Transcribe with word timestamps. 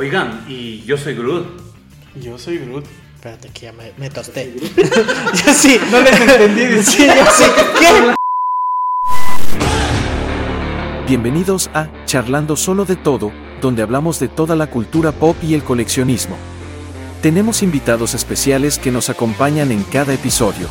Oigan, 0.00 0.44
y 0.48 0.84
yo 0.84 0.96
soy 0.96 1.14
Groot. 1.14 1.44
Yo 2.22 2.38
soy 2.38 2.58
Groot. 2.58 2.84
Espérate 3.16 3.48
que 3.48 3.62
ya 3.62 3.72
me, 3.72 3.92
me 3.96 4.08
tosté. 4.08 4.54
yo 4.56 5.52
sí. 5.52 5.76
No 5.90 6.00
les 6.00 6.20
entendí. 6.20 6.62
Sí, 6.84 7.04
yo 7.04 7.26
sí. 7.36 7.44
¿Qué? 7.80 8.14
Bienvenidos 11.08 11.68
a 11.74 11.88
Charlando 12.04 12.54
Solo 12.54 12.84
de 12.84 12.94
Todo, 12.94 13.32
donde 13.60 13.82
hablamos 13.82 14.20
de 14.20 14.28
toda 14.28 14.54
la 14.54 14.70
cultura 14.70 15.10
pop 15.10 15.36
y 15.42 15.54
el 15.54 15.64
coleccionismo. 15.64 16.36
Tenemos 17.20 17.64
invitados 17.64 18.14
especiales 18.14 18.78
que 18.78 18.92
nos 18.92 19.10
acompañan 19.10 19.72
en 19.72 19.82
cada 19.82 20.14
episodio. 20.14 20.68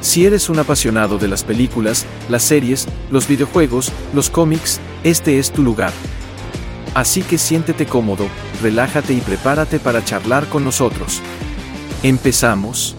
Si 0.00 0.24
eres 0.24 0.48
un 0.48 0.58
apasionado 0.58 1.18
de 1.18 1.28
las 1.28 1.44
películas, 1.44 2.06
las 2.30 2.42
series, 2.42 2.88
los 3.10 3.28
videojuegos, 3.28 3.92
los 4.14 4.30
cómics, 4.30 4.80
este 5.02 5.38
es 5.38 5.52
tu 5.52 5.62
lugar. 5.62 5.92
Así 6.94 7.22
que 7.22 7.38
siéntete 7.38 7.86
cómodo, 7.86 8.28
relájate 8.62 9.14
y 9.14 9.20
prepárate 9.20 9.80
para 9.80 10.04
charlar 10.04 10.46
con 10.46 10.62
nosotros. 10.62 11.20
Empezamos. 12.04 12.94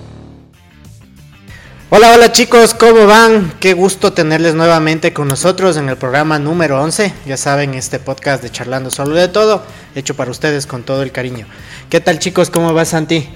Hola, 1.90 2.12
hola 2.13 2.34
chicos, 2.34 2.73
¿cómo 2.73 3.05
van? 3.08 3.53
Qué 3.62 3.72
gusto 3.72 4.12
tenerles 4.12 4.53
nuevamente 4.53 5.13
con 5.13 5.30
nosotros 5.30 5.77
en 5.77 5.88
el 5.88 5.95
programa 5.95 6.39
número 6.39 6.81
11. 6.84 7.13
Ya 7.26 7.38
saben, 7.38 7.73
este 7.73 8.00
podcast 8.00 8.44
de 8.44 8.52
Charlando 8.52 8.91
Solo 8.91 9.16
de 9.16 9.30
Todo, 9.30 9.63
hecho 9.95 10.14
para 10.14 10.30
ustedes 10.30 10.67
con 10.67 10.84
todo 10.84 11.02
el 11.02 11.14
cariño. 11.14 11.48
¿Qué 11.89 12.02
tal 12.02 12.20
chicos? 12.20 12.50
¿Cómo 12.50 12.73
va 12.73 12.84
Santi? 12.84 13.30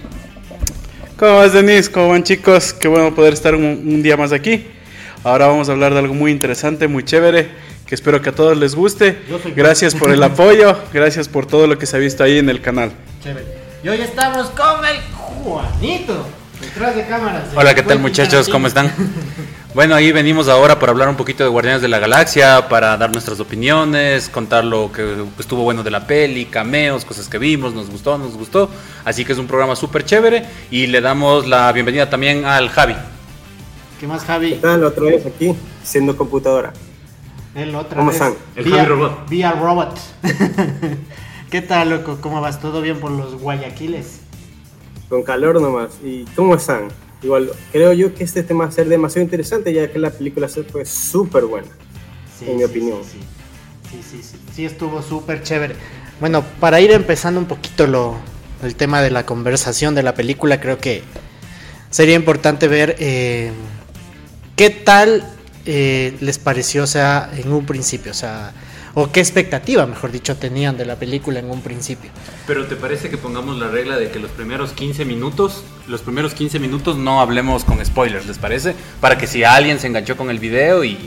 ¿Cómo 1.17 1.37
vas, 1.37 1.53
Denise? 1.53 1.89
¿Cómo 1.89 2.09
van, 2.09 2.23
chicos? 2.23 2.73
Qué 2.73 2.89
bueno 2.89 3.15
poder 3.15 3.31
estar 3.31 3.55
un, 3.55 3.63
un 3.63 4.03
día 4.03 4.17
más 4.17 4.33
aquí. 4.33 4.67
Ahora 5.23 5.47
vamos 5.47 5.69
a 5.69 5.71
hablar 5.71 5.93
de 5.93 5.99
algo 5.99 6.13
muy 6.13 6.31
interesante, 6.31 6.89
muy 6.89 7.05
chévere 7.05 7.68
que 7.89 7.95
espero 7.95 8.21
que 8.21 8.29
a 8.29 8.35
todos 8.35 8.55
les 8.55 8.75
guste. 8.75 9.19
Gracias 9.55 9.95
por 9.95 10.11
el 10.11 10.21
apoyo, 10.31 10.77
gracias 10.93 11.27
por 11.27 11.47
todo 11.47 11.65
lo 11.65 11.79
que 11.79 11.87
se 11.87 11.97
ha 11.97 11.99
visto 11.99 12.23
ahí 12.23 12.37
en 12.37 12.47
el 12.47 12.61
canal. 12.61 12.91
Chévere. 13.23 13.47
Y 13.83 13.89
hoy 13.89 13.99
estamos 14.01 14.51
con 14.51 14.85
el 14.85 14.97
Juanito, 15.15 16.23
detrás 16.61 16.95
de 16.95 17.07
cámaras. 17.07 17.45
Hola, 17.55 17.73
¿qué 17.73 17.81
tal 17.81 17.97
muchachos? 17.97 18.47
¿Cómo 18.47 18.67
están? 18.67 18.93
Bueno, 19.71 19.93
ahí 19.93 20.11
venimos 20.11 20.49
ahora 20.49 20.79
para 20.79 20.91
hablar 20.91 21.09
un 21.09 21.15
poquito 21.15 21.43
de 21.43 21.49
Guardianes 21.49 21.83
de 21.83 21.87
la 21.87 21.99
Galaxia, 21.99 22.67
para 22.69 22.97
dar 22.97 23.11
nuestras 23.11 23.39
opiniones, 23.39 24.27
contar 24.27 24.65
lo 24.65 24.91
que 24.91 25.23
estuvo 25.37 25.61
bueno 25.61 25.83
de 25.83 25.91
la 25.91 26.07
peli, 26.07 26.45
cameos, 26.45 27.05
cosas 27.05 27.29
que 27.29 27.37
vimos, 27.37 27.75
nos 27.75 27.87
gustó, 27.87 28.17
nos 28.17 28.35
gustó. 28.35 28.67
Así 29.05 29.23
que 29.23 29.33
es 29.33 29.37
un 29.37 29.45
programa 29.45 29.75
súper 29.75 30.03
chévere 30.03 30.43
y 30.71 30.87
le 30.87 31.01
damos 31.01 31.47
la 31.47 31.71
bienvenida 31.71 32.09
también 32.09 32.45
al 32.45 32.69
Javi. 32.69 32.95
¿Qué 33.99 34.07
más, 34.07 34.25
Javi? 34.25 34.53
¿Qué 34.53 34.57
tal? 34.57 34.83
Otra 34.83 35.03
vez 35.03 35.23
aquí, 35.27 35.53
siendo 35.83 36.17
computadora. 36.17 36.73
El 37.55 37.75
otra 37.75 37.97
¿Cómo 37.97 38.11
están? 38.11 38.33
El 38.55 38.65
Vía- 38.65 38.85
Robot. 38.85 39.29
Vía 39.29 39.51
Robot. 39.53 39.97
¿Qué 41.49 41.61
tal, 41.61 41.89
loco? 41.89 42.19
¿Cómo 42.21 42.41
vas? 42.41 42.59
¿Todo 42.61 42.81
bien 42.81 42.99
por 42.99 43.11
los 43.11 43.35
Guayaquiles? 43.41 44.19
Con 45.09 45.23
calor 45.23 45.59
nomás. 45.61 45.89
¿Y 46.03 46.25
cómo 46.35 46.55
están? 46.55 46.89
Igual, 47.23 47.51
creo 47.71 47.91
yo 47.93 48.13
que 48.13 48.23
este 48.23 48.43
tema 48.43 48.65
va 48.65 48.69
a 48.69 48.73
ser 48.73 48.87
demasiado 48.87 49.23
interesante 49.23 49.73
ya 49.73 49.91
que 49.91 49.99
la 49.99 50.11
película 50.11 50.47
fue 50.47 50.85
súper 50.85 51.45
buena. 51.45 51.67
En 52.45 52.57
mi 52.57 52.63
opinión. 52.63 52.99
Sí, 53.03 53.19
sí, 53.91 54.01
sí, 54.09 54.23
sí, 54.23 54.37
sí, 54.55 54.65
estuvo 54.65 55.01
súper 55.01 55.41
chévere. 55.43 55.75
Bueno, 56.21 56.43
para 56.59 56.79
ir 56.79 56.91
empezando 56.91 57.39
un 57.39 57.47
poquito 57.47 57.87
lo, 57.87 58.15
el 58.63 58.75
tema 58.75 59.01
de 59.01 59.09
la 59.11 59.25
conversación 59.25 59.95
de 59.95 60.03
la 60.03 60.13
película, 60.13 60.61
creo 60.61 60.77
que 60.77 61.01
sería 61.89 62.15
importante 62.15 62.67
ver 62.67 62.95
eh, 62.99 63.51
qué 64.55 64.69
tal 64.69 65.23
eh, 65.65 66.17
les 66.21 66.39
pareció, 66.39 66.83
o 66.83 66.87
sea, 66.87 67.29
en 67.35 67.51
un 67.51 67.65
principio, 67.65 68.11
o 68.11 68.15
sea, 68.15 68.53
o 68.93 69.11
qué 69.11 69.19
expectativa, 69.19 69.85
mejor 69.85 70.11
dicho, 70.11 70.35
tenían 70.35 70.77
de 70.77 70.85
la 70.85 70.95
película 70.95 71.39
en 71.39 71.49
un 71.49 71.61
principio. 71.61 72.09
Pero 72.47 72.65
¿te 72.67 72.75
parece 72.75 73.09
que 73.09 73.17
pongamos 73.17 73.57
la 73.57 73.67
regla 73.67 73.97
de 73.97 74.09
que 74.09 74.19
los 74.19 74.31
primeros 74.31 74.71
15 74.71 75.05
minutos, 75.05 75.63
los 75.87 76.01
primeros 76.01 76.33
15 76.33 76.59
minutos 76.59 76.97
no 76.97 77.21
hablemos 77.21 77.63
con 77.63 77.83
spoilers, 77.85 78.25
¿les 78.25 78.37
parece? 78.37 78.75
Para 78.99 79.17
que 79.17 79.27
si 79.27 79.43
alguien 79.43 79.79
se 79.79 79.87
enganchó 79.87 80.17
con 80.17 80.29
el 80.29 80.39
video 80.39 80.83
y 80.83 80.97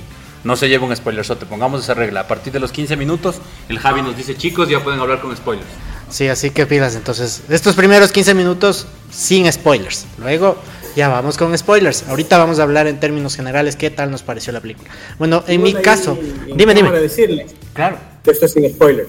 no 0.44 0.56
se 0.56 0.68
lleve 0.68 0.84
un 0.84 0.94
spoiler, 0.94 1.26
te 1.26 1.46
pongamos 1.46 1.82
esa 1.82 1.94
regla. 1.94 2.20
A 2.20 2.28
partir 2.28 2.52
de 2.52 2.60
los 2.60 2.72
15 2.72 2.96
minutos, 2.96 3.36
el 3.68 3.78
Javi 3.78 4.02
nos 4.02 4.16
dice, 4.16 4.36
chicos, 4.36 4.68
ya 4.68 4.82
pueden 4.82 5.00
hablar 5.00 5.20
con 5.20 5.36
spoilers. 5.36 5.68
Sí, 6.08 6.28
así 6.28 6.50
que 6.50 6.66
pilas, 6.66 6.94
entonces, 6.94 7.42
estos 7.48 7.74
primeros 7.74 8.12
15 8.12 8.34
minutos 8.34 8.86
sin 9.10 9.50
spoilers. 9.50 10.06
Luego 10.18 10.58
ya 10.97 11.08
vamos 11.08 11.36
con 11.36 11.56
spoilers. 11.56 12.04
Ahorita 12.08 12.38
vamos 12.38 12.58
a 12.58 12.62
hablar 12.62 12.86
en 12.86 13.00
términos 13.00 13.36
generales 13.36 13.76
qué 13.76 13.91
tal 13.91 14.10
nos 14.10 14.22
pareció 14.22 14.53
la 14.53 14.60
película. 14.60 14.91
Bueno, 15.19 15.44
en 15.47 15.62
mi 15.62 15.75
caso, 15.75 16.19
en 16.47 16.56
dime, 16.56 16.75
dime. 16.75 16.91
decirles 16.92 17.54
Claro, 17.72 17.98
que 18.22 18.30
esto 18.30 18.47
es 18.47 18.53
sin 18.53 18.69
spoiler. 18.70 19.08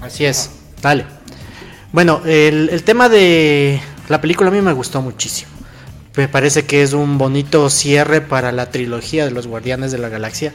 así 0.00 0.24
es. 0.24 0.50
Dale. 0.80 1.06
Bueno, 1.92 2.22
el, 2.24 2.70
el 2.70 2.82
tema 2.82 3.08
de 3.08 3.80
la 4.08 4.20
película 4.20 4.50
a 4.50 4.52
mí 4.52 4.60
me 4.60 4.72
gustó 4.72 5.00
muchísimo. 5.02 5.50
Me 6.16 6.28
parece 6.28 6.64
que 6.64 6.82
es 6.82 6.92
un 6.92 7.16
bonito 7.16 7.70
cierre 7.70 8.20
para 8.20 8.52
la 8.52 8.70
trilogía 8.70 9.24
de 9.24 9.30
los 9.30 9.46
Guardianes 9.46 9.92
de 9.92 9.98
la 9.98 10.08
Galaxia. 10.08 10.52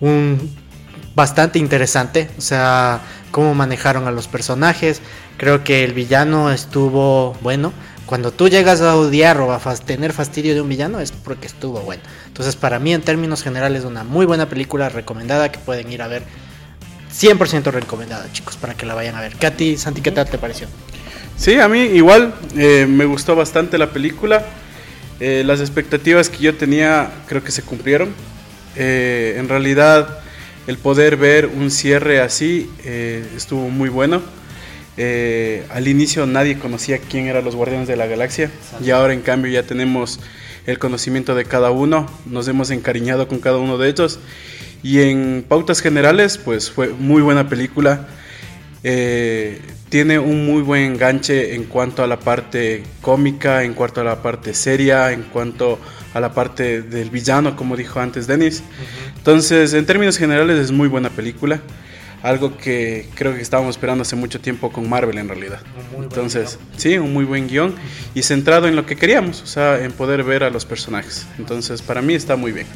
Un 0.00 0.56
bastante 1.14 1.58
interesante, 1.58 2.28
o 2.38 2.40
sea, 2.40 3.00
cómo 3.30 3.54
manejaron 3.54 4.06
a 4.06 4.10
los 4.10 4.28
personajes. 4.28 5.00
Creo 5.36 5.64
que 5.64 5.84
el 5.84 5.92
villano 5.92 6.50
estuvo 6.50 7.34
bueno. 7.42 7.72
Cuando 8.06 8.32
tú 8.32 8.48
llegas 8.48 8.80
a 8.80 8.96
odiar 8.96 9.40
o 9.40 9.52
a 9.52 9.76
tener 9.76 10.12
fastidio 10.12 10.54
de 10.54 10.60
un 10.60 10.68
villano 10.68 11.00
es 11.00 11.10
porque 11.10 11.46
estuvo 11.46 11.80
bueno. 11.80 12.02
Entonces, 12.28 12.54
para 12.54 12.78
mí, 12.78 12.94
en 12.94 13.02
términos 13.02 13.42
generales, 13.42 13.84
una 13.84 14.04
muy 14.04 14.26
buena 14.26 14.48
película 14.48 14.88
recomendada 14.88 15.50
que 15.50 15.58
pueden 15.58 15.90
ir 15.92 16.02
a 16.02 16.08
ver. 16.08 16.22
100% 17.12 17.72
recomendada, 17.72 18.30
chicos, 18.32 18.56
para 18.56 18.74
que 18.74 18.86
la 18.86 18.94
vayan 18.94 19.16
a 19.16 19.20
ver. 19.20 19.34
¿Qué 19.34 19.46
a 19.46 19.56
ti, 19.56 19.76
Santi, 19.76 20.02
qué 20.02 20.12
tal 20.12 20.28
te 20.28 20.38
pareció? 20.38 20.68
Sí, 21.36 21.58
a 21.58 21.68
mí 21.68 21.80
igual 21.80 22.34
eh, 22.56 22.86
me 22.88 23.06
gustó 23.06 23.34
bastante 23.34 23.76
la 23.76 23.90
película. 23.90 24.44
Eh, 25.18 25.42
las 25.46 25.60
expectativas 25.60 26.28
que 26.28 26.38
yo 26.38 26.54
tenía 26.54 27.10
creo 27.26 27.42
que 27.42 27.50
se 27.50 27.62
cumplieron. 27.62 28.14
Eh, 28.76 29.36
en 29.38 29.48
realidad 29.48 30.20
el 30.66 30.78
poder 30.78 31.16
ver 31.16 31.46
un 31.46 31.70
cierre 31.70 32.20
así 32.20 32.70
eh, 32.84 33.26
estuvo 33.36 33.68
muy 33.70 33.88
bueno. 33.88 34.20
Eh, 34.96 35.64
al 35.70 35.88
inicio 35.88 36.24
nadie 36.26 36.58
conocía 36.58 36.98
quién 36.98 37.26
eran 37.26 37.44
los 37.44 37.54
Guardianes 37.54 37.86
de 37.86 37.96
la 37.96 38.06
Galaxia 38.06 38.50
y 38.82 38.90
ahora 38.90 39.12
en 39.12 39.20
cambio 39.20 39.52
ya 39.52 39.62
tenemos 39.62 40.20
el 40.66 40.78
conocimiento 40.78 41.34
de 41.34 41.44
cada 41.44 41.70
uno, 41.70 42.06
nos 42.24 42.48
hemos 42.48 42.70
encariñado 42.70 43.28
con 43.28 43.38
cada 43.38 43.58
uno 43.58 43.76
de 43.76 43.90
ellos 43.90 44.18
y 44.82 45.02
en 45.02 45.44
pautas 45.46 45.80
generales 45.80 46.38
pues 46.38 46.70
fue 46.70 46.88
muy 46.88 47.22
buena 47.22 47.48
película. 47.48 48.08
Eh, 48.82 49.60
tiene 49.88 50.18
un 50.18 50.46
muy 50.46 50.62
buen 50.62 50.82
enganche 50.82 51.54
en 51.54 51.64
cuanto 51.64 52.02
a 52.02 52.06
la 52.06 52.18
parte 52.18 52.82
cómica, 53.00 53.64
en 53.64 53.74
cuanto 53.74 54.00
a 54.00 54.04
la 54.04 54.22
parte 54.22 54.54
seria, 54.54 55.12
en 55.12 55.22
cuanto 55.24 55.78
a 56.14 56.20
la 56.20 56.32
parte 56.32 56.82
del 56.82 57.10
villano, 57.10 57.56
como 57.56 57.76
dijo 57.76 58.00
antes 58.00 58.26
Dennis. 58.26 58.62
Entonces, 59.16 59.74
en 59.74 59.86
términos 59.86 60.18
generales 60.18 60.58
es 60.58 60.72
muy 60.72 60.88
buena 60.88 61.10
película. 61.10 61.60
Algo 62.22 62.56
que 62.56 63.08
creo 63.14 63.34
que 63.34 63.42
estábamos 63.42 63.76
esperando 63.76 64.02
hace 64.02 64.16
mucho 64.16 64.40
tiempo 64.40 64.72
con 64.72 64.88
Marvel 64.88 65.18
en 65.18 65.28
realidad. 65.28 65.60
Entonces, 65.96 66.58
sí, 66.76 66.98
un 66.98 67.12
muy 67.12 67.24
buen 67.24 67.46
guion 67.46 67.74
y 68.14 68.22
centrado 68.22 68.66
en 68.66 68.74
lo 68.74 68.86
que 68.86 68.96
queríamos, 68.96 69.42
o 69.42 69.46
sea, 69.46 69.82
en 69.82 69.92
poder 69.92 70.24
ver 70.24 70.42
a 70.42 70.50
los 70.50 70.64
personajes. 70.64 71.26
Entonces, 71.38 71.82
para 71.82 72.02
mí 72.02 72.14
está 72.14 72.36
muy 72.36 72.52
bien. 72.52 72.66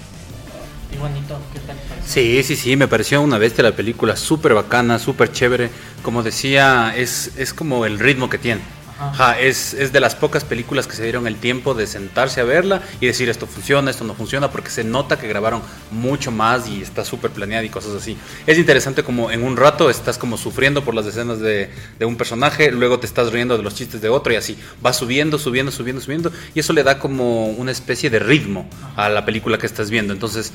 Y 0.92 0.98
bonito, 0.98 1.38
¿qué 1.52 1.60
tal? 1.60 1.76
Sí, 2.04 2.42
sí, 2.42 2.56
sí, 2.56 2.76
me 2.76 2.88
pareció 2.88 3.22
una 3.22 3.38
bestia 3.38 3.62
la 3.62 3.76
película, 3.76 4.16
súper 4.16 4.54
bacana, 4.54 4.98
súper 4.98 5.30
chévere. 5.30 5.70
Como 6.02 6.22
decía, 6.22 6.92
es, 6.96 7.32
es 7.36 7.54
como 7.54 7.86
el 7.86 7.98
ritmo 7.98 8.28
que 8.28 8.38
tiene. 8.38 8.60
Ajá, 9.00 9.40
es, 9.40 9.72
es 9.72 9.92
de 9.92 10.00
las 10.00 10.14
pocas 10.14 10.44
películas 10.44 10.86
que 10.86 10.94
se 10.94 11.02
dieron 11.02 11.26
el 11.26 11.36
tiempo 11.36 11.72
de 11.72 11.86
sentarse 11.86 12.40
a 12.42 12.44
verla 12.44 12.82
y 13.00 13.06
decir 13.06 13.30
esto 13.30 13.46
funciona, 13.46 13.90
esto 13.90 14.04
no 14.04 14.14
funciona, 14.14 14.50
porque 14.50 14.68
se 14.70 14.84
nota 14.84 15.18
que 15.18 15.26
grabaron 15.26 15.62
mucho 15.90 16.30
más 16.30 16.68
y 16.68 16.82
está 16.82 17.04
súper 17.04 17.30
planeada 17.30 17.64
y 17.64 17.70
cosas 17.70 17.94
así. 17.94 18.18
Es 18.46 18.58
interesante 18.58 19.02
como 19.02 19.30
en 19.30 19.42
un 19.42 19.56
rato 19.56 19.88
estás 19.88 20.18
como 20.18 20.36
sufriendo 20.36 20.84
por 20.84 20.94
las 20.94 21.06
escenas 21.06 21.40
de, 21.40 21.70
de 21.98 22.04
un 22.04 22.16
personaje, 22.16 22.70
luego 22.72 23.00
te 23.00 23.06
estás 23.06 23.32
riendo 23.32 23.56
de 23.56 23.62
los 23.62 23.74
chistes 23.74 24.02
de 24.02 24.10
otro 24.10 24.32
y 24.32 24.36
así. 24.36 24.58
Va 24.84 24.92
subiendo, 24.92 25.38
subiendo, 25.38 25.72
subiendo, 25.72 26.02
subiendo 26.02 26.32
y 26.54 26.60
eso 26.60 26.74
le 26.74 26.82
da 26.82 26.98
como 26.98 27.46
una 27.46 27.72
especie 27.72 28.10
de 28.10 28.18
ritmo 28.18 28.68
a 28.96 29.08
la 29.08 29.24
película 29.24 29.56
que 29.56 29.66
estás 29.66 29.90
viendo. 29.90 30.12
Entonces, 30.12 30.52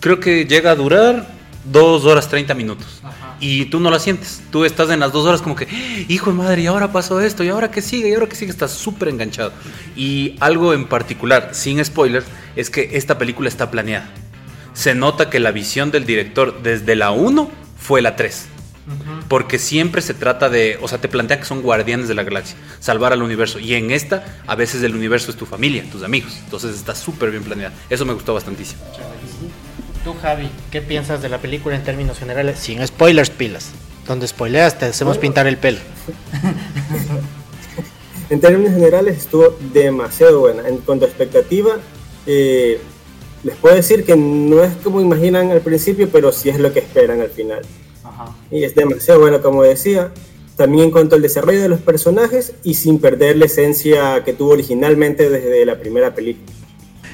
creo 0.00 0.20
que 0.20 0.44
llega 0.44 0.70
a 0.70 0.74
durar 0.76 1.26
dos 1.64 2.04
horas 2.04 2.28
30 2.28 2.54
minutos. 2.54 3.02
Y 3.40 3.66
tú 3.66 3.80
no 3.80 3.90
la 3.90 3.98
sientes. 3.98 4.42
Tú 4.50 4.64
estás 4.64 4.90
en 4.90 5.00
las 5.00 5.12
dos 5.12 5.26
horas 5.26 5.42
como 5.42 5.54
que, 5.54 5.68
hijo 6.08 6.30
de 6.30 6.36
madre, 6.36 6.62
y 6.62 6.66
ahora 6.66 6.92
pasó 6.92 7.20
esto, 7.20 7.44
y 7.44 7.48
ahora 7.48 7.70
que 7.70 7.82
sigue, 7.82 8.08
y 8.08 8.14
ahora 8.14 8.28
que 8.28 8.36
sigue, 8.36 8.50
estás 8.50 8.72
súper 8.72 9.08
enganchado. 9.08 9.52
Y 9.96 10.36
algo 10.40 10.74
en 10.74 10.86
particular, 10.86 11.50
sin 11.52 11.84
spoiler, 11.84 12.24
es 12.56 12.70
que 12.70 12.90
esta 12.94 13.18
película 13.18 13.48
está 13.48 13.70
planeada. 13.70 14.10
Se 14.74 14.94
nota 14.94 15.30
que 15.30 15.40
la 15.40 15.52
visión 15.52 15.90
del 15.90 16.04
director 16.04 16.62
desde 16.62 16.96
la 16.96 17.10
1 17.10 17.50
fue 17.78 18.02
la 18.02 18.16
3. 18.16 18.46
Porque 19.28 19.58
siempre 19.58 20.00
se 20.00 20.14
trata 20.14 20.48
de, 20.48 20.78
o 20.80 20.88
sea, 20.88 20.98
te 20.98 21.08
plantea 21.08 21.38
que 21.38 21.44
son 21.44 21.60
guardianes 21.60 22.08
de 22.08 22.14
la 22.14 22.22
galaxia, 22.22 22.56
salvar 22.80 23.12
al 23.12 23.22
universo. 23.22 23.58
Y 23.58 23.74
en 23.74 23.90
esta, 23.90 24.24
a 24.46 24.54
veces 24.54 24.82
el 24.82 24.94
universo 24.94 25.30
es 25.30 25.36
tu 25.36 25.44
familia, 25.44 25.84
tus 25.92 26.02
amigos. 26.02 26.38
Entonces 26.44 26.74
está 26.74 26.94
súper 26.94 27.30
bien 27.30 27.42
planeada. 27.42 27.74
Eso 27.90 28.06
me 28.06 28.14
gustó 28.14 28.32
bastantísimo. 28.32 28.80
Tú, 30.08 30.14
Javi, 30.22 30.48
¿qué 30.70 30.80
piensas 30.80 31.20
de 31.20 31.28
la 31.28 31.36
película 31.36 31.76
en 31.76 31.84
términos 31.84 32.18
generales? 32.18 32.58
Sin 32.58 32.86
spoilers, 32.86 33.28
pilas. 33.28 33.72
Donde 34.06 34.26
spoileas 34.26 34.78
te 34.78 34.86
hacemos 34.86 35.18
pintar 35.18 35.46
el 35.46 35.58
pelo. 35.58 35.80
en 38.30 38.40
términos 38.40 38.72
generales 38.72 39.18
estuvo 39.18 39.54
demasiado 39.74 40.40
buena. 40.40 40.66
En 40.66 40.78
cuanto 40.78 41.04
a 41.04 41.08
expectativa, 41.08 41.76
eh, 42.24 42.80
les 43.44 43.56
puedo 43.56 43.74
decir 43.74 44.06
que 44.06 44.16
no 44.16 44.64
es 44.64 44.74
como 44.76 45.02
imaginan 45.02 45.50
al 45.50 45.60
principio, 45.60 46.08
pero 46.10 46.32
sí 46.32 46.48
es 46.48 46.58
lo 46.58 46.72
que 46.72 46.78
esperan 46.78 47.20
al 47.20 47.28
final. 47.28 47.60
Y 48.50 48.64
es 48.64 48.74
demasiado 48.74 49.20
bueno, 49.20 49.42
como 49.42 49.62
decía. 49.62 50.10
También 50.56 50.84
en 50.84 50.90
cuanto 50.90 51.16
al 51.16 51.20
desarrollo 51.20 51.60
de 51.60 51.68
los 51.68 51.80
personajes 51.80 52.54
y 52.64 52.72
sin 52.72 52.98
perder 52.98 53.36
la 53.36 53.44
esencia 53.44 54.24
que 54.24 54.32
tuvo 54.32 54.52
originalmente 54.52 55.28
desde 55.28 55.66
la 55.66 55.78
primera 55.78 56.14
película. 56.14 56.57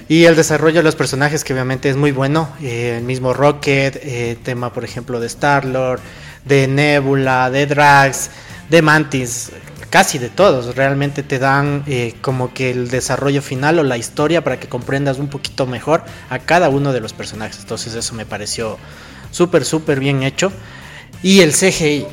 Y 0.06 0.24
el 0.24 0.36
desarrollo 0.36 0.76
de 0.76 0.82
los 0.82 0.96
personajes, 0.96 1.44
que 1.44 1.54
obviamente 1.54 1.88
es 1.88 1.96
muy 1.96 2.12
bueno. 2.12 2.50
Eh, 2.62 2.96
el 2.98 3.04
mismo 3.04 3.32
Rocket, 3.32 3.96
eh, 4.02 4.36
tema 4.42 4.72
por 4.72 4.84
ejemplo 4.84 5.18
de 5.18 5.26
Star-Lord, 5.26 6.00
de 6.44 6.68
Nebula, 6.68 7.50
de 7.50 7.66
Drax, 7.66 8.30
de 8.68 8.82
Mantis, 8.82 9.50
casi 9.88 10.18
de 10.18 10.28
todos. 10.28 10.76
Realmente 10.76 11.22
te 11.22 11.38
dan 11.38 11.84
eh, 11.86 12.14
como 12.20 12.52
que 12.52 12.70
el 12.70 12.88
desarrollo 12.88 13.40
final 13.40 13.78
o 13.78 13.82
la 13.82 13.96
historia 13.96 14.44
para 14.44 14.60
que 14.60 14.68
comprendas 14.68 15.18
un 15.18 15.28
poquito 15.28 15.66
mejor 15.66 16.04
a 16.28 16.38
cada 16.38 16.68
uno 16.68 16.92
de 16.92 17.00
los 17.00 17.14
personajes. 17.14 17.60
Entonces 17.60 17.94
eso 17.94 18.14
me 18.14 18.26
pareció 18.26 18.76
súper, 19.30 19.64
súper 19.64 20.00
bien 20.00 20.22
hecho. 20.22 20.52
Y 21.22 21.40
el 21.40 21.52
CGI. 21.52 22.06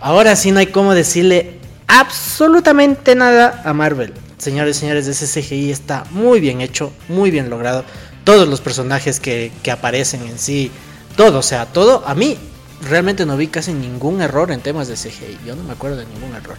Ahora 0.00 0.34
sí 0.34 0.50
no 0.50 0.58
hay 0.58 0.66
cómo 0.66 0.92
decirle 0.92 1.58
absolutamente 1.86 3.14
nada 3.14 3.62
a 3.64 3.72
Marvel. 3.72 4.12
Señores 4.38 4.76
y 4.76 4.80
señores, 4.80 5.06
ese 5.08 5.26
CGI 5.26 5.70
está 5.70 6.04
muy 6.10 6.40
bien 6.40 6.60
hecho, 6.60 6.92
muy 7.08 7.30
bien 7.30 7.50
logrado. 7.50 7.84
Todos 8.24 8.48
los 8.48 8.60
personajes 8.60 9.20
que, 9.20 9.50
que 9.62 9.70
aparecen 9.70 10.22
en 10.22 10.38
sí, 10.38 10.70
todo, 11.16 11.40
o 11.40 11.42
sea, 11.42 11.66
todo, 11.66 12.06
a 12.06 12.14
mí 12.14 12.38
realmente 12.88 13.26
no 13.26 13.36
vi 13.36 13.48
casi 13.48 13.72
ningún 13.72 14.20
error 14.20 14.52
en 14.52 14.60
temas 14.60 14.86
de 14.88 14.94
CGI. 14.94 15.38
Yo 15.44 15.56
no 15.56 15.64
me 15.64 15.72
acuerdo 15.72 15.96
de 15.96 16.06
ningún 16.06 16.34
error. 16.34 16.56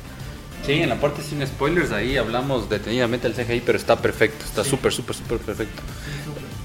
Sí, 0.66 0.74
en 0.74 0.90
la 0.90 1.00
parte 1.00 1.24
sin 1.24 1.46
spoilers 1.48 1.92
ahí 1.92 2.18
hablamos 2.18 2.70
detenidamente 2.70 3.30
del 3.30 3.36
CGI, 3.36 3.62
pero 3.66 3.78
está 3.78 3.96
perfecto, 3.96 4.46
está 4.46 4.64
súper, 4.64 4.92
súper, 4.92 5.16
súper 5.16 5.38
perfecto. 5.38 5.82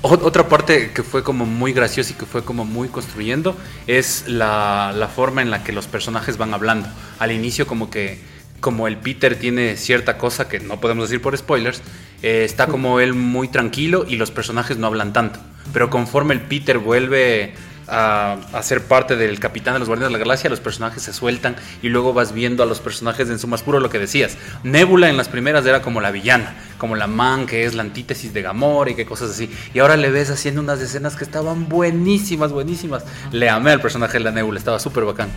Otra 0.02 0.48
parte 0.48 0.90
que 0.92 1.02
fue 1.02 1.22
como 1.22 1.46
muy 1.46 1.72
graciosa 1.72 2.12
y 2.12 2.14
que 2.14 2.26
fue 2.26 2.44
como 2.44 2.66
muy 2.66 2.88
construyendo 2.88 3.56
es 3.86 4.24
la, 4.26 4.92
la, 4.94 5.08
forma 5.08 5.40
en 5.40 5.50
la 5.50 5.64
que 5.64 5.72
los 5.72 5.86
personajes 5.86 6.36
van 6.36 6.52
hablando. 6.52 6.88
Al 7.18 7.32
inicio 7.32 7.66
como 7.66 7.88
que 7.88 8.18
como 8.64 8.88
el 8.88 8.96
Peter 8.96 9.38
tiene 9.38 9.76
cierta 9.76 10.16
cosa 10.16 10.48
que 10.48 10.58
no 10.58 10.80
podemos 10.80 11.10
decir 11.10 11.20
por 11.20 11.36
spoilers, 11.36 11.82
eh, 12.22 12.44
está 12.46 12.66
como 12.66 12.98
él 12.98 13.12
muy 13.12 13.48
tranquilo 13.48 14.06
y 14.08 14.16
los 14.16 14.30
personajes 14.30 14.78
no 14.78 14.86
hablan 14.86 15.12
tanto. 15.12 15.38
Pero 15.74 15.90
conforme 15.90 16.32
el 16.32 16.40
Peter 16.40 16.78
vuelve 16.78 17.52
a, 17.88 18.38
ser 18.62 18.82
parte 18.84 19.16
del 19.16 19.38
capitán 19.38 19.74
de 19.74 19.80
los 19.80 19.88
Guardianes 19.88 20.14
de 20.14 20.18
la 20.18 20.24
Galaxia, 20.24 20.48
los 20.48 20.60
personajes 20.60 21.02
se 21.02 21.12
sueltan 21.12 21.56
y 21.82 21.90
luego 21.90 22.14
vas 22.14 22.32
viendo 22.32 22.62
a 22.62 22.66
los 22.66 22.80
personajes 22.80 23.28
en 23.28 23.38
su 23.38 23.48
más 23.48 23.62
puro 23.62 23.80
lo 23.80 23.90
que 23.90 23.98
decías. 23.98 24.38
Nebula 24.62 25.10
en 25.10 25.18
las 25.18 25.28
primeras 25.28 25.66
era 25.66 25.82
como 25.82 26.00
la 26.00 26.10
villana, 26.10 26.54
como 26.78 26.96
la 26.96 27.06
man 27.06 27.44
que 27.44 27.66
es 27.66 27.74
la 27.74 27.82
antítesis 27.82 28.32
de 28.32 28.40
Gamora 28.40 28.92
y 28.92 28.94
qué 28.94 29.04
cosas 29.04 29.30
así. 29.32 29.50
Y 29.74 29.80
ahora 29.80 29.98
le 29.98 30.08
ves 30.08 30.30
haciendo 30.30 30.62
unas 30.62 30.80
escenas 30.80 31.16
que 31.16 31.24
estaban 31.24 31.68
buenísimas, 31.68 32.50
buenísimas. 32.50 33.04
Le 33.30 33.50
amé 33.50 33.72
al 33.72 33.82
personaje 33.82 34.14
de 34.14 34.24
la 34.24 34.30
Nebula, 34.30 34.58
estaba 34.58 34.80
súper 34.80 35.04
bacán. 35.04 35.28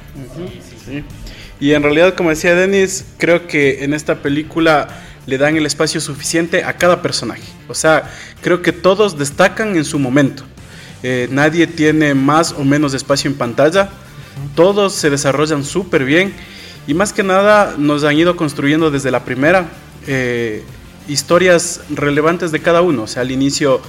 Y 1.60 1.74
en 1.74 1.84
realidad, 1.84 2.14
como 2.16 2.30
decía 2.30 2.56
Denis, 2.56 3.06
creo 3.18 3.48
que 3.48 3.84
en 3.84 3.94
esta 3.94 4.22
película 4.22 4.88
le 5.26 5.38
dan 5.38 5.58
el 5.58 5.66
espacio 5.66 6.00
suficiente 6.00 6.64
a 6.64 6.74
cada 6.74 7.02
personaje. 7.02 7.44
O 7.68 7.74
sea, 7.74 8.10
creo 8.42 8.62
que 8.62 8.72
todos 8.72 9.18
destacan 9.18 9.76
en 9.76 9.86
su 9.86 10.00
momento. 10.00 10.44
Eh, 11.04 11.28
nadie 11.32 11.68
tiene 11.68 12.14
más 12.14 12.54
o 12.54 12.64
menos 12.64 12.94
espacio 12.94 13.30
en 13.30 13.38
pantalla, 13.38 13.90
todos 14.56 14.94
se 14.94 15.10
desarrollan 15.10 15.64
súper 15.64 16.06
bien 16.06 16.34
y 16.88 16.94
más 16.94 17.14
que 17.14 17.22
nada 17.22 17.76
nos 17.78 18.04
han 18.04 18.18
ido 18.18 18.36
construyendo 18.36 18.90
desde 18.90 19.12
la 19.12 19.24
primera 19.24 19.68
eh, 20.08 20.64
historias 21.08 21.82
relevantes 21.90 22.52
de 22.52 22.62
cada 22.62 22.82
uno. 22.82 23.04
O 23.04 23.08
sea, 23.08 23.22
al 23.22 23.32
inicio 23.32 23.82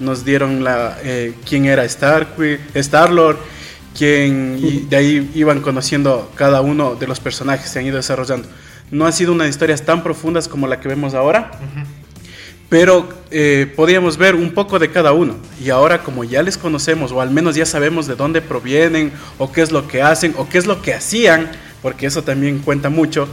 nos 0.00 0.24
dieron 0.24 0.64
la, 0.64 0.98
eh, 1.02 1.34
quién 1.48 1.66
era 1.66 1.84
Star, 1.84 2.34
Star-Lord, 2.74 3.38
quién, 3.96 4.58
y 4.60 4.80
de 4.80 4.96
ahí 4.96 5.30
iban 5.34 5.60
conociendo 5.60 6.30
cada 6.34 6.60
uno 6.60 6.94
de 6.94 7.06
los 7.06 7.20
personajes, 7.20 7.70
se 7.70 7.78
han 7.78 7.86
ido 7.86 7.96
desarrollando. 7.96 8.48
No 8.90 9.06
han 9.06 9.12
sido 9.12 9.32
unas 9.32 9.48
historias 9.48 9.84
tan 9.84 10.02
profundas 10.02 10.48
como 10.48 10.66
la 10.66 10.80
que 10.80 10.88
vemos 10.88 11.14
ahora 11.14 11.50
pero 12.68 13.08
eh, 13.30 13.72
podíamos 13.76 14.16
ver 14.16 14.34
un 14.34 14.52
poco 14.52 14.78
de 14.78 14.90
cada 14.90 15.12
uno. 15.12 15.36
Y 15.62 15.70
ahora 15.70 16.02
como 16.02 16.24
ya 16.24 16.42
les 16.42 16.58
conocemos, 16.58 17.12
o 17.12 17.20
al 17.20 17.30
menos 17.30 17.54
ya 17.54 17.66
sabemos 17.66 18.06
de 18.06 18.16
dónde 18.16 18.42
provienen, 18.42 19.12
o 19.38 19.52
qué 19.52 19.62
es 19.62 19.70
lo 19.70 19.86
que 19.86 20.02
hacen, 20.02 20.34
o 20.36 20.48
qué 20.48 20.58
es 20.58 20.66
lo 20.66 20.82
que 20.82 20.94
hacían, 20.94 21.50
porque 21.82 22.06
eso 22.06 22.22
también 22.22 22.58
cuenta 22.58 22.88
mucho, 22.88 23.28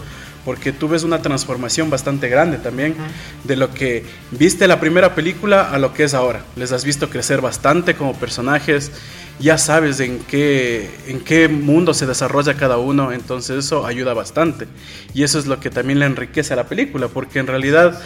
porque 0.46 0.72
tú 0.72 0.88
ves 0.88 1.04
una 1.04 1.22
transformación 1.22 1.90
bastante 1.90 2.28
grande 2.28 2.58
también 2.58 2.96
de 3.44 3.56
lo 3.56 3.74
que 3.74 4.06
viste 4.32 4.68
la 4.68 4.80
primera 4.80 5.16
película 5.16 5.72
a 5.72 5.80
lo 5.80 5.94
que 5.94 6.04
es 6.04 6.14
ahora. 6.14 6.44
Les 6.56 6.72
has 6.72 6.86
visto 6.86 7.10
crecer 7.10 7.42
bastante 7.42 7.96
como 7.96 8.14
personajes, 8.14 8.92
ya 9.40 9.58
sabes 9.58 10.00
en 10.00 10.20
qué, 10.20 10.90
en 11.08 11.20
qué 11.20 11.48
mundo 11.48 11.94
se 11.94 12.06
desarrolla 12.06 12.56
cada 12.56 12.78
uno, 12.78 13.12
entonces 13.12 13.66
eso 13.66 13.86
ayuda 13.86 14.14
bastante. 14.14 14.68
Y 15.14 15.24
eso 15.24 15.40
es 15.40 15.48
lo 15.48 15.60
que 15.60 15.70
también 15.70 16.00
le 16.00 16.06
enriquece 16.06 16.54
a 16.54 16.56
la 16.56 16.68
película, 16.68 17.08
porque 17.08 17.40
en 17.40 17.48
realidad 17.48 18.00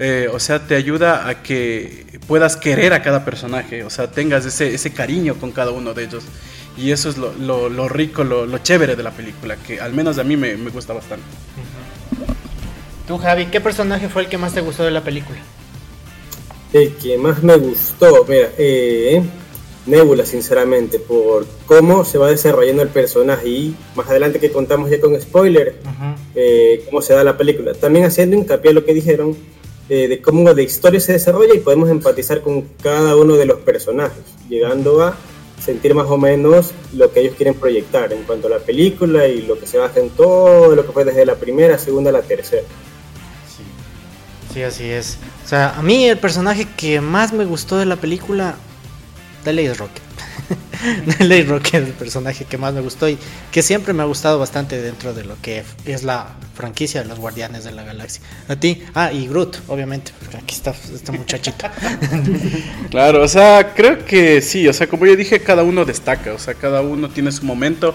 eh, 0.00 0.28
o 0.32 0.38
sea, 0.38 0.60
te 0.60 0.76
ayuda 0.76 1.28
a 1.28 1.42
que 1.42 2.06
puedas 2.28 2.56
querer 2.56 2.92
a 2.92 3.02
cada 3.02 3.24
personaje, 3.24 3.82
o 3.82 3.90
sea, 3.90 4.08
tengas 4.08 4.46
ese, 4.46 4.72
ese 4.72 4.92
cariño 4.92 5.34
con 5.34 5.50
cada 5.50 5.72
uno 5.72 5.92
de 5.92 6.04
ellos. 6.04 6.24
Y 6.76 6.92
eso 6.92 7.08
es 7.08 7.16
lo, 7.16 7.32
lo, 7.68 7.88
rico, 7.88 8.22
lo, 8.22 8.46
lo, 8.46 8.58
chévere 8.58 8.94
de 8.94 9.02
la 9.02 9.10
película, 9.10 9.56
que 9.56 9.80
al 9.80 9.92
menos 9.92 10.18
a 10.18 10.24
mí 10.24 10.36
me, 10.36 10.56
me 10.56 10.70
gusta 10.70 10.92
bastante. 10.92 11.24
Tú, 13.08 13.18
Javi, 13.18 13.46
¿qué 13.46 13.60
personaje 13.60 14.08
fue 14.08 14.22
el 14.22 14.28
que 14.28 14.38
más 14.38 14.54
te 14.54 14.60
gustó 14.60 14.84
de 14.84 14.92
la 14.92 15.02
película? 15.02 15.38
El 16.72 16.94
que 16.94 17.18
más 17.18 17.42
me 17.42 17.56
gustó, 17.56 18.24
mira, 18.28 18.50
eh, 18.56 19.20
Nebula, 19.88 20.24
sinceramente, 20.24 20.98
por 20.98 21.46
cómo 21.66 22.04
se 22.04 22.18
va 22.18 22.28
desarrollando 22.28 22.82
el 22.82 22.88
personaje 22.90 23.48
y 23.48 23.76
más 23.96 24.08
adelante 24.08 24.38
que 24.38 24.52
contamos 24.52 24.90
ya 24.90 25.00
con 25.00 25.20
spoiler, 25.20 25.76
eh, 26.34 26.84
cómo 26.86 27.02
se 27.02 27.14
da 27.14 27.24
la 27.24 27.36
película. 27.36 27.74
También 27.74 28.04
haciendo 28.04 28.36
hincapié 28.36 28.70
a 28.70 28.74
lo 28.74 28.84
que 28.84 28.94
dijeron, 28.94 29.36
de 29.88 30.20
cómo 30.22 30.52
la 30.52 30.60
historia 30.60 31.00
se 31.00 31.12
desarrolla 31.12 31.54
y 31.54 31.60
podemos 31.60 31.88
empatizar 31.88 32.42
con 32.42 32.62
cada 32.82 33.16
uno 33.16 33.36
de 33.36 33.46
los 33.46 33.60
personajes, 33.60 34.22
llegando 34.48 35.00
a 35.02 35.16
sentir 35.64 35.94
más 35.94 36.08
o 36.08 36.16
menos 36.16 36.72
lo 36.94 37.12
que 37.12 37.20
ellos 37.20 37.34
quieren 37.36 37.54
proyectar 37.54 38.12
en 38.12 38.22
cuanto 38.22 38.46
a 38.46 38.50
la 38.50 38.58
película 38.58 39.26
y 39.26 39.42
lo 39.42 39.58
que 39.58 39.66
se 39.66 39.78
basa 39.78 40.00
en 40.00 40.10
todo 40.10 40.74
lo 40.74 40.86
que 40.86 40.92
fue 40.92 41.04
desde 41.04 41.26
la 41.26 41.34
primera, 41.34 41.78
segunda 41.78 42.10
a 42.10 42.12
la 42.12 42.22
tercera. 42.22 42.62
Sí. 43.48 43.62
sí, 44.54 44.62
así 44.62 44.84
es. 44.84 45.18
O 45.44 45.48
sea, 45.48 45.70
a 45.70 45.82
mí 45.82 46.08
el 46.08 46.18
personaje 46.18 46.66
que 46.76 47.00
más 47.00 47.32
me 47.32 47.44
gustó 47.44 47.76
de 47.76 47.86
la 47.86 47.96
película, 47.96 48.56
dale 49.48 49.64
es 49.64 49.78
Rocket. 49.78 50.02
Nelly 51.18 51.42
Rocket, 51.44 51.86
el 51.86 51.92
personaje 51.92 52.44
que 52.44 52.58
más 52.58 52.74
me 52.74 52.82
gustó 52.82 53.08
y 53.08 53.18
que 53.50 53.62
siempre 53.62 53.94
me 53.94 54.02
ha 54.02 54.06
gustado 54.06 54.38
bastante 54.38 54.80
dentro 54.80 55.14
de 55.14 55.24
lo 55.24 55.40
que 55.40 55.64
es 55.86 56.04
la 56.04 56.36
franquicia 56.54 57.02
de 57.02 57.08
los 57.08 57.18
Guardianes 57.18 57.64
de 57.64 57.72
la 57.72 57.82
Galaxia. 57.82 58.22
A 58.48 58.56
ti, 58.56 58.82
ah, 58.94 59.10
y 59.10 59.26
Groot, 59.26 59.58
obviamente, 59.68 60.12
porque 60.18 60.36
aquí 60.36 60.54
está 60.54 60.74
esta 60.94 61.12
muchachita. 61.12 61.72
claro, 62.90 63.22
o 63.22 63.28
sea, 63.28 63.72
creo 63.74 64.04
que 64.04 64.42
sí, 64.42 64.68
o 64.68 64.72
sea, 64.74 64.86
como 64.86 65.06
yo 65.06 65.16
dije, 65.16 65.40
cada 65.40 65.62
uno 65.62 65.86
destaca, 65.86 66.34
o 66.34 66.38
sea, 66.38 66.52
cada 66.52 66.82
uno 66.82 67.08
tiene 67.08 67.32
su 67.32 67.44
momento, 67.46 67.94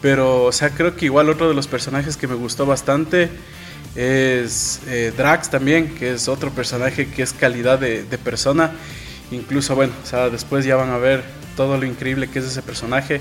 pero, 0.00 0.44
o 0.44 0.52
sea, 0.52 0.70
creo 0.70 0.94
que 0.94 1.06
igual 1.06 1.28
otro 1.30 1.48
de 1.48 1.54
los 1.54 1.66
personajes 1.66 2.16
que 2.16 2.28
me 2.28 2.34
gustó 2.34 2.64
bastante 2.64 3.28
es 3.96 4.80
eh, 4.86 5.12
Drax 5.16 5.50
también, 5.50 5.94
que 5.96 6.12
es 6.12 6.28
otro 6.28 6.50
personaje 6.50 7.08
que 7.08 7.22
es 7.22 7.32
calidad 7.32 7.78
de, 7.78 8.04
de 8.04 8.18
persona. 8.18 8.72
Incluso, 9.30 9.74
bueno, 9.74 9.92
o 10.02 10.06
sea, 10.06 10.30
después 10.30 10.64
ya 10.64 10.76
van 10.76 10.90
a 10.90 10.98
ver 10.98 11.22
todo 11.56 11.76
lo 11.78 11.86
increíble 11.86 12.28
que 12.28 12.38
es 12.38 12.44
ese 12.44 12.62
personaje. 12.62 13.20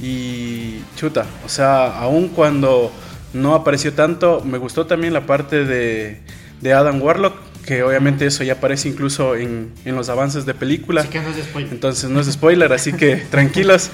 Y 0.00 0.80
chuta, 0.96 1.26
o 1.44 1.48
sea, 1.48 1.98
aun 1.98 2.28
cuando 2.28 2.92
no 3.32 3.54
apareció 3.54 3.92
tanto, 3.92 4.42
me 4.44 4.58
gustó 4.58 4.86
también 4.86 5.12
la 5.12 5.26
parte 5.26 5.64
de, 5.64 6.20
de 6.60 6.72
Adam 6.72 7.02
Warlock, 7.02 7.34
que 7.66 7.82
obviamente 7.82 8.24
eso 8.24 8.44
ya 8.44 8.54
aparece 8.54 8.88
incluso 8.88 9.36
en, 9.36 9.72
en 9.84 9.94
los 9.94 10.08
avances 10.08 10.46
de 10.46 10.54
película. 10.54 11.02
Así 11.02 11.10
que 11.10 11.20
no 11.20 11.28
es 11.28 11.36
spoiler. 11.36 11.72
Entonces 11.72 12.08
no 12.08 12.20
es 12.20 12.32
spoiler, 12.32 12.72
así 12.72 12.92
que 12.92 13.16
tranquilos. 13.30 13.90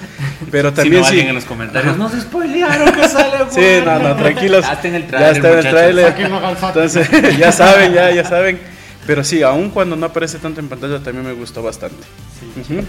Pero 0.53 0.73
también 0.73 1.05
si 1.05 1.17
no, 1.17 1.23
sí. 1.23 1.29
en 1.29 1.35
los 1.35 1.45
comentarios, 1.45 1.97
no 1.97 2.09
se 2.09 2.21
spoilearon 2.21 2.93
que 2.93 3.09
sale. 3.09 3.39
sí, 3.51 3.85
no, 3.85 3.99
no, 3.99 4.15
tranquilos. 4.15 4.65
Ya 4.65 4.73
está 4.75 4.89
en 4.89 4.95
el 4.95 5.07
trailer. 5.07 5.33
Ya 5.33 5.37
está 5.37 5.51
en 5.51 5.59
el 5.59 5.71
trailer. 5.71 6.15
Entonces, 6.63 7.11
ya 7.39 7.51
saben, 7.51 7.93
ya, 7.95 8.13
ya 8.13 8.25
saben. 8.25 8.74
Pero 9.07 9.25
sí, 9.25 9.43
aun 9.43 9.71
cuando 9.71 9.97
no 9.97 10.07
aparece 10.07 10.39
tanto 10.39 10.61
en 10.61 10.69
pantalla, 10.69 11.03
también 11.03 11.27
me 11.27 11.33
gustó 11.35 11.63
bastante. 11.63 12.03
Sí. 12.41 12.61
Uh 12.61 12.75
-huh. 12.81 12.85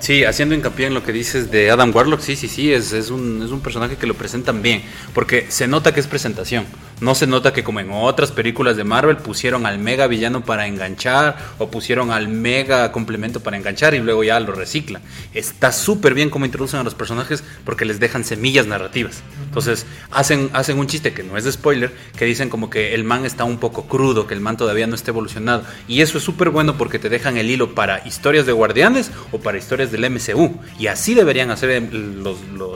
Sí, 0.00 0.24
haciendo 0.24 0.56
hincapié 0.56 0.86
en 0.88 0.94
lo 0.94 1.04
que 1.04 1.12
dices 1.12 1.52
de 1.52 1.70
Adam 1.70 1.94
Warlock, 1.94 2.20
sí, 2.20 2.34
sí, 2.34 2.48
sí, 2.48 2.72
es, 2.72 2.92
es, 2.92 3.10
un, 3.10 3.40
es 3.40 3.52
un 3.52 3.60
personaje 3.60 3.96
que 3.96 4.08
lo 4.08 4.14
presentan 4.14 4.60
bien, 4.60 4.82
porque 5.14 5.46
se 5.48 5.68
nota 5.68 5.94
que 5.94 6.00
es 6.00 6.08
presentación, 6.08 6.64
No 7.00 7.14
se 7.14 7.26
nota 7.26 7.52
que 7.52 7.64
como 7.64 7.80
en 7.80 7.90
otras 7.90 8.30
películas 8.30 8.76
de 8.76 8.84
Marvel 8.84 9.16
pusieron 9.16 9.66
al 9.66 9.78
mega 9.78 10.06
villano 10.06 10.44
para 10.44 10.66
enganchar 10.66 11.36
o 11.58 11.70
pusieron 11.70 12.10
al 12.10 12.28
mega 12.28 12.92
complemento 12.92 13.40
para 13.40 13.56
enganchar 13.56 13.94
y 13.94 13.98
luego 13.98 14.22
ya 14.24 14.38
lo 14.40 14.52
reciclan. 14.52 15.02
Está 15.34 15.72
súper 15.72 16.14
bien 16.14 16.30
como 16.30 16.46
introducen 16.46 16.80
a 16.80 16.84
los 16.84 16.94
personajes 16.94 17.42
porque 17.64 17.84
les 17.84 17.98
dejan 17.98 18.24
semillas 18.24 18.66
narrativas. 18.66 19.22
Entonces 19.44 19.86
hacen, 20.10 20.50
hacen 20.52 20.78
un 20.78 20.86
chiste 20.86 21.12
que 21.12 21.22
no 21.22 21.36
es 21.36 21.44
de 21.44 21.52
spoiler, 21.52 21.92
que 22.16 22.24
dicen 22.24 22.48
como 22.48 22.70
que 22.70 22.94
el 22.94 23.04
man 23.04 23.24
está 23.24 23.44
un 23.44 23.58
poco 23.58 23.86
crudo, 23.86 24.26
que 24.26 24.34
el 24.34 24.40
man 24.40 24.56
todavía 24.56 24.86
no 24.86 24.94
está 24.94 25.10
evolucionado. 25.10 25.64
Y 25.88 26.02
eso 26.02 26.18
es 26.18 26.24
súper 26.24 26.50
bueno 26.50 26.76
porque 26.78 26.98
te 26.98 27.08
dejan 27.08 27.36
el 27.36 27.50
hilo 27.50 27.74
para 27.74 28.06
historias 28.06 28.46
de 28.46 28.52
guardianes 28.52 29.10
o 29.32 29.38
para 29.38 29.58
historias 29.58 29.90
del 29.90 30.08
MCU. 30.10 30.56
Y 30.78 30.86
así 30.86 31.14
deberían 31.14 31.50
hacer 31.50 31.90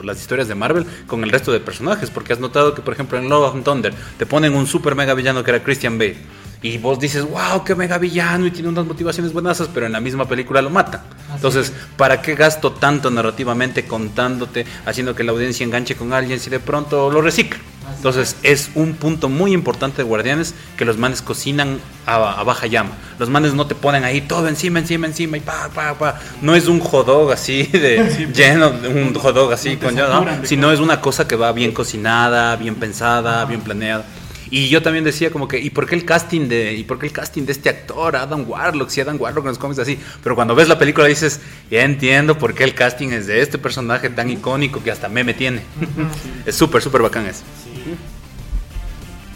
las 0.03 0.19
historias 0.19 0.47
de 0.47 0.55
Marvel 0.55 0.85
con 1.07 1.23
el 1.23 1.29
resto 1.29 1.51
de 1.51 1.59
personajes. 1.59 2.09
Porque 2.09 2.33
has 2.33 2.39
notado 2.39 2.73
que, 2.73 2.81
por 2.81 2.93
ejemplo, 2.93 3.17
en 3.17 3.29
Love 3.29 3.55
of 3.55 3.63
Thunder 3.63 3.93
te 4.17 4.25
ponen 4.25 4.55
un 4.55 4.67
super 4.67 4.95
mega 4.95 5.13
villano 5.13 5.43
que 5.43 5.51
era 5.51 5.63
Christian 5.63 5.97
Bale. 5.97 6.17
Y 6.61 6.77
vos 6.79 6.99
dices, 6.99 7.23
wow, 7.23 7.63
qué 7.63 7.75
mega 7.75 7.97
villano 7.97 8.47
y 8.47 8.51
tiene 8.51 8.69
unas 8.69 8.85
motivaciones 8.85 9.31
buenas, 9.31 9.61
pero 9.73 9.85
en 9.85 9.91
la 9.91 9.99
misma 9.99 10.27
película 10.27 10.61
lo 10.61 10.69
mata. 10.69 11.03
Entonces, 11.33 11.71
¿para 11.97 12.21
qué 12.21 12.35
gasto 12.35 12.71
tanto 12.71 13.11
narrativamente 13.11 13.85
contándote, 13.85 14.65
haciendo 14.85 15.15
que 15.15 15.23
la 15.23 15.33
audiencia 15.33 15.63
enganche 15.63 15.95
con 15.95 16.13
alguien 16.13 16.39
si 16.39 16.49
de 16.49 16.59
pronto 16.59 17.11
lo 17.11 17.21
recicla? 17.21 17.59
Entonces 17.95 18.35
es 18.43 18.69
un 18.75 18.93
punto 18.93 19.29
muy 19.29 19.53
importante 19.53 19.97
de 19.97 20.03
Guardianes 20.03 20.53
que 20.77 20.85
los 20.85 20.97
manes 20.97 21.21
cocinan 21.21 21.79
a, 22.05 22.43
baja 22.43 22.67
llama. 22.67 22.91
Los 23.17 23.29
manes 23.29 23.53
no 23.53 23.65
te 23.65 23.75
ponen 23.75 24.03
ahí 24.03 24.21
todo 24.21 24.47
encima, 24.47 24.79
encima, 24.79 25.07
encima 25.07 25.37
y 25.37 25.39
pa, 25.39 25.69
pa, 25.73 25.93
pa. 25.93 26.19
No 26.41 26.53
es 26.53 26.67
un 26.67 26.79
hot 26.79 27.31
así 27.31 27.63
de 27.63 28.29
lleno, 28.35 28.71
de 28.71 28.89
un 28.89 29.13
hot 29.15 29.51
así 29.51 29.77
con 29.77 29.95
¿no? 29.95 30.25
sino 30.43 30.71
es 30.71 30.79
una 30.79 31.01
cosa 31.01 31.27
que 31.27 31.35
va 31.35 31.51
bien 31.53 31.71
cocinada, 31.71 32.55
bien 32.55 32.75
pensada, 32.75 33.45
bien 33.45 33.61
planeada. 33.61 34.05
Y 34.49 34.69
yo 34.69 34.81
también 34.81 35.03
decía 35.03 35.31
como 35.31 35.47
que, 35.47 35.59
¿y 35.59 35.69
por 35.69 35.87
qué 35.87 35.95
el 35.95 36.05
casting 36.05 36.47
de, 36.47 36.73
y 36.73 36.83
por 36.83 36.99
qué 36.99 37.07
el 37.07 37.11
casting 37.11 37.43
de 37.43 37.51
este 37.51 37.69
actor, 37.69 38.15
Adam 38.15 38.49
Warlock, 38.49 38.89
si 38.89 39.01
Adam 39.01 39.19
Warlock 39.19 39.45
en 39.45 39.49
los 39.49 39.57
cómics 39.57 39.79
así? 39.79 39.99
Pero 40.23 40.35
cuando 40.35 40.55
ves 40.55 40.67
la 40.67 40.79
película 40.79 41.07
dices, 41.07 41.39
ya 41.69 41.83
entiendo 41.83 42.37
por 42.37 42.53
qué 42.53 42.63
el 42.63 42.73
casting 42.73 43.09
es 43.09 43.27
de 43.27 43.41
este 43.41 43.57
personaje 43.57 44.09
tan 44.09 44.29
icónico 44.29 44.83
que 44.83 44.91
hasta 44.91 45.09
meme 45.09 45.33
tiene. 45.33 45.61
es 46.45 46.55
súper, 46.55 46.81
súper 46.81 47.01
bacán 47.01 47.25
eso. 47.25 47.41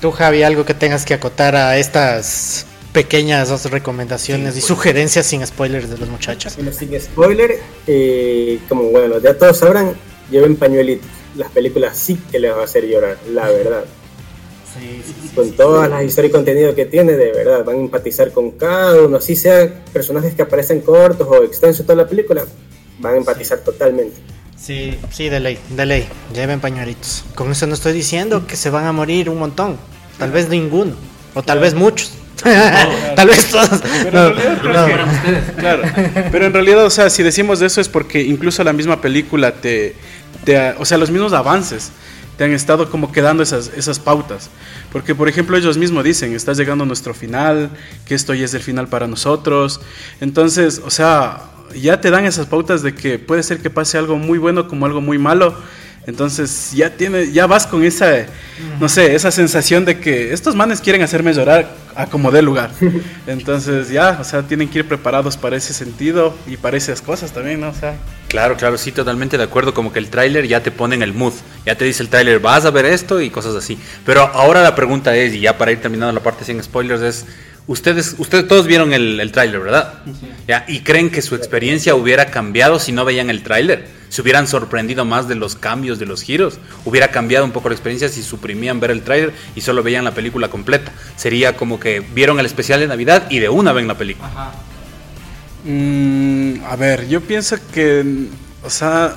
Tú, 0.01 0.11
Javi, 0.11 0.43
algo 0.43 0.65
que 0.65 0.73
tengas 0.73 1.05
que 1.05 1.13
acotar 1.13 1.55
a 1.55 1.77
estas 1.77 2.65
pequeñas 2.91 3.63
recomendaciones 3.65 4.57
y 4.57 4.61
sugerencias 4.61 5.25
sin 5.25 5.45
spoilers 5.45 5.89
de 5.89 5.97
los 5.97 6.09
muchachos. 6.09 6.57
sin 6.77 6.99
spoiler, 6.99 7.59
eh, 7.87 8.59
como 8.67 8.83
bueno, 8.85 9.19
ya 9.19 9.37
todos 9.37 9.59
sabrán, 9.59 9.93
lleven 10.29 10.55
pañuelitos. 10.55 11.07
Las 11.35 11.51
películas 11.51 11.97
sí 11.97 12.19
que 12.31 12.39
les 12.39 12.51
va 12.51 12.61
a 12.61 12.65
hacer 12.65 12.85
llorar, 12.85 13.17
la 13.31 13.47
verdad. 13.49 13.85
Con 15.35 15.51
todas 15.51 15.89
las 15.89 16.03
historias 16.03 16.29
y 16.29 16.33
contenido 16.33 16.75
que 16.75 16.85
tiene, 16.85 17.13
de 17.13 17.31
verdad, 17.31 17.63
van 17.63 17.75
a 17.75 17.79
empatizar 17.79 18.31
con 18.31 18.51
cada 18.51 19.01
uno, 19.01 19.17
así 19.17 19.35
sean 19.35 19.73
personajes 19.91 20.33
que 20.33 20.41
aparecen 20.41 20.81
cortos 20.81 21.27
o 21.29 21.43
extensos 21.43 21.85
toda 21.85 22.03
la 22.03 22.07
película, 22.07 22.45
van 22.99 23.13
a 23.15 23.17
empatizar 23.17 23.59
totalmente. 23.59 24.15
Sí, 24.57 24.97
sí, 25.09 25.27
de 25.27 25.39
ley, 25.39 25.57
de 25.71 25.85
ley. 25.87 26.07
Lleven 26.35 26.59
pañuelitos. 26.59 27.23
Con 27.33 27.51
eso 27.51 27.65
no 27.65 27.73
estoy 27.73 27.93
diciendo 27.93 28.45
que 28.45 28.55
se 28.55 28.69
van 28.69 28.85
a 28.85 28.91
morir 28.91 29.27
un 29.29 29.39
montón. 29.39 29.77
Tal 30.19 30.31
vez 30.31 30.49
ninguno. 30.49 30.93
O 31.33 31.41
tal 31.41 31.59
vez 31.59 31.73
muchos. 31.73 32.13
tal 33.15 33.27
vez 33.27 33.49
todos. 33.49 33.81
Pero 34.03 34.35
claro. 35.57 35.83
Pero 36.31 36.45
en 36.45 36.53
realidad, 36.53 36.85
o 36.85 36.91
sea, 36.91 37.09
si 37.09 37.23
decimos 37.23 37.59
de 37.59 37.65
eso 37.65 37.81
es 37.81 37.89
porque 37.89 38.21
incluso 38.21 38.63
la 38.63 38.71
misma 38.71 39.01
película 39.01 39.51
te, 39.51 39.95
te 40.43 40.73
o 40.77 40.85
sea, 40.85 40.99
los 40.99 41.09
mismos 41.09 41.33
avances 41.33 41.91
han 42.43 42.51
estado 42.51 42.89
como 42.89 43.11
quedando 43.11 43.43
esas, 43.43 43.71
esas 43.75 43.99
pautas. 43.99 44.49
Porque, 44.91 45.15
por 45.15 45.29
ejemplo, 45.29 45.57
ellos 45.57 45.77
mismos 45.77 46.03
dicen, 46.03 46.33
está 46.33 46.53
llegando 46.53 46.85
nuestro 46.85 47.13
final, 47.13 47.69
que 48.05 48.15
esto 48.15 48.33
ya 48.33 48.45
es 48.45 48.53
el 48.53 48.61
final 48.61 48.87
para 48.87 49.07
nosotros. 49.07 49.81
Entonces, 50.19 50.81
o 50.83 50.89
sea, 50.89 51.43
ya 51.75 52.01
te 52.01 52.11
dan 52.11 52.25
esas 52.25 52.47
pautas 52.47 52.81
de 52.81 52.93
que 52.93 53.19
puede 53.19 53.43
ser 53.43 53.61
que 53.61 53.69
pase 53.69 53.97
algo 53.97 54.17
muy 54.17 54.37
bueno 54.37 54.67
como 54.67 54.85
algo 54.85 55.01
muy 55.01 55.17
malo. 55.17 55.55
Entonces 56.07 56.71
ya 56.73 56.89
tiene, 56.89 57.31
ya 57.31 57.45
vas 57.45 57.67
con 57.67 57.83
esa, 57.83 58.25
no 58.79 58.89
sé, 58.89 59.13
esa 59.13 59.29
sensación 59.29 59.85
de 59.85 59.99
que 59.99 60.33
estos 60.33 60.55
manes 60.55 60.81
quieren 60.81 61.03
hacerme 61.03 61.33
llorar 61.33 61.75
a 61.95 62.07
como 62.07 62.31
dé 62.31 62.41
lugar. 62.41 62.71
Entonces 63.27 63.89
ya, 63.89 64.17
o 64.19 64.23
sea, 64.23 64.41
tienen 64.43 64.67
que 64.67 64.79
ir 64.79 64.87
preparados 64.87 65.37
para 65.37 65.55
ese 65.55 65.73
sentido 65.73 66.35
y 66.47 66.57
para 66.57 66.77
esas 66.77 67.01
cosas 67.01 67.31
también, 67.31 67.61
¿no? 67.61 67.69
O 67.69 67.73
sea. 67.73 67.95
Claro, 68.29 68.57
claro, 68.57 68.77
sí, 68.77 68.91
totalmente 68.91 69.37
de 69.37 69.43
acuerdo. 69.43 69.73
Como 69.73 69.93
que 69.93 69.99
el 69.99 70.09
tráiler 70.09 70.47
ya 70.47 70.63
te 70.63 70.71
pone 70.71 70.95
en 70.95 71.03
el 71.03 71.13
mood, 71.13 71.33
ya 71.65 71.75
te 71.75 71.85
dice 71.85 72.01
el 72.01 72.09
tráiler, 72.09 72.39
vas 72.39 72.65
a 72.65 72.71
ver 72.71 72.85
esto 72.85 73.21
y 73.21 73.29
cosas 73.29 73.55
así. 73.55 73.77
Pero 74.05 74.21
ahora 74.21 74.63
la 74.63 74.73
pregunta 74.73 75.15
es, 75.15 75.33
y 75.33 75.41
ya 75.41 75.57
para 75.57 75.71
ir 75.71 75.81
terminando 75.81 76.13
la 76.13 76.23
parte 76.23 76.45
sin 76.45 76.61
spoilers, 76.63 77.01
es 77.01 77.25
Ustedes, 77.71 78.15
ustedes 78.17 78.49
todos 78.49 78.67
vieron 78.67 78.91
el, 78.91 79.17
el 79.21 79.31
tráiler, 79.31 79.61
¿verdad? 79.61 79.93
¿Ya? 80.45 80.65
¿Y 80.67 80.81
creen 80.81 81.09
que 81.09 81.21
su 81.21 81.35
experiencia 81.35 81.95
hubiera 81.95 82.25
cambiado 82.25 82.79
si 82.79 82.91
no 82.91 83.05
veían 83.05 83.29
el 83.29 83.43
tráiler? 83.43 83.87
¿Se 84.09 84.21
hubieran 84.21 84.45
sorprendido 84.45 85.05
más 85.05 85.29
de 85.29 85.35
los 85.35 85.55
cambios, 85.55 85.97
de 85.97 86.05
los 86.05 86.21
giros? 86.21 86.59
¿Hubiera 86.83 87.11
cambiado 87.11 87.45
un 87.45 87.51
poco 87.51 87.69
la 87.69 87.75
experiencia 87.75 88.09
si 88.09 88.23
suprimían 88.23 88.81
ver 88.81 88.91
el 88.91 89.03
tráiler 89.03 89.31
y 89.55 89.61
solo 89.61 89.83
veían 89.83 90.03
la 90.03 90.13
película 90.13 90.49
completa? 90.49 90.91
Sería 91.15 91.55
como 91.55 91.79
que 91.79 92.01
vieron 92.01 92.41
el 92.41 92.45
especial 92.45 92.81
de 92.81 92.87
Navidad 92.87 93.27
y 93.29 93.39
de 93.39 93.47
una 93.47 93.71
ven 93.71 93.87
la 93.87 93.97
película. 93.97 94.27
Ajá. 94.27 94.51
Mm, 95.63 96.65
a 96.65 96.75
ver, 96.75 97.07
yo 97.07 97.21
pienso 97.21 97.55
que, 97.73 98.27
o 98.65 98.69
sea, 98.69 99.15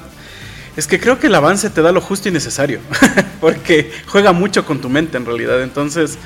es 0.76 0.86
que 0.86 1.00
creo 1.00 1.18
que 1.18 1.26
el 1.26 1.34
avance 1.34 1.70
te 1.70 1.82
da 1.82 1.90
lo 1.90 2.00
justo 2.00 2.28
y 2.28 2.30
necesario, 2.30 2.78
porque 3.40 3.90
juega 4.06 4.32
mucho 4.32 4.64
con 4.64 4.80
tu 4.80 4.88
mente 4.88 5.16
en 5.16 5.26
realidad. 5.26 5.60
Entonces, 5.60 6.18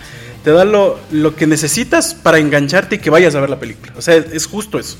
te 0.45 0.51
da 0.51 0.65
lo, 0.65 0.99
que 1.37 1.47
necesitas 1.47 2.15
para 2.15 2.39
engancharte 2.39 2.97
y 2.97 2.99
que 2.99 3.11
vayas 3.11 3.35
a 3.35 3.41
ver 3.41 3.51
la 3.51 3.59
película. 3.59 3.93
O 3.97 4.03
sea, 4.03 4.17
es, 4.17 4.47
justo 4.47 4.79
eso. 4.79 4.99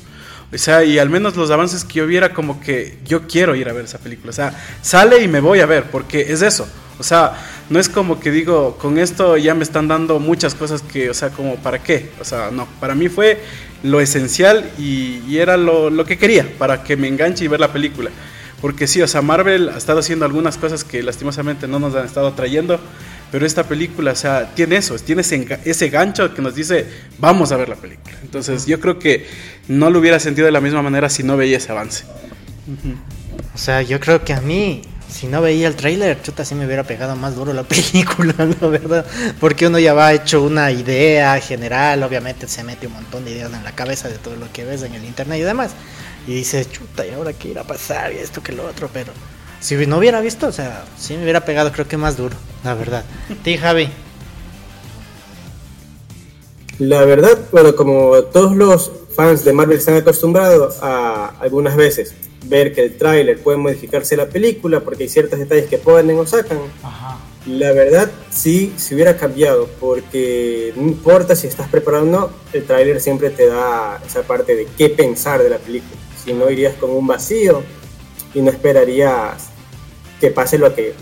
O 0.51 0.57
sea, 0.57 0.83
y 0.83 0.97
al 0.97 1.09
menos 1.09 1.35
los 1.35 1.51
avances 1.51 1.83
que 1.83 1.95
yo 1.95 2.07
viera 2.07 2.33
como 2.33 2.59
que 2.59 2.97
yo 3.05 3.27
quiero 3.27 3.55
ir 3.55 3.69
a 3.69 3.73
ver 3.73 3.85
esa 3.85 3.99
película. 3.99 4.31
O 4.31 4.33
sea, 4.33 4.53
sale 4.81 5.21
y 5.21 5.27
me 5.27 5.39
voy 5.39 5.59
a 5.59 5.65
ver, 5.65 5.85
porque 5.85 6.31
es 6.31 6.41
eso. 6.41 6.67
O 6.97 7.03
sea, 7.03 7.33
no 7.69 7.79
es 7.79 7.87
como 7.87 8.19
que 8.19 8.31
digo, 8.31 8.77
con 8.77 8.97
esto 8.97 9.37
ya 9.37 9.53
me 9.53 9.63
están 9.63 9.87
dando 9.87 10.19
muchas 10.19 10.55
cosas 10.55 10.81
que, 10.81 11.09
o 11.09 11.13
sea, 11.13 11.29
como, 11.29 11.55
¿para 11.57 11.81
qué? 11.81 12.11
O 12.19 12.25
sea, 12.25 12.49
no, 12.51 12.67
para 12.79 12.95
mí 12.95 13.07
fue 13.07 13.41
lo 13.83 14.01
esencial 14.01 14.69
y, 14.77 15.21
y 15.27 15.37
era 15.37 15.55
lo, 15.55 15.89
lo, 15.89 16.03
que 16.03 16.17
quería, 16.17 16.45
para 16.57 16.83
que 16.83 16.97
me 16.97 17.07
enganche 17.07 17.45
y 17.45 17.47
ver 17.47 17.59
la 17.59 17.71
película. 17.71 18.09
Porque 18.61 18.87
sí, 18.87 19.01
o 19.01 19.07
sea, 19.07 19.21
Marvel 19.21 19.69
ha 19.69 19.77
estado 19.77 19.99
haciendo 19.99 20.25
algunas 20.25 20.57
cosas 20.57 20.83
que 20.83 21.01
lastimosamente 21.01 21.67
no 21.67 21.79
nos 21.79 21.95
han 21.95 22.05
estado 22.05 22.33
trayendo, 22.33 22.79
pero 23.31 23.45
esta 23.45 23.63
película, 23.63 24.11
o 24.11 24.15
sea, 24.15 24.53
tiene 24.55 24.77
eso, 24.77 24.95
tiene 24.97 25.21
ese, 25.21 25.89
gancho 25.89 26.33
que 26.33 26.41
nos 26.41 26.55
dice, 26.55 26.85
vamos 27.17 27.51
a 27.51 27.57
ver 27.57 27.69
la 27.69 27.75
película. 27.75 28.17
Entonces, 28.23 28.65
yo 28.65 28.79
creo 28.79 28.97
que 28.97 29.27
no 29.67 29.89
lo 29.89 29.99
hubiera 29.99 30.19
sentido 30.19 30.45
de 30.45 30.51
la 30.51 30.61
misma 30.61 30.81
manera 30.81 31.09
si 31.09 31.23
no 31.23 31.37
veía 31.37 31.57
ese 31.57 31.71
avance. 31.71 32.05
O 33.53 33.57
sea, 33.57 33.81
yo 33.81 33.99
creo 33.99 34.23
que 34.23 34.33
a 34.33 34.41
mí, 34.41 34.81
si 35.09 35.27
no 35.27 35.41
veía 35.41 35.67
el 35.67 35.75
tráiler, 35.75 36.21
chuta, 36.21 36.43
sí 36.43 36.55
me 36.55 36.65
hubiera 36.65 36.83
pegado 36.83 37.15
más 37.15 37.35
duro 37.35 37.53
la 37.53 37.63
película, 37.67 38.33
la 38.59 38.67
verdad. 38.67 39.05
Porque 39.39 39.67
uno 39.67 39.79
ya 39.79 39.93
va 39.93 40.13
hecho 40.13 40.41
una 40.41 40.71
idea 40.71 41.39
general, 41.39 42.01
obviamente 42.03 42.47
se 42.47 42.63
mete 42.63 42.87
un 42.87 42.93
montón 42.93 43.25
de 43.25 43.31
ideas 43.31 43.53
en 43.53 43.63
la 43.63 43.73
cabeza 43.73 44.09
de 44.09 44.17
todo 44.17 44.35
lo 44.35 44.51
que 44.51 44.65
ves 44.65 44.81
en 44.83 44.95
el 44.95 45.05
internet 45.05 45.39
y 45.39 45.43
demás. 45.43 45.71
Y 46.27 46.33
dice, 46.33 46.65
chuta, 46.65 47.05
¿y 47.05 47.11
ahora 47.11 47.33
qué 47.33 47.49
irá 47.49 47.61
a 47.61 47.67
pasar? 47.67 48.11
Y 48.11 48.17
esto 48.17 48.41
que 48.41 48.51
lo 48.51 48.65
otro, 48.65 48.89
pero 48.91 49.11
si 49.59 49.75
no 49.85 49.97
hubiera 49.97 50.21
visto, 50.21 50.47
o 50.47 50.51
sea, 50.51 50.83
sí 50.97 51.15
me 51.15 51.23
hubiera 51.23 51.43
pegado 51.45 51.71
creo 51.71 51.87
que 51.87 51.97
más 51.97 52.17
duro, 52.17 52.35
la 52.63 52.73
verdad. 52.73 53.05
¿Ti, 53.43 53.57
Javi? 53.57 53.89
La 56.79 57.03
verdad, 57.03 57.37
bueno, 57.51 57.75
como 57.75 58.23
todos 58.23 58.55
los 58.55 58.91
fans 59.15 59.43
de 59.43 59.51
Marvel 59.51 59.77
están 59.77 59.95
acostumbrados 59.95 60.77
a 60.81 61.33
algunas 61.39 61.75
veces 61.75 62.13
ver 62.45 62.73
que 62.73 62.83
el 62.83 62.97
tráiler 62.97 63.39
puede 63.39 63.57
modificarse 63.57 64.15
la 64.15 64.29
película 64.29 64.79
porque 64.79 65.03
hay 65.03 65.09
ciertos 65.09 65.39
detalles 65.39 65.67
que 65.67 65.77
ponen 65.77 66.17
o 66.17 66.25
sacan. 66.25 66.59
La 67.45 67.71
verdad, 67.71 68.09
sí, 68.29 68.73
se 68.77 68.95
hubiera 68.95 69.17
cambiado 69.17 69.67
porque 69.79 70.73
no 70.75 70.83
importa 70.83 71.35
si 71.35 71.47
estás 71.47 71.67
preparado 71.69 72.03
o 72.03 72.07
no, 72.07 72.29
el 72.53 72.63
tráiler 72.65 73.01
siempre 73.01 73.29
te 73.29 73.47
da 73.47 74.01
esa 74.05 74.23
parte 74.23 74.55
de 74.55 74.67
qué 74.77 74.89
pensar 74.89 75.41
de 75.43 75.49
la 75.49 75.57
película. 75.57 75.99
Si 76.23 76.33
no 76.33 76.49
irías 76.49 76.75
con 76.75 76.91
un 76.91 77.07
vacío 77.07 77.63
y 78.33 78.41
no 78.41 78.51
esperarías 78.51 79.49
que 80.19 80.31
pase 80.31 80.57
lo 80.57 80.73
que 80.75 80.93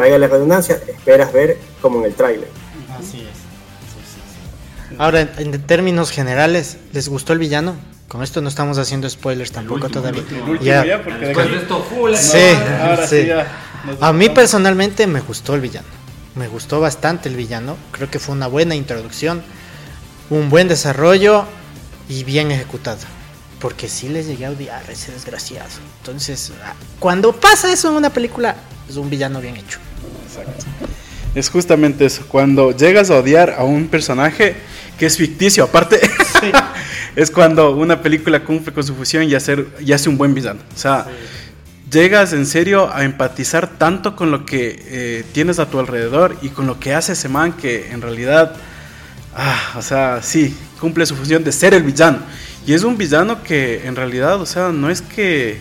vaya 0.00 0.18
la 0.18 0.26
redundancia, 0.26 0.80
esperas 0.88 1.32
ver 1.32 1.58
como 1.80 2.00
en 2.00 2.06
el 2.06 2.14
tráiler. 2.14 2.48
Así 2.98 3.20
es. 3.20 4.98
Ahora, 4.98 5.20
en, 5.20 5.62
términos 5.62 6.10
generales, 6.10 6.78
¿les 6.92 7.08
gustó 7.08 7.32
el 7.32 7.38
villano? 7.38 7.76
Con 8.08 8.22
esto 8.22 8.40
no 8.40 8.48
estamos 8.48 8.76
haciendo 8.78 9.08
spoilers 9.08 9.52
tampoco 9.52 9.88
todavía. 9.88 10.22
ya, 10.60 11.02
porque 11.02 11.32
sí, 12.16 13.28
A 14.00 14.12
mí 14.12 14.28
personalmente 14.28 15.06
me 15.06 15.20
gustó 15.20 15.54
el 15.54 15.60
villano. 15.60 15.86
Me 16.34 16.48
gustó 16.48 16.80
bastante 16.80 17.28
el 17.28 17.36
villano. 17.36 17.76
Creo 17.92 18.10
que 18.10 18.18
fue 18.18 18.34
una 18.34 18.48
buena 18.48 18.74
introducción, 18.74 19.42
un 20.28 20.50
buen 20.50 20.66
desarrollo 20.66 21.44
y 22.08 22.24
bien 22.24 22.50
ejecutado 22.50 22.98
porque 23.60 23.88
sí 23.88 24.08
les 24.08 24.26
llegué 24.26 24.46
a 24.46 24.50
odiar 24.50 24.82
a 24.88 24.92
ese 24.92 25.12
desgraciado. 25.12 25.68
Entonces, 25.98 26.52
ah, 26.64 26.74
cuando 26.98 27.32
pasa 27.32 27.70
eso 27.72 27.90
en 27.90 27.94
una 27.94 28.10
película, 28.10 28.56
es 28.88 28.96
un 28.96 29.08
villano 29.10 29.40
bien 29.40 29.56
hecho. 29.56 29.78
Exacto. 30.26 30.64
Es 31.34 31.48
justamente 31.48 32.06
eso, 32.06 32.24
cuando 32.26 32.76
llegas 32.76 33.10
a 33.10 33.18
odiar 33.18 33.54
a 33.56 33.62
un 33.62 33.86
personaje 33.86 34.56
que 34.98 35.06
es 35.06 35.16
ficticio, 35.16 35.64
aparte, 35.64 36.00
es 37.16 37.30
cuando 37.30 37.70
una 37.70 38.02
película 38.02 38.44
cumple 38.44 38.72
con 38.72 38.82
su 38.82 38.94
fusión 38.94 39.24
y, 39.24 39.34
hacer, 39.34 39.66
y 39.80 39.92
hace 39.92 40.08
un 40.08 40.18
buen 40.18 40.34
villano. 40.34 40.60
O 40.74 40.78
sea, 40.78 41.06
llegas 41.90 42.32
en 42.32 42.46
serio 42.46 42.92
a 42.92 43.04
empatizar 43.04 43.68
tanto 43.78 44.14
con 44.16 44.30
lo 44.30 44.44
que 44.44 44.82
eh, 44.86 45.24
tienes 45.32 45.58
a 45.58 45.66
tu 45.66 45.78
alrededor 45.78 46.36
y 46.42 46.48
con 46.48 46.66
lo 46.66 46.78
que 46.78 46.94
hace 46.94 47.12
ese 47.12 47.28
man 47.28 47.52
que 47.52 47.90
en 47.90 48.02
realidad, 48.02 48.54
ah, 49.34 49.74
o 49.76 49.82
sea, 49.82 50.20
sí, 50.22 50.56
cumple 50.80 51.06
su 51.06 51.16
función 51.16 51.44
de 51.44 51.52
ser 51.52 51.74
el 51.74 51.82
villano. 51.82 52.18
Y 52.66 52.74
es 52.74 52.84
un 52.84 52.96
villano 52.96 53.42
que 53.42 53.86
en 53.86 53.96
realidad, 53.96 54.40
o 54.40 54.46
sea, 54.46 54.70
no 54.70 54.90
es 54.90 55.00
que, 55.00 55.58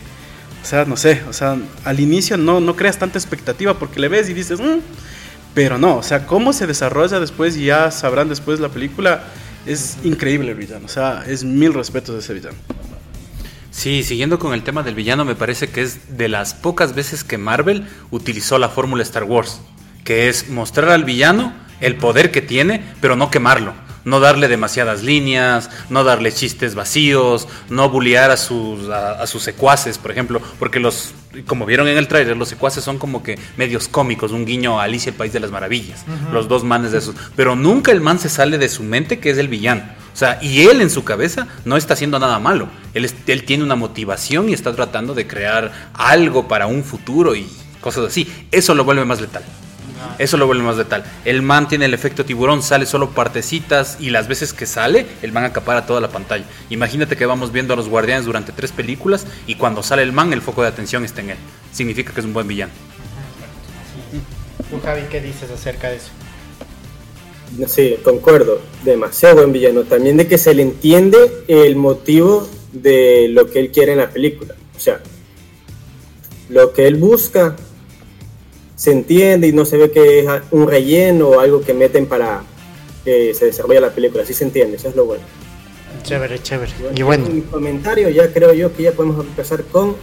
o 0.62 0.66
sea, 0.66 0.86
no 0.86 0.98
sé, 0.98 1.22
o 1.30 1.34
sea, 1.34 1.58
al 1.86 2.00
inicio 2.00 2.38
no, 2.38 2.60
no 2.60 2.76
creas 2.76 2.98
tanta 2.98 3.18
expectativa 3.18 3.78
porque 3.80 4.00
le 4.00 4.08
ves 4.08 4.30
y 4.30 4.34
dices, 4.34 4.60
mm", 4.60 4.80
pero 5.54 5.78
no, 5.78 5.98
o 5.98 6.04
sea, 6.04 6.26
cómo 6.26 6.54
se 6.54 6.68
desarrolla 6.68 7.20
después 7.20 7.58
y 7.58 7.66
ya 7.66 7.92
sabrán 7.92 8.30
después 8.30 8.60
la 8.60 8.70
película, 8.70 9.24
es 9.66 9.98
increíble 10.04 10.52
el 10.52 10.58
villano, 10.58 10.86
o 10.86 10.90
sea, 10.90 11.24
es 11.28 11.44
mil 11.44 11.74
respetos 11.74 12.16
de 12.16 12.22
ese 12.22 12.34
villano. 12.34 12.58
Sí, 13.72 14.04
siguiendo 14.04 14.40
con 14.40 14.54
el 14.54 14.64
tema 14.64 14.84
del 14.84 14.96
villano, 14.96 15.26
me 15.26 15.36
parece 15.36 15.70
que 15.70 15.82
es 15.82 16.18
de 16.18 16.28
las 16.28 16.54
pocas 16.54 16.96
veces 16.96 17.24
que 17.24 17.38
Marvel 17.38 17.88
utilizó 18.12 18.58
la 18.58 18.70
fórmula 18.70 19.04
Star 19.04 19.24
Wars, 19.24 19.62
que 20.04 20.28
es 20.28 20.50
mostrar 20.50 20.90
al 20.90 21.04
villano 21.04 21.54
el 21.80 21.96
poder 21.96 22.32
que 22.32 22.42
tiene, 22.42 22.84
pero 23.00 23.16
no 23.16 23.32
quemarlo. 23.32 23.74
No 24.06 24.20
darle 24.20 24.48
demasiadas 24.48 25.04
líneas, 25.04 25.70
no 25.90 26.04
darle 26.04 26.32
chistes 26.32 26.76
vacíos, 26.76 27.48
no 27.70 27.90
bullear 27.90 28.32
a 28.32 28.38
sus, 28.38 28.90
a, 28.90 29.26
sus 29.28 29.44
secuaces, 29.44 29.98
por 29.98 30.12
ejemplo, 30.12 30.42
porque 30.58 30.80
los, 30.80 31.14
como 31.48 31.66
vieron 31.66 31.88
en 31.88 31.98
el 31.98 32.08
tráiler, 32.08 32.38
los 32.38 32.50
secuaces 32.50 32.84
son 32.84 32.98
como 32.98 33.24
que 33.24 33.38
medios 33.58 33.88
cómicos, 33.88 34.32
un 34.32 34.46
guiño 34.46 34.80
a 34.80 34.84
Alicia 34.84 35.10
el 35.10 35.16
País 35.16 35.34
de 35.34 35.40
las 35.40 35.52
Maravillas, 35.52 36.06
los 36.32 36.48
dos 36.48 36.64
manes 36.64 36.92
de 36.92 37.00
esos. 37.00 37.16
Pero 37.36 37.56
nunca 37.56 37.92
el 37.92 38.02
man 38.02 38.20
se 38.20 38.30
sale 38.30 38.58
de 38.58 38.70
su 38.70 38.84
mente 38.84 39.20
que 39.20 39.30
es 39.30 39.38
el 39.38 39.48
villano. 39.48 39.84
O 40.14 40.18
sea, 40.20 40.40
y 40.42 40.68
él 40.68 40.82
en 40.82 40.90
su 40.90 41.04
cabeza 41.04 41.48
no 41.66 41.78
está 41.78 41.94
haciendo 41.94 42.20
nada 42.20 42.40
malo. 42.40 42.68
Él, 42.94 43.10
él 43.28 43.44
tiene 43.46 43.64
una 43.64 43.76
motivación 43.76 44.50
y 44.50 44.54
está 44.54 44.76
tratando 44.76 45.14
de 45.14 45.28
crear 45.28 45.72
algo 45.94 46.48
para 46.48 46.68
un 46.68 46.84
futuro 46.84 47.36
y 47.36 47.48
cosas 47.80 48.06
así. 48.06 48.28
Eso 48.52 48.76
lo 48.76 48.84
vuelve 48.84 49.06
más 49.06 49.22
letal. 49.22 49.44
Eso 50.18 50.38
lo 50.38 50.48
vuelve 50.48 50.64
más 50.64 50.78
letal. 50.78 51.04
El 51.26 51.42
man 51.42 51.68
tiene 51.68 51.86
el 51.86 51.94
efecto 51.94 52.26
tiburón, 52.26 52.62
sale 52.62 52.86
solo 52.86 53.12
partecitas 53.12 53.98
y 54.00 54.10
las 54.10 54.28
veces 54.28 54.54
que 54.54 54.66
sale, 54.66 55.06
el 55.22 55.32
man 55.32 55.46
acapara 55.46 55.86
toda 55.86 56.02
la 56.02 56.10
pantalla. 56.10 56.46
Imagínate 56.70 57.16
que 57.16 57.26
vamos 57.26 57.52
viendo 57.52 57.74
a 57.74 57.78
los 57.78 57.88
guardianes 57.88 58.26
durante 58.26 58.52
tres 58.52 58.72
películas 58.72 59.26
y 59.48 59.56
cuando 59.56 59.84
sale 59.84 60.04
el 60.04 60.12
man, 60.12 60.34
el 60.34 60.42
foco 60.42 60.62
de 60.62 60.68
atención 60.68 61.06
está 61.06 61.22
en 61.22 61.32
él. 61.32 61.38
Significa 61.72 62.14
que 62.14 62.20
es 62.20 62.26
un 62.26 62.34
buen 62.34 62.48
villano. 62.48 62.72
¿Tú, 64.70 64.80
Javi, 64.84 65.04
qué 65.10 65.22
dices 65.22 65.50
acerca 65.50 65.90
de 65.90 65.98
eso? 65.98 66.12
Sí, 67.68 67.96
concuerdo. 68.04 68.62
Demasiado 68.84 69.38
buen 69.38 69.52
villano. 69.52 69.84
También 69.84 70.18
de 70.18 70.28
que 70.28 70.38
se 70.38 70.54
le 70.54 70.62
entiende 70.62 71.18
el 71.48 71.76
motivo 71.76 72.48
de 72.72 73.28
lo 73.30 73.50
que 73.50 73.60
él 73.60 73.72
quiere 73.72 73.94
en 73.94 74.00
la 74.00 74.10
película. 74.10 74.54
O 74.76 74.80
sea, 74.80 75.02
lo 76.50 76.74
que 76.74 76.88
él 76.88 76.96
busca 76.96 77.56
se 78.80 78.94
entiende 78.94 79.46
y 79.46 79.52
no 79.52 79.66
se 79.66 79.76
ve 79.76 79.92
que 79.92 80.20
es 80.20 80.26
un 80.52 80.66
relleno 80.66 81.28
o 81.28 81.40
algo 81.42 81.60
que 81.60 81.74
meten 81.74 82.06
para 82.06 82.44
que 83.04 83.34
se 83.34 83.48
desarrolle 83.48 83.82
la 83.82 83.90
película. 83.90 84.24
Así 84.24 84.34
se 84.34 84.46
entiende, 84.46 84.78
eso 84.78 84.88
es 84.88 84.96
lo 84.96 85.04
bueno. 85.04 85.24
Chévere, 86.04 86.42
chévere. 86.42 86.72
y 86.96 87.02
bueno. 87.02 87.26
En 87.26 87.36
mi 87.36 87.42
comentario 87.42 88.08
ya 88.08 88.32
creo 88.32 88.54
yo 88.54 88.74
que 88.74 88.84
ya 88.84 88.94
podemos 88.94 89.20
empezar 89.26 89.66
con 89.66 89.98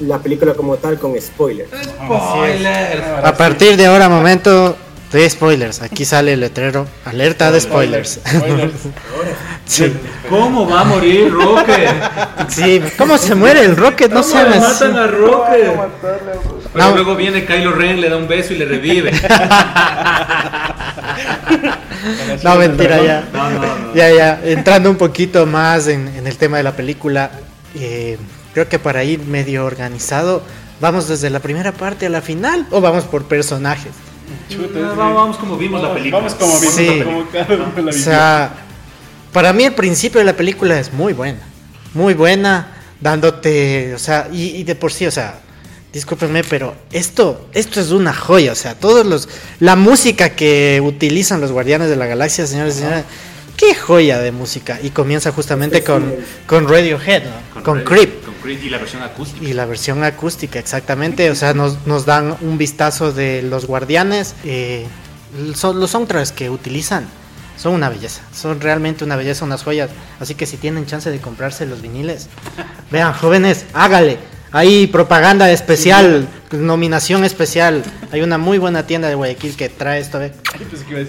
la 0.00 0.20
película 0.20 0.54
como 0.54 0.78
tal, 0.78 0.98
con 0.98 1.20
spoilers. 1.20 1.68
Spoilers. 1.70 3.02
A 3.22 3.36
partir 3.36 3.76
de 3.76 3.84
ahora, 3.84 4.08
momento 4.08 4.74
de 5.12 5.28
spoilers. 5.28 5.82
Aquí 5.82 6.06
sale 6.06 6.32
el 6.32 6.40
letrero. 6.40 6.86
Alerta 7.04 7.52
de 7.52 7.60
spoilers. 7.60 8.20
¿Cómo 10.30 10.66
va 10.66 10.80
a 10.80 10.84
morir 10.84 11.30
Rocket? 11.30 11.90
Sí, 12.48 12.82
¿cómo 12.96 13.18
se 13.18 13.34
muere 13.34 13.60
el 13.60 13.76
Rocket? 13.76 14.10
No 14.10 14.22
se 14.22 14.42
matan 14.44 14.96
a 14.96 15.06
Rocket. 15.08 15.74
Luego 16.74 17.16
viene 17.16 17.44
Kylo 17.44 17.72
Ren, 17.72 18.00
le 18.00 18.08
da 18.08 18.16
un 18.16 18.26
beso 18.28 18.52
y 18.52 18.58
le 18.58 18.64
revive. 18.64 19.12
no, 22.42 22.56
mentira, 22.56 23.02
ya. 23.02 23.24
Ya, 23.94 24.10
ya. 24.12 24.40
Entrando 24.44 24.90
un 24.90 24.96
poquito 24.96 25.46
más 25.46 25.86
en, 25.88 26.08
el 26.24 26.36
tema 26.36 26.56
de 26.58 26.62
la 26.62 26.76
película, 26.76 27.30
eh, 27.74 28.18
creo 28.52 28.68
que 28.68 28.78
para 28.78 29.04
ir 29.04 29.20
medio 29.20 29.64
organizado, 29.64 30.42
¿vamos 30.80 31.08
desde 31.08 31.30
la 31.30 31.40
primera 31.40 31.72
parte 31.72 32.06
a 32.06 32.10
la 32.10 32.22
final 32.22 32.66
o 32.70 32.80
vamos 32.80 33.04
por 33.04 33.24
personajes? 33.24 33.92
vamos 34.96 35.36
como 35.36 35.56
vimos 35.56 35.82
la 35.82 35.92
película. 35.92 36.18
Vamos 36.18 36.34
como 36.34 36.58
vimos 36.58 36.74
sí. 36.74 37.02
la 37.02 37.90
O 37.90 37.92
sea, 37.92 38.50
para 39.32 39.52
mí 39.52 39.64
el 39.64 39.74
principio 39.74 40.20
de 40.20 40.24
la 40.24 40.34
película 40.34 40.78
es 40.78 40.92
muy 40.92 41.12
buena. 41.12 41.40
Muy 41.92 42.14
buena, 42.14 42.68
dándote, 43.00 43.94
o 43.94 43.98
sea, 43.98 44.28
y, 44.32 44.62
de 44.64 44.74
por 44.74 44.92
sí, 44.92 45.06
o 45.06 45.10
sea, 45.10 45.40
discúlpenme, 45.94 46.42
pero 46.44 46.74
esto, 46.92 47.46
esto 47.54 47.80
es 47.80 47.92
una 47.92 48.12
joya, 48.12 48.52
o 48.52 48.56
sea, 48.56 48.74
todos 48.74 49.06
los, 49.06 49.28
la 49.60 49.76
música 49.76 50.30
que 50.30 50.82
utilizan 50.84 51.40
los 51.40 51.52
Guardianes 51.52 51.88
de 51.88 51.96
la 51.96 52.06
Galaxia, 52.06 52.46
señores 52.46 52.76
y 52.76 52.78
señores, 52.80 53.04
qué 53.56 53.74
joya 53.74 54.18
de 54.18 54.32
música. 54.32 54.80
Y 54.82 54.90
comienza 54.90 55.30
justamente 55.32 55.84
con, 55.84 56.14
con 56.46 56.68
Radiohead, 56.68 57.22
con, 57.62 57.84
Creep. 57.84 58.24
Y 58.44 58.68
la 58.68 58.78
versión 58.78 59.02
acústica. 59.02 59.46
Y 59.46 59.52
la 59.54 59.64
versión 59.64 60.04
acústica, 60.04 60.58
exactamente. 60.58 61.30
O 61.30 61.34
sea, 61.34 61.54
nos, 61.54 61.86
nos 61.86 62.04
dan 62.04 62.36
un 62.42 62.58
vistazo 62.58 63.12
de 63.12 63.42
los 63.42 63.66
guardianes. 63.66 64.34
Eh, 64.44 64.86
son, 65.54 65.80
los 65.80 65.92
soundtracks 65.92 66.32
que 66.32 66.50
utilizan 66.50 67.06
son 67.56 67.72
una 67.72 67.88
belleza. 67.88 68.20
Son 68.34 68.60
realmente 68.60 69.04
una 69.04 69.16
belleza, 69.16 69.46
unas 69.46 69.62
joyas. 69.62 69.90
Así 70.20 70.34
que 70.34 70.44
si 70.44 70.58
tienen 70.58 70.84
chance 70.84 71.10
de 71.10 71.20
comprarse 71.20 71.64
los 71.64 71.80
viniles, 71.80 72.28
vean, 72.90 73.14
jóvenes, 73.14 73.64
hágale. 73.72 74.18
Hay 74.54 74.86
propaganda 74.86 75.50
especial, 75.50 76.28
nominación 76.52 77.24
especial. 77.24 77.82
Hay 78.12 78.22
una 78.22 78.38
muy 78.38 78.58
buena 78.58 78.86
tienda 78.86 79.08
de 79.08 79.16
Guayaquil 79.16 79.56
que 79.56 79.68
trae 79.68 79.98
esto. 79.98 80.20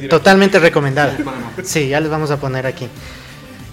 Totalmente 0.09 0.57
recomendada. 0.57 1.15
Sí, 1.63 1.87
ya 1.89 1.99
les 1.99 2.09
vamos 2.09 2.31
a 2.31 2.39
poner 2.39 2.65
aquí. 2.65 2.87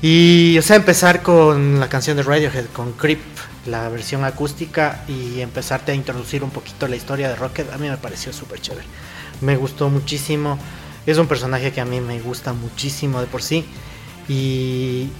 Y, 0.02 0.58
o 0.58 0.62
sea, 0.62 0.76
empezar 0.76 1.22
con 1.22 1.80
la 1.80 1.88
canción 1.88 2.18
de 2.18 2.22
Radiohead, 2.22 2.66
con 2.66 2.92
Creep, 2.92 3.22
la 3.64 3.88
versión 3.88 4.24
acústica, 4.24 5.04
y 5.08 5.40
empezarte 5.40 5.92
a 5.92 5.94
introducir 5.94 6.44
un 6.44 6.50
poquito 6.50 6.86
la 6.86 6.96
historia 6.96 7.30
de 7.30 7.36
Rocket, 7.36 7.72
a 7.72 7.78
mí 7.78 7.88
me 7.88 7.96
pareció 7.96 8.30
súper 8.34 8.60
chévere. 8.60 8.86
Me 9.40 9.56
gustó 9.56 9.88
muchísimo. 9.88 10.58
Es 11.06 11.16
un 11.16 11.26
personaje 11.26 11.72
que 11.72 11.80
a 11.80 11.86
mí 11.86 11.98
me 11.98 12.20
gusta 12.20 12.52
muchísimo 12.52 13.22
de 13.22 13.26
por 13.26 13.42
sí. 13.42 13.64
Y, 14.28 15.10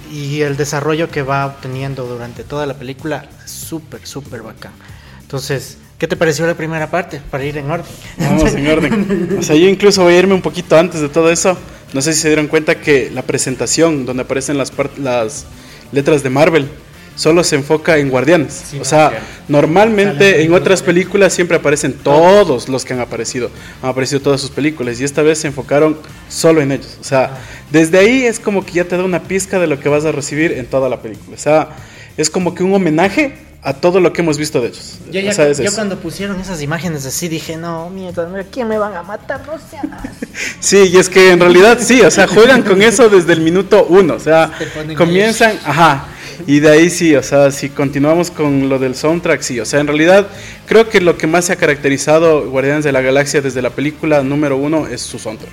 el 0.41 0.57
desarrollo 0.57 1.09
que 1.09 1.21
va 1.21 1.45
obteniendo 1.45 2.05
durante 2.05 2.43
toda 2.43 2.65
la 2.65 2.73
película, 2.73 3.25
súper, 3.45 4.05
súper 4.05 4.41
bacán. 4.41 4.73
Entonces, 5.21 5.77
¿Qué 5.97 6.07
te 6.07 6.17
pareció 6.17 6.45
la 6.45 6.55
primera 6.55 6.91
parte? 6.91 7.21
Para 7.31 7.45
ir 7.45 7.57
en 7.57 7.71
orden. 7.71 7.85
Vamos 8.17 8.53
en 8.53 8.67
orden. 8.67 9.37
O 9.39 9.41
sea, 9.41 9.55
yo 9.55 9.69
incluso 9.69 10.03
voy 10.03 10.15
a 10.15 10.19
irme 10.19 10.33
un 10.33 10.41
poquito 10.41 10.77
antes 10.77 10.99
de 10.99 11.07
todo 11.07 11.31
eso. 11.31 11.57
No 11.93 12.01
sé 12.01 12.11
si 12.11 12.19
se 12.19 12.27
dieron 12.27 12.47
cuenta 12.47 12.81
que 12.81 13.09
la 13.09 13.21
presentación 13.21 14.05
donde 14.05 14.23
aparecen 14.23 14.57
las, 14.57 14.73
las 14.97 15.45
letras 15.93 16.21
de 16.21 16.29
Marvel 16.29 16.67
solo 17.15 17.43
se 17.43 17.55
enfoca 17.55 17.97
en 17.97 18.09
Guardianes. 18.09 18.73
o 18.79 18.85
sea, 18.85 19.11
normalmente 19.47 20.43
en 20.43 20.53
otras 20.53 20.81
películas 20.81 21.33
siempre 21.33 21.57
aparecen 21.57 21.93
todos 21.93 22.69
los 22.69 22.85
que 22.85 22.93
han 22.93 22.99
aparecido. 22.99 23.49
Han 23.81 23.89
aparecido 23.89 24.21
todas 24.21 24.41
sus 24.41 24.49
películas 24.49 24.99
y 24.99 25.03
esta 25.03 25.21
vez 25.21 25.39
se 25.39 25.47
enfocaron 25.47 25.97
solo 26.29 26.61
en 26.61 26.71
ellos. 26.71 26.97
O 26.99 27.03
sea, 27.03 27.37
desde 27.71 27.99
ahí 27.99 28.23
es 28.23 28.39
como 28.39 28.65
que 28.65 28.73
ya 28.73 28.85
te 28.85 28.97
da 28.97 29.03
una 29.03 29.23
pizca 29.23 29.59
de 29.59 29.67
lo 29.67 29.79
que 29.79 29.89
vas 29.89 30.05
a 30.05 30.11
recibir 30.11 30.51
en 30.53 30.65
toda 30.65 30.89
la 30.89 31.01
película. 31.01 31.35
O 31.35 31.39
sea, 31.39 31.69
es 32.17 32.29
como 32.29 32.53
que 32.55 32.63
un 32.63 32.73
homenaje 32.73 33.35
a 33.65 33.73
todo 33.73 34.01
lo 34.01 34.11
que 34.11 34.21
hemos 34.21 34.37
visto 34.37 34.59
de 34.59 34.67
ellos. 34.67 34.99
Yo, 35.09 35.73
cuando 35.73 35.97
pusieron 35.97 36.39
esas 36.39 36.61
imágenes 36.61 37.05
así 37.05 37.29
dije, 37.29 37.55
no, 37.55 37.89
mierda, 37.89 38.27
¿quién 38.51 38.67
me 38.67 38.77
van 38.77 38.93
a 38.95 39.03
matar? 39.03 39.41
No 39.47 39.53
Sí, 40.59 40.89
y 40.93 40.97
es 40.97 41.07
que 41.07 41.31
en 41.31 41.39
realidad 41.39 41.77
sí, 41.79 42.01
o 42.01 42.11
sea, 42.11 42.27
juegan 42.27 42.63
con 42.63 42.81
eso 42.81 43.07
desde 43.07 43.31
el 43.31 43.39
minuto 43.39 43.85
uno, 43.87 44.15
o 44.15 44.19
sea, 44.19 44.51
comienzan, 44.97 45.57
ajá, 45.63 46.07
y 46.47 46.59
de 46.59 46.69
ahí 46.69 46.89
sí, 46.89 47.15
o 47.15 47.23
sea, 47.23 47.51
si 47.51 47.69
continuamos 47.69 48.31
con 48.31 48.69
lo 48.69 48.79
del 48.79 48.95
soundtrack, 48.95 49.41
sí, 49.41 49.59
o 49.59 49.65
sea, 49.65 49.79
en 49.79 49.87
realidad 49.87 50.27
creo 50.65 50.89
que 50.89 51.01
lo 51.01 51.17
que 51.17 51.27
más 51.27 51.45
se 51.45 51.53
ha 51.53 51.55
caracterizado 51.55 52.49
Guardianes 52.49 52.83
de 52.83 52.91
la 52.91 53.01
Galaxia 53.01 53.41
desde 53.41 53.61
la 53.61 53.69
película 53.69 54.23
número 54.23 54.57
uno 54.57 54.87
es 54.87 55.01
su 55.01 55.19
soundtrack. 55.19 55.51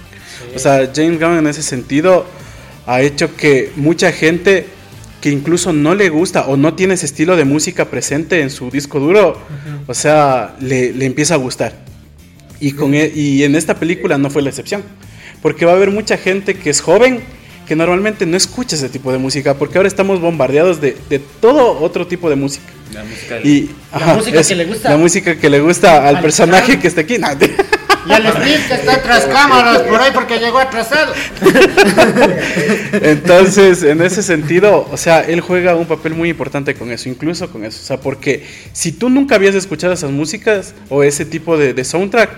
O 0.55 0.59
sea, 0.59 0.91
James 0.95 1.21
Gunn 1.21 1.39
en 1.39 1.47
ese 1.47 1.63
sentido 1.63 2.27
ha 2.87 3.03
hecho 3.03 3.37
que 3.37 3.71
mucha 3.77 4.13
gente 4.13 4.67
que 5.21 5.31
incluso 5.31 5.73
no 5.73 5.95
le 5.95 6.09
gusta 6.09 6.47
o 6.47 6.57
no 6.57 6.75
tiene 6.75 6.95
ese 6.95 7.07
estilo 7.07 7.37
de 7.37 7.45
música 7.45 7.85
presente 7.87 8.41
en 8.41 8.51
su 8.51 8.71
disco 8.71 8.99
duro, 9.01 9.39
o 9.87 9.95
sea, 9.95 10.57
le, 10.61 11.05
empieza 11.05 11.35
a 11.35 11.37
gustar. 11.37 11.75
Y, 12.59 12.73
con, 12.73 12.95
e, 12.95 13.13
y 13.15 13.45
en 13.45 13.55
esta 13.55 13.75
película 13.79 14.19
no 14.19 14.31
fue 14.31 14.43
la 14.43 14.49
excepción, 14.49 14.83
porque 15.43 15.67
va 15.67 15.73
a 15.73 15.77
haber 15.77 15.91
mucha 15.91 16.17
gente 16.17 16.55
que 16.55 16.71
es 16.71 16.81
joven 16.81 17.21
que 17.71 17.77
normalmente 17.77 18.27
no 18.27 18.37
escucha 18.37 18.75
ese 18.75 18.89
tipo 18.89 19.13
de 19.13 19.19
música, 19.19 19.55
porque 19.55 19.79
ahora 19.79 19.87
estamos 19.87 20.21
bombardeados 20.21 20.81
de, 20.81 21.21
todo 21.41 21.81
otro 21.81 22.05
tipo 22.05 22.29
de 22.29 22.35
música. 22.35 22.67
La 22.93 23.05
música, 23.05 23.39
y, 23.45 23.71
la 23.93 24.15
música 24.15 24.43
que 24.43 24.55
le 24.57 24.65
gusta. 24.65 24.91
La 24.91 24.97
música 24.97 25.39
que 25.39 25.51
le 25.51 25.61
gusta 25.61 26.09
al 26.09 26.21
personaje 26.21 26.81
que 26.81 26.89
está 26.89 27.03
aquí. 27.03 27.17
Y 28.07 28.13
el 28.13 28.27
Steve 28.27 28.61
que 28.67 28.75
está 28.75 29.03
tras 29.03 29.27
cámaras 29.27 29.83
por 29.83 30.01
ahí 30.01 30.11
porque 30.13 30.39
llegó 30.39 30.59
atrasado. 30.59 31.13
Entonces, 32.93 33.85
en 33.85 34.01
ese 34.03 34.25
sentido, 34.25 34.89
o 34.91 34.97
sea, 34.97 35.21
él 35.21 35.41
juega 35.43 35.77
un 35.77 35.87
papel 35.87 36.15
muy 36.15 36.31
importante 36.31 36.75
con 36.75 36.91
eso, 36.91 37.09
incluso 37.09 37.51
con 37.53 37.65
eso. 37.65 37.79
O 37.81 37.87
sea, 37.87 38.01
porque 38.01 38.45
si 38.73 38.91
tú 38.91 39.11
nunca 39.11 39.37
habías 39.37 39.55
escuchado 39.55 39.93
esas 39.93 40.11
músicas 40.11 40.75
o 40.89 41.05
ese 41.05 41.25
tipo 41.25 41.57
de, 41.57 41.75
de 41.75 41.85
soundtrack, 41.85 42.31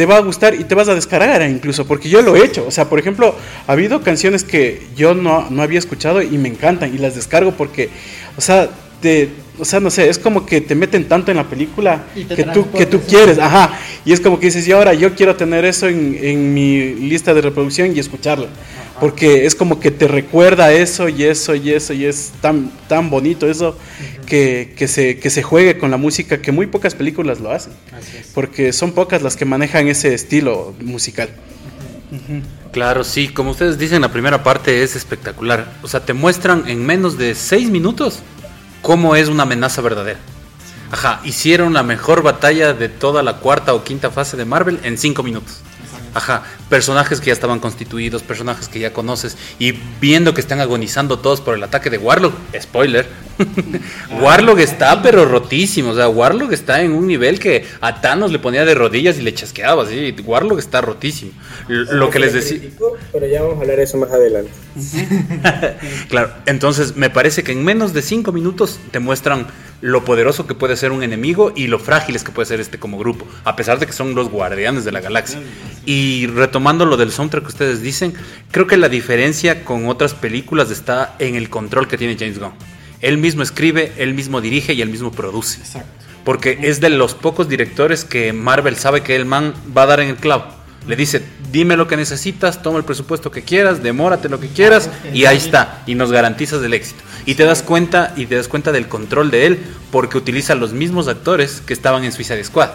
te 0.00 0.06
va 0.06 0.16
a 0.16 0.20
gustar 0.20 0.54
y 0.54 0.64
te 0.64 0.74
vas 0.74 0.88
a 0.88 0.94
descargar 0.94 1.42
incluso, 1.42 1.86
porque 1.86 2.08
yo 2.08 2.22
lo 2.22 2.34
he 2.34 2.42
hecho. 2.42 2.64
O 2.66 2.70
sea, 2.70 2.88
por 2.88 2.98
ejemplo, 2.98 3.34
ha 3.66 3.72
habido 3.72 4.00
canciones 4.00 4.44
que 4.44 4.80
yo 4.96 5.12
no, 5.12 5.50
no 5.50 5.60
había 5.60 5.78
escuchado 5.78 6.22
y 6.22 6.38
me 6.38 6.48
encantan 6.48 6.94
y 6.94 6.96
las 6.96 7.16
descargo 7.16 7.52
porque, 7.52 7.90
o 8.34 8.40
sea, 8.40 8.70
te, 9.02 9.28
o 9.58 9.64
sea, 9.66 9.78
no 9.78 9.90
sé, 9.90 10.08
es 10.08 10.18
como 10.18 10.46
que 10.46 10.62
te 10.62 10.74
meten 10.74 11.04
tanto 11.06 11.30
en 11.30 11.36
la 11.36 11.44
película 11.44 12.04
que 12.14 12.44
tú, 12.44 12.70
que 12.70 12.86
tú 12.86 13.02
quieres, 13.06 13.38
ajá, 13.38 13.78
y 14.06 14.14
es 14.14 14.20
como 14.20 14.40
que 14.40 14.46
dices, 14.46 14.66
y 14.66 14.72
ahora 14.72 14.94
yo 14.94 15.14
quiero 15.14 15.36
tener 15.36 15.66
eso 15.66 15.86
en, 15.86 16.18
en 16.18 16.54
mi 16.54 16.94
lista 16.94 17.34
de 17.34 17.42
reproducción 17.42 17.94
y 17.94 17.98
escucharlo, 17.98 18.46
porque 19.00 19.46
es 19.46 19.54
como 19.54 19.80
que 19.80 19.90
te 19.90 20.06
recuerda 20.06 20.72
eso 20.72 21.08
y 21.08 21.24
eso 21.24 21.54
y 21.54 21.72
eso 21.72 21.92
y 21.92 22.04
es 22.04 22.32
tan, 22.40 22.70
tan 22.88 23.10
bonito 23.10 23.48
eso 23.48 23.76
que, 24.26 24.74
que, 24.76 24.86
se, 24.86 25.18
que 25.18 25.30
se 25.30 25.42
juegue 25.42 25.78
con 25.78 25.90
la 25.90 25.96
música 25.96 26.40
que 26.40 26.52
muy 26.52 26.66
pocas 26.66 26.94
películas 26.94 27.40
lo 27.40 27.50
hacen, 27.50 27.72
porque 28.34 28.72
son 28.72 28.92
pocas 28.92 29.22
las 29.22 29.36
que 29.36 29.44
manejan 29.44 29.88
ese 29.88 30.14
estilo 30.14 30.74
musical. 30.80 31.30
Claro, 32.72 33.04
sí, 33.04 33.28
como 33.28 33.50
ustedes 33.50 33.78
dicen, 33.78 34.02
la 34.02 34.12
primera 34.12 34.42
parte 34.42 34.82
es 34.82 34.96
espectacular. 34.96 35.72
O 35.82 35.88
sea, 35.88 36.00
te 36.00 36.12
muestran 36.12 36.68
en 36.68 36.84
menos 36.84 37.18
de 37.18 37.34
seis 37.34 37.70
minutos 37.70 38.20
cómo 38.82 39.16
es 39.16 39.28
una 39.28 39.44
amenaza 39.44 39.80
verdadera. 39.82 40.18
Ajá, 40.90 41.20
hicieron 41.24 41.72
la 41.72 41.82
mejor 41.82 42.22
batalla 42.22 42.72
de 42.72 42.88
toda 42.88 43.22
la 43.22 43.38
cuarta 43.38 43.74
o 43.74 43.84
quinta 43.84 44.10
fase 44.10 44.36
de 44.36 44.44
Marvel 44.44 44.80
en 44.82 44.98
cinco 44.98 45.22
minutos. 45.22 45.62
Ajá, 46.14 46.42
personajes 46.68 47.20
que 47.20 47.26
ya 47.26 47.32
estaban 47.32 47.60
constituidos, 47.60 48.22
personajes 48.22 48.68
que 48.68 48.80
ya 48.80 48.92
conoces, 48.92 49.36
y 49.58 49.72
viendo 50.00 50.34
que 50.34 50.40
están 50.40 50.60
agonizando 50.60 51.18
todos 51.20 51.40
por 51.40 51.54
el 51.54 51.62
ataque 51.62 51.88
de 51.90 51.98
Warlock, 51.98 52.34
spoiler, 52.60 53.06
Warlock 54.20 54.58
está 54.58 55.02
pero 55.02 55.24
rotísimo, 55.24 55.90
o 55.90 55.94
sea, 55.94 56.08
Warlock 56.08 56.52
está 56.52 56.82
en 56.82 56.92
un 56.92 57.06
nivel 57.06 57.38
que 57.38 57.64
a 57.80 58.00
Thanos 58.00 58.32
le 58.32 58.38
ponía 58.38 58.64
de 58.64 58.74
rodillas 58.74 59.18
y 59.18 59.22
le 59.22 59.32
chasqueaba, 59.32 59.84
así, 59.84 60.14
Warlock 60.24 60.58
está 60.58 60.80
rotísimo. 60.80 61.32
Lo 61.68 62.10
que 62.10 62.18
les 62.18 62.32
decía... 62.32 62.60
Pero 63.12 63.26
ya 63.26 63.42
vamos 63.42 63.58
a 63.58 63.60
hablar 63.60 63.76
de 63.76 63.82
eso 63.84 63.96
más 63.96 64.10
adelante. 64.10 64.50
claro, 66.08 66.32
entonces 66.46 66.96
me 66.96 67.10
parece 67.10 67.42
que 67.42 67.52
en 67.52 67.64
menos 67.64 67.92
de 67.92 68.02
cinco 68.02 68.32
minutos 68.32 68.78
te 68.90 68.98
muestran 68.98 69.46
lo 69.80 70.04
poderoso 70.04 70.46
que 70.46 70.54
puede 70.54 70.76
ser 70.76 70.92
un 70.92 71.02
enemigo 71.02 71.52
y 71.56 71.66
lo 71.66 71.78
frágiles 71.78 72.24
que 72.24 72.32
puede 72.32 72.46
ser 72.46 72.60
este 72.60 72.78
como 72.78 72.98
grupo, 72.98 73.26
a 73.44 73.56
pesar 73.56 73.78
de 73.78 73.86
que 73.86 73.92
son 73.92 74.14
los 74.14 74.28
guardianes 74.28 74.84
de 74.84 74.92
la 74.92 75.00
galaxia. 75.00 75.40
Y 75.86 76.26
retomando 76.26 76.84
lo 76.84 76.96
del 76.96 77.12
soundtrack 77.12 77.44
que 77.44 77.48
ustedes 77.48 77.82
dicen, 77.82 78.14
creo 78.50 78.66
que 78.66 78.76
la 78.76 78.88
diferencia 78.88 79.64
con 79.64 79.88
otras 79.88 80.14
películas 80.14 80.70
está 80.70 81.14
en 81.18 81.34
el 81.34 81.48
control 81.48 81.88
que 81.88 81.98
tiene 81.98 82.16
James 82.18 82.38
Gunn. 82.38 82.52
Él 83.00 83.18
mismo 83.18 83.42
escribe, 83.42 83.92
él 83.96 84.14
mismo 84.14 84.40
dirige 84.40 84.74
y 84.74 84.82
él 84.82 84.90
mismo 84.90 85.10
produce. 85.10 85.60
Porque 86.24 86.58
es 86.62 86.80
de 86.80 86.90
los 86.90 87.14
pocos 87.14 87.48
directores 87.48 88.04
que 88.04 88.34
Marvel 88.34 88.76
sabe 88.76 89.02
que 89.02 89.16
el 89.16 89.24
man 89.24 89.54
va 89.76 89.84
a 89.84 89.86
dar 89.86 90.00
en 90.00 90.10
el 90.10 90.16
clavo. 90.16 90.59
Le 90.86 90.96
dice, 90.96 91.22
dime 91.52 91.76
lo 91.76 91.86
que 91.86 91.96
necesitas, 91.96 92.62
toma 92.62 92.78
el 92.78 92.84
presupuesto 92.84 93.30
que 93.30 93.42
quieras, 93.42 93.82
demórate 93.82 94.28
lo 94.28 94.40
que 94.40 94.48
quieras 94.48 94.88
y 95.12 95.26
ahí 95.26 95.36
está. 95.36 95.82
Y 95.86 95.94
nos 95.94 96.10
garantizas 96.10 96.62
el 96.62 96.74
éxito. 96.74 97.02
Y 97.26 97.34
te 97.34 97.44
das 97.44 97.62
cuenta 97.62 98.14
y 98.16 98.26
te 98.26 98.36
das 98.36 98.48
cuenta 98.48 98.72
del 98.72 98.88
control 98.88 99.30
de 99.30 99.46
él 99.46 99.58
porque 99.90 100.18
utiliza 100.18 100.54
los 100.54 100.72
mismos 100.72 101.06
actores 101.08 101.62
que 101.66 101.74
estaban 101.74 102.04
en 102.04 102.12
Suicide 102.12 102.42
Squad. 102.44 102.70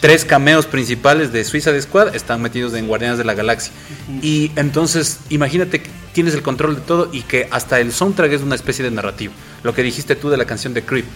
Tres 0.00 0.26
cameos 0.26 0.66
principales 0.66 1.32
de 1.32 1.42
Suicide 1.44 1.80
Squad 1.80 2.14
están 2.14 2.42
metidos 2.42 2.74
en 2.74 2.86
Guardianes 2.86 3.16
de 3.16 3.24
la 3.24 3.32
Galaxia. 3.32 3.72
Y 4.20 4.52
entonces, 4.56 5.20
imagínate 5.30 5.80
que 5.80 5.90
tienes 6.12 6.34
el 6.34 6.42
control 6.42 6.76
de 6.76 6.82
todo 6.82 7.08
y 7.12 7.22
que 7.22 7.48
hasta 7.50 7.80
el 7.80 7.92
soundtrack 7.92 8.32
es 8.32 8.42
una 8.42 8.54
especie 8.54 8.84
de 8.84 8.90
narrativo. 8.90 9.32
Lo 9.62 9.74
que 9.74 9.82
dijiste 9.82 10.14
tú 10.14 10.28
de 10.28 10.36
la 10.36 10.44
canción 10.44 10.74
de 10.74 10.82
Creep. 10.82 11.06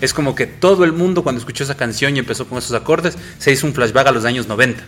Es 0.00 0.14
como 0.14 0.34
que 0.34 0.46
todo 0.46 0.84
el 0.84 0.92
mundo 0.92 1.22
cuando 1.22 1.38
escuchó 1.38 1.64
esa 1.64 1.76
canción 1.76 2.16
y 2.16 2.18
empezó 2.18 2.46
con 2.46 2.58
esos 2.58 2.72
acordes, 2.72 3.16
se 3.38 3.52
hizo 3.52 3.66
un 3.66 3.74
flashback 3.74 4.06
a 4.06 4.12
los 4.12 4.24
años 4.24 4.48
90. 4.48 4.82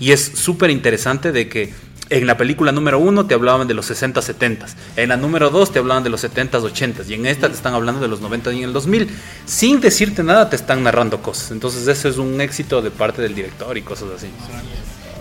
Y 0.00 0.12
es 0.12 0.24
súper 0.34 0.70
interesante 0.70 1.32
de 1.32 1.48
que 1.48 1.72
en 2.10 2.26
la 2.26 2.36
película 2.36 2.72
número 2.72 2.98
uno 2.98 3.26
te 3.26 3.34
hablaban 3.34 3.68
de 3.68 3.74
los 3.74 3.86
60, 3.86 4.22
70. 4.22 4.66
En 4.96 5.10
la 5.10 5.16
número 5.16 5.50
dos 5.50 5.72
te 5.72 5.78
hablaban 5.78 6.02
de 6.02 6.10
los 6.10 6.20
70, 6.22 6.58
80. 6.58 7.02
Y 7.08 7.14
en 7.14 7.26
esta 7.26 7.48
te 7.48 7.54
están 7.54 7.74
hablando 7.74 8.00
de 8.00 8.08
los 8.08 8.20
90 8.20 8.52
y 8.52 8.58
en 8.58 8.64
el 8.64 8.72
2000. 8.72 9.08
Sin 9.44 9.80
decirte 9.80 10.22
nada 10.22 10.48
te 10.48 10.56
están 10.56 10.82
narrando 10.82 11.20
cosas. 11.20 11.50
Entonces 11.50 11.86
eso 11.86 12.08
es 12.08 12.16
un 12.16 12.40
éxito 12.40 12.80
de 12.80 12.90
parte 12.90 13.20
del 13.20 13.34
director 13.34 13.76
y 13.76 13.82
cosas 13.82 14.08
así. 14.16 14.28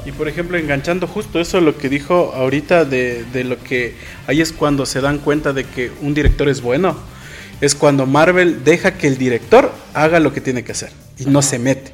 Y 0.05 0.13
por 0.13 0.29
ejemplo, 0.29 0.57
enganchando 0.57 1.05
justo 1.07 1.41
eso, 1.41 1.59
lo 1.59 1.77
que 1.77 1.89
dijo 1.89 2.31
ahorita 2.33 2.85
de, 2.85 3.25
de 3.33 3.43
lo 3.43 3.61
que 3.61 3.95
ahí 4.25 4.39
es 4.39 4.53
cuando 4.53 4.85
se 4.85 5.01
dan 5.01 5.17
cuenta 5.17 5.51
de 5.51 5.65
que 5.65 5.91
un 6.01 6.13
director 6.13 6.47
es 6.47 6.61
bueno. 6.61 6.95
Es 7.61 7.75
cuando 7.75 8.05
Marvel 8.05 8.63
deja 8.63 8.93
que 8.95 9.07
el 9.07 9.17
director 9.17 9.71
haga 9.93 10.19
lo 10.19 10.33
que 10.33 10.41
tiene 10.41 10.63
que 10.63 10.71
hacer 10.71 10.91
y 11.17 11.25
no 11.25 11.41
se 11.41 11.59
mete. 11.59 11.91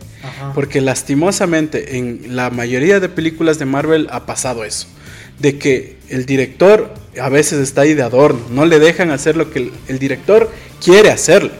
Porque 0.56 0.80
lastimosamente 0.80 1.97
en 1.97 2.36
la 2.36 2.49
mayoría 2.49 2.99
de 2.99 3.10
películas 3.10 3.60
de 3.60 3.65
Marvel 3.65 4.08
ha 4.12 4.26
pasado 4.26 4.63
eso. 4.63 4.88
De 5.39 5.58
que 5.58 5.97
el 6.10 6.26
director 6.26 6.93
a 7.19 7.30
veces 7.30 7.60
está 7.60 7.82
ahí 7.82 7.93
de 7.93 8.04
adorno, 8.04 8.41
no 8.49 8.65
le 8.65 8.80
dejan 8.80 9.12
hacer 9.12 9.36
lo 9.36 9.52
que 9.52 9.71
el, 9.88 9.99
director 9.99 10.49
quiere 10.82 11.10
hacerlo. 11.12 11.52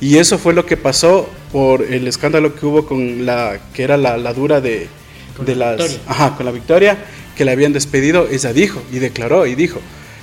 Y 0.00 0.18
eso 0.18 0.38
fue 0.38 0.52
lo 0.52 0.66
que 0.66 0.76
pasó 0.76 1.30
por 1.52 1.82
el 1.82 2.06
escándalo 2.08 2.54
que 2.54 2.66
hubo 2.66 2.86
con 2.86 3.24
la 3.24 3.58
que 3.72 3.84
era 3.84 3.96
la, 3.96 4.32
dura 4.34 4.60
de, 4.60 4.88
de 5.44 5.54
las 5.56 5.78
victoria. 5.78 6.00
ajá, 6.06 6.36
con 6.36 6.46
la 6.46 6.52
victoria 6.52 6.98
que 7.36 7.44
le 7.44 7.52
habían 7.52 7.72
despedido, 7.72 8.28
ella 8.30 8.52
dijo 8.52 8.82
y 8.92 8.98
declaró 8.98 9.46
y 9.46 9.54
dijo, 9.54 9.80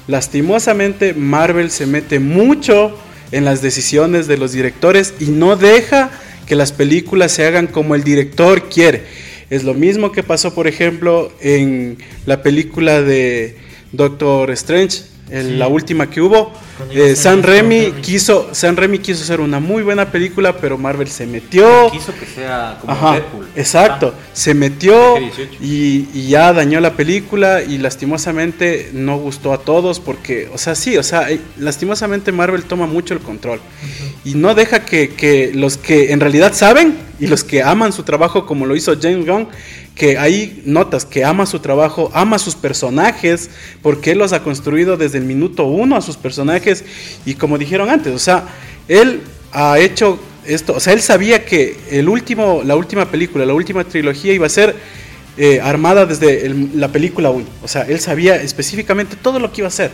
lastimosamente 0.08 1.14
Marvel 1.14 1.72
se 1.72 1.88
mete 1.88 2.20
mucho 2.20 2.96
en 3.32 3.46
las 3.46 3.62
decisiones 3.62 4.28
de 4.28 4.38
los 4.38 4.52
directores 4.52 5.14
y 5.20 5.26
no 5.26 5.56
deja 5.56 6.12
que 6.46 6.56
las 6.56 6.72
películas 6.72 7.32
se 7.32 7.46
hagan 7.46 7.68
como 7.68 7.96
el 7.96 8.04
director 8.04 8.70
quiere. 8.70 9.04
Es 9.50 9.64
lo 9.64 9.74
mismo 9.74 10.12
que 10.12 10.24
pasó, 10.24 10.54
por 10.54 10.68
ejemplo, 10.68 11.32
en 11.42 11.98
la 12.26 12.42
película 12.42 13.02
de 13.02 13.58
Doctor 13.92 14.52
Strange, 14.52 15.04
la 15.30 15.68
última 15.68 16.10
que 16.10 16.22
hubo. 16.22 16.54
Eh, 16.92 17.16
San 17.16 17.42
Remy 17.42 17.94
quiso 18.04 18.50
San 18.52 18.78
Remy 18.78 19.00
quiso 19.00 19.24
hacer 19.24 19.42
una 19.42 19.60
muy 19.60 19.84
buena 19.84 20.12
película, 20.12 20.58
pero 20.58 20.78
Marvel 20.78 21.08
se 21.08 21.26
metió. 21.26 21.90
Quiso 21.92 22.14
que 22.18 22.26
sea 22.26 22.78
como 22.80 23.12
Deadpool. 23.12 23.48
Exacto, 23.56 24.14
ah. 24.16 24.30
se 24.34 24.54
metió 24.54 25.18
y, 25.60 26.28
ya 26.28 26.54
dañó 26.54 26.80
la 26.80 26.94
película 26.94 27.64
y 27.64 27.78
lastimosamente 27.78 28.92
no 28.94 29.18
gustó 29.18 29.54
a 29.54 29.60
todos 29.60 30.00
porque, 30.00 30.50
o 30.54 30.58
sea, 30.58 30.76
sí, 30.76 30.98
o 30.98 31.04
sea, 31.04 31.32
eh, 31.32 31.40
lastimosamente 31.58 32.32
Marvel 32.32 32.64
toma 32.64 32.86
mucho 32.86 33.14
el 33.14 33.20
control 33.22 33.60
y 34.24 34.36
no 34.36 34.54
deja 34.56 34.86
que, 34.86 35.10
que 35.10 35.52
los 35.54 35.78
que 35.78 36.12
en 36.12 36.20
realidad 36.20 36.54
saben 36.54 36.98
y 37.20 37.28
los 37.28 37.44
que 37.44 37.64
aman 37.64 37.92
su 37.94 38.04
trabajo 38.04 38.46
como 38.46 38.66
lo 38.66 38.76
hizo 38.76 38.96
James 39.02 39.26
Gunn 39.26 39.48
que 39.98 40.18
ahí 40.18 40.62
notas 40.64 41.06
que 41.06 41.26
ama 41.26 41.46
su 41.46 41.60
trabajo, 41.60 42.12
ama 42.14 42.38
sus 42.38 42.56
personajes, 42.56 43.50
porque 43.82 44.12
él 44.12 44.20
los 44.20 44.32
ha 44.32 44.44
construido 44.44 44.96
desde 44.96 45.18
el 45.18 45.26
minuto 45.26 45.66
uno 45.66 45.96
a 45.96 46.02
sus 46.02 46.18
personajes. 46.18 46.86
Y 47.26 47.34
como 47.34 47.58
dijeron 47.58 47.90
antes, 47.90 48.14
o 48.14 48.20
sea, 48.20 48.46
él 48.88 49.22
ha 49.52 49.80
hecho 49.80 50.20
esto, 50.46 50.74
o 50.76 50.80
sea, 50.80 50.94
él 50.94 51.02
sabía 51.02 51.46
que 51.46 51.78
el 51.90 52.08
último, 52.08 52.62
la 52.64 52.76
última 52.76 53.10
película, 53.10 53.46
la 53.46 53.54
última 53.54 53.84
trilogía 53.84 54.34
iba 54.34 54.46
a 54.46 54.50
ser 54.50 54.76
eh, 55.38 55.60
armada 55.62 56.06
desde 56.06 56.50
la 56.74 56.88
película 56.90 57.32
1, 57.32 57.46
o 57.64 57.68
sea, 57.68 57.82
él 57.82 58.00
sabía 58.00 58.38
específicamente 58.38 59.18
todo 59.22 59.40
lo 59.40 59.52
que 59.52 59.62
iba 59.62 59.68
a 59.68 59.70
hacer 59.70 59.92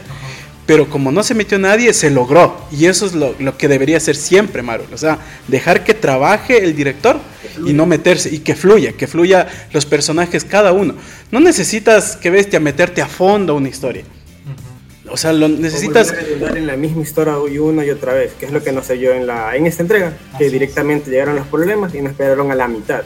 pero 0.65 0.89
como 0.89 1.11
no 1.11 1.23
se 1.23 1.33
metió 1.33 1.59
nadie, 1.59 1.93
se 1.93 2.09
logró. 2.09 2.57
Y 2.71 2.85
eso 2.85 3.05
es 3.05 3.13
lo, 3.13 3.57
que 3.57 3.67
debería 3.67 3.99
ser 3.99 4.15
siempre, 4.15 4.61
Marvel. 4.61 4.93
O 4.93 4.97
sea, 4.97 5.19
dejar 5.47 5.83
que 5.83 5.93
trabaje 5.93 6.63
el 6.63 6.75
director 6.75 7.19
y 7.65 7.73
no 7.73 7.85
meterse, 7.85 8.33
y 8.33 8.39
que 8.39 8.55
fluya, 8.55 8.93
que 8.93 9.07
fluya 9.07 9.47
los 9.73 9.85
personajes 9.85 10.45
cada 10.45 10.71
uno. 10.71 10.95
No 11.31 11.39
necesitas, 11.39 12.15
que 12.15 12.29
bestia, 12.29 12.59
meterte 12.59 13.01
a 13.01 13.07
fondo 13.07 13.55
una 13.55 13.69
historia. 13.69 14.03
O 15.09 15.17
sea, 15.17 15.33
lo 15.33 15.49
necesitas... 15.49 16.13
en 16.55 16.65
la 16.65 16.77
misma 16.77 17.01
historia 17.01 17.35
y 17.51 17.57
una 17.57 17.85
y 17.85 17.89
otra 17.89 18.13
vez, 18.13 18.33
que 18.39 18.45
es 18.45 18.51
lo 18.51 18.63
que 18.63 18.71
no 18.71 18.81
sé 18.81 18.97
yo 18.99 19.11
en, 19.11 19.27
la, 19.27 19.55
en 19.55 19.67
esta 19.67 19.83
entrega, 19.83 20.13
que 20.37 20.49
directamente 20.49 21.11
llegaron 21.11 21.35
los 21.35 21.45
problemas 21.47 21.93
y 21.93 22.01
no 22.01 22.09
esperaron 22.09 22.51
a 22.51 22.55
la 22.55 22.67
mitad 22.67 23.03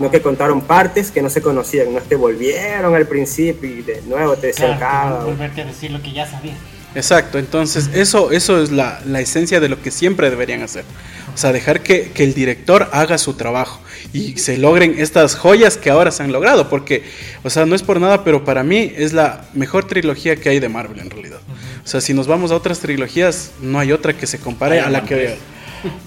sino 0.00 0.10
que 0.10 0.22
contaron 0.22 0.62
partes 0.62 1.10
que 1.10 1.20
no 1.20 1.28
se 1.28 1.42
conocían, 1.42 1.92
no 1.92 1.98
es 1.98 2.04
que 2.04 2.14
volvieron 2.14 2.94
al 2.94 3.06
principio 3.06 3.68
y 3.68 3.82
de 3.82 4.00
nuevo 4.06 4.34
te 4.34 4.46
decían 4.46 4.78
cada... 4.78 5.24
Volverte 5.24 5.60
a 5.60 5.66
decir 5.66 5.90
lo 5.90 6.00
que 6.00 6.10
ya 6.10 6.26
sabías. 6.26 6.56
Exacto, 6.94 7.38
entonces 7.38 7.90
eso, 7.94 8.32
eso 8.32 8.62
es 8.62 8.72
la, 8.72 9.00
esencia 9.20 9.60
de 9.60 9.68
lo 9.68 9.80
que 9.80 9.90
siempre 9.90 10.30
deberían 10.30 10.62
hacer. 10.62 10.84
O 11.32 11.38
sea, 11.38 11.52
dejar 11.52 11.82
que, 11.82 12.10
el 12.16 12.34
director 12.34 12.88
haga 12.92 13.16
su 13.18 13.34
trabajo 13.34 13.80
y 14.12 14.36
se 14.38 14.58
logren 14.58 14.96
estas 14.98 15.36
joyas 15.36 15.76
que 15.76 15.90
ahora 15.90 16.10
se 16.10 16.22
han 16.22 16.32
logrado, 16.32 16.68
porque, 16.68 17.04
o 17.44 17.50
sea, 17.50 17.66
no 17.66 17.74
es 17.74 17.82
por 17.82 18.00
nada, 18.00 18.24
pero 18.24 18.44
para 18.44 18.64
mí 18.64 18.92
es 18.96 19.12
la 19.12 19.44
mejor 19.54 19.84
trilogía 19.84 20.36
que 20.36 20.48
hay 20.48 20.58
de 20.58 20.68
Marvel 20.68 20.98
en 20.98 21.10
realidad. 21.10 21.40
O 21.84 21.86
sea, 21.86 22.00
si 22.00 22.12
nos 22.12 22.26
vamos 22.26 22.50
a 22.50 22.56
otras 22.56 22.80
trilogías, 22.80 23.52
no 23.60 23.78
hay 23.78 23.92
otra 23.92 24.12
que 24.14 24.26
se 24.26 24.38
compare 24.38 24.80
a 24.80 24.90
la 24.90 25.04
que... 25.04 25.36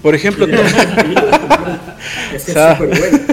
Por 0.02 0.14
ejemplo, 0.14 0.46
es 2.34 2.44
súper 2.44 2.78
bueno. 2.78 3.33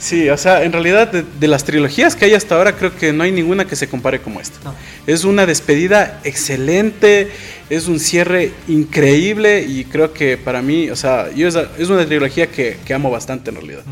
Sí, 0.00 0.30
o 0.30 0.36
sea, 0.38 0.64
en 0.64 0.72
realidad 0.72 1.12
de, 1.12 1.46
las 1.46 1.64
trilogías 1.64 2.16
que 2.16 2.24
hay 2.24 2.32
hasta 2.32 2.54
ahora 2.54 2.74
creo 2.74 2.96
que 2.96 3.12
no 3.12 3.22
hay 3.22 3.32
ninguna 3.32 3.66
que 3.66 3.76
se 3.76 3.86
compare 3.86 4.22
como 4.22 4.40
esta. 4.40 4.58
Es 5.06 5.24
una 5.24 5.44
despedida 5.44 6.20
excelente, 6.24 7.30
es 7.68 7.86
un 7.86 8.00
cierre 8.00 8.52
increíble 8.66 9.60
y 9.60 9.84
creo 9.84 10.14
que 10.14 10.38
para 10.38 10.62
mí, 10.62 10.88
o 10.88 10.96
sea, 10.96 11.30
yo 11.32 11.48
es, 11.48 11.90
una 11.90 12.06
trilogía 12.06 12.46
que, 12.46 12.78
amo 12.94 13.10
bastante 13.10 13.50
en 13.50 13.56
realidad. 13.56 13.82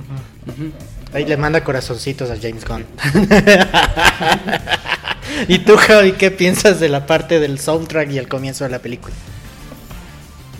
Ahí 1.12 1.26
le 1.26 1.36
manda 1.36 1.62
corazoncitos 1.62 2.30
a 2.30 2.36
James 2.40 2.64
Gunn. 2.64 2.86
¿Y 5.46 5.58
tú, 5.58 5.76
Javi, 5.76 6.12
qué 6.12 6.30
piensas 6.30 6.80
de 6.80 6.88
la 6.88 7.06
parte 7.06 7.38
del 7.38 7.58
soundtrack 7.58 8.10
y 8.12 8.18
el 8.18 8.28
comienzo 8.28 8.64
de 8.64 8.70
la 8.70 8.78
película? 8.78 9.14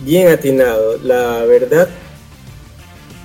Bien 0.01 0.27
atinado, 0.27 0.99
la 1.03 1.43
verdad 1.45 1.89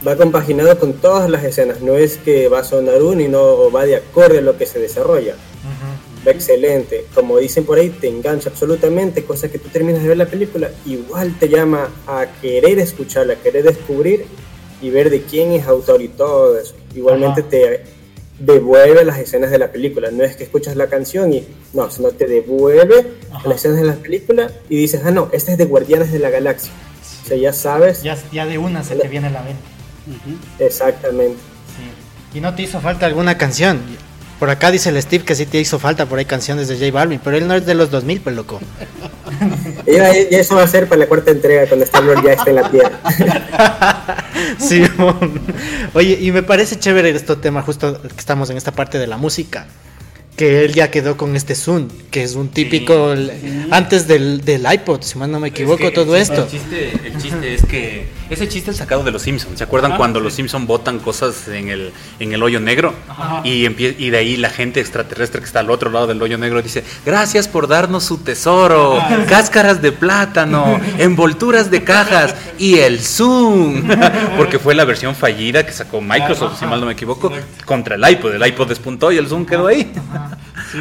va 0.07 0.17
compaginado 0.17 0.79
con 0.79 0.95
todas 0.95 1.31
las 1.31 1.45
escenas, 1.45 1.81
no 1.81 1.95
es 1.95 2.19
que 2.19 2.49
va 2.49 2.61
a 2.61 2.65
sonar 2.65 3.03
uno 3.03 3.21
y 3.21 3.29
no 3.29 3.71
va 3.71 3.85
de 3.87 3.97
acorde 3.97 4.39
a 4.39 4.43
lo 4.43 4.57
que 4.57 4.67
se 4.67 4.79
desarrolla. 4.79 5.35
Va 6.27 6.31
excelente, 6.31 7.07
como 7.15 7.39
dicen 7.39 7.65
por 7.65 7.79
ahí, 7.79 7.91
te 7.91 8.09
engancha 8.09 8.49
absolutamente, 8.49 9.25
cosa 9.25 9.51
que 9.51 9.59
tú 9.59 9.69
terminas 9.69 10.03
de 10.03 10.09
ver 10.09 10.17
la 10.17 10.27
película, 10.27 10.71
igual 10.87 11.39
te 11.39 11.49
llama 11.49 11.89
a 12.07 12.27
querer 12.41 12.79
escucharla, 12.79 13.35
a 13.35 13.37
querer 13.37 13.65
descubrir 13.65 14.25
y 14.81 14.91
ver 14.91 15.11
de 15.11 15.23
quién 15.23 15.53
es 15.53 15.67
autor 15.67 16.01
y 16.01 16.09
todo 16.09 16.59
eso. 16.59 16.75
Igualmente 16.95 17.43
te 17.43 17.85
devuelve 18.39 19.05
las 19.05 19.19
escenas 19.19 19.51
de 19.51 19.59
la 19.59 19.71
película, 19.71 20.11
no 20.11 20.25
es 20.25 20.37
que 20.37 20.45
escuchas 20.45 20.77
la 20.77 20.89
canción 20.89 21.33
y 21.33 21.47
no, 21.75 21.91
sino 21.91 22.11
te 22.11 22.27
devuelve 22.27 23.07
las 23.45 23.57
escenas 23.57 23.79
de 23.79 23.85
la 23.85 23.95
película 23.95 24.51
y 24.69 24.77
dices, 24.77 25.03
ah, 25.05 25.11
no, 25.11 25.29
esta 25.33 25.53
es 25.53 25.59
de 25.59 25.67
Guardianes 25.67 26.11
de 26.11 26.19
la 26.21 26.31
Galaxia. 26.31 26.73
O 27.23 27.29
sea, 27.29 27.37
ya 27.37 27.53
sabes. 27.53 28.03
Ya, 28.03 28.19
ya 28.33 28.47
de 28.47 28.59
una 28.59 28.83
se 28.83 28.97
te 28.97 29.09
viene 29.09 29.31
la 29.31 29.43
venta. 29.43 29.74
Exactamente. 30.59 31.39
¿Y 32.33 32.41
no 32.41 32.55
te 32.55 32.63
hizo 32.63 32.81
falta 32.81 33.07
alguna 33.07 33.39
canción? 33.39 33.81
Por 34.39 34.51
acá 34.51 34.71
dice 34.71 34.91
el 34.91 35.01
Steve 35.01 35.25
que 35.25 35.35
sí 35.35 35.47
te 35.47 35.61
hizo 35.61 35.79
falta 35.79 36.07
por 36.07 36.19
ahí 36.19 36.25
canciones 36.25 36.67
de 36.69 36.75
J 36.75 36.91
Balvin, 36.91 37.21
pero 37.23 37.37
él 37.37 37.47
no 37.47 37.55
es 37.55 37.65
de 37.65 37.75
los 37.75 37.91
2000, 37.91 38.21
pues 38.21 38.37
loco. 38.37 38.61
y 39.87 40.35
eso 40.35 40.57
va 40.57 40.65
a 40.65 40.69
ser 40.69 40.89
para 40.89 40.99
la 40.99 41.07
cuarta 41.07 41.31
entrega 41.31 41.67
cuando 41.67 41.85
Star 41.85 42.03
ya 42.25 42.33
esté 42.33 42.51
en 42.51 42.57
la 42.57 42.71
tierra. 42.71 42.99
sí, 44.59 44.83
oye, 45.95 46.19
y 46.21 46.33
me 46.33 46.43
parece 46.43 46.79
chévere 46.79 47.11
este 47.11 47.37
tema, 47.37 47.63
justo 47.63 48.03
que 48.03 48.19
estamos 48.19 48.51
en 48.51 48.57
esta 48.57 48.73
parte 48.73 48.99
de 48.99 49.07
la 49.07 49.17
música 49.17 49.67
que 50.37 50.65
él 50.65 50.73
ya 50.75 50.91
quedó 50.91 51.17
con 51.17 51.37
este 51.37 51.55
Zoom, 51.55 51.89
que 52.11 52.25
es 52.25 52.35
un 52.35 52.49
típico 52.49 53.15
antes 53.71 54.09
del, 54.09 54.41
del, 54.41 54.67
iPod, 54.71 55.03
si 55.03 55.17
mal 55.17 55.31
no 55.31 55.39
me 55.39 55.49
equivoco, 55.49 55.93
todo 55.93 56.17
esto. 56.17 56.43
El 56.43 56.49
chiste, 56.49 56.93
el 57.05 57.23
chiste 57.23 57.55
es 57.55 57.65
que 57.65 58.09
ese 58.31 58.49
chiste 58.49 58.73
es 58.73 58.79
sacado 58.79 59.05
de 59.05 59.13
los 59.13 59.23
Simpsons. 59.23 59.59
¿Se 59.59 59.65
acuerdan 59.65 59.97
cuando 59.97 60.19
los 60.19 60.33
Simpsons 60.33 60.67
botan 60.67 60.99
cosas 60.99 61.47
en 61.49 61.69
el, 61.69 61.93
en 62.19 62.33
el 62.33 62.43
hoyo 62.43 62.59
negro? 62.59 62.95
Y, 63.45 63.67
y 63.67 64.11
de 64.11 64.17
ahí 64.17 64.37
la 64.37 64.51
gente 64.51 64.81
extraterrestre 64.81 65.41
que 65.41 65.47
está 65.47 65.61
al 65.61 65.71
otro 65.71 65.91
lado 65.91 66.09
del 66.09 66.21
hoyo 66.21 66.37
negro 66.37 66.61
dice, 66.63 66.83
gracias 67.07 67.47
por 67.47 67.69
darnos 67.69 68.03
su 68.03 68.19
tesoro, 68.19 68.99
cáscaras 69.29 69.83
de 69.83 69.93
plátano, 69.93 70.81
envolturas 70.99 71.71
de 71.71 71.85
cajas 71.85 72.35
y 72.59 72.79
el 72.79 73.01
Zoom. 73.01 73.85
Porque 74.37 74.59
fue 74.59 74.75
la 74.75 74.85
versión 74.85 75.15
fallida 75.15 75.65
que 75.65 75.73
sacó 75.73 76.01
Microsoft, 76.01 76.59
si 76.59 76.67
mal 76.67 76.81
no 76.81 76.87
me 76.87 76.93
equivoco, 76.93 77.31
contra 77.65 77.95
el 77.95 78.11
iPod. 78.11 78.35
El 78.35 78.45
iPod 78.45 78.69
despuntó 78.69 79.13
y 79.13 79.19
el 79.19 79.29
Zoom 79.29 79.47
quedó 79.47 79.69
ahí. 79.69 79.93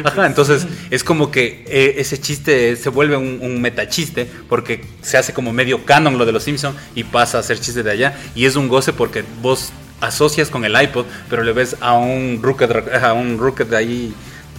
Ajá, 0.02 0.26
entonces 0.26 0.66
es 0.90 1.04
como 1.04 1.30
que 1.30 1.64
eh, 1.68 1.96
ese 1.98 2.18
chiste 2.20 2.76
se 2.76 2.88
vuelve 2.88 3.16
un, 3.16 3.60
metachiste 3.60 4.28
porque 4.48 4.84
se 5.02 5.16
hace 5.16 5.32
como 5.32 5.52
medio 5.52 5.84
canon 5.84 6.18
lo 6.18 6.26
de 6.26 6.32
los 6.32 6.42
Simpsons 6.42 6.76
y 6.94 7.04
pasa 7.04 7.38
a 7.38 7.42
ser 7.42 7.60
chiste 7.60 7.82
de 7.82 7.90
allá. 7.90 8.18
Y 8.34 8.46
es 8.46 8.56
un 8.56 8.68
goce 8.68 8.92
porque 8.92 9.24
vos 9.40 9.72
asocias 10.00 10.50
con 10.50 10.64
el 10.64 10.80
iPod, 10.80 11.06
pero 11.30 11.42
le 11.42 11.52
ves 11.52 11.76
a 11.80 11.94
un 11.94 12.40
Rocket, 12.42 12.70
a 13.02 13.12
un 13.12 13.38
Rocket 13.38 13.68
de 13.68 13.76
ahí 13.76 14.14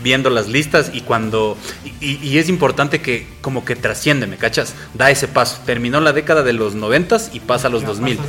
viendo 0.05 0.29
las 0.29 0.47
listas 0.47 0.91
y 0.93 1.01
cuando 1.01 1.57
y, 1.99 2.37
es 2.37 2.47
importante 2.47 3.01
que 3.01 3.25
como 3.41 3.65
que 3.65 3.75
trasciende, 3.75 4.27
¿me 4.27 4.37
cachas? 4.37 4.75
Da 4.93 5.09
ese 5.09 5.27
paso. 5.27 5.63
Terminó 5.65 5.99
la 5.99 6.13
década 6.13 6.43
de 6.43 6.53
los 6.53 6.75
noventas 6.75 7.31
y 7.33 7.39
pasa 7.39 7.69
a 7.69 7.71
los 7.71 7.83
2000. 7.83 8.19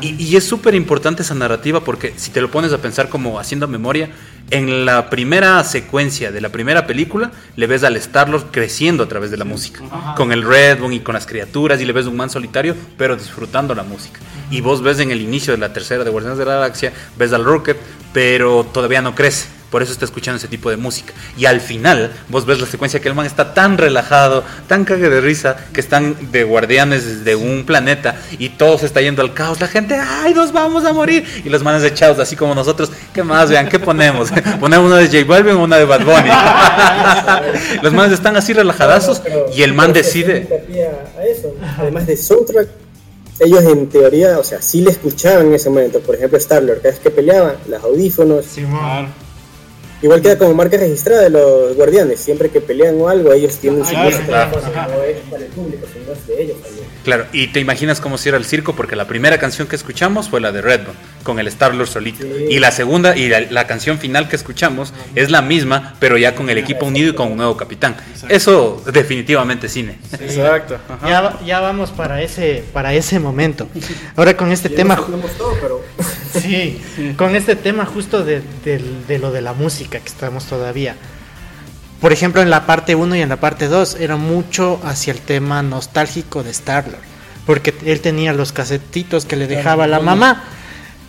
Y, 0.00 0.20
y 0.20 0.34
es 0.34 0.44
súper 0.44 0.74
importante 0.74 1.22
esa 1.22 1.36
narrativa 1.36 1.84
porque 1.84 2.14
si 2.16 2.32
te 2.32 2.40
lo 2.40 2.50
pones 2.50 2.72
a 2.72 2.78
pensar 2.78 3.08
como 3.08 3.38
haciendo 3.38 3.68
memoria, 3.68 4.10
en 4.50 4.84
la 4.84 5.08
primera 5.08 5.62
secuencia 5.62 6.32
de 6.32 6.40
la 6.40 6.48
primera 6.48 6.88
película 6.88 7.30
le 7.54 7.68
ves 7.68 7.84
al 7.84 7.94
Star-Lord 7.94 8.46
creciendo 8.50 9.04
a 9.04 9.08
través 9.08 9.30
de 9.30 9.36
la 9.36 9.44
música, 9.44 9.84
con 10.16 10.32
el 10.32 10.42
Redbone 10.42 10.96
y 10.96 11.00
con 11.00 11.14
las 11.14 11.26
criaturas 11.26 11.80
y 11.80 11.84
le 11.84 11.92
ves 11.92 12.06
un 12.06 12.16
man 12.16 12.30
solitario, 12.30 12.74
pero 12.98 13.14
disfrutando 13.14 13.72
la 13.76 13.84
música. 13.84 14.18
Y 14.50 14.62
vos 14.62 14.82
ves 14.82 14.98
en 14.98 15.12
el 15.12 15.20
inicio 15.20 15.52
de 15.52 15.60
la 15.60 15.72
tercera 15.72 16.02
de 16.02 16.10
Guardianes 16.10 16.38
de 16.38 16.46
la 16.46 16.54
Galaxia, 16.54 16.92
ves 17.16 17.32
al 17.32 17.44
Rocket, 17.44 17.76
pero 18.12 18.64
todavía 18.64 19.00
no 19.00 19.14
crece 19.14 19.59
por 19.70 19.82
eso 19.82 19.92
está 19.92 20.04
escuchando 20.04 20.38
ese 20.38 20.48
tipo 20.48 20.70
de 20.70 20.76
música. 20.76 21.12
Y 21.36 21.46
al 21.46 21.60
final, 21.60 22.12
vos 22.28 22.44
ves 22.44 22.60
la 22.60 22.66
secuencia 22.66 23.00
que 23.00 23.08
el 23.08 23.14
man 23.14 23.26
está 23.26 23.54
tan 23.54 23.78
relajado, 23.78 24.44
tan 24.66 24.84
cague 24.84 25.08
de 25.08 25.20
risa, 25.20 25.56
que 25.72 25.80
están 25.80 26.16
de 26.32 26.44
guardianes 26.44 27.24
de 27.24 27.36
un 27.36 27.64
planeta 27.64 28.16
y 28.38 28.50
todo 28.50 28.78
se 28.78 28.86
está 28.86 29.00
yendo 29.00 29.22
al 29.22 29.32
caos. 29.32 29.60
La 29.60 29.68
gente, 29.68 29.94
¡ay, 29.94 30.34
nos 30.34 30.52
vamos 30.52 30.84
a 30.84 30.92
morir! 30.92 31.24
Y 31.44 31.48
los 31.48 31.62
manes 31.62 31.84
echados, 31.84 32.18
así 32.18 32.36
como 32.36 32.54
nosotros, 32.54 32.90
¿qué 33.14 33.22
más? 33.22 33.48
Vean, 33.48 33.68
¿qué 33.68 33.78
ponemos? 33.78 34.30
¿Ponemos 34.60 34.86
una 34.86 34.98
de 34.98 35.06
J 35.06 35.24
Balvin 35.24 35.54
o 35.54 35.64
una 35.64 35.76
de 35.76 35.84
Bad 35.84 36.04
Bunny? 36.04 36.30
los 37.82 37.92
manes 37.92 38.12
están 38.12 38.36
así 38.36 38.52
relajadazos 38.52 39.22
y 39.54 39.62
el 39.62 39.72
man 39.72 39.92
decide. 39.92 40.48
Además 41.78 42.06
de 42.06 42.16
soundtrack, 42.16 42.68
ellos 43.40 43.62
en 43.64 43.88
teoría, 43.88 44.38
o 44.38 44.44
sea, 44.44 44.60
sí 44.60 44.82
le 44.82 44.90
escuchaban 44.90 45.46
en 45.46 45.54
ese 45.54 45.70
momento. 45.70 46.00
Por 46.00 46.14
ejemplo, 46.14 46.38
Starlord, 46.38 46.78
cada 46.78 46.90
vez 46.90 47.00
que 47.00 47.10
peleaban, 47.10 47.54
los 47.68 47.82
audífonos. 47.82 48.44
Sí, 48.44 48.64
Igual 50.02 50.22
queda 50.22 50.38
como 50.38 50.54
marca 50.54 50.78
registrada 50.78 51.22
de 51.22 51.30
los 51.30 51.76
guardianes. 51.76 52.20
Siempre 52.20 52.48
que 52.48 52.60
pelean 52.60 53.00
o 53.00 53.08
algo, 53.08 53.32
ellos 53.32 53.56
tienen 53.56 53.84
su 53.84 53.94
música. 53.94 54.50
No 54.50 55.02
es 55.02 55.16
para 55.30 55.44
el 55.44 55.50
público, 55.50 55.86
sino 55.92 56.12
es 56.12 56.26
de 56.26 56.42
ellos 56.42 56.56
también. 56.62 56.86
Claro, 57.04 57.26
y 57.32 57.48
te 57.48 57.60
imaginas 57.60 58.00
cómo 58.00 58.18
cierra 58.18 58.36
el 58.36 58.44
circo, 58.44 58.74
porque 58.74 58.94
la 58.94 59.06
primera 59.06 59.38
canción 59.38 59.66
que 59.68 59.76
escuchamos 59.76 60.28
fue 60.28 60.40
la 60.40 60.52
de 60.52 60.60
Redbone, 60.60 60.98
con 61.22 61.38
el 61.38 61.46
Star-Lord 61.48 61.88
solito. 61.88 62.26
Y 62.26 62.58
la 62.58 62.70
segunda, 62.70 63.16
y 63.16 63.28
la, 63.28 63.66
canción 63.66 63.98
final 63.98 64.28
que 64.28 64.36
escuchamos 64.36 64.92
es 65.14 65.30
la 65.30 65.42
misma, 65.42 65.94
pero 65.98 66.18
ya 66.18 66.34
con 66.34 66.50
el 66.50 66.58
equipo 66.58 66.86
unido 66.86 67.10
y 67.10 67.14
con 67.14 67.30
un 67.30 67.38
nuevo 67.38 67.56
capitán. 67.56 67.96
Eso 68.28 68.82
definitivamente 68.92 69.68
cine. 69.68 69.98
Exacto. 70.12 70.78
Ya, 71.06 71.38
ya, 71.44 71.60
vamos 71.60 71.90
para 71.90 72.22
ese, 72.22 72.64
para 72.72 72.92
ese 72.94 73.18
momento. 73.18 73.66
Ahora 74.16 74.36
con 74.36 74.52
este 74.52 74.68
tema... 74.68 74.96
Todo, 74.96 75.54
pero... 75.60 75.82
sí, 76.32 76.80
con 77.16 77.34
este 77.34 77.56
tema 77.56 77.84
justo 77.86 78.24
de, 78.24 78.42
de 78.64 79.18
lo 79.18 79.32
de 79.32 79.40
la 79.40 79.52
música 79.52 79.98
que 79.98 80.08
estamos 80.08 80.44
todavía 80.46 80.96
por 82.00 82.14
ejemplo, 82.14 82.40
en 82.40 82.48
la 82.48 82.66
parte 82.66 82.94
1 82.94 83.16
y 83.16 83.20
en 83.20 83.28
la 83.28 83.36
parte 83.36 83.68
2 83.68 83.96
era 84.00 84.16
mucho 84.16 84.80
hacia 84.84 85.12
el 85.12 85.20
tema 85.20 85.62
nostálgico 85.62 86.42
de 86.42 86.50
Star-Lord, 86.50 87.02
porque 87.44 87.74
él 87.84 88.00
tenía 88.00 88.32
los 88.32 88.52
casetitos 88.52 89.26
que 89.26 89.36
le 89.36 89.46
dejaba 89.46 89.86
la 89.86 90.00
mamá 90.00 90.44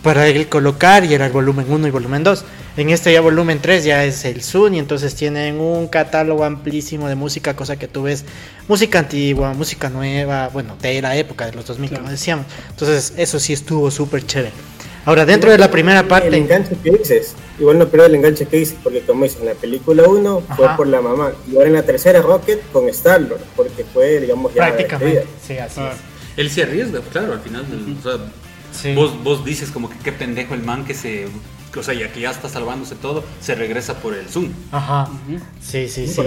para 0.02 0.26
él 0.26 0.48
colocar 0.48 1.04
y 1.04 1.14
era 1.14 1.26
el 1.26 1.32
volumen 1.32 1.66
1 1.66 1.86
y 1.86 1.90
volumen 1.90 2.24
2. 2.24 2.44
En 2.76 2.90
este 2.90 3.10
ya 3.10 3.22
volumen 3.22 3.60
3 3.60 3.84
ya 3.84 4.04
es 4.04 4.24
el 4.26 4.42
Zoom 4.42 4.74
y 4.74 4.78
entonces 4.78 5.14
tienen 5.14 5.60
un 5.60 5.88
catálogo 5.88 6.44
amplísimo 6.44 7.08
de 7.08 7.14
música, 7.14 7.56
cosa 7.56 7.76
que 7.76 7.88
tú 7.88 8.02
ves 8.02 8.24
música 8.68 8.98
antigua, 8.98 9.54
música 9.54 9.88
nueva, 9.88 10.48
bueno, 10.48 10.76
de 10.80 11.00
la 11.00 11.16
época 11.16 11.46
de 11.46 11.52
los 11.52 11.66
2000 11.66 11.90
como 11.90 12.10
decíamos. 12.10 12.44
Entonces 12.68 13.14
eso 13.16 13.40
sí 13.40 13.54
estuvo 13.54 13.90
súper 13.90 14.26
chévere. 14.26 14.52
Ahora, 15.04 15.24
dentro 15.24 15.50
de 15.50 15.58
la 15.58 15.70
primera 15.70 16.06
parte... 16.06 16.28
El 16.28 16.34
enganche 16.34 16.76
que 16.82 16.90
dices, 16.90 17.34
igual 17.58 17.78
no 17.78 17.88
pierdo 17.88 18.06
el 18.06 18.14
enganche 18.14 18.46
que 18.46 18.58
dices, 18.58 18.76
porque 18.82 19.00
como 19.00 19.24
dices, 19.24 19.40
en 19.40 19.46
la 19.46 19.54
película 19.54 20.04
1 20.04 20.42
fue 20.56 20.68
por 20.76 20.86
la 20.86 21.00
mamá, 21.00 21.32
y 21.50 21.56
ahora 21.56 21.68
en 21.68 21.74
la 21.74 21.82
tercera 21.82 22.22
Rocket 22.22 22.62
con 22.72 22.88
Star-Lord, 22.88 23.40
porque 23.56 23.84
fue, 23.84 24.20
digamos, 24.20 24.54
ya... 24.54 24.68
Prácticamente, 24.68 25.26
sí, 25.46 25.58
así 25.58 25.80
ah. 25.80 25.92
es. 25.92 25.98
Él 26.36 26.50
se 26.50 26.62
arriesga, 26.62 27.00
claro, 27.12 27.32
al 27.32 27.40
final, 27.40 27.64
o 27.98 28.02
sea, 28.02 28.94
vos, 28.94 29.22
vos 29.22 29.44
dices 29.44 29.70
como 29.70 29.90
que 29.90 29.98
qué 29.98 30.12
pendejo 30.12 30.54
el 30.54 30.62
man 30.62 30.84
que 30.84 30.94
se 30.94 31.26
o 31.78 31.82
sea, 31.82 31.94
ya 31.94 32.12
que 32.12 32.20
ya 32.20 32.30
está 32.30 32.48
salvándose 32.48 32.94
todo, 32.94 33.24
se 33.40 33.54
regresa 33.54 33.94
por 33.94 34.14
el 34.14 34.28
Zoom. 34.28 34.50
Ajá. 34.70 35.08
Sí, 35.60 35.88
sí, 35.88 36.06
sí. 36.06 36.20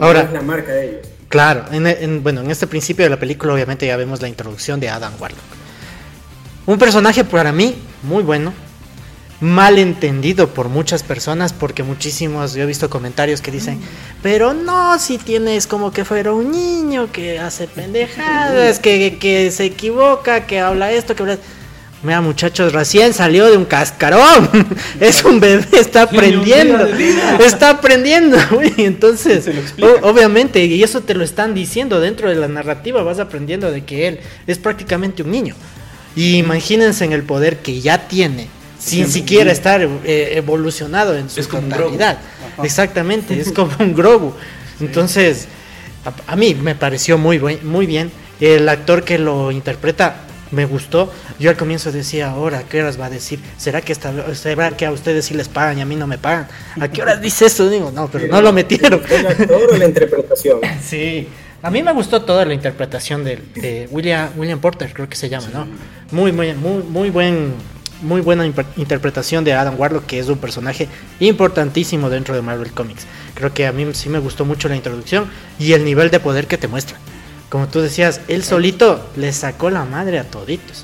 Ahora, 0.00 0.22
es 0.22 0.32
la 0.32 0.42
marca 0.42 0.72
de 0.72 0.90
ellos. 0.90 1.08
Claro, 1.28 1.64
en, 1.72 2.22
bueno, 2.22 2.42
en 2.42 2.50
este 2.50 2.66
principio 2.66 3.04
de 3.04 3.10
la 3.10 3.18
película 3.18 3.52
obviamente 3.54 3.86
ya 3.86 3.96
vemos 3.96 4.22
la 4.22 4.28
introducción 4.28 4.78
de 4.78 4.88
Adam 4.88 5.12
Warlock. 5.18 5.63
Un 6.66 6.78
personaje 6.78 7.24
para 7.24 7.52
mí 7.52 7.74
muy 8.02 8.22
bueno, 8.22 8.52
mal 9.40 9.78
entendido 9.78 10.48
por 10.48 10.68
muchas 10.68 11.02
personas 11.02 11.52
porque 11.52 11.82
muchísimos, 11.82 12.54
yo 12.54 12.62
he 12.62 12.66
visto 12.66 12.88
comentarios 12.88 13.42
que 13.42 13.50
dicen, 13.50 13.80
pero 14.22 14.54
no, 14.54 14.98
si 14.98 15.18
tienes 15.18 15.66
como 15.66 15.92
que 15.92 16.04
fuera 16.04 16.32
un 16.32 16.50
niño 16.50 17.12
que 17.12 17.38
hace 17.38 17.66
pendejadas, 17.66 18.78
que, 18.78 19.18
que 19.18 19.50
se 19.50 19.66
equivoca, 19.66 20.46
que 20.46 20.60
habla 20.60 20.92
esto, 20.92 21.14
que 21.14 21.22
habla... 21.22 21.38
Mira, 22.02 22.20
muchachos, 22.20 22.74
recién 22.74 23.14
salió 23.14 23.50
de 23.50 23.56
un 23.56 23.64
cascarón. 23.64 24.50
es 25.00 25.24
un 25.24 25.40
bebé, 25.40 25.66
está 25.72 26.02
aprendiendo. 26.02 26.86
Está 27.40 27.70
aprendiendo. 27.70 28.36
Entonces, 28.76 29.48
obviamente, 30.02 30.62
y 30.66 30.82
eso 30.82 31.00
te 31.00 31.14
lo 31.14 31.24
están 31.24 31.54
diciendo 31.54 32.00
dentro 32.00 32.28
de 32.28 32.34
la 32.34 32.46
narrativa, 32.46 33.02
vas 33.02 33.20
aprendiendo 33.20 33.70
de 33.70 33.84
que 33.84 34.06
él 34.08 34.20
es 34.46 34.58
prácticamente 34.58 35.22
un 35.22 35.30
niño. 35.30 35.54
Y 36.16 36.36
imagínense 36.36 37.04
en 37.04 37.12
el 37.12 37.22
poder 37.22 37.58
que 37.58 37.80
ya 37.80 38.06
tiene, 38.06 38.48
sin 38.78 39.08
siquiera 39.08 39.50
estar 39.50 39.82
eh, 39.82 40.32
evolucionado 40.36 41.16
en 41.16 41.28
su 41.30 41.40
es 41.40 41.48
totalidad. 41.48 42.18
Exactamente, 42.62 43.38
es 43.38 43.52
como 43.52 43.72
un 43.80 43.94
Grogu. 43.94 44.32
Entonces, 44.80 45.48
a, 46.26 46.36
mí 46.36 46.54
me 46.54 46.74
pareció 46.74 47.18
muy, 47.18 47.38
muy 47.62 47.86
bien. 47.86 48.10
El 48.40 48.68
actor 48.68 49.04
que 49.04 49.18
lo 49.18 49.50
interpreta 49.50 50.16
me 50.50 50.64
gustó. 50.64 51.12
Yo 51.38 51.50
al 51.50 51.56
comienzo 51.56 51.90
decía, 51.90 52.30
ahora, 52.30 52.62
¿qué 52.68 52.80
horas 52.80 53.00
va 53.00 53.06
a 53.06 53.10
decir? 53.10 53.40
¿Será 53.56 53.80
que, 53.80 53.92
esta, 53.92 54.34
¿será 54.34 54.70
que 54.70 54.86
a 54.86 54.92
ustedes 54.92 55.24
sí 55.24 55.34
les 55.34 55.48
pagan 55.48 55.78
y 55.78 55.80
a 55.82 55.84
mí 55.84 55.96
no 55.96 56.06
me 56.06 56.18
pagan? 56.18 56.48
¿A 56.80 56.88
qué 56.88 57.02
horas 57.02 57.20
dice 57.20 57.46
eso? 57.46 57.68
Digo, 57.68 57.90
no, 57.90 58.08
pero 58.08 58.28
no 58.28 58.40
lo 58.40 58.52
metieron. 58.52 59.02
¿El 59.08 59.26
actor 59.26 59.70
o 59.72 59.76
la 59.76 59.84
interpretación? 59.86 60.60
Sí. 60.82 61.28
A 61.64 61.70
mí 61.70 61.82
me 61.82 61.92
gustó 61.92 62.22
toda 62.22 62.44
la 62.44 62.54
interpretación 62.54 63.24
de, 63.24 63.88
William, 63.90 64.30
William 64.36 64.60
Porter, 64.60 64.92
creo 64.92 65.08
que 65.08 65.16
se 65.16 65.28
llama, 65.28 65.48
¿no? 65.52 65.66
Muy, 66.12 66.30
muy, 66.30 66.54
muy, 66.54 66.82
muy 66.84 67.10
buen 67.10 67.54
muy 68.02 68.20
buena 68.20 68.44
interpretación 68.44 69.44
de 69.44 69.54
Adam 69.54 69.80
Warlock, 69.80 70.04
que 70.04 70.18
es 70.18 70.28
un 70.28 70.36
personaje 70.36 70.88
importantísimo 71.20 72.10
dentro 72.10 72.34
de 72.34 72.42
Marvel 72.42 72.70
Comics. 72.72 73.06
Creo 73.34 73.54
que 73.54 73.66
a 73.66 73.72
mí 73.72 73.86
sí 73.94 74.10
me 74.10 74.18
gustó 74.18 74.44
mucho 74.44 74.68
la 74.68 74.76
introducción 74.76 75.30
y 75.58 75.72
el 75.72 75.84
nivel 75.86 76.10
de 76.10 76.20
poder 76.20 76.46
que 76.46 76.58
te 76.58 76.68
muestra 76.68 76.98
como 77.54 77.68
tú 77.68 77.80
decías, 77.80 78.20
él 78.26 78.42
solito 78.42 79.00
le 79.14 79.32
sacó 79.32 79.70
la 79.70 79.84
madre 79.84 80.18
a 80.18 80.24
toditos. 80.24 80.82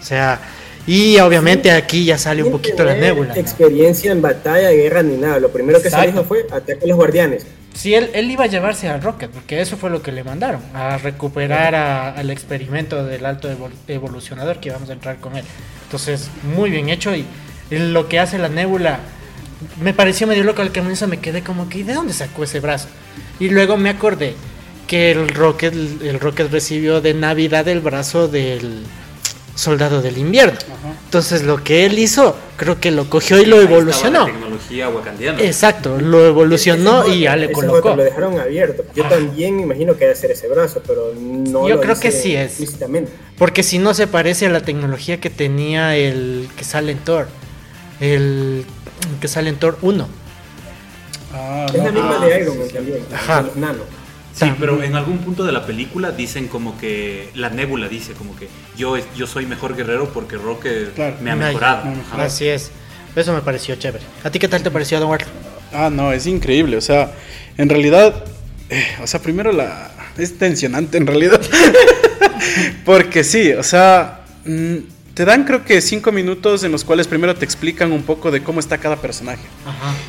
O 0.00 0.04
sea, 0.04 0.40
y 0.86 1.18
obviamente 1.18 1.72
aquí 1.72 2.04
ya 2.04 2.16
sale 2.16 2.44
un 2.44 2.52
poquito 2.52 2.84
la 2.84 2.94
nébula. 2.94 3.34
Experiencia 3.34 4.12
en 4.12 4.22
batalla, 4.22 4.70
guerra 4.70 5.02
ni 5.02 5.16
nada. 5.16 5.40
Lo 5.40 5.48
primero 5.48 5.82
que 5.82 5.90
se 5.90 6.00
dijo 6.06 6.22
fue 6.22 6.46
ataque 6.48 6.78
a 6.80 6.86
los 6.86 6.96
guardianes. 6.96 7.44
Sí, 7.74 7.94
él, 7.94 8.10
él, 8.14 8.30
iba 8.30 8.44
a 8.44 8.48
llevarse 8.48 8.88
al 8.88 9.02
Rocket, 9.02 9.30
porque 9.30 9.60
eso 9.60 9.76
fue 9.76 9.90
lo 9.90 10.02
que 10.02 10.12
le 10.12 10.24
mandaron, 10.24 10.60
a 10.74 10.98
recuperar 10.98 11.74
al 11.74 12.30
experimento 12.30 13.04
del 13.04 13.24
alto 13.24 13.48
evolucionador 13.88 14.60
que 14.60 14.68
íbamos 14.68 14.90
a 14.90 14.92
entrar 14.92 15.18
con 15.18 15.36
él. 15.36 15.44
Entonces, 15.84 16.30
muy 16.54 16.70
bien 16.70 16.90
hecho 16.90 17.14
y 17.14 17.26
lo 17.70 18.08
que 18.08 18.18
hace 18.18 18.38
la 18.38 18.48
nébula 18.48 19.00
me 19.80 19.94
pareció 19.94 20.26
medio 20.26 20.44
loco 20.44 20.62
al 20.62 20.72
comienzo, 20.72 21.06
me 21.08 21.18
quedé 21.18 21.42
como 21.42 21.68
que, 21.68 21.84
¿de 21.84 21.94
dónde 21.94 22.12
sacó 22.12 22.44
ese 22.44 22.60
brazo? 22.60 22.88
Y 23.38 23.48
luego 23.48 23.76
me 23.76 23.90
acordé 23.90 24.34
que 24.86 25.10
el 25.10 25.28
Rocket, 25.28 25.72
el 25.74 26.20
Rocket 26.20 26.50
recibió 26.50 27.00
de 27.00 27.14
Navidad 27.14 27.66
el 27.68 27.80
brazo 27.80 28.28
del 28.28 28.82
soldado 29.54 30.02
del 30.02 30.18
invierno. 30.18 30.58
Entonces 31.04 31.42
lo 31.42 31.62
que 31.62 31.84
él 31.84 31.98
hizo, 31.98 32.36
creo 32.56 32.80
que 32.80 32.90
lo 32.90 33.08
cogió 33.08 33.40
y 33.40 33.44
lo 33.44 33.60
evolucionó. 33.60 34.26
tecnología 34.26 34.90
Exacto, 35.38 36.00
lo 36.00 36.26
evolucionó 36.26 37.06
y 37.06 37.20
ya 37.20 37.36
le 37.36 37.52
colocó. 37.52 37.94
Lo 37.94 38.02
dejaron 38.02 38.40
abierto. 38.40 38.84
Yo 38.94 39.04
también 39.04 39.56
me 39.56 39.62
imagino 39.62 39.96
que 39.96 40.04
debe 40.04 40.16
ser 40.16 40.30
ese 40.30 40.48
brazo, 40.48 40.82
pero 40.86 41.12
no. 41.18 41.68
Yo 41.68 41.80
creo 41.80 41.98
que 41.98 42.10
sí 42.10 42.34
es. 42.34 42.58
Porque 43.38 43.62
si 43.62 43.78
no 43.78 43.94
se 43.94 44.06
parece 44.06 44.46
a 44.46 44.50
la 44.50 44.60
tecnología 44.60 45.20
que 45.20 45.30
tenía 45.30 45.96
el 45.96 46.48
que 46.56 46.64
sale 46.64 46.92
en 46.92 46.98
Thor. 46.98 47.28
El 48.00 48.64
que 49.20 49.28
sale 49.28 49.50
en 49.50 49.56
Thor 49.56 49.78
1. 49.82 50.08
Ah, 51.34 51.66
es 51.72 51.82
la 51.82 51.90
misma 51.90 52.18
de 52.26 52.40
Iron 52.42 52.58
Man 52.58 52.68
también. 52.68 52.98
Ajá. 53.12 53.44
Nano. 53.54 54.01
Sí, 54.34 54.46
pero 54.58 54.82
en 54.82 54.94
algún 54.94 55.18
punto 55.18 55.44
de 55.44 55.52
la 55.52 55.66
película 55.66 56.10
dicen 56.10 56.48
como 56.48 56.78
que 56.78 57.28
la 57.34 57.50
nébula 57.50 57.88
dice 57.88 58.14
como 58.14 58.34
que 58.34 58.48
yo, 58.76 58.96
yo 59.14 59.26
soy 59.26 59.46
mejor 59.46 59.76
guerrero 59.76 60.10
porque 60.12 60.36
Roque 60.36 60.88
me 61.20 61.30
ha 61.30 61.36
mejorado. 61.36 61.84
Así 62.16 62.48
es. 62.48 62.70
Eso 63.14 63.34
me 63.34 63.42
pareció 63.42 63.76
chévere. 63.76 64.04
¿A 64.24 64.30
ti 64.30 64.38
qué 64.38 64.48
tal 64.48 64.62
te 64.62 64.70
pareció, 64.70 64.98
Don 64.98 65.10
Ward? 65.10 65.26
Ah, 65.72 65.90
no, 65.90 66.12
es 66.12 66.26
increíble. 66.26 66.78
O 66.78 66.80
sea, 66.80 67.12
en 67.58 67.68
realidad, 67.68 68.24
eh, 68.70 68.86
o 69.02 69.06
sea, 69.06 69.20
primero 69.20 69.52
la 69.52 69.90
es 70.16 70.38
tensionante 70.38 70.96
en 70.96 71.06
realidad. 71.06 71.40
porque 72.84 73.24
sí, 73.24 73.52
o 73.52 73.62
sea, 73.62 74.20
mm, 74.44 74.76
te 75.14 75.26
dan 75.26 75.44
creo 75.44 75.64
que 75.64 75.80
cinco 75.82 76.10
minutos 76.10 76.64
en 76.64 76.72
los 76.72 76.84
cuales 76.84 77.06
primero 77.06 77.34
te 77.34 77.44
explican 77.44 77.92
un 77.92 78.02
poco 78.02 78.30
de 78.30 78.42
cómo 78.42 78.60
está 78.60 78.78
cada 78.78 78.96
personaje. 78.96 79.42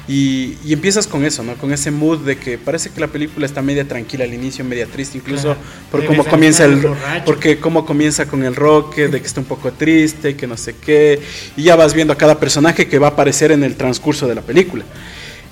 Y, 0.07 0.55
empiezas 0.71 1.07
con 1.07 1.25
eso, 1.25 1.43
¿no? 1.43 1.55
Con 1.55 1.73
ese 1.73 1.91
mood 1.91 2.19
de 2.19 2.37
que 2.37 2.57
parece 2.57 2.89
que 2.89 3.01
la 3.01 3.07
película 3.07 3.45
está 3.45 3.61
media 3.61 3.85
tranquila 3.85 4.23
al 4.23 4.33
inicio, 4.33 4.63
media 4.63 4.85
triste, 4.85 5.17
incluso 5.17 5.55
por 5.91 6.05
cómo 6.05 6.23
comienza 6.23 6.65
el... 6.65 6.81
Porque 7.25 7.59
cómo 7.59 7.85
comienza 7.85 8.27
con 8.27 8.43
el 8.43 8.55
roque, 8.55 9.09
de 9.09 9.19
que 9.19 9.27
está 9.27 9.41
un 9.41 9.45
poco 9.45 9.73
triste, 9.73 10.31
y 10.31 10.33
que 10.35 10.47
no 10.47 10.55
sé 10.55 10.75
qué. 10.75 11.21
Y 11.57 11.63
ya 11.63 11.75
vas 11.75 11.93
viendo 11.93 12.13
a 12.13 12.17
cada 12.17 12.39
personaje 12.39 12.87
que 12.87 12.97
va 12.97 13.07
a 13.07 13.11
aparecer 13.11 13.51
en 13.51 13.63
el 13.63 13.75
transcurso 13.75 14.27
de 14.27 14.35
la 14.35 14.41
película. 14.41 14.85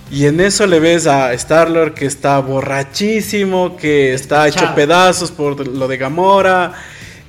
Y 0.09 0.25
en 0.25 0.39
eso 0.39 0.65
le 0.65 0.79
ves 0.79 1.07
a 1.07 1.33
Star-Lord 1.33 1.93
que 1.93 2.05
está 2.05 2.39
borrachísimo, 2.39 3.75
que 3.75 4.13
está 4.13 4.47
hecho 4.47 4.73
pedazos 4.75 5.31
por 5.31 5.67
lo 5.67 5.87
de 5.87 5.97
Gamora 5.97 6.73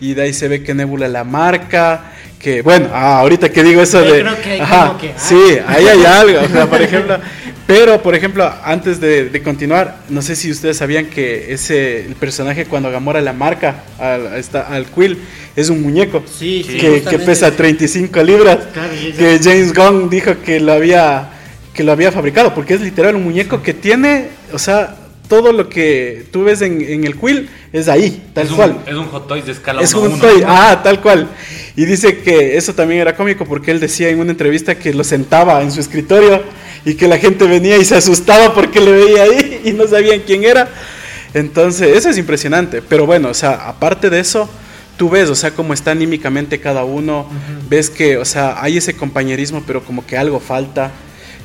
y 0.03 0.15
de 0.15 0.23
ahí 0.23 0.33
se 0.33 0.49
ve 0.49 0.65
que 0.65 0.75
Nebula 0.75 1.07
la 1.07 1.23
marca, 1.23 2.12
que 2.41 2.61
bueno, 2.61 2.88
ah, 2.93 3.21
ahorita 3.21 3.51
que 3.51 3.62
digo 3.62 3.81
eso 3.81 4.01
de... 4.01 4.27
ajá, 4.61 4.99
sí, 5.17 5.41
ahí 5.65 5.87
hay 5.87 6.05
algo, 6.05 6.41
por 6.69 6.83
ejemplo, 6.83 7.21
pero 7.69 8.03
por 8.03 8.17
ejemplo, 8.17 8.53
antes 8.65 9.01
de, 9.01 9.41
continuar, 9.45 9.99
no 10.09 10.21
sé 10.21 10.35
si 10.35 10.51
ustedes 10.51 10.77
sabían 10.77 11.07
que 11.07 11.53
ese, 11.53 12.05
el 12.05 12.17
personaje 12.17 12.65
cuando 12.65 12.91
Gamora 12.91 13.21
la 13.21 13.33
marca 13.33 13.85
al, 14.01 14.43
al 14.69 14.87
Quill, 14.87 15.19
es 15.55 15.69
un 15.69 15.81
muñeco 15.83 16.25
sí, 16.27 16.65
que, 16.65 17.03
que, 17.09 17.19
pesa 17.21 17.53
35 17.53 18.25
libras, 18.25 18.59
que 19.17 19.38
James 19.41 19.73
Gunn 19.73 20.11
dijo 20.11 20.33
que 20.45 20.59
lo 20.59 20.73
había 20.73 21.29
que 21.75 21.85
lo 21.85 21.93
había 21.93 22.11
fabricado, 22.11 22.53
porque 22.55 22.75
es 22.75 22.81
literal 22.81 23.15
un 23.15 23.23
muñeco 23.23 23.62
que 23.62 23.73
tiene, 23.73 24.31
o 24.53 24.59
sea, 24.59 24.97
todo 25.33 25.51
lo 25.51 25.71
que 25.71 26.27
tú 26.31 26.45
ves 26.45 26.61
en, 26.61 26.83
en 26.83 27.05
el 27.05 27.18
Quill 27.18 27.49
es 27.73 27.88
ahí, 27.88 28.23
tal 28.35 28.49
cual. 28.49 28.83
es 28.87 28.92
un 28.92 29.07
hot 29.07 29.27
toy 29.27 29.40
de 29.40 29.53
escala 29.53 29.81
Es 29.81 29.95
un 29.95 30.21
toy, 30.21 30.42
ah, 30.47 30.83
tal 30.85 31.01
cual. 31.01 31.27
Y 31.75 31.87
dice 31.87 32.18
que 32.18 32.59
eso 32.59 32.75
también 32.75 33.01
era 33.01 33.16
cómico 33.16 33.47
porque 33.47 33.71
él 33.71 33.81
decía 33.81 34.11
en 34.11 34.21
una 34.21 34.33
entrevista 34.33 34.75
que 34.75 34.92
lo 34.92 35.05
sentaba 35.05 35.62
en 35.62 35.73
su 35.73 35.81
escritorio 35.81 36.42
y 36.85 36.97
que 36.97 37.09
la 37.09 37.16
gente 37.16 37.47
venía 37.47 37.79
y 37.79 37.85
se 37.87 37.95
asustaba 37.95 38.53
porque 38.53 38.79
le 38.79 38.92
veía 38.92 39.23
ahí 39.23 39.62
y 39.64 39.73
no 39.73 39.87
sabían 39.87 40.21
quién 40.27 40.45
era. 40.45 40.68
Entonces, 41.33 41.97
eso 41.97 42.11
es 42.11 42.18
impresionante. 42.18 42.83
Pero 42.83 43.07
bueno, 43.07 43.31
o 43.31 43.35
sea, 43.35 43.53
aparte 43.68 44.11
de 44.11 44.21
eso, 44.21 44.51
tú 44.99 45.09
ves, 45.09 45.31
o 45.31 45.35
sea, 45.35 45.53
cómo 45.53 45.73
está 45.73 45.92
anímicamente 45.92 46.61
cada 46.61 46.85
uno. 46.85 47.27
Ves 47.71 47.88
que, 47.88 48.18
o 48.18 48.27
sea, 48.27 48.62
hay 48.62 48.77
ese 48.77 48.97
compañerismo, 48.97 49.64
pero 49.66 49.83
como 49.83 50.05
que 50.05 50.18
algo 50.18 50.40
falta. 50.40 50.90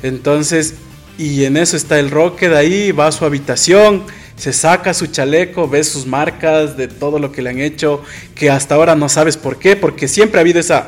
Entonces, 0.02 0.74
y 1.18 1.44
en 1.44 1.56
eso 1.56 1.76
está 1.76 1.98
el 1.98 2.10
Rocket 2.10 2.52
ahí, 2.52 2.92
va 2.92 3.08
a 3.08 3.12
su 3.12 3.24
habitación, 3.24 4.04
se 4.36 4.52
saca 4.52 4.94
su 4.94 5.08
chaleco, 5.08 5.68
ves 5.68 5.88
sus 5.88 6.06
marcas 6.06 6.76
de 6.76 6.86
todo 6.86 7.18
lo 7.18 7.32
que 7.32 7.42
le 7.42 7.50
han 7.50 7.58
hecho, 7.58 8.02
que 8.36 8.50
hasta 8.50 8.76
ahora 8.76 8.94
no 8.94 9.08
sabes 9.08 9.36
por 9.36 9.58
qué, 9.58 9.74
porque 9.74 10.06
siempre 10.06 10.38
ha 10.38 10.42
habido 10.42 10.60
esa, 10.60 10.86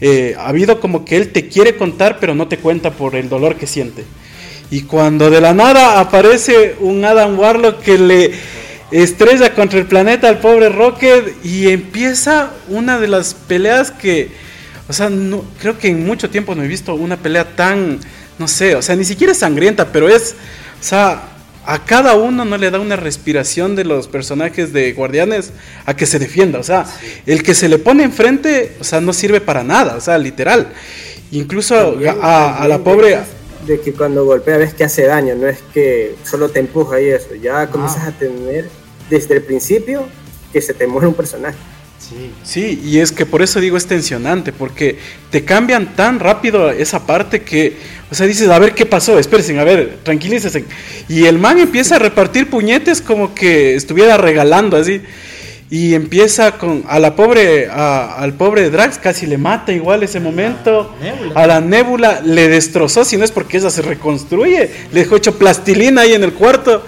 eh, 0.00 0.36
ha 0.38 0.46
habido 0.46 0.78
como 0.78 1.04
que 1.04 1.16
él 1.16 1.32
te 1.32 1.48
quiere 1.48 1.76
contar, 1.76 2.18
pero 2.20 2.34
no 2.34 2.46
te 2.46 2.58
cuenta 2.58 2.92
por 2.92 3.16
el 3.16 3.28
dolor 3.28 3.56
que 3.56 3.66
siente. 3.66 4.04
Y 4.70 4.82
cuando 4.82 5.30
de 5.30 5.40
la 5.40 5.52
nada 5.52 5.98
aparece 6.00 6.76
un 6.78 7.04
Adam 7.04 7.36
Warlock 7.36 7.80
que 7.80 7.98
le 7.98 8.30
estrella 8.92 9.52
contra 9.52 9.80
el 9.80 9.86
planeta 9.86 10.28
al 10.28 10.38
pobre 10.38 10.68
Rocket 10.68 11.44
y 11.44 11.68
empieza 11.68 12.52
una 12.68 13.00
de 13.00 13.08
las 13.08 13.34
peleas 13.34 13.90
que, 13.90 14.30
o 14.88 14.92
sea, 14.92 15.10
no, 15.10 15.44
creo 15.60 15.76
que 15.76 15.88
en 15.88 16.06
mucho 16.06 16.30
tiempo 16.30 16.54
no 16.54 16.62
he 16.62 16.68
visto 16.68 16.94
una 16.94 17.16
pelea 17.16 17.56
tan 17.56 17.98
no 18.42 18.48
sé, 18.48 18.74
o 18.74 18.82
sea, 18.82 18.96
ni 18.96 19.04
siquiera 19.04 19.32
es 19.32 19.38
sangrienta, 19.38 19.92
pero 19.92 20.08
es, 20.08 20.34
o 20.80 20.82
sea, 20.84 21.28
a 21.64 21.84
cada 21.84 22.16
uno 22.16 22.44
no 22.44 22.56
le 22.56 22.72
da 22.72 22.80
una 22.80 22.96
respiración 22.96 23.76
de 23.76 23.84
los 23.84 24.08
personajes 24.08 24.72
de 24.72 24.92
Guardianes 24.94 25.52
a 25.86 25.94
que 25.94 26.06
se 26.06 26.18
defienda, 26.18 26.58
o 26.58 26.64
sea, 26.64 26.84
el 27.24 27.44
que 27.44 27.54
se 27.54 27.68
le 27.68 27.78
pone 27.78 28.02
enfrente, 28.02 28.76
o 28.80 28.84
sea, 28.84 29.00
no 29.00 29.12
sirve 29.12 29.40
para 29.40 29.62
nada, 29.62 29.94
o 29.94 30.00
sea, 30.00 30.18
literal. 30.18 30.72
Incluso 31.30 31.96
a, 32.20 32.66
la 32.68 32.78
pobre... 32.78 33.20
De 33.64 33.80
que 33.80 33.92
cuando 33.92 34.24
golpea 34.24 34.56
ves 34.56 34.74
que 34.74 34.82
hace 34.82 35.06
daño, 35.06 35.36
no 35.36 35.46
es 35.46 35.60
que 35.72 36.16
solo 36.24 36.48
te 36.48 36.58
empuja 36.58 37.00
y 37.00 37.10
eso, 37.10 37.36
ya 37.40 37.68
comienzas 37.68 38.08
a 38.08 38.10
tener 38.10 38.68
desde 39.08 39.36
el 39.36 39.42
principio 39.42 40.04
que 40.52 40.60
se 40.60 40.74
te 40.74 40.88
muere 40.88 41.06
un 41.06 41.14
personaje. 41.14 41.56
Sí. 42.42 42.80
y 42.84 42.98
es 42.98 43.12
que 43.12 43.26
por 43.26 43.42
eso 43.42 43.60
digo 43.60 43.76
es 43.76 43.86
tensionante, 43.86 44.52
porque 44.52 44.98
te 45.30 45.44
cambian 45.44 45.94
tan 45.94 46.18
rápido 46.20 46.70
esa 46.70 47.06
parte 47.06 47.42
que, 47.42 47.76
o 48.10 48.14
sea, 48.14 48.26
dices, 48.26 48.48
a 48.48 48.58
ver 48.58 48.74
qué 48.74 48.86
pasó, 48.86 49.18
espérense, 49.18 49.58
a 49.58 49.64
ver, 49.64 49.98
tranquilícense. 50.02 50.64
Y 51.08 51.26
el 51.26 51.38
man 51.38 51.58
empieza 51.58 51.96
a 51.96 51.98
repartir 51.98 52.50
puñetes 52.50 53.00
como 53.00 53.34
que 53.34 53.74
estuviera 53.74 54.16
regalando 54.16 54.76
así. 54.76 55.00
Y 55.70 55.94
empieza 55.94 56.58
con 56.58 56.84
a 56.86 56.98
la 56.98 57.16
pobre, 57.16 57.66
al 57.66 58.34
pobre 58.34 58.68
Drax, 58.68 58.98
casi 58.98 59.26
le 59.26 59.38
mata 59.38 59.72
igual 59.72 60.02
ese 60.02 60.20
momento. 60.20 60.94
A 61.34 61.46
la 61.46 61.62
nébula 61.62 62.20
le 62.22 62.48
destrozó, 62.48 63.06
si 63.06 63.16
no 63.16 63.24
es 63.24 63.32
porque 63.32 63.56
esa 63.56 63.70
se 63.70 63.80
reconstruye. 63.80 64.70
Le 64.92 65.00
dejó 65.00 65.16
hecho 65.16 65.38
plastilina 65.38 66.02
ahí 66.02 66.12
en 66.12 66.24
el 66.24 66.34
cuarto. 66.34 66.84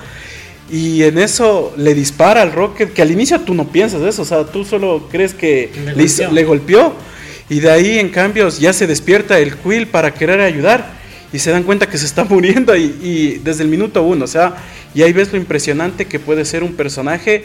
Y 0.70 1.02
en 1.02 1.18
eso 1.18 1.74
le 1.76 1.94
dispara 1.94 2.42
al 2.42 2.52
Rocket, 2.52 2.92
que 2.92 3.02
al 3.02 3.10
inicio 3.10 3.40
tú 3.40 3.54
no 3.54 3.68
piensas 3.68 4.00
eso, 4.02 4.22
o 4.22 4.24
sea, 4.24 4.44
tú 4.44 4.64
solo 4.64 5.08
crees 5.10 5.34
que 5.34 5.70
le, 5.94 6.44
golpeó. 6.44 6.94
Y 7.50 7.60
de 7.60 7.70
ahí, 7.70 7.98
en 7.98 8.08
cambio, 8.08 8.48
ya 8.48 8.72
se 8.72 8.86
despierta 8.86 9.38
el 9.38 9.56
Quill 9.56 9.88
para 9.88 10.14
querer 10.14 10.40
ayudar 10.40 10.94
y 11.32 11.38
se 11.38 11.50
dan 11.50 11.64
cuenta 11.64 11.88
que 11.88 11.98
se 11.98 12.06
está 12.06 12.24
muriendo 12.28 12.74
y, 12.74 13.40
desde 13.44 13.62
el 13.62 13.68
minuto 13.68 14.02
uno, 14.02 14.24
o 14.24 14.28
sea, 14.28 14.56
y 14.94 15.02
ahí 15.02 15.12
ves 15.12 15.32
lo 15.32 15.38
impresionante 15.38 16.06
que 16.06 16.18
puede 16.18 16.44
ser 16.44 16.62
un 16.62 16.74
personaje 16.74 17.44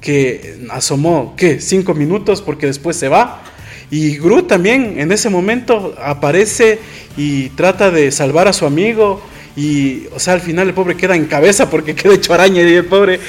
que 0.00 0.58
asomó, 0.70 1.34
¿qué? 1.36 1.60
Cinco 1.60 1.94
minutos 1.94 2.40
porque 2.40 2.66
después 2.66 2.96
se 2.96 3.08
va. 3.08 3.42
Y 3.90 4.18
Groot 4.18 4.46
también 4.46 5.00
en 5.00 5.10
ese 5.10 5.28
momento 5.28 5.94
aparece 6.00 6.78
y 7.16 7.48
trata 7.50 7.90
de 7.90 8.12
salvar 8.12 8.46
a 8.46 8.52
su 8.52 8.64
amigo 8.64 9.20
y, 9.56 10.06
o 10.14 10.18
sea, 10.18 10.34
al 10.34 10.40
final 10.40 10.68
el 10.68 10.74
pobre 10.74 10.96
queda 10.96 11.16
en 11.16 11.26
cabeza 11.26 11.68
porque 11.68 11.94
queda 11.96 12.14
hecho 12.14 12.34
araña 12.34 12.62
y 12.62 12.74
el 12.74 12.84
pobre 12.84 13.20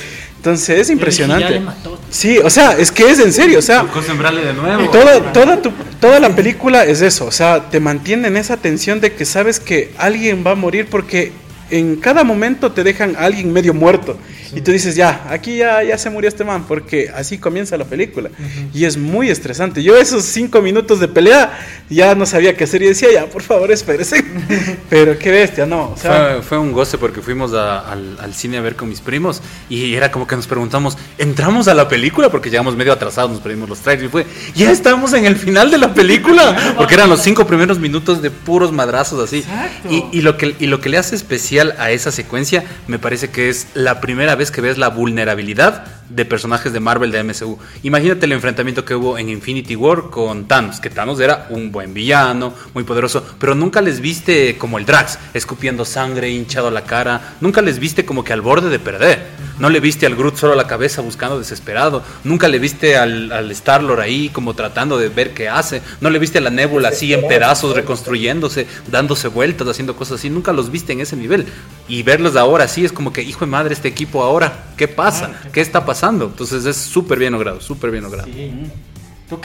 entonces 0.41 0.79
es 0.79 0.89
impresionante. 0.89 1.61
Sí, 2.09 2.39
o 2.39 2.49
sea, 2.49 2.71
es 2.71 2.91
que 2.91 3.07
es 3.07 3.19
en 3.19 3.31
serio, 3.31 3.59
o 3.59 3.61
sea, 3.61 3.83
de 3.83 4.53
nuevo. 4.53 4.89
Toda, 4.89 5.31
toda, 5.31 5.61
toda 5.99 6.19
la 6.19 6.35
película 6.35 6.83
es 6.83 7.03
eso, 7.03 7.27
o 7.27 7.31
sea, 7.31 7.69
te 7.69 7.79
mantiene 7.79 8.27
en 8.27 8.37
esa 8.37 8.57
tensión 8.57 8.99
de 9.01 9.13
que 9.13 9.23
sabes 9.23 9.59
que 9.59 9.91
alguien 9.99 10.43
va 10.43 10.51
a 10.51 10.55
morir 10.55 10.87
porque 10.89 11.31
en 11.69 11.95
cada 11.97 12.23
momento 12.23 12.71
te 12.71 12.83
dejan 12.83 13.15
a 13.17 13.25
alguien 13.25 13.53
medio 13.53 13.75
muerto. 13.75 14.17
Y 14.53 14.61
tú 14.61 14.71
dices, 14.71 14.95
ya, 14.95 15.25
aquí 15.29 15.57
ya, 15.57 15.83
ya 15.83 15.97
se 15.97 16.09
murió 16.09 16.27
este 16.27 16.43
man, 16.43 16.65
porque 16.67 17.09
así 17.13 17.37
comienza 17.37 17.77
la 17.77 17.85
película. 17.85 18.29
Y 18.73 18.85
es 18.85 18.97
muy 18.97 19.29
estresante. 19.29 19.81
Yo 19.81 19.97
esos 19.97 20.23
cinco 20.25 20.61
minutos 20.61 20.99
de 20.99 21.07
pelea 21.07 21.57
ya 21.89 22.15
no 22.15 22.25
sabía 22.25 22.55
qué 22.55 22.65
hacer 22.65 22.81
y 22.81 22.87
decía, 22.87 23.09
ya, 23.13 23.25
por 23.27 23.41
favor, 23.41 23.71
espérese. 23.71 24.23
Pero 24.89 25.17
qué 25.17 25.31
bestia, 25.31 25.65
no. 25.65 25.95
fue, 26.41 26.57
un 26.57 26.71
goce 26.71 26.97
porque 26.97 27.21
fuimos 27.21 27.53
al, 27.53 28.17
al, 28.19 28.33
cine 28.33 28.57
a 28.57 28.61
ver 28.61 28.75
con 28.75 28.89
mis 28.89 28.99
primos 28.99 29.41
y 29.69 29.95
era 29.95 30.11
como 30.11 30.27
que 30.27 30.35
nos 30.35 30.47
preguntamos, 30.47 30.97
¿entramos 31.17 31.67
a 31.67 31.73
la 31.73 31.87
película? 31.87 32.29
Porque 32.29 32.49
llegamos 32.49 32.75
medio 32.75 32.91
atrasados, 32.93 33.31
nos 33.31 33.41
perdimos 33.41 33.69
los 33.69 33.79
trailers 33.79 34.07
y 34.07 34.11
fue, 34.11 34.25
ya 34.55 34.71
estamos 34.71 35.13
en 35.13 35.25
el 35.25 35.35
final 35.35 35.71
de 35.71 35.77
la 35.77 35.93
película. 35.93 36.73
Porque 36.77 36.95
eran 36.95 37.09
los 37.09 37.21
cinco 37.21 37.45
primeros 37.45 37.79
minutos 37.79 38.21
de 38.21 38.31
puros 38.31 38.71
madrazos 38.71 39.23
así. 39.23 39.45
Y, 39.89 40.05
y, 40.11 40.21
lo 40.21 40.37
que, 40.37 40.55
y 40.59 40.67
lo 40.67 40.81
que 40.81 40.89
le 40.89 40.97
hace 40.97 41.15
especial 41.15 41.75
a 41.77 41.91
esa 41.91 42.11
secuencia 42.11 42.63
me 42.87 42.99
parece 42.99 43.29
que 43.29 43.49
es 43.49 43.67
la 43.73 44.01
primera 44.01 44.35
vez 44.35 44.40
que 44.49 44.61
ves 44.61 44.79
la 44.79 44.87
vulnerabilidad 44.87 45.85
de 46.09 46.25
personajes 46.25 46.73
de 46.73 46.79
Marvel 46.79 47.11
de 47.11 47.23
MCU. 47.23 47.59
Imagínate 47.83 48.25
el 48.25 48.31
enfrentamiento 48.31 48.83
que 48.83 48.95
hubo 48.95 49.17
en 49.17 49.29
Infinity 49.29 49.75
War 49.75 50.09
con 50.09 50.47
Thanos, 50.47 50.79
que 50.79 50.89
Thanos 50.89 51.19
era 51.19 51.47
un 51.49 51.71
buen 51.71 51.93
villano, 51.93 52.53
muy 52.73 52.83
poderoso, 52.83 53.23
pero 53.39 53.55
nunca 53.55 53.81
les 53.81 53.99
viste 53.99 54.57
como 54.57 54.77
el 54.77 54.85
Drax, 54.85 55.19
escupiendo 55.33 55.85
sangre, 55.85 56.29
hinchado 56.29 56.71
la 56.71 56.83
cara, 56.83 57.35
nunca 57.41 57.61
les 57.61 57.79
viste 57.79 58.05
como 58.05 58.23
que 58.23 58.33
al 58.33 58.41
borde 58.41 58.69
de 58.69 58.79
perder. 58.79 59.30
No 59.61 59.69
le 59.69 59.79
viste 59.79 60.07
al 60.07 60.15
Groot 60.15 60.37
solo 60.37 60.55
la 60.55 60.65
cabeza 60.65 61.01
buscando 61.01 61.37
desesperado, 61.37 62.03
nunca 62.23 62.47
le 62.47 62.57
viste 62.57 62.97
al, 62.97 63.31
al 63.31 63.51
Star-Lord 63.51 63.99
ahí 63.99 64.29
como 64.29 64.55
tratando 64.55 64.97
de 64.97 65.09
ver 65.09 65.35
qué 65.35 65.49
hace, 65.49 65.83
no 66.01 66.09
le 66.09 66.17
viste 66.17 66.39
a 66.39 66.41
la 66.41 66.49
Nebula 66.49 66.89
así 66.89 67.13
en 67.13 67.27
pedazos 67.27 67.75
reconstruyéndose, 67.75 68.65
dándose 68.87 69.27
vueltas, 69.27 69.67
haciendo 69.67 69.95
cosas 69.95 70.19
así, 70.19 70.31
nunca 70.31 70.51
los 70.51 70.71
viste 70.71 70.93
en 70.93 71.01
ese 71.01 71.15
nivel. 71.15 71.45
Y 71.87 72.01
verlos 72.01 72.35
ahora 72.35 72.67
sí 72.67 72.83
es 72.83 72.91
como 72.91 73.13
que, 73.13 73.21
hijo 73.21 73.45
de 73.45 73.51
madre, 73.51 73.73
este 73.73 73.87
equipo 73.87 74.23
ahora, 74.23 74.65
¿qué 74.77 74.87
pasa? 74.87 75.31
Ah, 75.31 75.47
¿Qué 75.53 75.61
está 75.61 75.85
pasando? 75.85 76.25
Entonces 76.25 76.65
es 76.65 76.77
súper 76.77 77.19
bien 77.19 77.33
logrado, 77.33 77.61
súper 77.61 77.91
bien 77.91 78.03
logrado. 78.03 78.27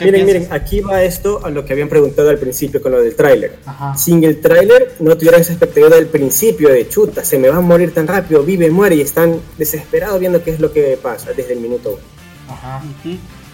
Miren, 0.01 0.25
miren, 0.25 0.47
aquí 0.51 0.81
va 0.81 1.03
esto 1.03 1.45
a 1.45 1.49
lo 1.49 1.65
que 1.65 1.73
habían 1.73 1.89
preguntado 1.89 2.29
al 2.29 2.37
principio 2.37 2.81
con 2.81 2.91
lo 2.91 3.01
del 3.01 3.15
tráiler. 3.15 3.59
Sin 3.95 4.23
el 4.23 4.41
tráiler 4.41 4.95
no 4.99 5.17
tuvieran 5.17 5.41
esa 5.41 5.53
expectativa 5.53 5.89
del 5.89 6.07
principio 6.07 6.69
de 6.69 6.87
chuta, 6.87 7.23
se 7.23 7.37
me 7.37 7.49
va 7.49 7.57
a 7.57 7.61
morir 7.61 7.93
tan 7.93 8.07
rápido, 8.07 8.43
vive, 8.43 8.69
muere 8.69 8.95
y 8.95 9.01
están 9.01 9.39
desesperados 9.57 10.19
viendo 10.19 10.43
qué 10.43 10.51
es 10.51 10.59
lo 10.59 10.71
que 10.71 10.97
pasa 11.01 11.33
desde 11.33 11.53
el 11.53 11.59
minuto 11.59 11.89
uno. 11.91 12.53
Ajá. 12.53 12.81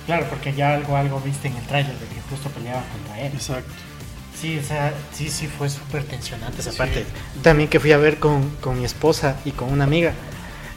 Claro, 0.05 0.25
porque 0.29 0.53
ya 0.53 0.73
algo, 0.75 0.95
algo 0.97 1.21
viste 1.21 1.47
en 1.47 1.55
el 1.55 1.65
tráiler 1.65 1.93
de 1.93 2.05
que 2.07 2.21
justo 2.29 2.49
peleaba 2.49 2.83
contra 2.91 3.21
él. 3.21 3.31
Exacto. 3.33 3.71
Sí, 4.39 4.57
o 4.57 4.63
sea, 4.63 4.93
sí, 5.13 5.29
sí 5.29 5.47
fue 5.47 5.69
súper 5.69 6.03
tensionante 6.03 6.59
esa 6.59 6.73
parte. 6.73 7.05
También 7.41 7.69
que 7.69 7.79
fui 7.79 7.93
a 7.93 7.97
ver 7.97 8.17
con, 8.17 8.49
con 8.59 8.77
mi 8.77 8.83
esposa 8.83 9.37
y 9.45 9.51
con 9.51 9.71
una 9.71 9.85
amiga. 9.85 10.13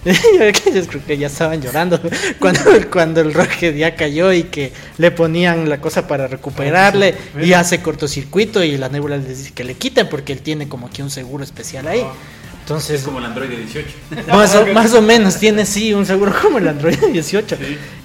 Yo 0.74 0.86
creo 0.86 1.04
que 1.04 1.18
ya 1.18 1.26
estaban 1.26 1.61
llorando 1.61 2.00
cuando, 2.38 2.61
cuando 2.92 3.20
el 3.20 3.34
Rocket 3.34 3.74
ya 3.74 3.96
cayó 3.96 4.32
y 4.32 4.44
que 4.44 4.72
le 4.98 5.11
ponían 5.11 5.68
la 5.68 5.80
cosa 5.80 6.07
para 6.07 6.28
recuperarle 6.28 7.14
y 7.42 7.52
hace 7.52 7.82
cortocircuito 7.82 8.62
y 8.62 8.76
la 8.76 8.88
nebula 8.88 9.16
les 9.16 9.38
dice 9.38 9.52
que 9.52 9.64
le 9.64 9.74
quiten 9.74 10.09
porque 10.09 10.32
él 10.32 10.42
tiene 10.42 10.68
como 10.68 10.90
que 10.90 11.02
un 11.02 11.11
seguro 11.11 11.42
especial 11.42 11.88
ahí. 11.88 12.04
Entonces, 12.66 12.98
es 12.98 13.06
como 13.06 13.20
el 13.20 13.26
Android 13.26 13.48
18. 13.48 13.88
Más 14.74 14.92
o, 14.92 15.00
menos 15.00 15.38
tiene 15.38 15.64
sí 15.64 15.94
un 15.94 16.04
seguro 16.04 16.34
como 16.42 16.58
el 16.58 16.66
Android 16.66 16.98
18. 17.12 17.56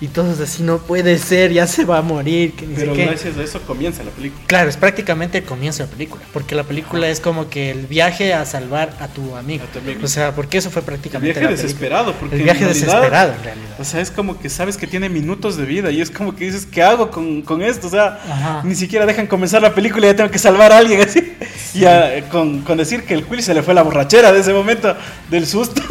Y 0.01 0.07
todos 0.09 0.39
así 0.39 0.62
no 0.62 0.78
puede 0.78 1.18
ser, 1.18 1.51
ya 1.51 1.66
se 1.66 1.84
va 1.84 1.97
a 1.97 2.03
morir. 2.03 2.53
Pero 2.76 2.93
gracias 2.93 3.38
a 3.38 3.41
eso 3.41 3.59
comienza 3.62 4.03
la 4.03 4.12
película. 4.12 4.43
Claro, 4.45 4.70
es 4.70 4.78
prácticamente 4.78 5.39
el 5.39 5.45
comienzo 5.45 5.82
de 5.82 5.89
la 5.89 5.91
película. 5.93 6.22
Porque 6.32 6.53
la 6.53 6.64
película 6.64 7.09
es 7.09 7.20
como 7.20 7.49
que 7.49 7.72
el 7.72 7.88
viaje 7.88 8.36
a 8.36 8.45
salvar 8.45 8.95
a 8.99 9.07
tu 9.07 9.36
amigo. 9.36 9.64
O 10.03 10.07
sea, 10.07 10.36
porque 10.36 10.59
eso 10.59 10.70
fue 10.70 10.84
prácticamente. 10.84 11.39
El 11.39 11.47
viaje 11.47 11.55
desesperado. 11.55 12.14
Porque 12.14 12.36
el 12.36 12.43
viaje 12.43 12.64
desesperado 12.64 13.34
en 13.34 13.43
realidad. 13.43 13.76
O 13.80 13.84
sea, 13.84 13.99
es 13.99 14.12
como 14.12 14.39
que 14.39 14.47
sabes 14.49 14.78
que 14.78 14.86
tiene 14.86 15.09
minutos 15.09 15.57
de 15.57 15.66
vida 15.66 15.89
y 15.89 16.01
es 16.01 16.12
como 16.12 16.36
que 16.36 16.45
dices, 16.45 16.68
¿qué 16.68 16.84
hago 16.84 17.09
con, 17.09 17.41
con 17.41 17.64
esto? 17.64 17.88
O 17.88 17.89
sea, 17.89 18.62
ni 18.64 18.76
siquiera 18.76 19.07
dejan 19.07 19.26
comenzar 19.26 19.64
la 19.64 19.74
película 19.74 20.05
y 20.05 20.09
ya 20.12 20.16
tengo 20.16 20.30
que 20.30 20.38
salvar 20.38 20.72
a 20.72 20.78
alguien 20.78 21.01
así. 21.01 21.36
Y 21.74 21.84
con, 22.30 22.62
con 22.62 22.78
decir 22.78 23.05
que 23.05 23.16
el 23.16 23.26
Quill 23.26 23.41
se 23.41 23.55
le 23.55 23.64
fue 23.64 23.74
la 23.74 23.82
borrachera 23.82 24.32
de 24.32 24.39
ese 24.41 24.51
momento 24.54 24.95
del 25.30 25.45
susto. 25.45 25.82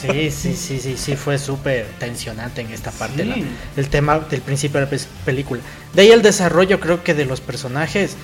Sí, 0.00 0.30
sí, 0.30 0.54
sí, 0.54 0.78
sí, 0.80 0.96
sí, 0.96 1.16
fue 1.16 1.38
súper 1.38 1.86
tensionante 1.98 2.60
en 2.60 2.70
esta 2.70 2.90
parte, 2.90 3.26
el 3.76 3.88
tema 3.88 4.18
del 4.18 4.40
principio 4.40 4.80
de 4.80 4.86
la 4.86 5.02
película. 5.24 5.60
De 5.94 6.02
ahí 6.02 6.10
el 6.10 6.22
desarrollo 6.22 6.80
creo 6.80 7.02
que 7.02 7.14
de 7.14 7.24
los 7.24 7.40
personajes, 7.40 8.16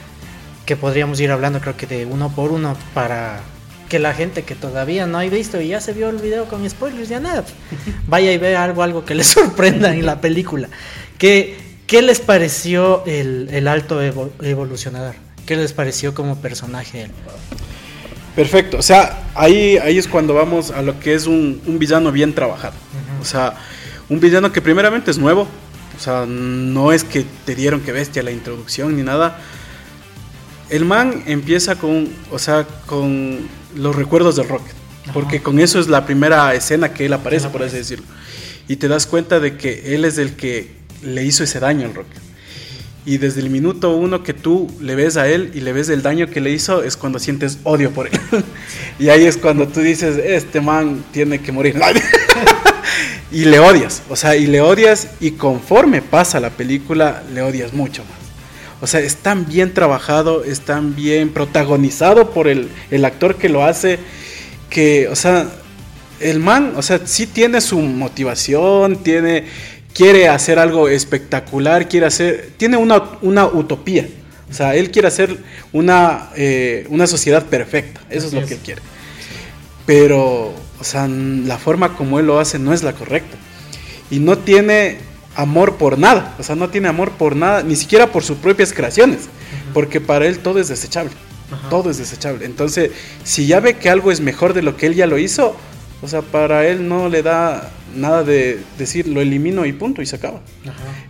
que 0.65 0.77
podríamos 0.77 1.21
ir 1.21 1.31
hablando 1.31 1.61
creo 1.61 1.77
que 1.77 1.87
de 1.87 2.07
uno 2.07 2.35
por 2.35 2.51
uno 2.51 2.77
para 2.93 3.41
que 3.89 3.99
la 3.99 4.15
gente 4.15 4.43
que 4.43 4.55
todavía 4.55 5.07
no 5.07 5.19
ha 5.19 5.23
visto 5.25 5.61
y 5.61 5.69
ya 5.69 5.81
se 5.81 5.93
vio 5.93 6.09
el 6.09 6.17
video 6.17 6.47
con 6.47 6.69
spoilers, 6.69 7.09
ya 7.09 7.21
nada, 7.21 7.45
vaya 8.07 8.33
y 8.33 8.39
vea 8.39 8.65
algo, 8.65 8.83
algo 8.83 9.05
que 9.05 9.15
les 9.15 9.29
sorprenda 9.29 9.95
en 9.95 10.05
la 10.05 10.21
película. 10.21 10.69
¿Qué, 11.19 11.57
qué 11.87 12.03
les 12.03 12.21
pareció 12.21 13.05
el, 13.07 13.49
el 13.53 13.69
alto 13.69 14.03
evolucionador? 14.03 15.15
¿Qué 15.47 15.57
les 15.57 15.73
pareció 15.73 16.15
como 16.15 16.37
personaje? 16.37 17.09
Perfecto, 18.37 18.77
o 18.77 18.83
sea, 18.83 19.25
ahí, 19.35 19.79
ahí 19.79 19.97
es 19.97 20.07
cuando 20.07 20.35
vamos 20.35 20.71
a 20.71 20.83
lo 20.83 21.01
que 21.01 21.15
es 21.15 21.27
un, 21.27 21.59
villano 21.67 22.13
bien 22.13 22.35
trabajado. 22.35 22.75
O 23.19 23.25
sea, 23.25 23.55
un 24.11 24.21
villano 24.21 24.53
que 24.53 24.61
primeramente 24.61 25.11
es 25.11 25.17
nuevo, 25.17 25.49
o 25.97 26.01
sea, 26.01 26.27
no 26.27 26.93
es 26.93 27.03
que 27.03 27.25
te 27.47 27.55
dieron 27.55 27.81
que 27.81 27.93
bestia 27.93 28.23
la 28.23 28.31
introducción 28.31 28.95
ni 28.95 29.03
nada. 29.03 29.41
El 30.69 30.85
man 30.85 31.23
empieza 31.27 31.77
con, 31.77 32.11
o 32.31 32.39
sea, 32.39 32.67
con 32.85 33.49
los 33.75 33.97
recuerdos 33.97 34.37
de 34.37 34.43
Rocket, 34.43 34.75
porque 35.15 35.41
con 35.41 35.59
eso 35.59 35.81
es 35.81 35.89
la 35.89 36.05
primera 36.05 36.55
escena 36.55 36.93
que 36.93 37.07
él 37.07 37.15
aparece, 37.15 37.49
por 37.49 37.63
así 37.63 37.79
decirlo. 37.79 38.05
Y 38.69 38.77
te 38.77 38.87
das 38.87 39.07
cuenta 39.07 39.41
de 39.41 39.57
que 39.57 39.95
él 39.95 40.05
es 40.05 40.19
el 40.19 40.37
que 40.37 40.73
le 41.03 41.25
hizo 41.25 41.43
ese 41.43 41.59
daño 41.59 41.87
al 41.87 41.95
Rocket 41.95 42.26
y 43.07 43.19
desde 43.19 43.41
el 43.41 43.51
minuto 43.51 43.97
uno 43.97 44.25
que 44.25 44.35
tú 44.35 44.67
le 44.81 44.97
ves 44.97 45.17
a 45.17 45.29
él 45.29 45.53
y 45.55 45.61
le 45.61 45.73
ves 45.73 45.89
el 45.89 46.03
daño 46.03 46.29
que 46.29 46.41
le 46.41 46.51
hizo 46.51 46.83
es 46.83 46.97
cuando 46.97 47.21
sientes 47.21 47.59
odio 47.63 47.93
por 47.93 48.09
él. 48.09 48.21
y 48.99 49.09
ahí 49.09 49.25
es 49.25 49.37
cuando 49.37 49.69
tú 49.69 49.81
dices, 49.81 50.19
este 50.23 50.61
man 50.61 51.05
tiene 51.13 51.41
que 51.41 51.53
morir. 51.53 51.81
y 53.33 53.45
le 53.45 53.61
odias, 53.61 54.03
o 54.11 54.17
sea, 54.17 54.35
y 54.35 54.49
le 54.49 54.61
odias 54.61 55.09
y 55.21 55.31
conforme 55.31 56.03
pasa 56.03 56.41
la 56.41 56.51
película 56.51 57.23
le 57.33 57.43
odias 57.43 57.73
mucho 57.73 58.03
más. 58.03 58.19
O 58.81 58.89
sea, 58.89 59.01
es 59.01 59.17
tan 59.17 59.47
bien 59.47 59.73
trabajado, 59.73 60.43
es 60.43 60.63
tan 60.63 60.97
bien 60.97 61.31
protagonizado 61.31 62.33
por 62.33 62.49
el, 62.49 62.69
el 62.91 63.05
actor 63.05 63.37
que 63.37 63.49
lo 63.49 63.65
hace, 63.65 64.01
que, 64.69 65.07
o 65.09 65.17
sea, 65.17 65.49
el 66.19 66.41
man, 66.41 66.73
o 66.77 66.83
sea, 66.83 67.01
sí 67.05 67.27
tiene 67.27 67.61
su 67.61 67.79
motivación, 67.79 68.97
tiene 68.97 69.45
quiere 69.97 70.29
hacer 70.29 70.59
algo 70.59 70.89
espectacular, 70.89 71.89
quiere 71.89 72.05
hacer, 72.05 72.51
tiene 72.59 72.77
una, 72.77 73.03
una 73.23 73.47
utopía. 73.47 74.07
O 74.51 74.53
sea, 74.53 74.75
él 74.75 74.91
quiere 74.91 75.09
hacer 75.09 75.39
una, 75.73 76.29
eh, 76.37 76.87
una 76.91 77.07
sociedad 77.07 77.47
perfecta. 77.47 78.03
Eso 78.11 78.27
es 78.27 78.35
lo 78.35 78.45
que 78.45 78.55
él 78.55 78.61
quiere. 78.63 78.83
Pero, 79.87 80.53
o 80.79 80.85
sea, 80.85 81.09
la 81.09 81.57
forma 81.57 81.95
como 81.97 82.19
él 82.19 82.27
lo 82.27 82.39
hace 82.39 82.59
no 82.59 82.75
es 82.75 82.83
la 82.83 82.93
correcta. 82.93 83.39
Y 84.11 84.19
no 84.19 84.37
tiene 84.37 84.99
amor 85.35 85.77
por 85.77 85.99
nada. 85.99 86.37
O 86.39 86.43
sea, 86.43 86.57
no 86.57 86.69
tiene 86.69 86.89
amor 86.89 87.13
por 87.13 87.35
nada, 87.35 87.63
ni 87.63 87.75
siquiera 87.75 88.13
por 88.13 88.23
sus 88.23 88.37
propias 88.37 88.75
creaciones. 88.75 89.21
Porque 89.73 90.01
para 90.03 90.27
él 90.27 90.41
todo 90.41 90.61
es 90.61 90.69
desechable. 90.69 91.13
Todo 91.71 91.91
es 91.91 91.97
desechable. 91.97 92.45
Entonces, 92.45 92.91
si 93.25 93.47
ya 93.47 93.61
ve 93.61 93.79
que 93.79 93.89
algo 93.89 94.13
es 94.13 94.21
mejor 94.21 94.53
de 94.53 94.63
lo 94.63 94.77
que 94.77 94.87
él 94.87 94.95
ya 94.95 95.07
lo 95.07 95.17
hizo, 95.17 95.57
o 96.03 96.09
sea, 96.09 96.23
para 96.23 96.67
él 96.67 96.89
no 96.89 97.09
le 97.09 97.23
da 97.23 97.71
nada 97.95 98.23
de 98.23 98.61
decir 98.79 99.09
lo 99.09 99.21
elimino 99.21 99.65
y 99.65 99.73
punto 99.73 100.03
y 100.03 100.07
se 100.07 100.17
acaba. 100.17 100.41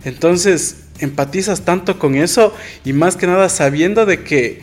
Entonces 0.05 0.77
empatizas 0.99 1.61
tanto 1.61 1.99
con 1.99 2.15
eso 2.15 2.53
y 2.85 2.93
más 2.93 3.15
que 3.15 3.27
nada 3.27 3.49
sabiendo 3.49 4.05
de 4.05 4.23
que 4.23 4.61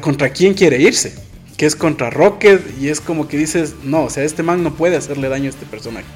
contra 0.00 0.30
quién 0.30 0.54
quiere 0.54 0.78
irse, 0.80 1.14
que 1.60 1.66
es 1.66 1.76
contra 1.76 2.08
Rocket 2.08 2.62
y 2.80 2.88
es 2.88 3.02
como 3.02 3.28
que 3.28 3.36
dices, 3.36 3.74
no, 3.84 4.04
o 4.04 4.08
sea, 4.08 4.24
este 4.24 4.42
man 4.42 4.62
no 4.62 4.72
puede 4.72 4.96
hacerle 4.96 5.28
daño 5.28 5.44
a 5.44 5.50
este 5.50 5.66
personaje. 5.66 6.06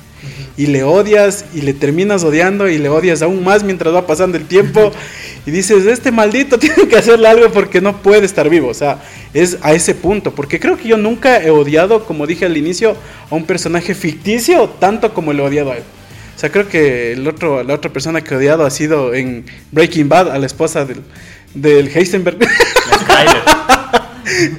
Y 0.57 0.69
le 0.69 0.85
odias 0.85 1.45
y 1.53 1.61
le 1.61 1.75
terminas 1.75 2.25
odiando 2.25 2.67
y 2.67 2.79
le 2.79 2.89
odias 2.89 3.21
aún 3.21 3.45
más 3.45 3.63
mientras 3.63 3.95
va 3.95 4.07
pasando 4.07 4.39
el 4.39 4.47
tiempo 4.47 4.91
y 5.47 5.51
dices, 5.51 5.85
este 5.85 6.11
maldito 6.11 6.59
tiene 6.59 6.89
que 6.89 6.97
hacerle 6.97 7.29
algo 7.29 7.53
porque 7.53 7.83
no 7.83 8.01
puede 8.01 8.25
estar 8.25 8.49
vivo. 8.49 8.69
O 8.69 8.73
sea, 8.73 9.03
es 9.35 9.59
a 9.61 9.75
ese 9.75 9.95
punto. 9.95 10.35
Porque 10.35 10.59
creo 10.59 10.79
que 10.79 10.89
yo 10.89 10.97
nunca 10.97 11.43
he 11.43 11.51
odiado, 11.51 12.07
como 12.07 12.27
dije 12.27 12.47
al 12.47 12.57
inicio, 12.57 12.97
a 13.31 13.35
un 13.35 13.45
personaje 13.45 13.95
ficticio 13.95 14.71
tanto 14.71 15.13
como 15.13 15.35
lo 15.35 15.45
he 15.45 15.49
odiado 15.49 15.73
a 15.73 15.77
él. 15.77 15.85
O 16.35 16.39
sea, 16.39 16.51
creo 16.51 16.69
que 16.69 17.13
el 17.13 17.29
otro, 17.29 17.63
la 17.63 17.75
otra 17.75 17.93
persona 17.93 18.23
que 18.23 18.33
he 18.33 18.39
odiado 18.39 18.65
ha 18.65 18.71
sido 18.71 19.13
en 19.13 19.45
Breaking 19.73 20.09
Bad 20.09 20.31
a 20.31 20.39
la 20.39 20.47
esposa 20.47 20.87
del, 20.87 21.03
del 21.53 21.95
Heisenberg. 21.95 22.39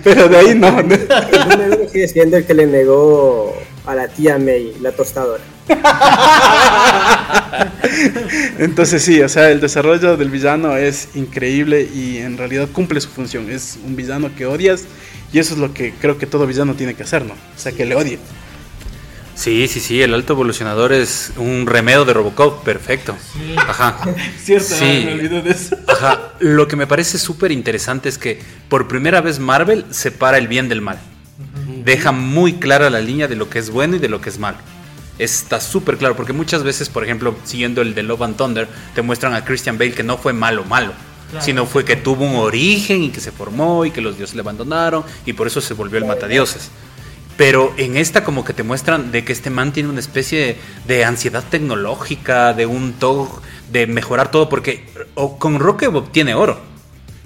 Pero 0.04 0.28
de 0.30 0.38
ahí 0.38 0.56
no. 0.56 0.80
El 0.80 1.90
sigue 1.90 2.08
siendo 2.08 2.38
el 2.38 2.46
que 2.46 2.54
le 2.54 2.66
negó 2.66 3.56
a 3.86 3.96
la 3.96 4.08
tía 4.08 4.38
May 4.38 4.74
la 4.82 4.92
tostadora. 4.92 5.44
Entonces 8.60 9.02
sí, 9.02 9.22
o 9.22 9.30
sea, 9.30 9.50
el 9.50 9.62
desarrollo 9.62 10.18
del 10.18 10.30
villano 10.30 10.78
es 10.78 11.10
increíble 11.16 11.88
y 11.94 12.18
en 12.18 12.38
realidad 12.38 12.68
cumple 12.72 13.02
su 13.02 13.10
función. 13.10 13.50
Es 13.50 13.78
un 13.86 13.96
villano 13.96 14.30
que 14.36 14.46
odias 14.46 14.84
y 15.32 15.40
eso 15.40 15.54
es 15.54 15.60
lo 15.60 15.74
que 15.74 15.94
creo 15.94 16.18
que 16.18 16.28
todo 16.28 16.46
villano 16.48 16.76
tiene 16.76 16.94
que 16.94 17.04
hacer, 17.04 17.26
¿no? 17.26 17.34
O 17.34 17.58
sea, 17.60 17.72
que 17.72 17.86
le 17.86 17.96
odie. 17.96 18.20
Sí, 19.36 19.68
sí, 19.68 19.82
sí, 19.82 20.02
el 20.02 20.14
alto 20.14 20.34
evolucionador 20.34 20.94
es 20.94 21.34
un 21.36 21.68
remedio 21.68 22.06
de 22.06 22.14
Robocop, 22.14 22.64
perfecto. 22.64 23.16
Ajá. 23.58 24.00
Cierto, 24.42 24.76
sí. 24.76 25.04
me 25.06 25.14
olvidé 25.14 25.42
de 25.42 25.52
eso. 25.52 25.76
Ajá. 25.88 26.32
Lo 26.40 26.68
que 26.68 26.78
me 26.78 26.88
parece 26.88 27.20
súper 27.20 27.52
interesante 27.52 28.08
es 28.08 28.18
que 28.18 28.40
por 28.70 28.88
primera 28.88 29.20
vez 29.20 29.40
Marvel 29.40 29.86
separa 29.92 30.38
el 30.38 30.48
bien 30.48 30.70
del 30.70 30.82
mal. 30.82 31.00
Deja 31.84 32.14
muy 32.14 32.54
clara 32.54 32.90
la 32.90 33.02
línea 33.02 33.28
de 33.28 33.36
lo 33.36 33.50
que 33.50 33.60
es 33.60 33.70
bueno 33.70 33.98
y 33.98 34.00
de 34.00 34.08
lo 34.08 34.22
que 34.22 34.30
es 34.30 34.40
malo. 34.40 34.58
Está 35.20 35.60
súper 35.60 35.98
claro, 35.98 36.16
porque 36.16 36.34
muchas 36.34 36.64
veces, 36.64 36.90
por 36.90 37.04
ejemplo, 37.04 37.36
siguiendo 37.44 37.82
el 37.82 37.94
de 37.94 38.04
Love 38.04 38.22
and 38.24 38.38
Thunder, 38.38 38.68
te 38.94 39.02
muestran 39.02 39.34
a 39.34 39.44
Christian 39.44 39.78
Bale 39.78 39.94
que 39.94 40.04
no 40.04 40.18
fue 40.18 40.32
malo, 40.34 40.64
malo. 40.64 40.94
Sino 41.40 41.66
fue 41.66 41.84
que 41.84 41.98
tuvo 41.98 42.24
un 42.24 42.38
origen 42.38 43.04
y 43.04 43.10
que 43.10 43.20
se 43.20 43.32
formó 43.32 43.84
y 43.84 43.92
que 43.92 44.00
los 44.00 44.16
dioses 44.16 44.36
le 44.36 44.42
abandonaron 44.42 45.04
y 45.26 45.34
por 45.34 45.48
eso 45.48 45.60
se 45.60 45.74
volvió 45.74 45.98
el 45.98 46.06
matadioses. 46.06 46.70
Pero 47.38 47.74
en 47.78 47.98
esta 47.98 48.24
como 48.24 48.46
que 48.46 48.54
te 48.54 48.64
muestran 48.64 49.12
de 49.12 49.26
que 49.26 49.34
este 49.34 49.50
man 49.50 49.74
tiene 49.74 49.90
una 49.90 50.00
especie 50.00 50.56
de, 50.88 51.04
ansiedad 51.04 51.44
tecnológica, 51.50 52.54
de 52.54 52.66
un 52.66 52.94
TOG, 52.94 53.42
de 53.72 53.88
mejorar 53.88 54.32
todo, 54.32 54.48
porque 54.48 54.86
con 55.38 55.60
Rocket 55.60 55.94
obtiene 55.94 56.34
oro. 56.34 56.58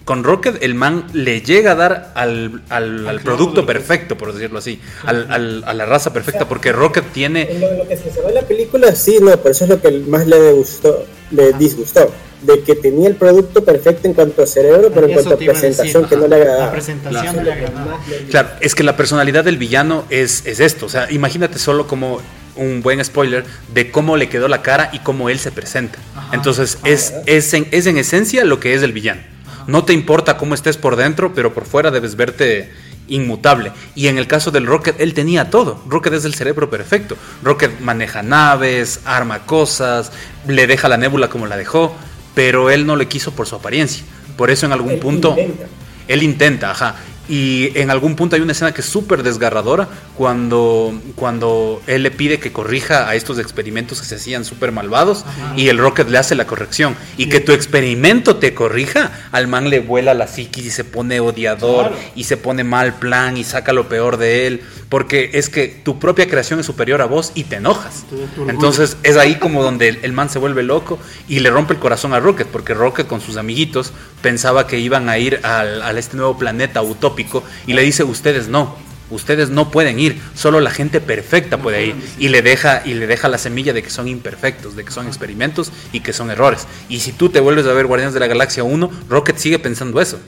Con 0.05 0.23
Rocket 0.23 0.63
el 0.63 0.73
man 0.73 1.05
le 1.13 1.41
llega 1.41 1.73
a 1.73 1.75
dar 1.75 2.11
al, 2.15 2.63
al, 2.69 3.19
producto 3.23 3.67
perfecto, 3.67 4.17
por 4.17 4.33
decirlo 4.33 4.57
así, 4.57 4.81
al, 5.05 5.63
a 5.63 5.73
la 5.75 5.85
raza 5.85 6.11
perfecta, 6.11 6.47
porque 6.47 6.71
Rocket 6.71 7.11
tiene... 7.11 7.47
Lo, 7.59 7.87
que 7.87 7.95
se 7.95 8.09
ve 8.09 8.29
en 8.29 8.33
la 8.33 8.41
película, 8.41 8.95
sí, 8.95 9.19
no, 9.21 9.37
por 9.37 9.51
eso 9.51 9.65
es 9.65 9.69
lo 9.69 9.79
que 9.79 9.91
más 10.07 10.25
le, 10.25 10.53
gustó, 10.53 11.05
le 11.29 11.53
disgustó 11.53 12.11
de 12.41 12.61
que 12.61 12.75
tenía 12.75 13.07
el 13.07 13.15
producto 13.15 13.63
perfecto 13.63 14.07
en 14.07 14.13
cuanto 14.13 14.43
a 14.43 14.47
cerebro, 14.47 14.91
pero 14.93 15.07
en 15.07 15.13
cuanto 15.13 15.33
a 15.33 15.37
presentación 15.37 16.07
que 16.07 16.15
no 16.15 16.27
le 16.27 16.35
agradaba. 16.35 16.65
La 16.65 16.71
presentación 16.71 17.33
claro. 17.33 17.43
le 17.43 17.53
agradaba. 17.53 17.99
Claro, 18.29 18.49
es 18.61 18.75
que 18.75 18.83
la 18.83 18.95
personalidad 18.95 19.43
del 19.43 19.57
villano 19.57 20.05
es, 20.09 20.45
es 20.45 20.59
esto, 20.59 20.85
o 20.85 20.89
sea, 20.89 21.11
imagínate 21.11 21.59
solo 21.59 21.87
como 21.87 22.21
un 22.55 22.81
buen 22.81 23.03
spoiler 23.03 23.45
de 23.73 23.91
cómo 23.91 24.17
le 24.17 24.29
quedó 24.29 24.47
la 24.47 24.61
cara 24.61 24.89
y 24.91 24.99
cómo 24.99 25.29
él 25.29 25.39
se 25.39 25.51
presenta. 25.51 25.97
Entonces, 26.33 26.77
es, 26.83 27.13
es, 27.25 27.53
en, 27.53 27.67
es 27.71 27.85
en 27.87 27.97
esencia 27.97 28.43
lo 28.43 28.59
que 28.59 28.73
es 28.73 28.83
el 28.83 28.91
villano. 28.91 29.21
No 29.67 29.85
te 29.85 29.93
importa 29.93 30.37
cómo 30.37 30.55
estés 30.55 30.77
por 30.77 30.95
dentro, 30.95 31.33
pero 31.33 31.53
por 31.53 31.65
fuera 31.65 31.91
debes 31.91 32.15
verte 32.15 32.69
inmutable. 33.07 33.71
Y 33.95 34.07
en 34.07 34.17
el 34.17 34.27
caso 34.27 34.51
del 34.51 34.65
Rocket, 34.65 34.99
él 34.99 35.13
tenía 35.13 35.49
todo. 35.49 35.81
Rocket 35.87 36.13
es 36.13 36.25
el 36.25 36.33
cerebro 36.33 36.69
perfecto. 36.69 37.15
Rocket 37.43 37.79
maneja 37.79 38.23
naves, 38.23 38.99
arma 39.05 39.45
cosas, 39.45 40.11
le 40.47 40.67
deja 40.67 40.89
la 40.89 40.97
nébula 40.97 41.29
como 41.29 41.47
la 41.47 41.57
dejó 41.57 41.95
pero 42.33 42.69
él 42.69 42.85
no 42.85 42.95
le 42.95 43.07
quiso 43.07 43.31
por 43.31 43.47
su 43.47 43.55
apariencia. 43.55 44.03
Por 44.37 44.49
eso 44.49 44.65
en 44.65 44.71
algún 44.71 44.99
punto... 44.99 45.35
Él 46.07 46.23
intenta, 46.23 46.71
ajá. 46.71 46.95
Y 47.29 47.77
en 47.79 47.91
algún 47.91 48.15
punto 48.15 48.35
hay 48.35 48.41
una 48.41 48.53
escena 48.53 48.73
que 48.73 48.81
es 48.81 48.87
súper 48.87 49.21
desgarradora 49.21 49.87
cuando, 50.19 51.01
cuando 51.15 51.81
él 51.87 52.03
le 52.03 52.11
pide 52.11 52.41
que 52.41 52.51
corrija 52.51 53.07
a 53.07 53.15
estos 53.15 53.39
experimentos 53.39 54.01
que 54.01 54.05
se 54.05 54.15
hacían 54.15 54.43
súper 54.43 54.73
malvados 54.73 55.23
y 55.55 55.69
el 55.69 55.77
Rocket 55.77 56.09
le 56.09 56.17
hace 56.17 56.35
la 56.35 56.45
corrección. 56.45 56.97
Y 57.15 57.29
que 57.29 57.39
tu 57.39 57.53
experimento 57.53 58.35
te 58.35 58.53
corrija, 58.53 59.13
al 59.31 59.47
man 59.47 59.69
le 59.69 59.79
vuela 59.79 60.13
la 60.13 60.27
psiquis 60.27 60.65
y 60.65 60.71
se 60.71 60.83
pone 60.83 61.21
odiador 61.21 61.93
y 62.17 62.25
se 62.25 62.35
pone 62.35 62.65
mal 62.65 62.95
plan 62.95 63.37
y 63.37 63.45
saca 63.45 63.71
lo 63.71 63.87
peor 63.87 64.17
de 64.17 64.45
él. 64.45 64.61
Porque 64.89 65.29
es 65.35 65.47
que 65.47 65.69
tu 65.69 65.99
propia 65.99 66.27
creación 66.27 66.59
es 66.59 66.65
superior 66.65 67.01
a 67.01 67.05
vos 67.05 67.31
y 67.33 67.45
te 67.45 67.55
enojas. 67.55 68.03
Entonces 68.49 68.97
es 69.03 69.15
ahí 69.15 69.35
como 69.35 69.63
donde 69.63 69.87
el, 69.87 70.11
man 70.11 70.29
se 70.29 70.37
vuelve 70.37 70.63
loco 70.63 70.99
y 71.29 71.39
le 71.39 71.49
rompe 71.49 71.75
el 71.75 71.79
corazón 71.79 72.13
a 72.13 72.19
Rocket. 72.19 72.47
Porque 72.47 72.73
Rocket 72.73 73.07
con 73.07 73.21
sus 73.21 73.37
amiguitos 73.37 73.93
pensaba 74.21 74.67
que 74.67 74.79
iban 74.79 75.07
a 75.07 75.17
ir 75.17 75.39
al, 75.43 75.81
a 75.81 75.91
este 75.91 76.17
nuevo 76.17 76.37
planeta 76.37 76.81
utópico 76.81 77.41
y 77.67 77.71
le 77.71 77.83
dice, 77.83 78.03
ustedes 78.03 78.49
no, 78.49 78.88
ustedes 79.09 79.49
no 79.49 79.71
pueden 79.71 79.99
ir, 79.99 80.19
solo 80.35 80.59
la 80.59 80.71
gente 80.71 81.01
perfecta 81.01 81.57
puede 81.57 81.87
ir 81.87 81.95
y 82.17 82.29
le 82.29 82.41
deja 82.41 82.81
y 82.85 82.93
le 82.93 83.07
deja 83.07 83.27
la 83.27 83.37
semilla 83.37 83.73
de 83.73 83.83
que 83.83 83.89
son 83.89 84.07
imperfectos, 84.07 84.75
de 84.75 84.83
que 84.83 84.91
son 84.91 85.07
experimentos 85.07 85.71
y 85.91 86.01
que 86.01 86.13
son 86.13 86.31
errores. 86.31 86.67
Y 86.89 86.99
si 86.99 87.11
tú 87.11 87.29
te 87.29 87.39
vuelves 87.39 87.65
a 87.65 87.73
ver 87.73 87.85
Guardianes 87.85 88.13
de 88.13 88.19
la 88.19 88.27
Galaxia 88.27 88.63
1, 88.63 88.91
Rocket 89.09 89.37
sigue 89.37 89.59
pensando 89.59 89.99
eso, 90.01 90.19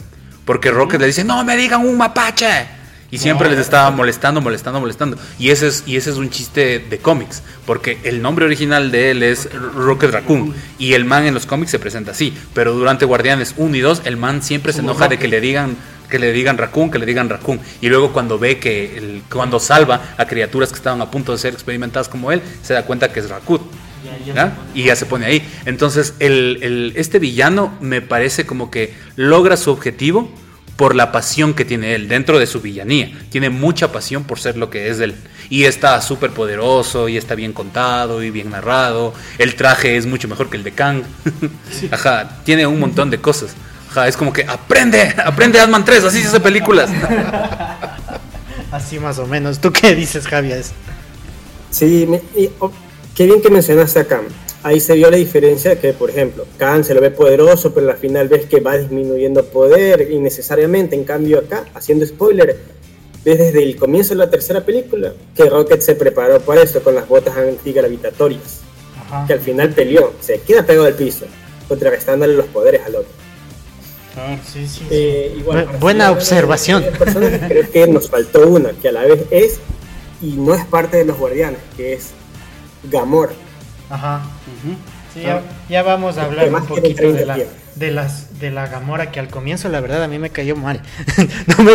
porque 0.46 0.72
Rocket 0.72 1.00
le 1.00 1.08
dice, 1.08 1.24
"No 1.24 1.44
me 1.44 1.58
digan 1.58 1.86
un 1.86 1.98
mapache." 1.98 2.82
Y 3.14 3.18
siempre 3.18 3.50
les 3.50 3.60
estaba 3.60 3.92
molestando, 3.92 4.40
molestando, 4.40 4.80
molestando. 4.80 5.18
Y 5.38 5.50
ese 5.50 5.68
es, 5.68 5.84
y 5.86 5.98
ese 5.98 6.12
es 6.12 6.16
un 6.16 6.30
chiste 6.30 6.80
de 6.80 6.98
cómics. 6.98 7.44
Porque 7.66 8.00
el 8.04 8.22
nombre 8.22 8.46
original 8.46 8.90
de 8.90 9.12
él 9.12 9.22
es 9.22 9.50
Rocket 9.54 10.12
Raccoon. 10.12 10.56
Y 10.80 10.94
el 10.94 11.04
man 11.04 11.26
en 11.26 11.34
los 11.34 11.46
cómics 11.46 11.72
se 11.72 11.80
presenta 11.80 12.12
así. 12.12 12.34
Pero 12.54 12.74
durante 12.74 13.04
Guardianes 13.04 13.54
1 13.58 13.76
y 13.76 13.82
2, 13.82 14.04
el 14.06 14.16
man 14.16 14.42
siempre 14.42 14.72
se 14.72 14.80
enoja 14.80 15.10
de 15.10 15.20
que 15.20 15.28
le 15.28 15.42
digan 15.42 15.76
que 16.12 16.20
le 16.20 16.32
digan 16.32 16.60
Raccoon, 16.60 16.92
que 16.92 17.00
le 17.00 17.08
digan 17.08 17.28
Raccoon. 17.28 17.60
Y 17.82 17.90
luego 17.90 18.14
cuando 18.14 18.38
ve 18.38 18.60
que 18.60 18.98
el, 18.98 19.24
cuando 19.32 19.60
salva 19.60 20.14
a 20.18 20.28
criaturas 20.28 20.70
que 20.70 20.76
estaban 20.76 21.02
a 21.02 21.10
punto 21.10 21.32
de 21.32 21.40
ser 21.40 21.54
experimentadas 21.54 22.08
como 22.08 22.32
él, 22.32 22.44
se 22.62 22.76
da 22.76 22.86
cuenta 22.86 23.12
que 23.12 23.22
es 23.22 23.30
Raccoon. 23.30 23.62
y 24.76 24.84
ya 24.84 24.96
se 24.96 25.08
pone 25.08 25.26
ahí. 25.26 25.48
Entonces, 25.66 26.14
el, 26.20 26.94
este 26.96 27.18
villano 27.18 27.76
me 27.82 28.02
parece 28.02 28.46
como 28.46 28.70
que 28.70 28.94
logra 29.16 29.58
su 29.58 29.72
objetivo 29.72 30.30
por 30.76 30.96
la 30.96 31.12
pasión 31.12 31.54
que 31.54 31.66
tiene 31.66 31.96
él 31.96 32.08
dentro 32.08 32.38
de 32.38 32.46
su 32.46 32.62
villanía. 32.62 33.12
Tiene 33.30 33.50
mucha 33.50 33.92
pasión 33.92 34.24
por 34.24 34.40
ser 34.40 34.58
lo 34.58 34.70
que 34.70 34.90
es 34.90 35.00
él. 35.00 35.16
Y 35.50 35.66
está 35.66 36.02
súper 36.02 36.32
poderoso, 36.32 37.10
y 37.10 37.18
está 37.18 37.36
bien 37.36 37.54
contado, 37.54 38.24
y 38.24 38.32
bien 38.32 38.52
narrado. 38.52 39.14
El 39.38 39.56
traje 39.56 39.98
es 39.98 40.06
mucho 40.06 40.28
mejor 40.28 40.50
que 40.50 40.58
el 40.58 40.64
de 40.64 40.72
Kang. 40.72 41.04
Ajá, 41.92 42.42
tiene 42.44 42.66
un 42.66 42.80
montón 42.80 43.10
de 43.10 43.20
cosas 43.20 43.56
es 44.08 44.18
como 44.18 44.32
que 44.32 44.44
aprende, 44.44 45.14
aprende 45.24 45.60
Ant-Man 45.60 45.86
3, 45.86 46.06
así 46.06 46.22
se 46.22 46.30
hace 46.30 46.40
películas. 46.40 46.90
Así 48.72 49.00
más 49.00 49.20
o 49.20 49.28
menos. 49.28 49.60
¿Tú 49.60 49.74
qué 49.74 49.94
dices, 49.94 50.26
Javier? 50.26 50.64
Sí, 51.70 52.08
oh, 52.60 52.72
qué 53.14 53.26
bien 53.26 53.42
que 53.42 53.50
mencionaste 53.50 54.00
a 54.00 54.06
Khan. 54.06 54.24
Ahí 54.64 54.80
se 54.80 54.94
vio 54.94 55.12
la 55.12 55.18
diferencia 55.18 55.80
que, 55.80 55.92
por 55.92 56.10
ejemplo, 56.10 56.46
Khan 56.58 56.86
se 56.86 56.94
lo 56.94 57.02
ve 57.02 57.12
poderoso, 57.12 57.74
pero 57.74 57.90
al 57.90 57.98
final 57.98 58.30
ves 58.30 58.46
que 58.46 58.62
va 58.62 58.78
disminuyendo 58.78 59.44
poder 59.46 60.10
innecesariamente. 60.12 60.96
En 60.96 61.04
cambio, 61.04 61.40
acá, 61.40 61.66
haciendo 61.74 62.06
spoiler, 62.06 62.58
ves 63.26 63.40
desde 63.40 63.62
el 63.62 63.76
comienzo 63.76 64.12
de 64.12 64.20
la 64.20 64.30
tercera 64.30 64.64
película 64.64 65.14
que 65.36 65.50
Rocket 65.50 65.82
se 65.82 65.96
preparó 65.96 66.40
para 66.40 66.62
eso 66.62 66.82
con 66.82 66.96
las 66.96 67.08
botas 67.08 67.36
antigravitatorias. 67.36 68.62
Que 69.28 69.34
al 69.34 69.42
final 69.42 69.72
peleó, 69.72 70.14
se 70.22 70.40
queda 70.40 70.66
pegado 70.66 70.88
al 70.88 70.94
piso, 70.94 71.26
contrarrestándole 71.68 72.36
los 72.36 72.46
poderes 72.46 72.82
al 72.86 72.96
otro. 72.96 73.21
Ah, 74.18 74.38
sí, 74.46 74.68
sí, 74.68 74.86
eh, 74.90 75.44
buena 75.80 76.12
observación. 76.12 76.84
creo 77.48 77.72
que 77.72 77.88
nos 77.88 78.10
faltó 78.10 78.48
una, 78.48 78.72
que 78.72 78.90
a 78.90 78.92
la 78.92 79.04
vez 79.04 79.24
es 79.32 79.60
y 80.22 80.34
no 80.34 80.54
es 80.54 80.66
parte 80.66 80.98
de 80.98 81.06
los 81.06 81.18
guardianes, 81.18 81.60
que 81.78 81.94
es 81.94 82.12
Gamora. 82.84 83.32
Ajá. 83.90 84.22
ya, 85.70 85.84
vamos 85.84 86.18
a 86.18 86.26
hablar 86.26 86.54
un 86.54 86.66
poquito 86.66 87.12
de 87.12 87.26
la, 87.26 87.38
de 87.76 87.92
las 87.92 88.40
de 88.40 88.52
la 88.52 88.68
Gamora 88.68 89.12
que 89.12 89.20
al 89.20 89.30
comienzo 89.30 89.70
la 89.70 89.82
verdad 89.82 90.04
a 90.04 90.08
mí 90.08 90.20
me 90.20 90.30
cayó 90.30 90.56
mal. 90.56 90.82
no 91.48 91.64
me, 91.64 91.72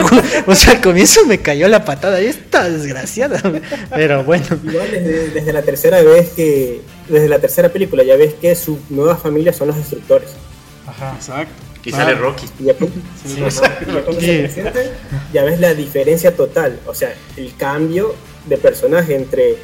o 0.47 0.55
sea, 0.55 0.74
al 0.74 0.80
comienzo 0.82 1.24
me 1.26 1.39
cayó 1.39 1.68
la 1.68 1.84
patada, 1.84 2.20
esta 2.20 2.68
desgraciada. 2.68 3.41
Pero 3.95 4.24
bueno. 4.24 4.45
Igual 4.62 4.91
desde, 4.91 5.30
desde, 5.30 5.53
la 5.53 5.62
tercera 5.62 6.03
vez 6.03 6.30
que 6.30 6.82
desde 7.09 7.28
la 7.28 7.39
tercera 7.39 7.70
película 7.70 8.03
ya 8.03 8.16
ves 8.16 8.34
que 8.34 8.55
su 8.55 8.78
nueva 8.91 9.16
familia 9.16 9.53
son 9.53 9.68
los 9.68 9.76
destructores. 9.76 10.30
Ajá. 10.87 11.14
Exacto. 11.16 11.66
Y 11.87 11.93
sale 11.93 12.12
ah. 12.12 12.16
Rocky. 12.16 12.47
ya 15.32 15.45
ves 15.45 15.61
la 15.61 15.72
diferencia 15.72 16.34
total. 16.34 16.80
O 16.87 16.95
sea, 16.95 17.14
el 17.37 17.55
cambio 17.57 18.14
de 18.47 18.59
personaje 18.59 19.14
entre 19.14 19.57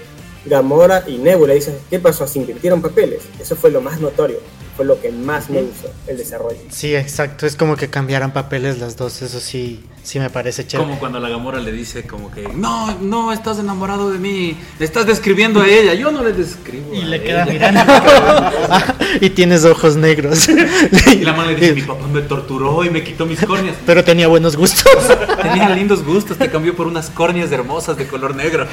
Gamora 0.46 1.04
y 1.06 1.18
Nebula. 1.18 1.54
Dices, 1.54 1.74
¿qué 1.90 1.98
pasó? 1.98 2.26
¿Se 2.26 2.38
invirtieron 2.38 2.80
papeles? 2.80 3.22
Eso 3.40 3.56
fue 3.56 3.70
lo 3.70 3.80
más 3.80 4.00
notorio. 4.00 4.38
Fue 4.76 4.86
lo 4.86 5.00
que 5.00 5.10
más 5.10 5.50
me 5.50 5.62
gustó, 5.62 5.90
el 6.06 6.16
desarrollo. 6.16 6.58
Sí, 6.70 6.94
exacto, 6.94 7.46
es 7.46 7.56
como 7.56 7.76
que 7.76 7.88
cambiaran 7.88 8.32
papeles 8.32 8.78
las 8.78 8.96
dos, 8.96 9.20
eso 9.20 9.38
sí, 9.38 9.84
sí 10.02 10.18
me 10.18 10.30
parece 10.30 10.66
chévere. 10.66 10.88
Como 10.88 10.98
cuando 10.98 11.20
la 11.20 11.28
Gamora 11.28 11.60
le 11.60 11.72
dice 11.72 12.04
como 12.04 12.30
que, 12.30 12.48
no, 12.48 12.98
no, 13.00 13.32
estás 13.32 13.58
enamorado 13.58 14.10
de 14.10 14.18
mí, 14.18 14.56
le 14.78 14.84
estás 14.84 15.06
describiendo 15.06 15.60
a 15.60 15.68
ella, 15.68 15.94
yo 15.94 16.10
no 16.10 16.22
le 16.22 16.32
describo. 16.32 16.94
Y 16.94 17.02
le 17.02 17.22
queda 17.22 17.44
mirando. 17.44 17.80
y 19.20 19.30
tienes 19.30 19.64
ojos 19.64 19.96
negros. 19.96 20.48
y 20.48 21.16
la 21.16 21.34
mano 21.34 21.50
le 21.50 21.56
dice, 21.56 21.74
mi 21.74 21.82
papá 21.82 22.06
me 22.06 22.22
torturó 22.22 22.84
y 22.84 22.90
me 22.90 23.04
quitó 23.04 23.26
mis 23.26 23.44
córneas. 23.44 23.76
Pero 23.84 24.02
tenía 24.04 24.28
buenos 24.28 24.56
gustos. 24.56 24.90
tenía 25.42 25.68
lindos 25.68 26.02
gustos, 26.02 26.38
te 26.38 26.50
cambió 26.50 26.74
por 26.74 26.86
unas 26.86 27.10
córneas 27.10 27.52
hermosas 27.52 27.98
de 27.98 28.06
color 28.06 28.34
negro. 28.34 28.66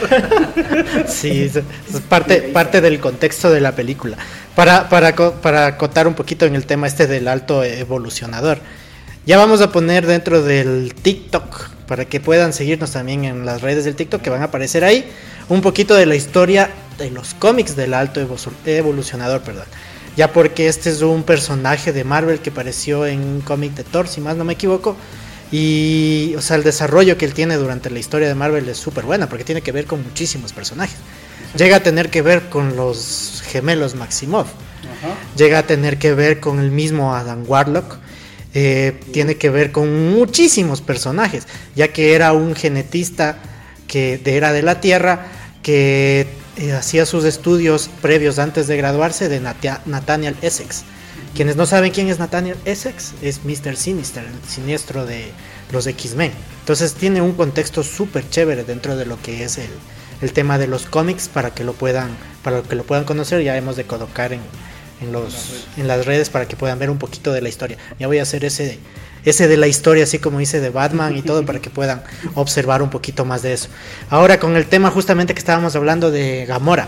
sí, 1.08 1.42
es 1.44 1.60
parte, 2.08 2.42
parte 2.54 2.80
del 2.80 3.00
contexto 3.00 3.50
de 3.50 3.60
la 3.60 3.76
película. 3.76 4.18
Para, 4.56 4.90
para, 4.90 5.16
para 5.16 5.68
acotar 5.68 6.08
un 6.08 6.16
poquito 6.16 6.46
en 6.46 6.56
el 6.56 6.66
tema 6.66 6.88
este 6.88 7.08
del 7.08 7.28
alto 7.28 7.64
evolucionador. 7.64 8.60
Ya 9.26 9.38
vamos 9.38 9.62
a 9.62 9.72
poner 9.72 10.06
dentro 10.06 10.42
del 10.42 10.94
TikTok 10.94 11.70
para 11.88 12.06
que 12.06 12.20
puedan 12.20 12.54
seguirnos 12.54 12.92
también 12.92 13.26
en 13.26 13.46
las 13.46 13.62
redes 13.62 13.86
del 13.86 13.96
TikTok 13.96 14.22
que 14.22 14.30
van 14.30 14.42
a 14.42 14.46
aparecer 14.46 14.84
ahí 14.84 15.10
un 15.50 15.62
poquito 15.62 15.96
de 15.96 16.06
la 16.06 16.16
historia 16.16 16.70
de 16.98 17.10
los 17.10 17.34
cómics 17.34 17.76
del 17.76 17.94
alto 17.94 18.22
evolucionador, 18.66 19.42
perdón. 19.42 19.66
Ya 20.16 20.34
porque 20.34 20.68
este 20.68 20.90
es 20.90 21.02
un 21.02 21.24
personaje 21.24 21.94
de 21.94 22.04
Marvel 22.04 22.40
que 22.40 22.50
apareció 22.50 23.06
en 23.06 23.20
un 23.22 23.42
cómic 23.42 23.74
de 23.74 23.84
Thor, 23.84 24.08
si 24.08 24.22
más 24.22 24.36
no 24.36 24.44
me 24.44 24.54
equivoco. 24.54 24.96
Y, 25.52 26.36
o 26.38 26.42
sea, 26.42 26.58
el 26.58 26.64
desarrollo 26.64 27.18
que 27.18 27.26
él 27.26 27.34
tiene 27.34 27.56
durante 27.56 27.90
la 27.90 28.00
historia 28.00 28.28
de 28.28 28.36
Marvel 28.36 28.70
es 28.70 28.78
súper 28.78 29.06
buena 29.06 29.28
porque 29.28 29.44
tiene 29.44 29.62
que 29.62 29.72
ver 29.72 29.86
con 29.86 30.04
muchísimos 30.04 30.54
personajes. 30.54 30.98
Llega 31.56 31.78
a 31.78 31.80
tener 31.82 32.10
que 32.10 32.22
ver 32.22 32.50
con 32.50 32.76
los 32.76 33.44
gemelos 33.46 33.96
Maximov. 33.96 34.48
Llega 35.36 35.60
a 35.60 35.64
tener 35.64 35.98
que 35.98 36.14
ver 36.14 36.40
con 36.40 36.60
el 36.60 36.72
mismo 36.72 37.16
Adam 37.16 37.44
Warlock. 37.48 37.98
Eh, 38.54 39.00
tiene 39.14 39.36
que 39.36 39.50
ver 39.50 39.72
con 39.72 40.12
muchísimos 40.12 40.82
personajes, 40.82 41.48
ya 41.76 41.90
que 41.90 42.16
era 42.16 42.34
un 42.34 42.56
genetista 42.56 43.38
que 43.88 44.22
era 44.26 44.52
de 44.52 44.64
la 44.64 44.82
Tierra 44.82 45.28
que 45.62 46.28
eh, 46.58 46.74
hacía 46.74 47.06
sus 47.06 47.26
estudios 47.26 47.90
previos 48.02 48.40
antes 48.40 48.68
de 48.68 48.78
graduarse 48.78 49.30
de 49.30 49.40
Nathaniel 49.40 50.36
Essex. 50.42 50.84
Quienes 51.36 51.56
no 51.56 51.66
saben 51.66 51.92
quién 51.92 52.10
es 52.10 52.20
Nathaniel 52.20 52.58
Essex, 52.66 53.14
es 53.22 53.42
Mr. 53.46 53.76
Sinister, 53.76 54.24
el 54.24 54.50
siniestro 54.50 55.06
de 55.06 55.32
los 55.72 55.86
X-Men. 55.86 56.32
Entonces 56.62 56.96
tiene 56.96 57.22
un 57.22 57.34
contexto 57.34 57.84
súper 57.84 58.28
chévere 58.30 58.64
dentro 58.64 58.96
de 58.98 59.06
lo 59.06 59.22
que 59.22 59.44
es 59.44 59.58
el, 59.58 59.70
el 60.22 60.34
tema 60.34 60.58
de 60.58 60.68
los 60.68 60.86
cómics 60.86 61.28
para 61.30 61.52
que 61.52 61.64
lo 61.64 61.74
puedan, 61.74 62.10
para 62.44 62.62
que 62.62 62.76
lo 62.76 62.84
puedan 62.84 63.06
conocer. 63.06 63.42
Ya 63.44 63.56
hemos 63.58 63.76
de 63.76 63.86
colocar 63.86 64.34
en, 64.34 64.42
en, 65.02 65.12
los, 65.12 65.68
en 65.78 65.88
las 65.88 66.06
redes 66.06 66.30
para 66.30 66.48
que 66.48 66.56
puedan 66.56 66.80
ver 66.80 66.90
un 66.90 66.98
poquito 66.98 67.32
de 67.34 67.42
la 67.42 67.50
historia. 67.50 67.78
Ya 68.00 68.08
voy 68.08 68.20
a 68.20 68.24
hacer 68.24 68.46
ese, 68.46 68.80
ese 69.26 69.48
de 69.48 69.58
la 69.58 69.68
historia, 69.68 70.04
así 70.04 70.20
como 70.20 70.42
hice 70.42 70.60
de 70.60 70.70
Batman 70.70 71.16
y 71.18 71.22
todo, 71.22 71.46
para 71.46 71.60
que 71.60 71.70
puedan 71.70 72.04
observar 72.36 72.82
un 72.82 72.90
poquito 72.90 73.26
más 73.26 73.42
de 73.42 73.54
eso. 73.54 73.70
Ahora 74.10 74.40
con 74.40 74.56
el 74.56 74.66
tema 74.66 74.92
justamente 74.92 75.34
que 75.34 75.40
estábamos 75.40 75.76
hablando 75.76 76.12
de 76.12 76.46
Gamora. 76.46 76.88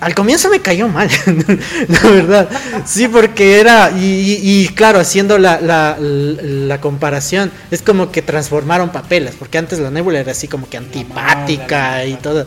Al 0.00 0.14
comienzo 0.14 0.48
me 0.48 0.60
cayó 0.60 0.88
mal, 0.88 1.10
la 1.88 2.10
verdad. 2.10 2.48
Sí, 2.86 3.06
porque 3.06 3.60
era, 3.60 3.90
y, 3.94 4.68
claro, 4.74 4.98
haciendo 4.98 5.38
la, 5.38 5.60
la, 5.60 6.80
comparación, 6.80 7.52
es 7.70 7.82
como 7.82 8.10
que 8.10 8.22
transformaron 8.22 8.90
papeles, 8.90 9.34
porque 9.38 9.58
antes 9.58 9.78
la 9.78 9.90
Nebula 9.90 10.20
era 10.20 10.32
así 10.32 10.48
como 10.48 10.68
que 10.68 10.78
antipática 10.78 12.06
y 12.06 12.14
todo. 12.14 12.46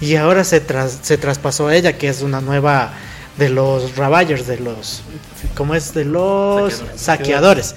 Y 0.00 0.16
ahora 0.16 0.44
se, 0.44 0.62
se 1.02 1.18
traspasó 1.18 1.68
a 1.68 1.76
ella, 1.76 1.98
que 1.98 2.08
es 2.08 2.22
una 2.22 2.40
nueva 2.40 2.92
de 3.36 3.50
los 3.50 3.96
Ravagers, 3.96 4.46
de 4.46 4.58
los, 4.58 5.02
¿cómo 5.54 5.74
es? 5.74 5.92
De 5.94 6.04
los 6.04 6.82
saqueadores. 6.96 7.74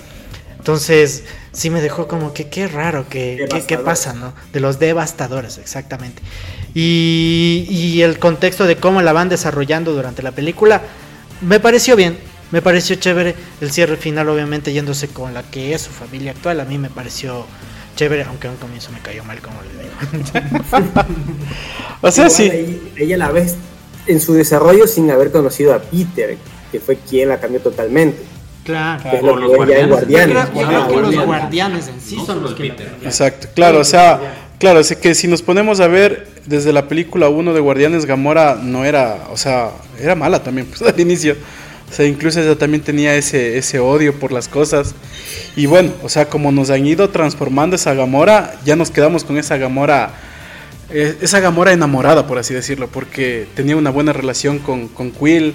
Entonces, 0.57 1.23
sí 1.53 1.69
me 1.69 1.81
dejó 1.81 2.07
como 2.07 2.33
que 2.33 2.49
qué 2.49 2.67
raro, 2.67 3.07
que, 3.07 3.47
qué, 3.67 3.77
pasa, 3.77 4.13
¿no? 4.13 4.33
De 4.51 4.59
los 4.59 4.79
devastadores, 4.79 5.57
exactamente. 5.57 6.21
Y, 6.79 7.65
y 7.71 8.03
el 8.03 8.19
contexto 8.19 8.67
de 8.67 8.75
cómo 8.75 9.01
la 9.01 9.11
van 9.11 9.29
desarrollando 9.29 9.93
durante 9.93 10.21
la 10.21 10.31
película, 10.31 10.83
me 11.41 11.59
pareció 11.59 11.95
bien, 11.95 12.19
me 12.51 12.61
pareció 12.61 12.95
chévere. 12.97 13.33
El 13.61 13.71
cierre 13.71 13.97
final, 13.97 14.29
obviamente, 14.29 14.71
yéndose 14.71 15.07
con 15.07 15.33
la 15.33 15.41
que 15.41 15.73
es 15.73 15.81
su 15.81 15.89
familia 15.89 16.33
actual, 16.33 16.59
a 16.59 16.65
mí 16.65 16.77
me 16.77 16.91
pareció 16.91 17.47
chévere, 17.95 18.25
aunque 18.25 18.45
en 18.45 18.53
un 18.53 18.59
comienzo 18.59 18.91
me 18.91 18.99
cayó 18.99 19.23
mal, 19.23 19.39
como 19.41 19.57
le 19.63 19.69
digo. 19.83 21.03
o 22.01 22.11
sea, 22.11 22.29
sí. 22.29 22.91
Ella 22.95 23.17
la 23.17 23.31
ves 23.31 23.55
en 24.05 24.21
su 24.21 24.35
desarrollo 24.35 24.85
sin 24.85 25.09
haber 25.09 25.31
conocido 25.31 25.73
a 25.73 25.79
Peter, 25.79 26.37
que 26.71 26.79
fue 26.79 26.97
quien 26.97 27.29
la 27.29 27.39
cambió 27.39 27.59
totalmente. 27.59 28.21
Claro, 28.63 29.01
que 29.09 29.21
los, 29.21 29.41
guardianes. 29.47 29.89
los 29.89 31.25
guardianes 31.25 31.87
en 31.87 32.01
sí 32.01 32.17
son 32.23 32.43
los 32.43 32.53
que 32.53 32.67
Exacto, 33.01 33.47
claro, 33.55 33.79
o 33.79 33.83
sea, 33.83 34.19
claro, 34.59 34.79
es 34.81 34.93
que 34.95 35.15
si 35.15 35.27
nos 35.27 35.41
ponemos 35.41 35.79
a 35.79 35.87
ver 35.87 36.36
desde 36.47 36.73
la 36.73 36.87
película 36.87 37.29
1 37.29 37.53
de 37.53 37.59
Guardianes, 37.59 38.05
Gamora 38.05 38.57
no 38.61 38.85
era, 38.85 39.27
o 39.31 39.37
sea, 39.37 39.71
era 39.99 40.15
mala 40.15 40.41
también, 40.43 40.67
pues 40.67 40.81
al 40.93 40.99
inicio. 40.99 41.35
O 41.89 41.93
sea, 41.93 42.05
incluso 42.05 42.41
ella 42.41 42.57
también 42.57 42.83
tenía 42.83 43.15
ese, 43.15 43.57
ese 43.57 43.79
odio 43.79 44.19
por 44.19 44.33
las 44.33 44.49
cosas. 44.49 44.93
Y 45.55 45.67
bueno, 45.67 45.91
o 46.03 46.09
sea, 46.09 46.27
como 46.27 46.51
nos 46.51 46.69
han 46.69 46.85
ido 46.85 47.09
transformando 47.09 47.77
esa 47.77 47.93
Gamora, 47.93 48.59
ya 48.65 48.75
nos 48.75 48.91
quedamos 48.91 49.23
con 49.23 49.37
esa 49.37 49.55
Gamora 49.57 50.11
esa 50.89 51.39
Gamora 51.41 51.73
enamorada, 51.73 52.27
por 52.27 52.37
así 52.37 52.53
decirlo, 52.53 52.87
porque 52.87 53.47
tenía 53.55 53.75
una 53.75 53.89
buena 53.89 54.13
relación 54.13 54.59
con, 54.59 54.87
con 54.87 55.11
Quill 55.11 55.53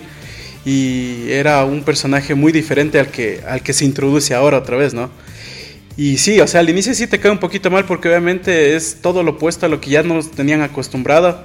y 0.65 1.31
era 1.31 1.65
un 1.65 1.83
personaje 1.83 2.35
muy 2.35 2.53
diferente 2.53 3.01
al 3.01 3.09
que, 3.09 3.41
al 3.47 3.63
que 3.63 3.73
se 3.73 3.85
introduce 3.85 4.35
ahora 4.35 4.59
otra 4.59 4.77
vez, 4.77 4.93
¿no? 4.95 5.11
Y 5.97 6.19
sí, 6.19 6.41
o 6.41 6.47
sea, 6.47 6.61
al 6.61 6.71
inicio 6.71 6.95
sí 6.95 7.07
te 7.07 7.21
cae 7.21 7.31
un 7.31 7.39
poquito 7.39 7.71
mal 7.71 7.85
porque 7.85 8.09
obviamente 8.09 8.77
es 8.77 8.99
todo 9.03 9.23
lo 9.23 9.33
opuesto 9.33 9.67
a 9.67 9.69
lo 9.69 9.81
que 9.81 9.91
ya 9.91 10.03
nos 10.03 10.31
tenían 10.31 10.63
acostumbrado, 10.63 11.45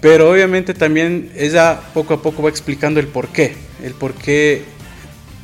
pero 0.00 0.30
obviamente 0.30 0.72
también 0.72 1.30
ella 1.36 1.80
poco 1.92 2.14
a 2.14 2.22
poco 2.22 2.42
va 2.42 2.48
explicando 2.48 3.00
el 3.00 3.08
por 3.08 3.28
qué, 3.28 3.54
el 3.82 3.94
por 3.94 4.14
qué 4.14 4.62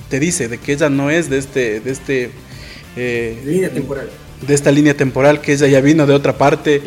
te 0.08 0.20
dice 0.20 0.48
de 0.48 0.58
que 0.58 0.72
ella 0.72 0.88
no 0.88 1.10
es 1.10 1.28
de 1.30 1.38
este... 1.38 1.80
De 1.80 1.90
este 1.90 2.30
eh, 2.96 3.40
línea 3.44 3.70
temporal. 3.70 4.08
de 4.46 4.54
esta 4.54 4.72
línea 4.72 4.94
temporal 4.94 5.40
que 5.40 5.52
ella 5.52 5.66
ya 5.68 5.80
vino 5.80 6.06
de 6.06 6.14
otra 6.14 6.36
parte 6.36 6.82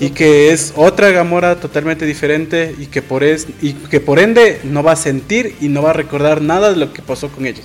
y 0.00 0.10
que 0.10 0.52
es 0.52 0.72
otra 0.74 1.10
Gamora 1.10 1.60
totalmente 1.60 2.06
diferente 2.06 2.74
y 2.78 2.86
que 2.86 3.02
por 3.02 3.22
es 3.22 3.46
y 3.60 3.74
que 3.74 4.00
por 4.00 4.18
ende 4.18 4.60
no 4.64 4.82
va 4.82 4.92
a 4.92 4.96
sentir 4.96 5.54
y 5.60 5.68
no 5.68 5.82
va 5.82 5.90
a 5.90 5.92
recordar 5.92 6.40
nada 6.42 6.70
de 6.70 6.76
lo 6.76 6.92
que 6.92 7.02
pasó 7.02 7.28
con 7.28 7.46
ellos. 7.46 7.64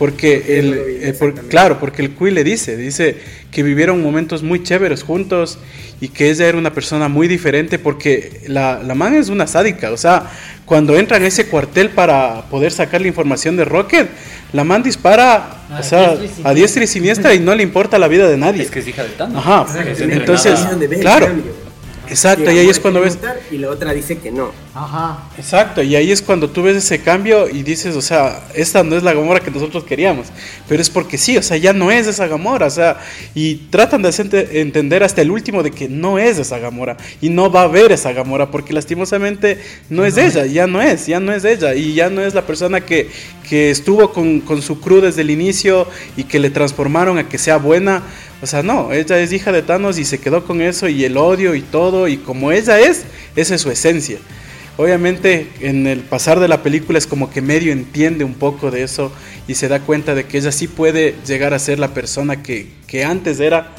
Porque 0.00 0.58
el, 0.58 1.14
claro, 1.50 1.78
porque 1.78 2.00
el 2.00 2.12
Cui 2.12 2.30
le 2.30 2.42
dice, 2.42 2.74
dice 2.74 3.18
que 3.50 3.62
vivieron 3.62 4.02
momentos 4.02 4.42
muy 4.42 4.62
chéveres 4.62 5.02
juntos 5.02 5.58
y 6.00 6.08
que 6.08 6.30
ella 6.30 6.46
era 6.46 6.56
una 6.56 6.72
persona 6.72 7.08
muy 7.08 7.28
diferente 7.28 7.78
porque 7.78 8.40
la, 8.46 8.82
la 8.82 8.94
man 8.94 9.14
es 9.14 9.28
una 9.28 9.46
sádica, 9.46 9.90
o 9.92 9.98
sea, 9.98 10.30
cuando 10.64 10.96
entran 10.96 11.22
a 11.22 11.26
ese 11.26 11.48
cuartel 11.48 11.90
para 11.90 12.46
poder 12.48 12.72
sacar 12.72 13.02
la 13.02 13.08
información 13.08 13.58
de 13.58 13.66
Rocket, 13.66 14.08
la 14.54 14.64
man 14.64 14.82
dispara 14.82 15.66
o 15.78 15.82
sea, 15.82 16.16
a 16.44 16.54
diestra 16.54 16.82
y 16.82 16.86
siniestra 16.86 17.34
y 17.34 17.38
no 17.38 17.54
le 17.54 17.62
importa 17.62 17.98
la 17.98 18.08
vida 18.08 18.26
de 18.26 18.38
nadie. 18.38 18.62
Es 18.62 18.70
que 18.70 18.78
es 18.78 18.88
hija 18.88 19.02
de 19.02 19.10
Thanos. 19.10 19.44
Ajá, 19.46 19.66
entonces, 19.98 20.58
claro. 21.02 21.28
Exacto, 22.10 22.50
y 22.50 22.58
ahí 22.58 22.68
es 22.68 22.80
cuando 22.80 23.00
ves. 23.00 23.18
Y 23.50 23.58
la 23.58 23.70
otra 23.70 23.92
dice 23.92 24.18
que 24.18 24.30
no. 24.30 24.52
Ajá. 24.74 25.28
Exacto, 25.38 25.82
y 25.82 25.94
ahí 25.96 26.10
es 26.10 26.20
cuando 26.20 26.50
tú 26.50 26.62
ves 26.62 26.76
ese 26.76 27.00
cambio 27.00 27.48
y 27.48 27.62
dices, 27.62 27.96
o 27.96 28.02
sea, 28.02 28.46
esta 28.54 28.82
no 28.82 28.96
es 28.96 29.02
la 29.02 29.14
Gamora 29.14 29.40
que 29.40 29.50
nosotros 29.50 29.84
queríamos. 29.84 30.26
Pero 30.68 30.82
es 30.82 30.90
porque 30.90 31.16
sí, 31.16 31.36
o 31.36 31.42
sea, 31.42 31.56
ya 31.56 31.72
no 31.72 31.90
es 31.90 32.06
esa 32.06 32.26
Gamora, 32.26 32.66
o 32.66 32.70
sea, 32.70 32.98
y 33.34 33.56
tratan 33.70 34.02
de 34.02 34.10
entender 34.52 35.02
hasta 35.02 35.22
el 35.22 35.30
último 35.30 35.62
de 35.62 35.70
que 35.70 35.88
no 35.88 36.18
es 36.18 36.38
esa 36.38 36.58
Gamora 36.58 36.96
y 37.20 37.30
no 37.30 37.50
va 37.50 37.62
a 37.62 37.64
haber 37.64 37.92
esa 37.92 38.12
Gamora 38.12 38.50
porque 38.50 38.72
lastimosamente 38.72 39.58
no 39.88 40.04
es 40.04 40.16
ella, 40.16 40.46
ya 40.46 40.66
no 40.66 40.82
es, 40.82 41.06
ya 41.06 41.20
no 41.20 41.32
es 41.32 41.44
ella 41.44 41.74
y 41.74 41.94
ya 41.94 42.10
no 42.10 42.22
es 42.22 42.34
la 42.34 42.42
persona 42.42 42.80
que, 42.80 43.08
que 43.50 43.70
estuvo 43.70 44.12
con, 44.12 44.40
con 44.40 44.62
su 44.62 44.80
crew 44.80 45.02
desde 45.02 45.20
el 45.20 45.30
inicio 45.30 45.86
y 46.16 46.24
que 46.24 46.38
le 46.38 46.48
transformaron 46.48 47.18
a 47.18 47.28
que 47.28 47.36
sea 47.36 47.58
buena 47.58 48.04
o 48.42 48.46
sea, 48.46 48.62
no, 48.62 48.92
ella 48.92 49.18
es 49.18 49.32
hija 49.32 49.52
de 49.52 49.62
Thanos 49.62 49.98
y 49.98 50.04
se 50.04 50.18
quedó 50.18 50.44
con 50.44 50.62
eso 50.62 50.88
y 50.88 51.04
el 51.04 51.18
odio 51.18 51.54
y 51.54 51.60
todo, 51.60 52.08
y 52.08 52.16
como 52.16 52.52
ella 52.52 52.80
es, 52.80 53.04
esa 53.36 53.54
es 53.54 53.60
su 53.60 53.70
esencia. 53.70 54.18
Obviamente 54.78 55.48
en 55.60 55.86
el 55.86 56.00
pasar 56.00 56.40
de 56.40 56.48
la 56.48 56.62
película 56.62 56.96
es 56.96 57.06
como 57.06 57.28
que 57.28 57.42
medio 57.42 57.70
entiende 57.70 58.24
un 58.24 58.32
poco 58.32 58.70
de 58.70 58.82
eso 58.82 59.12
y 59.46 59.54
se 59.56 59.68
da 59.68 59.80
cuenta 59.80 60.14
de 60.14 60.24
que 60.24 60.38
ella 60.38 60.52
sí 60.52 60.68
puede 60.68 61.16
llegar 61.26 61.52
a 61.52 61.58
ser 61.58 61.78
la 61.78 61.92
persona 61.92 62.42
que, 62.42 62.70
que 62.86 63.04
antes 63.04 63.40
era, 63.40 63.74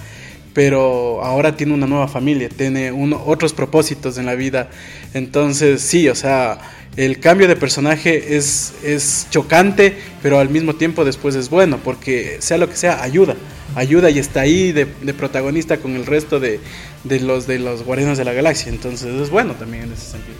pero 0.53 1.24
ahora 1.24 1.57
tiene 1.57 1.74
una 1.74 1.88
nueva 1.88 2.07
familia, 2.07 2.49
tiene 2.49 2.91
otros 3.26 3.53
propósitos 3.53 4.19
en 4.19 4.28
la 4.28 4.36
vida. 4.36 4.69
Entonces 5.15 5.82
sí, 5.82 6.07
o 6.07 6.13
sea, 6.13 6.59
el 6.97 7.19
cambio 7.19 7.47
de 7.47 7.55
personaje 7.55 8.35
es, 8.35 8.73
es 8.83 9.27
chocante, 9.29 9.95
pero 10.21 10.39
al 10.39 10.49
mismo 10.49 10.75
tiempo 10.75 11.05
después 11.05 11.35
es 11.35 11.49
bueno, 11.49 11.79
porque 11.83 12.37
sea 12.39 12.57
lo 12.57 12.69
que 12.69 12.75
sea, 12.75 13.01
ayuda 13.03 13.35
ayuda 13.75 14.09
y 14.09 14.19
está 14.19 14.41
ahí 14.41 14.71
de, 14.71 14.85
protagonista 15.13 15.77
con 15.77 15.95
el 15.95 16.05
resto 16.05 16.39
de, 16.39 16.59
los 17.03 17.47
de 17.47 17.59
los 17.59 17.83
Guardianes 17.83 18.17
de 18.17 18.25
la 18.25 18.33
Galaxia. 18.33 18.71
Entonces 18.71 19.13
es 19.21 19.29
bueno 19.29 19.53
también 19.53 19.83
en 19.83 19.93
ese 19.93 20.11
sentido. 20.11 20.37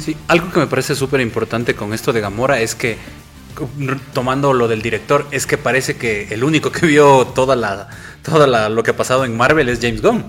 Sí, 0.00 0.16
algo 0.28 0.50
que 0.50 0.60
me 0.60 0.66
parece 0.66 0.94
súper 0.94 1.20
importante 1.20 1.74
con 1.74 1.92
esto 1.92 2.12
de 2.12 2.20
Gamora 2.20 2.60
es 2.60 2.74
que, 2.74 2.96
tomando 4.12 4.52
lo 4.52 4.66
del 4.68 4.82
director, 4.82 5.26
es 5.30 5.46
que 5.46 5.58
parece 5.58 5.96
que 5.96 6.28
el 6.30 6.42
único 6.42 6.72
que 6.72 6.86
vio 6.86 7.26
toda 7.26 7.54
la, 7.56 7.88
toda 8.22 8.68
lo 8.68 8.82
que 8.82 8.90
ha 8.90 8.96
pasado 8.96 9.24
en 9.24 9.36
Marvel 9.36 9.68
es 9.68 9.80
James 9.80 10.02
Gunn. 10.02 10.24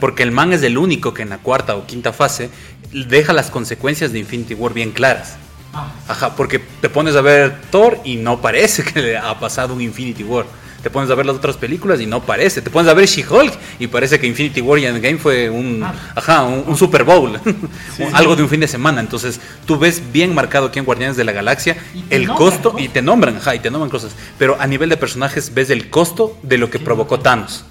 Porque 0.00 0.24
el 0.24 0.32
man 0.32 0.52
es 0.52 0.64
el 0.64 0.76
único 0.76 1.14
que 1.14 1.22
en 1.22 1.28
la 1.28 1.38
cuarta 1.38 1.76
o 1.76 1.86
quinta 1.86 2.12
fase 2.12 2.50
deja 2.92 3.32
las 3.32 3.50
consecuencias 3.50 4.12
de 4.12 4.18
Infinity 4.20 4.54
War 4.54 4.72
bien 4.72 4.92
claras. 4.92 5.36
Ah. 5.72 5.92
Ajá, 6.08 6.36
porque 6.36 6.58
te 6.58 6.88
pones 6.88 7.14
a 7.16 7.20
ver 7.20 7.60
Thor 7.70 7.98
y 8.04 8.16
no 8.16 8.40
parece 8.40 8.82
que 8.82 9.00
le 9.00 9.18
ha 9.18 9.38
pasado 9.38 9.74
un 9.74 9.80
Infinity 9.80 10.24
War. 10.24 10.46
Te 10.82 10.90
pones 10.90 11.10
a 11.10 11.16
ver 11.16 11.26
las 11.26 11.34
otras 11.34 11.56
películas 11.56 12.00
y 12.00 12.06
no 12.06 12.22
parece. 12.22 12.62
Te 12.62 12.70
pones 12.70 12.88
a 12.88 12.94
ver 12.94 13.06
She-Hulk 13.06 13.52
y 13.80 13.88
parece 13.88 14.20
que 14.20 14.28
Infinity 14.28 14.60
War 14.60 14.78
y 14.78 14.86
Endgame 14.86 15.18
fue 15.18 15.50
un, 15.50 15.82
ah. 15.82 15.92
ajá, 16.14 16.44
un, 16.44 16.76
Super 16.76 17.02
Bowl. 17.02 17.38
algo 18.12 18.36
de 18.36 18.44
un 18.44 18.48
fin 18.48 18.60
de 18.60 18.68
semana. 18.68 19.00
Entonces 19.00 19.40
tú 19.66 19.76
ves 19.76 20.00
bien 20.12 20.34
marcado 20.34 20.66
aquí 20.66 20.78
en 20.78 20.84
Guardianes 20.84 21.16
de 21.16 21.24
la 21.24 21.32
Galaxia 21.32 21.76
el 22.10 22.28
costo 22.28 22.76
y 22.78 22.88
te 22.88 23.02
nombran, 23.02 23.36
ajá, 23.36 23.56
y 23.56 23.58
te 23.58 23.70
nombran 23.70 23.90
cosas. 23.90 24.12
Pero 24.38 24.56
a 24.60 24.66
nivel 24.68 24.88
de 24.88 24.96
personajes 24.96 25.52
ves 25.52 25.70
el 25.70 25.90
costo 25.90 26.38
de 26.42 26.58
lo 26.58 26.70
que 26.70 26.78
provocó 26.78 27.18
Thanos 27.18 27.64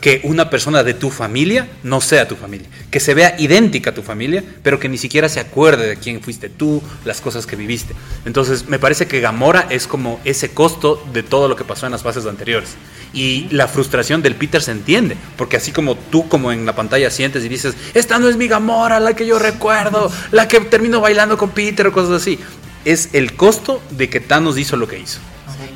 que 0.00 0.20
una 0.24 0.50
persona 0.50 0.82
de 0.82 0.94
tu 0.94 1.10
familia 1.10 1.68
no 1.82 2.00
sea 2.00 2.28
tu 2.28 2.36
familia, 2.36 2.68
que 2.90 3.00
se 3.00 3.14
vea 3.14 3.36
idéntica 3.38 3.90
a 3.90 3.94
tu 3.94 4.02
familia, 4.02 4.42
pero 4.62 4.78
que 4.78 4.88
ni 4.88 4.98
siquiera 4.98 5.28
se 5.28 5.40
acuerde 5.40 5.88
de 5.88 5.96
quién 5.96 6.20
fuiste 6.20 6.48
tú, 6.48 6.82
las 7.04 7.20
cosas 7.20 7.46
que 7.46 7.56
viviste. 7.56 7.94
Entonces, 8.24 8.68
me 8.68 8.78
parece 8.78 9.06
que 9.06 9.20
Gamora 9.20 9.66
es 9.70 9.86
como 9.86 10.20
ese 10.24 10.50
costo 10.50 11.02
de 11.12 11.22
todo 11.22 11.48
lo 11.48 11.56
que 11.56 11.64
pasó 11.64 11.86
en 11.86 11.92
las 11.92 12.02
fases 12.02 12.26
anteriores. 12.26 12.70
Y 13.12 13.48
la 13.50 13.68
frustración 13.68 14.22
del 14.22 14.34
Peter 14.34 14.62
se 14.62 14.72
entiende, 14.72 15.16
porque 15.36 15.56
así 15.56 15.72
como 15.72 15.96
tú 15.96 16.28
como 16.28 16.52
en 16.52 16.66
la 16.66 16.74
pantalla 16.74 17.10
sientes 17.10 17.44
y 17.44 17.48
dices, 17.48 17.74
esta 17.94 18.18
no 18.18 18.28
es 18.28 18.36
mi 18.36 18.48
Gamora, 18.48 19.00
la 19.00 19.14
que 19.14 19.26
yo 19.26 19.38
recuerdo, 19.38 20.10
la 20.30 20.46
que 20.48 20.60
termino 20.60 21.00
bailando 21.00 21.38
con 21.38 21.50
Peter 21.50 21.86
o 21.86 21.92
cosas 21.92 22.22
así, 22.22 22.38
es 22.84 23.10
el 23.12 23.34
costo 23.34 23.82
de 23.90 24.08
que 24.08 24.20
Thanos 24.20 24.58
hizo 24.58 24.76
lo 24.76 24.88
que 24.88 24.98
hizo 24.98 25.20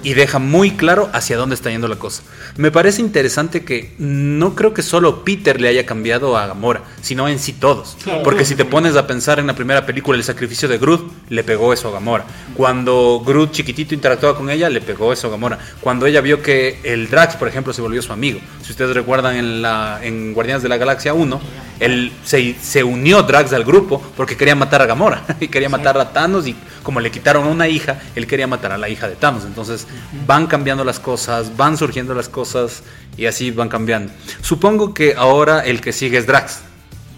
y 0.02 0.14
deja 0.14 0.38
muy 0.38 0.72
claro 0.72 1.10
hacia 1.12 1.36
dónde 1.36 1.54
está 1.54 1.70
yendo 1.70 1.88
la 1.88 1.96
cosa. 1.96 2.22
Me 2.56 2.70
parece 2.70 3.00
interesante 3.00 3.64
que 3.64 3.94
no 3.98 4.54
creo 4.54 4.74
que 4.74 4.82
solo 4.82 5.24
Peter 5.24 5.60
le 5.60 5.68
haya 5.68 5.86
cambiado 5.86 6.36
a 6.36 6.46
Gamora, 6.46 6.82
sino 7.00 7.28
en 7.28 7.38
sí 7.38 7.52
todos. 7.52 7.96
Porque 8.24 8.44
si 8.44 8.54
te 8.54 8.64
pones 8.64 8.96
a 8.96 9.06
pensar 9.06 9.38
en 9.38 9.46
la 9.46 9.54
primera 9.54 9.86
película, 9.86 10.18
el 10.18 10.24
sacrificio 10.24 10.68
de 10.68 10.78
Groot, 10.78 11.10
le 11.28 11.44
pegó 11.44 11.72
eso 11.72 11.88
a 11.88 11.92
Gamora. 11.92 12.24
Cuando 12.54 13.22
Groot 13.24 13.52
chiquitito 13.52 13.94
interactuaba 13.94 14.36
con 14.36 14.50
ella, 14.50 14.68
le 14.68 14.80
pegó 14.80 15.12
eso 15.12 15.28
a 15.28 15.30
Gamora. 15.30 15.58
Cuando 15.80 16.06
ella 16.06 16.20
vio 16.20 16.42
que 16.42 16.80
el 16.82 17.08
Drax, 17.08 17.36
por 17.36 17.48
ejemplo, 17.48 17.72
se 17.72 17.82
volvió 17.82 18.02
su 18.02 18.12
amigo. 18.12 18.40
Si 18.62 18.72
ustedes 18.72 18.94
recuerdan 18.94 19.36
en, 19.36 19.62
la, 19.62 20.00
en 20.02 20.34
Guardianes 20.34 20.62
de 20.62 20.68
la 20.68 20.76
Galaxia 20.76 21.14
1, 21.14 21.40
él 21.80 22.12
se, 22.24 22.54
se 22.60 22.84
unió 22.84 23.22
Drax 23.22 23.52
al 23.52 23.64
grupo 23.64 24.00
porque 24.16 24.36
quería 24.36 24.54
matar 24.54 24.82
a 24.82 24.86
Gamora 24.86 25.24
y 25.40 25.48
quería 25.48 25.68
matar 25.68 25.98
a 25.98 26.12
Thanos 26.12 26.46
y 26.46 26.54
como 26.82 27.00
le 27.00 27.10
quitaron 27.10 27.46
a 27.46 27.50
una 27.50 27.68
hija, 27.68 28.00
él 28.14 28.26
quería 28.26 28.46
matar 28.46 28.72
a 28.72 28.78
la 28.78 28.88
hija 28.88 29.08
de 29.08 29.16
Thanos. 29.16 29.44
Entonces 29.44 29.86
van 30.26 30.46
cambiando 30.46 30.84
las 30.84 30.98
cosas, 30.98 31.56
van 31.56 31.76
surgiendo 31.76 32.14
las 32.14 32.28
cosas 32.28 32.82
y 33.16 33.26
así 33.26 33.50
van 33.50 33.68
cambiando. 33.68 34.12
Supongo 34.40 34.94
que 34.94 35.14
ahora 35.16 35.60
el 35.60 35.80
que 35.80 35.92
sigue 35.92 36.18
es 36.18 36.26
Drax. 36.26 36.60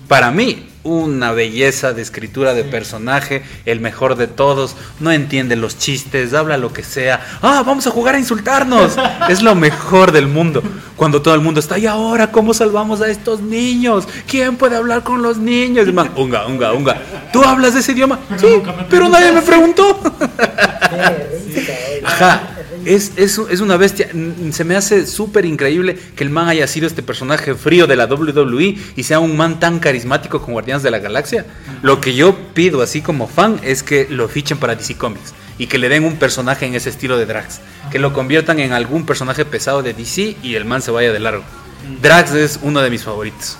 Para 0.09 0.31
mí, 0.31 0.69
una 0.85 1.33
belleza 1.33 1.95
de 1.95 2.03
escritura 2.03 2.53
de 2.53 2.63
personaje, 2.63 3.43
el 3.65 3.81
mejor 3.81 4.17
de 4.17 4.27
todos, 4.27 4.77
no 5.01 5.11
entiende 5.11 5.57
los 5.57 5.79
chistes, 5.79 6.35
habla 6.35 6.59
lo 6.59 6.75
que 6.75 6.83
sea. 6.85 7.25
Ah, 7.41 7.63
vamos 7.67 7.87
a 7.87 7.91
jugar 7.91 8.15
a 8.15 8.19
insultarnos. 8.19 8.97
es 9.29 9.43
lo 9.43 9.55
mejor 9.55 10.13
del 10.13 10.29
mundo. 10.29 10.63
Cuando 10.97 11.23
todo 11.23 11.35
el 11.35 11.41
mundo 11.41 11.59
está, 11.59 11.79
¿y 11.79 11.87
ahora 11.87 12.31
cómo 12.31 12.53
salvamos 12.53 13.01
a 13.01 13.09
estos 13.09 13.41
niños? 13.41 14.07
¿Quién 14.29 14.57
puede 14.57 14.77
hablar 14.77 15.03
con 15.03 15.23
los 15.23 15.39
niños? 15.39 15.91
man, 15.93 16.11
unga, 16.17 16.47
unga, 16.47 16.73
unga. 16.75 17.01
¿Tú 17.33 17.43
hablas 17.43 17.73
de 17.75 17.81
ese 17.81 17.93
idioma? 17.93 18.21
Sí, 18.37 18.63
pero 18.91 19.09
nadie 19.09 19.33
me 19.33 19.43
preguntó. 19.43 20.01
Ajá 22.05 22.55
es, 22.85 23.13
es, 23.17 23.39
es, 23.39 23.61
una 23.61 23.77
bestia. 23.77 24.09
Se 24.51 24.65
me 24.65 24.77
hace 24.77 25.07
súper 25.07 25.45
increíble 25.45 25.99
que 26.17 26.25
el 26.25 26.31
man 26.31 26.49
haya 26.49 26.67
sido 26.67 26.87
este 26.87 27.03
personaje 27.03 27.55
frío 27.55 27.87
de 27.87 27.97
la 27.97 28.07
WWE 28.07 28.77
y 28.97 29.03
sea 29.03 29.21
un 29.21 29.37
man 29.37 29.61
tan 29.61 29.81
carismático 29.81 30.41
con 30.41 30.53
Guardianes 30.53 30.83
de 30.83 30.91
la 30.91 30.99
Galaxia. 30.99 31.47
Lo 31.83 32.01
que 32.01 32.15
yo 32.15 32.37
pido, 32.55 32.83
así 32.83 33.01
como 33.01 33.27
fan, 33.27 33.61
es 33.63 33.83
que 33.83 34.07
lo 34.11 34.29
fichen 34.29 34.59
para 34.59 34.75
DC 34.75 34.97
Comics 34.97 35.35
y 35.59 35.67
que 35.67 35.79
le 35.79 35.89
den 35.89 36.05
un 36.05 36.17
personaje 36.17 36.67
en 36.67 36.75
ese 36.75 36.91
estilo 36.91 37.17
de 37.19 37.27
Drax. 37.27 37.61
Que 37.91 37.99
lo 37.99 38.13
conviertan 38.13 38.61
en 38.61 38.73
algún 38.73 39.07
personaje 39.07 39.45
pesado 39.45 39.83
de 39.83 39.95
DC 39.95 40.37
y 40.43 40.55
el 40.55 40.65
man 40.65 40.83
se 40.83 40.91
vaya 40.91 41.13
de 41.13 41.21
largo. 41.21 41.45
Drax 42.01 42.33
es 42.33 42.59
uno 42.63 42.81
de 42.81 42.91
mis 42.91 43.05
favoritos. 43.05 43.59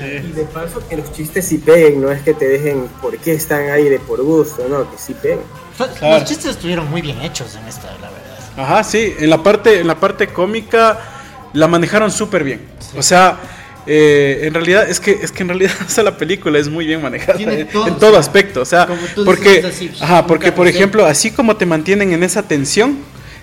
Y 0.00 0.32
de 0.32 0.44
paso 0.44 0.82
que 0.88 0.96
los 0.96 1.12
chistes 1.12 1.46
sí 1.46 1.58
peguen, 1.58 2.00
no 2.00 2.10
es 2.10 2.22
que 2.22 2.34
te 2.34 2.48
dejen 2.48 2.88
por 3.00 3.16
qué 3.18 3.34
están 3.34 3.70
ahí 3.70 3.88
de 3.88 4.00
por 4.00 4.22
gusto, 4.22 4.66
no, 4.68 4.90
que 4.90 4.98
sí 4.98 5.14
peguen. 5.14 5.40
Los 5.78 6.24
chistes 6.24 6.52
estuvieron 6.52 6.90
muy 6.90 7.02
bien 7.02 7.20
hechos 7.20 7.54
en 7.56 7.66
esta, 7.68 7.86
la. 7.98 8.09
Ajá, 8.56 8.84
sí, 8.84 9.14
en 9.18 9.30
la 9.30 9.42
parte, 9.42 9.80
en 9.80 9.86
la 9.86 9.96
parte 9.96 10.28
cómica 10.28 10.98
la 11.52 11.66
manejaron 11.68 12.10
súper 12.10 12.44
bien. 12.44 12.60
O 12.96 13.02
sea, 13.02 13.38
eh, 13.86 14.40
en 14.42 14.54
realidad 14.54 14.88
es 14.88 15.00
que 15.00 15.12
es 15.22 15.32
que 15.32 15.42
en 15.42 15.48
realidad 15.48 15.72
la 16.04 16.16
película 16.16 16.58
es 16.58 16.68
muy 16.68 16.86
bien 16.86 17.02
manejada 17.02 17.40
en, 17.40 17.68
todo 17.98 18.18
aspecto, 18.18 18.60
o 18.60 18.64
sea, 18.64 18.86
porque 19.24 19.64
ajá, 20.00 20.26
porque 20.26 20.52
por 20.52 20.68
ejemplo, 20.68 21.06
así 21.06 21.30
como 21.30 21.56
te 21.56 21.66
mantienen 21.66 22.12
en 22.12 22.22
esa 22.22 22.42
tensión, 22.42 22.98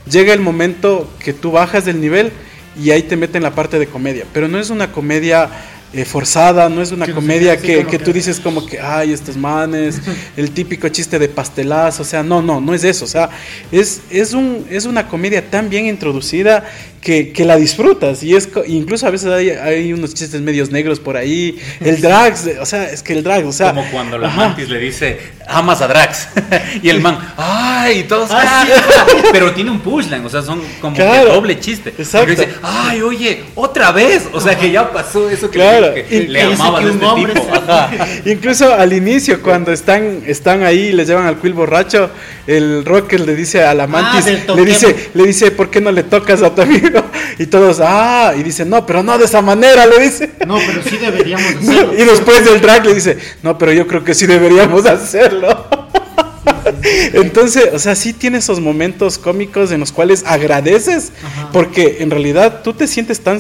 llega 0.10 0.34
el 0.34 0.40
momento 0.40 1.12
que 1.20 1.34
tú 1.34 1.52
bajas 1.52 1.86
del 1.86 2.00
nivel 2.00 2.32
y 2.80 2.92
ahí 2.92 3.02
te 3.02 3.18
meten 3.18 3.44
la 3.44 3.52
parte 3.56 3.80
de 3.80 3.88
comedia, 3.88 4.26
pero 4.32 4.48
no 4.48 4.60
es 4.60 4.70
una 4.70 4.92
comedia 4.92 5.50
eh, 5.94 6.04
forzada, 6.04 6.68
no 6.68 6.82
es 6.82 6.92
una 6.92 7.12
comedia 7.14 7.56
que, 7.58 7.86
que, 7.86 7.98
tú 7.98 8.12
dices 8.12 8.42
como 8.42 8.66
que, 8.66 8.80
ay, 8.80 9.14
estos 9.14 9.38
manes, 9.38 10.02
el 10.38 10.52
típico 10.52 10.90
chiste 10.90 11.18
de 11.18 11.30
pastelazo, 11.30 12.04
o 12.04 12.06
sea, 12.06 12.24
no, 12.24 12.42
no, 12.42 12.60
no 12.60 12.74
es 12.74 12.84
eso, 12.84 13.06
o 13.06 13.08
sea, 13.08 13.30
es, 13.72 14.02
es, 14.10 14.34
un, 14.34 14.66
es 14.70 14.86
una 14.86 15.08
comedia 15.08 15.50
tan 15.50 15.70
bien 15.70 15.86
introducida 15.86 16.66
que, 17.08 17.32
que, 17.32 17.46
la 17.46 17.56
disfrutas. 17.56 18.22
Y 18.22 18.36
es 18.36 18.50
incluso 18.68 19.08
a 19.08 19.12
veces 19.12 19.32
hay, 19.32 19.52
hay, 19.52 19.94
unos 19.94 20.14
chistes 20.14 20.42
medios 20.42 20.72
negros 20.72 21.00
por 21.00 21.16
ahí. 21.16 21.58
El 21.80 22.02
Drax, 22.02 22.50
o 22.60 22.66
sea, 22.66 22.84
es 22.84 23.02
que 23.02 23.14
el 23.14 23.24
Drax, 23.24 23.46
o 23.46 23.54
sea. 23.54 23.70
Como 23.70 23.90
cuando 23.92 24.18
la 24.18 24.28
Mantis 24.28 24.68
le 24.68 24.78
dice, 24.78 25.18
amas 25.48 25.82
a 25.82 25.88
Drax. 25.88 26.28
y 26.84 26.90
el 26.90 27.00
man, 27.00 27.18
¡ay! 27.38 28.04
Todos. 28.10 28.30
Ah, 28.30 28.66
pero 29.32 29.54
tiene 29.54 29.72
un 29.72 29.80
pushline, 29.80 30.26
o 30.26 30.30
sea, 30.30 30.42
son 30.42 30.62
como 30.82 30.98
que 30.98 31.04
doble 31.04 31.58
chiste. 31.62 31.94
Exacto. 31.98 32.30
dice, 32.30 32.50
¡ay, 32.62 33.02
oye! 33.02 33.46
¡Otra 33.56 33.94
vez! 33.94 34.28
O 34.34 34.42
sea, 34.42 34.58
que 34.58 34.70
ya 34.70 34.92
pasó 34.92 35.30
eso 35.30 35.50
que, 35.50 35.60
claro. 35.60 35.94
le, 36.10 36.42
amaba 36.42 36.82
de 36.82 36.92
este 36.92 37.06
tipo. 37.06 38.30
incluso 38.30 38.74
al 38.74 38.92
inicio, 38.92 39.42
cuando 39.42 39.72
están, 39.72 40.24
están 40.26 40.64
ahí 40.64 40.88
y 40.88 40.92
les 40.92 41.08
llevan 41.08 41.26
al 41.26 41.40
quill 41.40 41.54
borracho, 41.54 42.10
el 42.48 42.84
Rocker 42.84 43.22
le 43.22 43.34
dice 43.34 43.64
a 43.64 43.74
la 43.74 43.84
ah, 43.84 43.88
Mantis, 43.88 44.26
le 44.26 44.66
dice, 44.66 45.10
le 45.14 45.26
dice, 45.26 45.52
¿por 45.52 45.70
qué 45.70 45.80
no 45.80 45.94
le 45.94 46.04
tocas 46.04 46.44
a 46.44 46.54
tu 46.54 46.64
amigo? 46.64 46.97
Y 47.40 47.46
todos, 47.46 47.80
ah, 47.82 48.34
y 48.38 48.44
dice, 48.44 48.66
no, 48.66 48.86
pero 48.86 49.04
no 49.04 49.18
de 49.18 49.26
esa 49.26 49.42
manera, 49.42 49.86
le 49.86 50.00
dice. 50.00 50.32
No, 50.46 50.58
pero 50.58 50.82
sí 50.84 50.98
deberíamos 50.98 51.46
hacerlo. 51.62 51.94
y 51.94 52.04
después 52.04 52.46
del 52.46 52.62
drag 52.62 52.86
le 52.86 52.96
dice, 52.96 53.18
no, 53.44 53.58
pero 53.58 53.72
yo 53.74 53.88
creo 53.88 54.04
que 54.04 54.16
sí 54.16 54.26
deberíamos 54.26 54.86
hacerlo. 54.86 55.68
Entonces, 57.14 57.70
o 57.74 57.80
sea, 57.80 57.96
sí 57.96 58.14
tiene 58.14 58.38
esos 58.40 58.60
momentos 58.60 59.18
cómicos 59.18 59.72
en 59.72 59.80
los 59.80 59.92
cuales 59.92 60.24
agradeces, 60.26 61.12
porque 61.54 61.98
en 62.00 62.10
realidad 62.10 62.62
tú 62.64 62.74
te 62.74 62.88
sientes 62.88 63.22
tan 63.22 63.40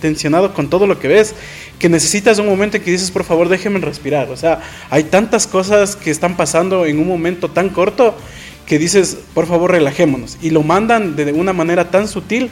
tensionado 0.00 0.54
con 0.54 0.68
todo 0.68 0.86
lo 0.86 0.98
que 0.98 1.08
ves 1.08 1.34
que 1.78 1.88
necesitas 1.88 2.38
un 2.38 2.46
momento 2.46 2.76
en 2.76 2.82
que 2.82 2.90
dices, 2.90 3.10
por 3.10 3.24
favor, 3.24 3.48
déjeme 3.48 3.80
respirar. 3.80 4.28
O 4.30 4.36
sea, 4.36 4.60
hay 4.90 5.04
tantas 5.04 5.46
cosas 5.46 5.96
que 5.96 6.10
están 6.10 6.36
pasando 6.36 6.84
en 6.84 6.98
un 6.98 7.08
momento 7.08 7.48
tan 7.50 7.70
corto 7.70 8.14
que 8.66 8.78
dices, 8.78 9.16
por 9.34 9.46
favor, 9.46 9.72
relajémonos. 9.72 10.36
Y 10.42 10.50
lo 10.50 10.62
mandan 10.62 11.16
de 11.16 11.32
una 11.32 11.54
manera 11.54 11.90
tan 11.90 12.06
sutil 12.06 12.50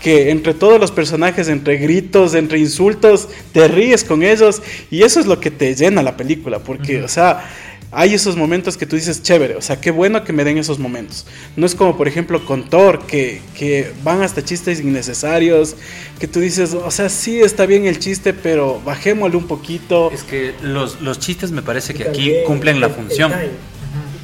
que 0.00 0.30
entre 0.30 0.54
todos 0.54 0.80
los 0.80 0.90
personajes, 0.90 1.48
entre 1.48 1.76
gritos, 1.76 2.34
entre 2.34 2.58
insultos, 2.58 3.28
te 3.52 3.68
ríes 3.68 4.04
con 4.04 4.22
ellos. 4.22 4.62
Y 4.90 5.02
eso 5.02 5.20
es 5.20 5.26
lo 5.26 5.40
que 5.40 5.50
te 5.50 5.74
llena 5.74 6.02
la 6.02 6.16
película, 6.16 6.58
porque, 6.60 7.02
o 7.02 7.08
sea, 7.08 7.44
hay 7.92 8.14
esos 8.14 8.36
momentos 8.36 8.76
que 8.76 8.86
tú 8.86 8.96
dices, 8.96 9.22
chévere, 9.22 9.56
o 9.56 9.62
sea, 9.62 9.80
qué 9.80 9.90
bueno 9.90 10.22
que 10.22 10.32
me 10.32 10.44
den 10.44 10.58
esos 10.58 10.78
momentos. 10.78 11.26
No 11.56 11.66
es 11.66 11.74
como, 11.74 11.96
por 11.96 12.06
ejemplo, 12.06 12.44
con 12.46 12.68
Thor, 12.68 13.04
que, 13.06 13.42
que 13.54 13.92
van 14.04 14.22
hasta 14.22 14.44
chistes 14.44 14.80
innecesarios, 14.80 15.76
que 16.18 16.28
tú 16.28 16.40
dices, 16.40 16.72
o 16.74 16.90
sea, 16.90 17.08
sí 17.08 17.40
está 17.40 17.66
bien 17.66 17.86
el 17.86 17.98
chiste, 17.98 18.32
pero 18.32 18.80
bajémosle 18.84 19.36
un 19.36 19.48
poquito. 19.48 20.10
Es 20.12 20.22
que 20.22 20.54
los, 20.62 21.00
los 21.00 21.18
chistes 21.18 21.50
me 21.50 21.62
parece 21.62 21.92
que 21.92 22.04
aquí 22.04 22.32
cumplen 22.46 22.80
la 22.80 22.90
función. 22.90 23.32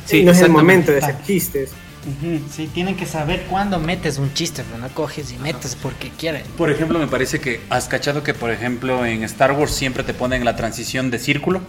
Sí, 0.04 0.22
no 0.22 0.30
es 0.30 0.40
el 0.40 0.50
momento 0.50 0.92
de 0.92 0.98
hacer 0.98 1.16
chistes. 1.26 1.70
Sí, 2.50 2.68
tienen 2.72 2.96
que 2.96 3.06
saber 3.06 3.42
cuándo 3.50 3.78
metes 3.78 4.18
un 4.18 4.32
chiste, 4.32 4.62
pero 4.64 4.78
no 4.78 4.88
coges 4.94 5.32
y 5.32 5.38
metes 5.38 5.74
porque 5.74 6.10
quieres. 6.10 6.44
Por 6.56 6.70
ejemplo, 6.70 6.98
me 6.98 7.08
parece 7.08 7.40
que 7.40 7.60
has 7.68 7.88
cachado 7.88 8.22
que, 8.22 8.32
por 8.32 8.50
ejemplo, 8.50 9.04
en 9.04 9.24
Star 9.24 9.52
Wars 9.52 9.72
siempre 9.72 10.04
te 10.04 10.14
ponen 10.14 10.44
la 10.44 10.56
transición 10.56 11.10
de 11.10 11.18
círculo 11.18 11.60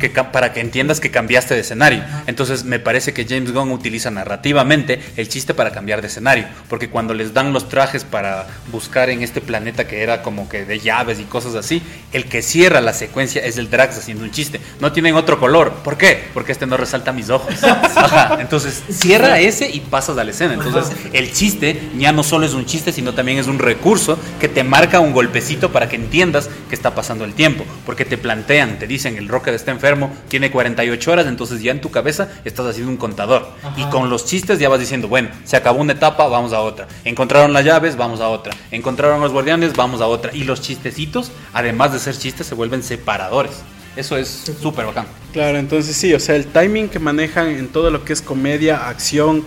que 0.00 0.10
para 0.10 0.52
que 0.52 0.60
entiendas 0.60 1.00
que 1.00 1.10
cambiaste 1.10 1.54
de 1.54 1.60
escenario. 1.60 2.02
Entonces, 2.26 2.64
me 2.64 2.78
parece 2.78 3.12
que 3.12 3.24
James 3.24 3.52
Gunn 3.52 3.70
utiliza 3.70 4.10
narrativamente 4.10 5.00
el 5.16 5.28
chiste 5.28 5.54
para 5.54 5.70
cambiar 5.70 6.00
de 6.00 6.08
escenario, 6.08 6.46
porque 6.68 6.90
cuando 6.90 7.14
les 7.14 7.32
dan 7.32 7.52
los 7.52 7.68
trajes 7.68 8.04
para 8.04 8.46
buscar 8.72 9.10
en 9.10 9.22
este 9.22 9.40
planeta 9.40 9.86
que 9.86 10.02
era 10.02 10.22
como 10.22 10.48
que 10.48 10.64
de 10.64 10.80
llaves 10.80 11.20
y 11.20 11.24
cosas 11.24 11.54
así, 11.54 11.82
el 12.12 12.26
que 12.26 12.42
cierra 12.42 12.80
la 12.80 12.92
secuencia 12.92 13.44
es 13.44 13.58
el 13.58 13.70
Drax 13.70 13.98
haciendo 13.98 14.24
un 14.24 14.30
chiste. 14.30 14.60
No 14.80 14.92
tienen 14.92 15.14
otro 15.14 15.38
color. 15.38 15.72
¿Por 15.84 15.96
qué? 15.96 16.24
Porque 16.34 16.52
este 16.52 16.66
no 16.66 16.76
resalta 16.76 17.12
mis 17.12 17.30
ojos. 17.30 17.54
Entonces, 18.38 18.82
cierra 18.90 19.38
ese 19.38 19.68
y 19.68 19.83
pasas 19.84 20.18
a 20.18 20.24
la 20.24 20.30
escena. 20.30 20.54
Entonces, 20.54 20.96
el 21.12 21.32
chiste 21.32 21.80
ya 21.98 22.12
no 22.12 22.22
solo 22.22 22.46
es 22.46 22.54
un 22.54 22.66
chiste, 22.66 22.92
sino 22.92 23.14
también 23.14 23.38
es 23.38 23.46
un 23.46 23.58
recurso 23.58 24.18
que 24.40 24.48
te 24.48 24.64
marca 24.64 25.00
un 25.00 25.12
golpecito 25.12 25.72
para 25.72 25.88
que 25.88 25.96
entiendas 25.96 26.48
que 26.68 26.74
está 26.74 26.94
pasando 26.94 27.24
el 27.24 27.34
tiempo. 27.34 27.64
Porque 27.86 28.04
te 28.04 28.18
plantean, 28.18 28.78
te 28.78 28.86
dicen, 28.86 29.16
el 29.16 29.28
Rocket 29.28 29.54
está 29.54 29.70
enfermo, 29.70 30.12
tiene 30.28 30.50
48 30.50 31.12
horas, 31.12 31.26
entonces 31.26 31.62
ya 31.62 31.72
en 31.72 31.80
tu 31.80 31.90
cabeza 31.90 32.28
estás 32.44 32.66
haciendo 32.66 32.90
un 32.90 32.98
contador. 32.98 33.48
Y 33.76 33.84
con 33.84 34.10
los 34.10 34.26
chistes 34.26 34.58
ya 34.58 34.68
vas 34.68 34.80
diciendo, 34.80 35.08
bueno, 35.08 35.30
se 35.44 35.56
acabó 35.56 35.80
una 35.80 35.92
etapa, 35.92 36.26
vamos 36.26 36.52
a 36.52 36.60
otra. 36.60 36.88
Encontraron 37.04 37.52
las 37.52 37.64
llaves, 37.64 37.96
vamos 37.96 38.20
a 38.20 38.28
otra. 38.28 38.54
Encontraron 38.70 39.20
los 39.20 39.32
guardianes, 39.32 39.74
vamos 39.74 40.00
a 40.00 40.06
otra. 40.06 40.34
Y 40.34 40.44
los 40.44 40.60
chistecitos, 40.60 41.30
además 41.52 41.92
de 41.92 41.98
ser 41.98 42.16
chistes, 42.16 42.46
se 42.46 42.54
vuelven 42.54 42.82
separadores. 42.82 43.62
Eso 43.96 44.16
es 44.16 44.52
súper 44.60 44.86
bacán. 44.86 45.06
Claro, 45.32 45.58
entonces 45.58 45.96
sí, 45.96 46.12
o 46.14 46.20
sea, 46.20 46.34
el 46.34 46.46
timing 46.46 46.88
que 46.88 46.98
manejan 46.98 47.48
en 47.48 47.68
todo 47.68 47.90
lo 47.90 48.04
que 48.04 48.12
es 48.12 48.22
comedia, 48.22 48.88
acción 48.88 49.44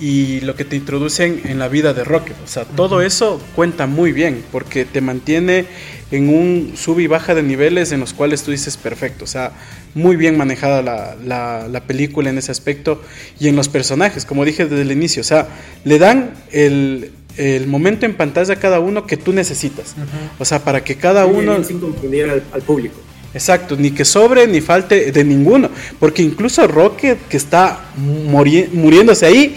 y 0.00 0.40
lo 0.40 0.54
que 0.54 0.64
te 0.64 0.76
introducen 0.76 1.42
en 1.44 1.58
la 1.58 1.68
vida 1.68 1.94
de 1.94 2.04
Rocket. 2.04 2.36
O 2.44 2.46
sea, 2.46 2.64
todo 2.64 3.02
eso 3.02 3.40
cuenta 3.54 3.86
muy 3.86 4.12
bien 4.12 4.44
porque 4.52 4.84
te 4.84 5.00
mantiene 5.00 5.66
en 6.10 6.28
un 6.28 6.74
sub 6.76 7.00
y 7.00 7.06
baja 7.06 7.34
de 7.34 7.42
niveles 7.42 7.92
en 7.92 8.00
los 8.00 8.12
cuales 8.12 8.42
tú 8.42 8.50
dices 8.50 8.76
perfecto. 8.76 9.24
O 9.24 9.28
sea, 9.28 9.52
muy 9.94 10.16
bien 10.16 10.36
manejada 10.36 10.82
la, 10.82 11.66
la, 11.68 11.80
película 11.84 12.30
en 12.30 12.38
ese 12.38 12.52
aspecto 12.52 13.02
y 13.40 13.48
en 13.48 13.56
los 13.56 13.68
personajes, 13.68 14.24
como 14.24 14.44
dije 14.44 14.66
desde 14.66 14.82
el 14.82 14.92
inicio. 14.92 15.22
O 15.22 15.24
sea, 15.24 15.48
le 15.84 15.98
dan 15.98 16.34
el, 16.52 17.12
el 17.36 17.66
momento 17.66 18.06
en 18.06 18.14
pantalla 18.14 18.54
a 18.54 18.56
cada 18.56 18.80
uno 18.80 19.06
que 19.06 19.16
tú 19.16 19.32
necesitas. 19.32 19.94
O 20.38 20.44
sea, 20.44 20.62
para 20.62 20.84
que 20.84 20.96
cada 20.96 21.26
uno... 21.26 21.62
Sin 21.64 21.80
confundir 21.80 22.42
al 22.52 22.62
público. 22.62 23.00
Exacto, 23.36 23.76
ni 23.76 23.90
que 23.90 24.06
sobre 24.06 24.46
ni 24.46 24.62
falte 24.62 25.12
de 25.12 25.22
ninguno, 25.22 25.68
porque 25.98 26.22
incluso 26.22 26.66
Rocket 26.66 27.18
que 27.28 27.36
está 27.36 27.90
muriéndose 27.98 29.26
ahí, 29.26 29.56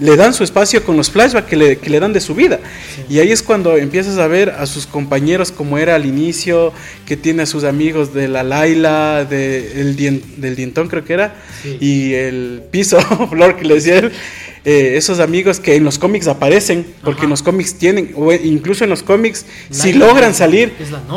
le 0.00 0.16
dan 0.16 0.34
su 0.34 0.42
espacio 0.42 0.82
con 0.84 0.96
los 0.96 1.10
flashbacks 1.10 1.48
que 1.48 1.56
le, 1.56 1.78
que 1.78 1.90
le 1.90 2.00
dan 2.00 2.12
de 2.12 2.20
su 2.20 2.34
vida. 2.34 2.58
Y 3.08 3.18
ahí 3.18 3.30
es 3.30 3.42
cuando 3.42 3.76
empiezas 3.76 4.18
a 4.18 4.26
ver 4.26 4.50
a 4.50 4.66
sus 4.66 4.86
compañeros 4.86 5.52
como 5.52 5.78
era 5.78 5.94
al 5.94 6.06
inicio, 6.06 6.72
que 7.06 7.16
tiene 7.16 7.42
a 7.42 7.46
sus 7.46 7.64
amigos 7.64 8.14
de 8.14 8.28
la 8.28 8.42
Laila, 8.42 9.24
de, 9.24 9.80
el 9.80 9.96
del 9.96 10.56
dientón 10.56 10.88
creo 10.88 11.04
que 11.04 11.12
era, 11.12 11.34
y 11.80 12.14
el 12.14 12.62
piso, 12.70 13.00
Flor 13.30 13.56
que 13.56 13.64
le 13.64 13.74
decía 13.74 13.98
él, 13.98 14.12
eh, 14.64 14.94
esos 14.96 15.20
amigos 15.20 15.58
que 15.58 15.76
en 15.76 15.84
los 15.84 15.98
cómics 15.98 16.28
aparecen, 16.28 16.86
porque 17.02 17.24
en 17.24 17.30
los 17.30 17.42
cómics 17.42 17.74
tienen, 17.74 18.12
o 18.14 18.32
incluso 18.32 18.84
en 18.84 18.90
los 18.90 19.02
cómics, 19.02 19.46
si 19.70 19.92
logran 19.92 20.34
salir, 20.34 20.74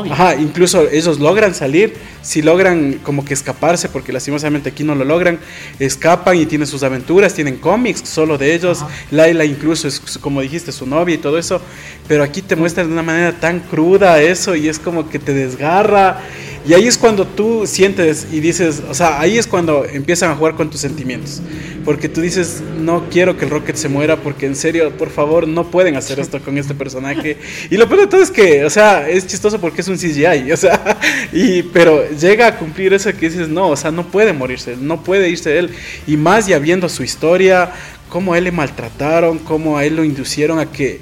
Ajá, 0.10 0.36
incluso 0.36 0.89
ellos 0.89 1.20
logran 1.20 1.54
salir, 1.54 1.94
si 2.22 2.41
logran 2.41 3.00
como 3.04 3.26
que 3.26 3.34
escaparse, 3.34 3.89
porque 3.89 4.14
lastimosamente 4.14 4.70
aquí 4.70 4.84
no 4.84 4.96
lo 4.96 5.04
logran, 5.04 5.39
escapan 5.80 6.38
y 6.38 6.46
tienen 6.46 6.68
sus 6.68 6.84
aventuras, 6.84 7.34
tienen 7.34 7.58
cómics 7.58 8.08
solo 8.08 8.38
de 8.38 8.54
ellos, 8.56 8.86
Laila 9.12 9.44
incluso 9.44 9.88
es 9.88 10.00
como 10.22 10.41
dijiste, 10.41 10.72
su 10.72 10.86
novia 10.86 11.16
y 11.16 11.18
todo 11.18 11.38
eso, 11.38 11.62
pero 12.08 12.24
aquí 12.24 12.41
te 12.41 12.56
muestran 12.56 12.88
de 12.88 12.94
una 12.94 13.04
manera 13.04 13.39
tan 13.39 13.60
cruda 13.60 14.22
eso 14.22 14.56
y 14.56 14.70
es 14.70 14.80
como 14.80 15.10
que 15.10 15.20
te 15.20 15.34
desgarra. 15.34 16.22
Y 16.66 16.74
ahí 16.74 16.88
es 16.88 16.97
cuando 16.97 17.28
tú 17.28 17.68
sientes 17.68 18.28
y 18.32 18.39
dices, 18.39 18.82
o 18.89 18.93
sea, 18.93 19.20
ahí 19.20 19.38
es 19.38 19.47
cuando 19.47 19.84
empiezan 19.84 20.32
a 20.32 20.36
jugar 20.36 20.55
con 20.55 20.70
tus 20.70 20.80
sentimientos. 20.80 21.41
Porque 21.84 22.07
tú 22.07 22.22
dices, 22.22 22.64
no 22.80 23.09
quiero 23.09 23.38
que 23.38 23.43
el 23.43 23.51
Rocket 23.51 23.76
se 23.76 23.89
muera, 23.89 24.16
porque 24.16 24.45
en 24.45 24.55
serio, 24.55 24.89
por 24.97 25.09
favor, 25.09 25.45
no 25.45 25.70
pueden 25.70 25.97
hacer 25.97 26.22
esto 26.22 26.39
con 26.39 26.57
este 26.57 26.74
personaje. 26.74 27.38
Y 27.70 27.76
lo 27.76 27.89
peor 27.89 28.01
de 28.01 28.07
todo 28.07 28.22
es 28.22 28.32
que, 28.32 28.64
o 28.64 28.70
sea, 28.70 29.09
es 29.09 29.28
chistoso 29.28 29.59
porque 29.59 29.82
es 29.82 29.89
un 29.89 29.97
CGI, 29.97 30.53
o 30.53 30.57
sea, 30.57 30.99
y, 31.34 31.64
pero 31.64 32.09
llega 32.11 32.47
a 32.47 32.57
cumplir 32.57 32.93
eso 32.93 33.11
que 33.11 33.30
dices, 33.30 33.49
no, 33.49 33.68
o 33.68 33.76
sea, 33.76 33.91
no 33.91 34.07
puede 34.07 34.32
morirse, 34.32 34.78
no 34.78 35.03
puede 35.03 35.30
irse 35.30 35.59
él. 35.59 35.72
Y 36.07 36.16
más 36.16 36.47
ya 36.47 36.59
viendo 36.59 36.88
su 36.88 37.03
historia, 37.03 37.74
cómo 38.07 38.34
a 38.34 38.38
él 38.38 38.45
le 38.45 38.51
maltrataron, 38.53 39.39
cómo 39.39 39.78
a 39.78 39.84
él 39.84 39.97
lo 39.97 40.05
inducieron 40.05 40.59
a 40.59 40.72
que 40.72 41.01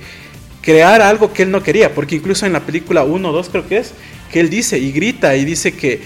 crear 0.61 1.01
algo 1.01 1.33
que 1.33 1.43
él 1.43 1.51
no 1.51 1.61
quería, 1.61 1.93
porque 1.93 2.15
incluso 2.15 2.45
en 2.45 2.53
la 2.53 2.61
película 2.61 3.03
1 3.03 3.31
2 3.31 3.49
creo 3.49 3.67
que 3.67 3.77
es, 3.77 3.93
que 4.31 4.39
él 4.39 4.49
dice 4.49 4.79
y 4.79 4.91
grita 4.91 5.35
y 5.35 5.45
dice 5.45 5.73
que, 5.73 6.01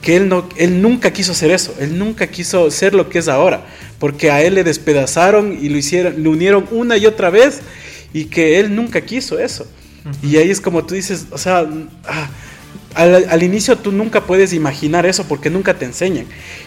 que 0.00 0.16
él, 0.16 0.28
no, 0.28 0.48
él 0.56 0.80
nunca 0.80 1.12
quiso 1.12 1.34
ser 1.34 1.50
eso, 1.50 1.74
él 1.80 1.98
nunca 1.98 2.26
quiso 2.26 2.70
ser 2.70 2.94
lo 2.94 3.08
que 3.08 3.18
es 3.18 3.28
ahora, 3.28 3.66
porque 3.98 4.30
a 4.30 4.42
él 4.42 4.54
le 4.54 4.64
despedazaron 4.64 5.58
y 5.60 5.68
lo 5.68 5.76
hicieron, 5.76 6.22
le 6.22 6.28
unieron 6.28 6.66
una 6.70 6.96
y 6.96 7.06
otra 7.06 7.30
vez 7.30 7.60
y 8.12 8.26
que 8.26 8.58
él 8.58 8.74
nunca 8.74 9.00
quiso 9.00 9.38
eso. 9.38 9.66
Y 10.22 10.36
ahí 10.38 10.50
es 10.50 10.60
como 10.60 10.86
tú 10.86 10.94
dices, 10.94 11.26
o 11.30 11.36
sea, 11.36 11.68
ah, 12.06 12.30
al, 12.94 13.42
inicio 13.42 13.76
tú 13.76 13.92
nunca 13.92 14.24
puedes 14.24 14.52
imaginar 14.52 15.04
eso 15.04 15.24
porque 15.24 15.50
nunca 15.50 15.74
te 15.74 15.84
enseñan. 15.84 16.26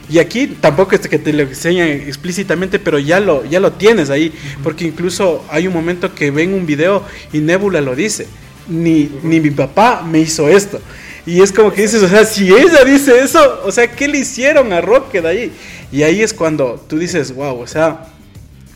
Y 0.09 0.19
aquí 0.19 0.47
tampoco 0.47 0.95
es 0.95 1.01
que 1.01 1.17
te 1.17 1.33
lo 1.33 1.41
enseñan 1.43 1.87
explícitamente, 1.87 2.77
pero 2.77 2.99
ya 2.99 3.19
lo, 3.19 3.43
ya 3.45 3.59
lo 3.59 3.73
tienes 3.73 4.09
ahí, 4.09 4.31
porque 4.63 4.85
incluso 4.85 5.43
hay 5.49 5.67
un 5.67 5.73
momento 5.73 6.13
que 6.13 6.29
ven 6.29 6.53
un 6.53 6.65
video 6.65 7.03
y 7.33 7.39
Nebula 7.39 7.81
lo 7.81 7.95
dice 7.95 8.27
ni, 8.67 9.11
ni 9.23 9.39
mi 9.39 9.51
papá 9.51 10.03
me 10.03 10.19
hizo 10.19 10.49
esto. 10.49 10.79
Y 11.25 11.41
es 11.41 11.51
como 11.51 11.71
que 11.71 11.83
dices, 11.83 12.01
o 12.01 12.09
sea, 12.09 12.25
si 12.25 12.51
ella 12.51 12.83
dice 12.83 13.19
eso, 13.19 13.61
o 13.63 13.71
sea, 13.71 13.91
¿qué 13.91 14.07
le 14.07 14.19
hicieron 14.19 14.73
a 14.73 14.81
Rocket 14.81 15.23
ahí? 15.25 15.51
Y 15.91 16.03
ahí 16.03 16.21
es 16.21 16.33
cuando 16.33 16.83
tú 16.87 16.97
dices, 16.97 17.35
wow, 17.35 17.59
o 17.59 17.67
sea, 17.67 18.07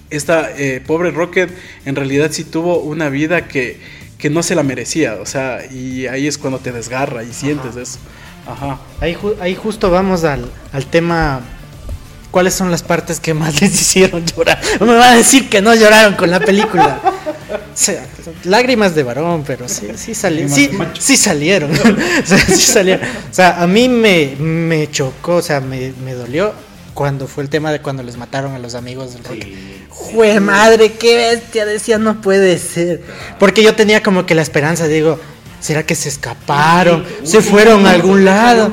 esta 0.10 0.52
eh, 0.56 0.82
pobre 0.86 1.12
Rocket 1.12 1.50
en 1.86 1.96
realidad 1.96 2.30
sí 2.32 2.44
tuvo 2.44 2.80
una 2.80 3.10
vida 3.10 3.48
que, 3.48 3.80
que, 4.20 4.30
no 4.30 4.44
se 4.44 4.54
la 4.54 4.62
merecía, 4.62 5.16
o 5.20 5.26
sea, 5.26 5.66
y 5.72 6.06
ahí 6.06 6.28
es 6.28 6.38
cuando 6.38 6.60
te 6.60 6.72
desgarra 6.72 7.24
y 7.24 7.34
sientes 7.34 7.76
eso. 7.76 7.98
Ajá. 8.48 8.80
Ahí, 9.02 9.18
ahí 9.42 9.56
justo 9.56 9.90
vamos 9.90 10.24
al, 10.24 10.46
al 10.72 10.86
tema 10.86 11.42
¿Cuáles 12.36 12.54
son 12.54 12.70
las 12.70 12.84
partes 12.84 13.22
que 13.22 13.34
más 13.34 13.62
les 13.62 13.72
hicieron 13.72 14.26
llorar? 14.26 14.60
No 14.82 14.86
me 14.86 14.96
va 14.96 15.12
a 15.12 15.16
decir 15.16 15.48
que 15.48 15.62
no 15.62 15.74
lloraron 15.74 16.16
con 16.16 16.30
la 16.30 16.42
película. 16.42 17.00
Lágrimas 18.44 18.96
de 18.96 19.04
varón, 19.04 19.44
pero 19.46 19.68
sí, 19.68 19.88
sí, 19.96 20.16
salieron. 20.16 20.50
Sí, 20.50 20.70
sí, 21.00 21.18
salieron. 21.18 21.72
sí 22.48 22.62
salieron. 22.62 23.08
O 23.08 23.34
sea, 23.34 23.62
a 23.62 23.68
mí 23.68 23.90
me, 23.90 24.36
me 24.40 24.90
chocó, 24.90 25.36
o 25.36 25.42
sea, 25.42 25.62
me, 25.62 25.94
me, 26.04 26.14
dolió 26.14 26.54
cuando 26.94 27.28
fue 27.28 27.44
el 27.44 27.50
tema 27.50 27.72
de 27.72 27.82
cuando 27.82 28.04
les 28.04 28.18
mataron 28.18 28.54
a 28.54 28.60
los 28.60 28.76
amigos 28.76 29.14
del 29.14 29.24
rock. 29.24 29.46
Jue 29.90 30.40
madre, 30.40 30.94
qué 30.94 31.16
bestia, 31.16 31.66
decía, 31.66 31.98
no 31.98 32.22
puede 32.22 32.58
ser. 32.58 33.02
Porque 33.40 33.64
yo 33.64 33.76
tenía 33.76 34.02
como 34.02 34.26
que 34.26 34.36
la 34.36 34.42
esperanza, 34.42 34.88
digo, 34.88 35.20
¿será 35.60 35.84
que 35.84 35.96
se 35.96 36.10
escaparon? 36.10 37.06
¿Se 37.24 37.42
fueron 37.42 37.86
a 37.86 37.92
algún 37.92 38.24
lado? 38.24 38.72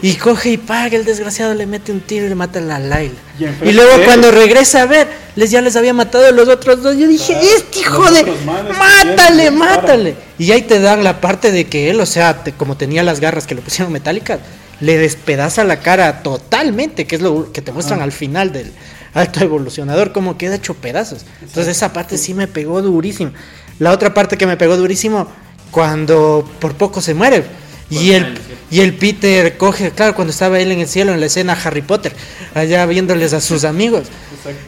Y 0.00 0.14
coge 0.14 0.50
y 0.50 0.56
paga, 0.56 0.96
el 0.96 1.04
desgraciado 1.04 1.54
le 1.54 1.66
mete 1.66 1.92
un 1.92 2.00
tiro 2.00 2.26
y 2.26 2.28
le 2.28 2.34
mata 2.34 2.60
a 2.60 2.62
la 2.62 2.78
Laila. 2.78 3.14
Y, 3.62 3.72
luego 3.72 4.04
cuando 4.04 4.30
regresa 4.30 4.82
a 4.82 4.86
ver, 4.86 5.08
les 5.38 5.52
ya 5.52 5.60
les 5.60 5.76
había 5.76 5.94
matado 5.94 6.26
a 6.26 6.32
los 6.32 6.48
otros 6.48 6.82
dos. 6.82 6.96
Yo 6.96 7.06
dije, 7.06 7.32
este 7.32 7.78
hijo 7.78 8.10
de... 8.10 8.24
Mátale, 8.44 9.52
mátale. 9.52 10.16
Y 10.36 10.50
ahí 10.50 10.62
te 10.62 10.80
dan 10.80 11.04
la 11.04 11.20
parte 11.20 11.52
de 11.52 11.66
que 11.66 11.90
él, 11.90 12.00
o 12.00 12.06
sea, 12.06 12.42
como 12.56 12.76
tenía 12.76 13.04
las 13.04 13.20
garras 13.20 13.46
que 13.46 13.54
le 13.54 13.62
pusieron 13.62 13.92
metálicas, 13.92 14.40
le 14.80 14.98
despedaza 14.98 15.62
la 15.62 15.78
cara 15.78 16.24
totalmente, 16.24 17.06
que 17.06 17.14
es 17.14 17.22
lo 17.22 17.52
que 17.52 17.62
te 17.62 17.70
muestran 17.70 18.02
al 18.02 18.10
final 18.10 18.52
del 18.52 18.72
alto 19.14 19.38
evolucionador, 19.38 20.10
como 20.10 20.36
queda 20.36 20.56
hecho 20.56 20.74
pedazos. 20.74 21.24
Entonces 21.40 21.76
esa 21.76 21.92
parte 21.92 22.18
sí 22.18 22.34
me 22.34 22.48
pegó 22.48 22.82
durísimo. 22.82 23.30
La 23.78 23.92
otra 23.92 24.14
parte 24.14 24.36
que 24.36 24.46
me 24.46 24.56
pegó 24.56 24.76
durísimo, 24.76 25.28
cuando 25.70 26.50
por 26.58 26.74
poco 26.74 27.00
se 27.00 27.14
muere 27.14 27.44
y 27.90 28.12
el, 28.12 28.38
y 28.70 28.80
el 28.80 28.94
Peter 28.94 29.56
coge, 29.56 29.90
claro, 29.92 30.14
cuando 30.14 30.30
estaba 30.30 30.60
él 30.60 30.72
en 30.72 30.80
el 30.80 30.88
cielo 30.88 31.14
en 31.14 31.20
la 31.20 31.26
escena 31.26 31.58
Harry 31.64 31.82
Potter, 31.82 32.14
allá 32.54 32.84
viéndoles 32.86 33.32
a 33.32 33.40
sus 33.40 33.64
amigos. 33.64 34.08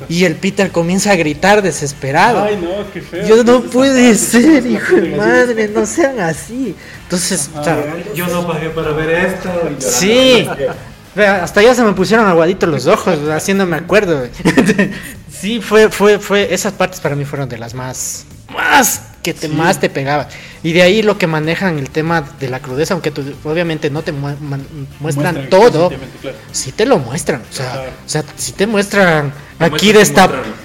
Y 0.09 0.25
el 0.25 0.37
Peter 0.37 0.71
comienza 0.71 1.13
a 1.13 1.17
gritar 1.17 1.63
desesperado. 1.63 2.43
Ay, 2.43 2.57
no, 2.57 2.91
qué 2.93 3.01
feo. 3.01 3.27
Yo 3.27 3.45
no 3.45 3.63
puede 3.63 4.15
ser, 4.15 4.67
hijo 4.67 4.97
de 4.97 5.17
madre, 5.17 5.69
no 5.69 5.87
sean 5.87 6.21
así. 6.21 6.75
Entonces, 7.05 7.51
yo 8.15 8.27
no 8.27 8.47
pagué 8.47 8.71
para 8.71 8.93
ver 8.93 9.11
esto. 9.11 9.51
Sí. 9.79 10.47
Hasta 11.17 11.63
ya 11.63 11.75
se 11.75 11.83
me 11.83 11.93
pusieron 11.93 12.27
aguaditos 12.27 12.69
los 12.69 12.87
ojos, 12.87 13.19
haciéndome 13.31 13.77
acuerdo. 13.77 14.29
sí, 15.31 15.61
fue, 15.61 15.89
fue, 15.91 16.19
fue, 16.19 16.53
esas 16.55 16.73
partes 16.73 17.01
para 17.01 17.17
mí 17.17 17.25
fueron 17.25 17.49
de 17.49 17.59
las 17.59 17.75
más, 17.75 18.27
más 18.53 19.03
que 19.23 19.35
te, 19.35 19.49
más 19.49 19.81
te 19.81 19.91
pegaba. 19.91 20.29
Y 20.63 20.73
de 20.73 20.83
ahí 20.83 21.03
lo 21.03 21.19
que 21.19 21.27
manejan 21.27 21.79
el 21.79 21.91
tema 21.91 22.23
de 22.39 22.49
la 22.49 22.61
crudeza, 22.61 22.95
aunque 22.95 23.13
obviamente 23.45 23.91
no 23.91 24.03
te 24.03 24.13
muestran 24.13 25.49
todo, 25.51 25.91
sí 26.53 26.73
te 26.73 26.87
lo 26.87 26.99
muestran. 26.99 27.43
O 27.51 27.53
sea, 27.53 27.91
o 28.07 28.09
sea, 28.09 28.25
sí 28.37 28.53
te 28.53 28.67
muestran 28.67 29.33
Aquí 29.61 29.93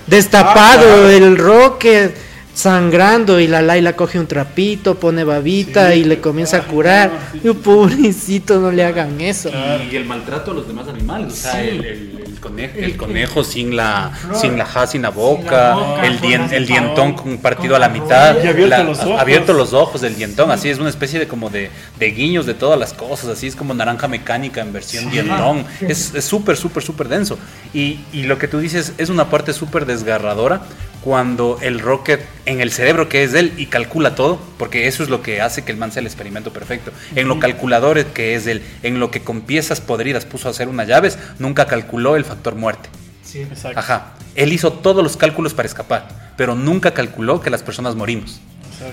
destapado 0.07 1.09
el 1.09 1.37
Rocket 1.37 2.15
sangrando 2.55 3.39
y 3.41 3.47
la 3.47 3.61
Laila 3.61 3.95
coge 3.95 4.17
un 4.17 4.27
trapito, 4.27 4.95
pone 4.95 5.25
babita 5.25 5.93
y 5.93 6.05
le 6.05 6.21
comienza 6.21 6.57
a 6.57 6.61
curar. 6.63 7.11
Y 7.43 7.49
un 7.49 7.57
pobrecito, 7.57 8.59
no 8.59 8.71
le 8.71 8.83
hagan 8.83 9.19
eso. 9.21 9.51
Y, 9.91 9.95
el 9.95 10.05
maltrato 10.05 10.51
a 10.51 10.53
los 10.53 10.67
demás 10.67 10.87
animales, 10.87 11.33
o 11.33 11.35
sea, 11.35 11.61
el, 11.61 12.37
conejo, 12.39 12.73
el 12.77 12.97
conejo 12.97 13.43
sin 13.43 13.75
la 13.75 14.11
sin 14.33 14.57
la 14.57 14.65
ja, 14.65 14.87
sin 14.87 15.01
la 15.01 15.09
boca, 15.09 16.01
el, 16.03 16.17
el 16.23 16.65
dientón 16.65 17.37
partido 17.39 17.75
a 17.75 17.79
la 17.79 17.89
mitad, 17.89 18.37
y 18.41 18.47
abierto, 18.47 18.83
los 18.83 18.99
ojos. 18.99 19.19
abierto 19.21 19.53
los 19.53 19.73
ojos 19.73 20.01
del 20.01 20.15
dientón, 20.15 20.49
así 20.49 20.69
es 20.69 20.79
una 20.79 20.89
especie 20.89 21.19
de 21.19 21.27
como 21.27 21.49
de, 21.49 21.69
de, 21.99 22.11
guiños 22.11 22.45
de 22.45 22.53
todas 22.53 22.79
las 22.79 22.93
cosas, 22.93 23.29
así 23.29 23.47
es 23.47 23.55
como 23.55 23.73
naranja 23.73 24.07
mecánica 24.07 24.61
en 24.61 24.71
versión 24.71 25.11
dientón. 25.11 25.65
Es 25.81 26.13
súper, 26.23 26.55
súper, 26.55 26.83
súper 26.83 27.09
denso. 27.09 27.37
Y, 27.73 27.99
y 28.13 28.23
lo 28.23 28.37
que 28.37 28.47
tú 28.47 28.59
dices 28.59 28.93
es 28.97 29.09
una 29.09 29.29
parte 29.29 29.51
súper 29.51 29.85
desgarradora 29.85 30.61
cuando 31.05 31.59
el 31.61 31.81
Rocket 31.81 32.25
en 32.47 32.61
el 32.61 32.71
cerebro 32.71 33.07
que 33.07 33.23
es 33.23 33.31
de 33.31 33.41
él 33.41 33.53
y 33.57 33.67
calcula 33.67 34.15
todo, 34.15 34.39
porque 34.57 34.87
eso 34.87 35.03
es 35.03 35.09
lo 35.09 35.21
que 35.21 35.39
hace 35.39 35.63
que 35.63 35.71
el 35.71 35.77
man 35.77 35.91
sea 35.91 35.99
el 35.99 36.07
experimento 36.07 36.51
perfecto. 36.51 36.91
En 37.15 37.27
lo 37.27 37.39
calculador 37.39 38.03
que 38.05 38.33
es 38.33 38.47
él, 38.47 38.63
en 38.81 38.99
lo 38.99 39.11
que 39.11 39.21
con 39.21 39.41
piezas 39.41 39.81
podridas 39.81 40.25
puso 40.25 40.47
a 40.47 40.51
hacer 40.51 40.67
unas 40.67 40.87
llaves, 40.87 41.19
nunca 41.37 41.67
calculó 41.67 42.15
el 42.15 42.25
factor 42.25 42.55
muerte. 42.55 42.89
Sí, 43.23 43.41
exacto. 43.41 43.79
Ajá. 43.79 44.13
Él 44.33 44.51
hizo 44.51 44.73
todos 44.73 45.03
los 45.03 45.15
cálculos 45.15 45.53
para 45.53 45.67
escapar, 45.67 46.07
pero 46.37 46.55
nunca 46.55 46.95
calculó 46.95 47.39
que 47.39 47.51
las 47.51 47.61
personas 47.61 47.95
morimos. 47.95 48.41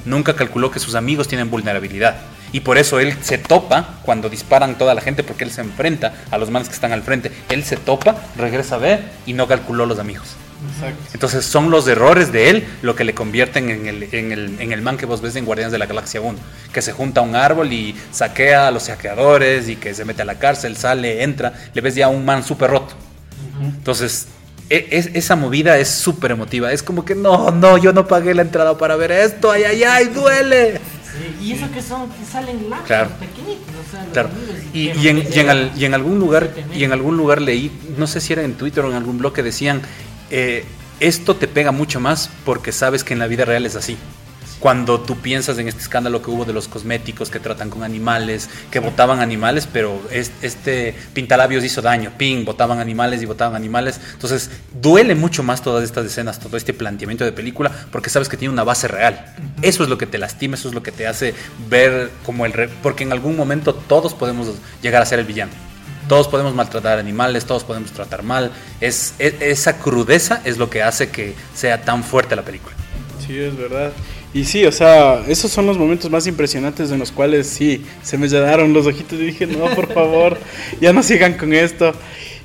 Nunca 0.05 0.37
calculó 0.37 0.71
que 0.71 0.81
sus 0.81 0.95
amigos 0.95 1.29
tienen 1.29 1.51
vulnerabilidad. 1.51 2.17
Y 2.53 2.61
por 2.61 2.77
eso 2.77 3.01
él 3.01 3.17
se 3.23 3.39
topa 3.39 4.01
cuando 4.03 4.29
disparan 4.29 4.77
toda 4.77 4.95
la 4.95 5.01
gente, 5.01 5.25
porque 5.25 5.45
él 5.45 5.51
se 5.51 5.63
enfrenta 5.63 6.13
a 6.31 6.37
los 6.37 6.51
manes 6.51 6.69
que 6.69 6.75
están 6.75 6.93
al 6.93 7.03
frente. 7.03 7.33
Él 7.49 7.65
se 7.65 7.79
topa, 7.79 8.17
regresa 8.37 8.75
a 8.75 8.79
ver 8.79 9.03
y 9.25 9.33
no 9.33 9.49
calculó 9.49 9.87
los 9.87 9.99
amigos. 9.99 10.37
Entonces 11.13 11.45
son 11.45 11.71
los 11.71 11.87
errores 11.89 12.33
de 12.33 12.51
él 12.51 12.65
lo 12.83 12.95
que 12.95 13.05
le 13.05 13.15
convierten 13.15 13.71
en 13.71 13.87
el, 13.87 14.03
en, 14.13 14.33
el, 14.33 14.61
en 14.61 14.73
el 14.73 14.83
man 14.83 14.97
que 14.97 15.07
vos 15.07 15.21
ves 15.21 15.37
en 15.37 15.45
Guardianes 15.45 15.73
de 15.73 15.79
la 15.79 15.87
Galaxia 15.87 16.21
1, 16.21 16.39
que 16.73 16.83
se 16.83 16.93
junta 16.93 17.21
a 17.21 17.25
un 17.25 17.37
árbol 17.37 17.73
y 17.73 17.95
saquea 18.11 18.69
a 18.69 18.71
los 18.71 18.85
saqueadores 18.85 19.69
y 19.69 19.77
que 19.77 19.95
se 19.95 20.05
mete 20.05 20.23
a 20.23 20.25
la 20.25 20.39
cárcel, 20.39 20.77
sale, 20.77 21.23
entra, 21.23 21.53
le 21.73 21.81
ves 21.81 21.95
ya 21.95 22.09
un 22.09 22.25
man 22.25 22.45
súper 22.45 22.71
roto. 22.71 22.95
Entonces, 23.61 24.29
e, 24.71 25.11
esa 25.15 25.37
movida 25.37 25.79
es 25.79 25.89
súper 25.89 26.31
emotiva, 26.31 26.73
es 26.73 26.83
como 26.83 27.05
que 27.05 27.15
no, 27.15 27.51
no, 27.51 27.79
yo 27.79 27.93
no 27.93 28.07
pagué 28.07 28.35
la 28.35 28.43
entrada 28.43 28.77
para 28.79 28.97
ver 28.97 29.13
esto, 29.13 29.51
ay, 29.51 29.65
ay, 29.65 29.83
ay, 29.85 30.07
duele. 30.07 30.81
y 31.41 31.53
eso 31.53 31.71
que 31.73 31.83
son, 31.83 32.09
que 32.11 32.25
salen 32.25 32.59
claro. 32.87 33.11
pequeñitos, 33.21 33.67
claro. 34.13 34.31
y, 34.73 34.91
y, 34.99 35.09
en, 35.09 35.19
y, 35.19 35.39
en 35.39 35.71
y 35.77 35.85
en 35.85 35.95
algún 35.95 36.19
lugar, 36.19 36.51
y 36.75 36.85
en 36.85 36.93
algún 36.93 37.17
lugar 37.17 37.43
leí, 37.43 37.71
no 37.99 38.07
sé 38.07 38.21
si 38.21 38.33
era 38.33 38.43
en 38.43 38.55
Twitter 38.55 38.85
o 38.85 38.91
en 38.91 38.97
algún 38.97 39.19
blog 39.19 39.35
que 39.35 39.43
decían, 39.43 39.83
eh, 40.33 40.65
esto 40.99 41.37
te 41.37 41.47
pega 41.47 41.73
mucho 41.73 42.01
más 42.01 42.31
porque 42.45 42.73
sabes 42.73 43.05
que 43.05 43.13
en 43.13 43.19
la 43.19 43.27
vida 43.27 43.45
real 43.45 43.67
es 43.67 43.77
así. 43.77 43.99
Cuando 44.61 45.01
tú 45.01 45.17
piensas 45.19 45.59
en 45.59 45.67
este 45.67 45.83
escándalo 45.83 46.23
que 46.23 46.31
hubo 46.31 46.45
de 46.45 46.53
los 46.53 46.69
cosméticos 46.69 47.29
que 47.29 47.41
tratan 47.41 47.69
con 47.69 47.83
animales, 47.83 48.49
que 48.71 48.79
botaban 48.79 49.21
animales, 49.21 49.69
pero 49.71 50.01
este 50.11 50.95
pintalabios 51.13 51.65
hizo 51.65 51.83
daño, 51.83 52.13
ping, 52.17 52.45
botaban 52.45 52.79
animales 52.79 53.21
y 53.21 53.27
botaban 53.27 53.57
animales. 53.57 54.01
Entonces, 54.13 54.51
duele 54.81 55.17
mucho 55.17 55.43
más 55.43 55.63
todas 55.63 55.83
estas 55.83 56.07
escenas, 56.07 56.39
todo 56.39 56.57
este 56.57 56.73
planteamiento 56.73 57.25
de 57.25 57.33
película, 57.33 57.73
porque 57.91 58.09
sabes 58.09 58.29
que 58.29 58.37
tiene 58.37 58.55
una 58.55 58.65
base 58.65 58.87
real. 58.87 59.35
Eso 59.61 59.83
es 59.83 59.89
lo 59.89 59.99
que 59.99 60.07
te 60.07 60.17
lastima, 60.19 60.55
eso 60.55 60.69
es 60.69 60.75
lo 60.75 60.83
que 60.83 60.93
te 60.93 61.09
hace 61.09 61.35
ver 61.69 62.11
como 62.25 62.47
el... 62.47 62.71
porque 62.83 63.03
en 63.03 63.11
algún 63.11 63.37
momento 63.37 63.75
todos 63.75 64.15
podemos 64.15 64.55
llegar 64.81 65.03
a 65.03 65.07
ser 65.07 65.19
el 65.19 65.27
villano. 65.27 65.72
Todos 66.09 66.29
podemos 66.29 66.55
maltratar 66.55 66.99
animales, 66.99 67.45
todos 67.45 67.65
podemos 67.65 67.93
tratar 67.93 68.23
mal. 68.23 68.51
Es, 68.81 69.15
e, 69.19 69.37
esa 69.41 69.79
crudeza 69.79 70.43
es 70.45 70.59
lo 70.59 70.69
que 70.69 70.83
hace 70.83 71.11
que 71.11 71.35
sea 71.55 71.83
tan 71.83 72.03
fuerte 72.05 72.37
la 72.37 72.43
película. 72.43 72.75
Sí, 73.25 73.39
es 73.39 73.57
verdad. 73.57 73.93
Y 74.35 74.45
sí, 74.45 74.65
o 74.65 74.73
sea, 74.73 75.23
esos 75.29 75.51
son 75.51 75.67
los 75.67 75.77
momentos 75.77 76.11
más 76.11 76.27
impresionantes 76.27 76.91
en 76.91 76.99
los 76.99 77.13
cuales 77.13 77.47
sí, 77.47 77.85
se 78.03 78.17
me 78.17 78.29
llenaron 78.29 78.73
los 78.73 78.87
ojitos 78.87 79.19
y 79.21 79.27
dije, 79.27 79.47
no, 79.47 79.67
por 79.75 79.93
favor, 79.93 80.39
ya 80.81 80.93
no 80.93 81.03
sigan 81.03 81.35
con 81.35 81.53
esto. 81.53 81.93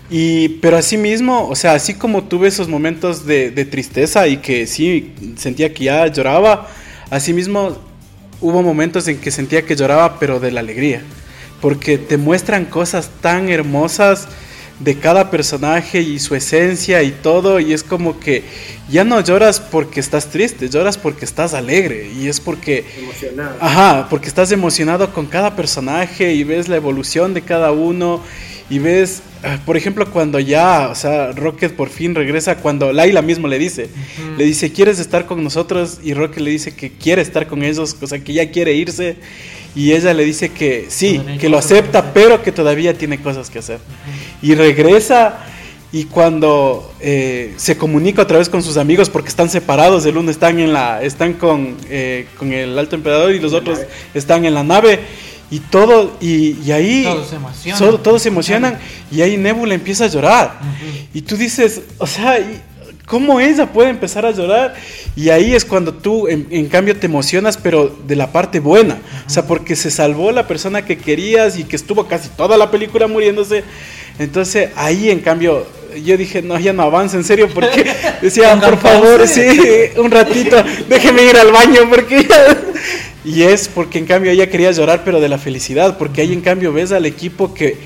Y, 0.09 0.49
pero 0.59 0.77
así 0.77 0.97
mismo, 0.97 1.47
o 1.47 1.55
sea, 1.55 1.73
así 1.73 1.93
como 1.93 2.25
tuve 2.25 2.49
esos 2.49 2.67
momentos 2.67 3.25
de, 3.25 3.51
de 3.51 3.65
tristeza 3.65 4.27
y 4.27 4.37
que 4.37 4.67
sí, 4.67 5.13
sentía 5.37 5.73
que 5.73 5.85
ya 5.85 6.07
lloraba, 6.07 6.67
así 7.09 7.33
mismo 7.33 7.77
hubo 8.41 8.61
momentos 8.61 9.07
en 9.07 9.19
que 9.19 9.31
sentía 9.31 9.63
que 9.63 9.75
lloraba, 9.75 10.19
pero 10.19 10.39
de 10.39 10.51
la 10.51 10.59
alegría 10.59 11.01
porque 11.61 11.97
te 11.97 12.17
muestran 12.17 12.65
cosas 12.65 13.09
tan 13.21 13.49
hermosas 13.49 14.27
de 14.79 14.99
cada 14.99 15.31
personaje 15.31 16.01
y 16.01 16.19
su 16.19 16.35
esencia 16.35 17.01
y 17.01 17.11
todo 17.11 17.59
y 17.59 17.73
es 17.73 17.83
como 17.83 18.19
que 18.19 18.43
ya 18.89 19.03
no 19.03 19.19
lloras 19.21 19.59
porque 19.59 19.99
estás 19.99 20.29
triste, 20.29 20.69
lloras 20.69 20.97
porque 20.97 21.25
estás 21.25 21.55
alegre 21.55 22.11
y 22.15 22.27
es 22.27 22.39
porque 22.39 22.85
emocionado. 22.97 23.57
Ajá, 23.59 24.07
porque 24.09 24.27
estás 24.27 24.51
emocionado 24.51 25.11
con 25.13 25.25
cada 25.25 25.55
personaje 25.55 26.33
y 26.33 26.43
ves 26.43 26.67
la 26.67 26.75
evolución 26.75 27.33
de 27.33 27.41
cada 27.41 27.71
uno 27.71 28.21
y 28.69 28.79
ves, 28.79 29.21
ah, 29.43 29.59
por 29.65 29.77
ejemplo, 29.77 30.11
cuando 30.11 30.39
ya, 30.39 30.89
o 30.89 30.95
sea, 30.95 31.31
Rocket 31.31 31.73
por 31.73 31.89
fin 31.89 32.13
regresa, 32.13 32.57
cuando 32.57 32.91
Laila 32.91 33.21
mismo 33.21 33.47
le 33.47 33.57
dice, 33.57 33.89
le 34.37 34.43
dice, 34.43 34.71
¿quieres 34.73 34.99
estar 34.99 35.25
con 35.25 35.43
nosotros? 35.43 35.99
Y 36.03 36.13
Rocket 36.13 36.39
le 36.39 36.51
dice 36.51 36.75
que 36.75 36.91
quiere 36.91 37.21
estar 37.21 37.47
con 37.47 37.63
ellos, 37.63 37.95
o 37.99 38.07
sea, 38.07 38.19
que 38.19 38.33
ya 38.33 38.51
quiere 38.51 38.73
irse 38.73 39.15
y 39.75 39.93
ella 39.93 40.13
le 40.13 40.25
dice 40.25 40.49
que 40.49 40.87
sí, 40.89 41.21
que 41.39 41.49
lo 41.49 41.57
acepta, 41.57 42.13
pero 42.13 42.41
que 42.41 42.51
todavía 42.51 42.97
tiene 42.97 43.21
cosas 43.21 43.49
que 43.49 43.59
hacer. 43.59 43.79
Y 44.41 44.55
regresa 44.55 45.39
y 45.91 46.05
cuando 46.05 46.93
eh, 46.99 47.53
se 47.57 47.77
comunica 47.77 48.21
otra 48.23 48.37
vez 48.37 48.49
con 48.49 48.61
sus 48.61 48.77
amigos 48.77 49.09
porque 49.09 49.29
están 49.29 49.49
separados, 49.49 50.05
el 50.05 50.17
uno 50.17 50.31
están 50.31 50.59
en 50.59 50.73
la 50.73 51.01
están 51.01 51.33
con, 51.33 51.77
eh, 51.89 52.27
con 52.37 52.51
el 52.51 52.77
alto 52.77 52.95
emperador 52.95 53.33
y 53.33 53.39
los 53.39 53.53
otros 53.53 53.79
están 54.13 54.45
en 54.45 54.53
la 54.53 54.63
nave. 54.63 54.99
Y 55.49 55.59
todo 55.59 56.17
y, 56.19 56.71
ahí 56.71 57.03
todos 57.03 57.29
se 57.29 57.35
emocionan, 57.37 58.03
todos 58.03 58.21
se 58.21 58.27
emocionan 58.27 58.79
y 59.09 59.21
ahí 59.21 59.37
Nebula 59.37 59.75
empieza 59.75 60.03
a 60.03 60.07
llorar. 60.07 60.59
Y 61.13 61.21
tú 61.21 61.37
dices, 61.37 61.83
o 61.99 62.05
sea, 62.05 62.37
¿Cómo 63.07 63.39
ella 63.39 63.67
puede 63.67 63.89
empezar 63.89 64.25
a 64.25 64.31
llorar? 64.31 64.75
Y 65.15 65.29
ahí 65.29 65.55
es 65.55 65.63
cuando 65.63 65.93
tú, 65.93 66.27
en, 66.27 66.67
cambio, 66.67 66.93
te 66.97 67.05
emocionas, 67.05 67.55
pero 67.55 67.87
de 68.05 68.17
la 68.17 68.33
parte 68.33 68.59
buena. 68.59 68.99
O 69.25 69.29
sea, 69.29 69.47
porque 69.47 69.77
se 69.77 69.89
salvó 69.89 70.33
la 70.33 70.45
persona 70.45 70.83
que 70.83 70.97
querías 70.97 71.57
y 71.57 71.63
que 71.63 71.77
estuvo 71.77 72.05
casi 72.05 72.27
toda 72.27 72.57
la 72.57 72.69
película 72.69 73.07
muriéndose. 73.07 73.63
Entonces, 74.19 74.71
ahí, 74.75 75.09
en 75.09 75.21
cambio, 75.21 75.65
yo 76.03 76.17
dije, 76.17 76.41
no, 76.41 76.59
ya 76.59 76.73
no 76.73 76.83
avanza, 76.83 77.15
en 77.15 77.23
serio, 77.23 77.47
porque 77.53 77.89
decía, 78.21 78.59
por 78.59 78.77
favor, 78.77 79.25
sí, 79.25 79.57
un 79.95 80.11
ratito, 80.11 80.61
déjeme 80.89 81.23
ir 81.23 81.37
al 81.37 81.53
baño, 81.53 81.89
porque 81.89 82.27
Y 83.23 83.43
es 83.43 83.69
porque, 83.69 83.99
en 83.99 84.05
cambio, 84.05 84.31
ella 84.31 84.49
quería 84.49 84.71
llorar, 84.73 85.03
pero 85.05 85.21
de 85.21 85.29
la 85.29 85.37
felicidad, 85.37 85.97
porque 85.97 86.23
ahí, 86.23 86.33
en 86.33 86.41
cambio, 86.41 86.73
ves 86.73 86.91
al 86.91 87.05
equipo 87.05 87.53
que 87.53 87.77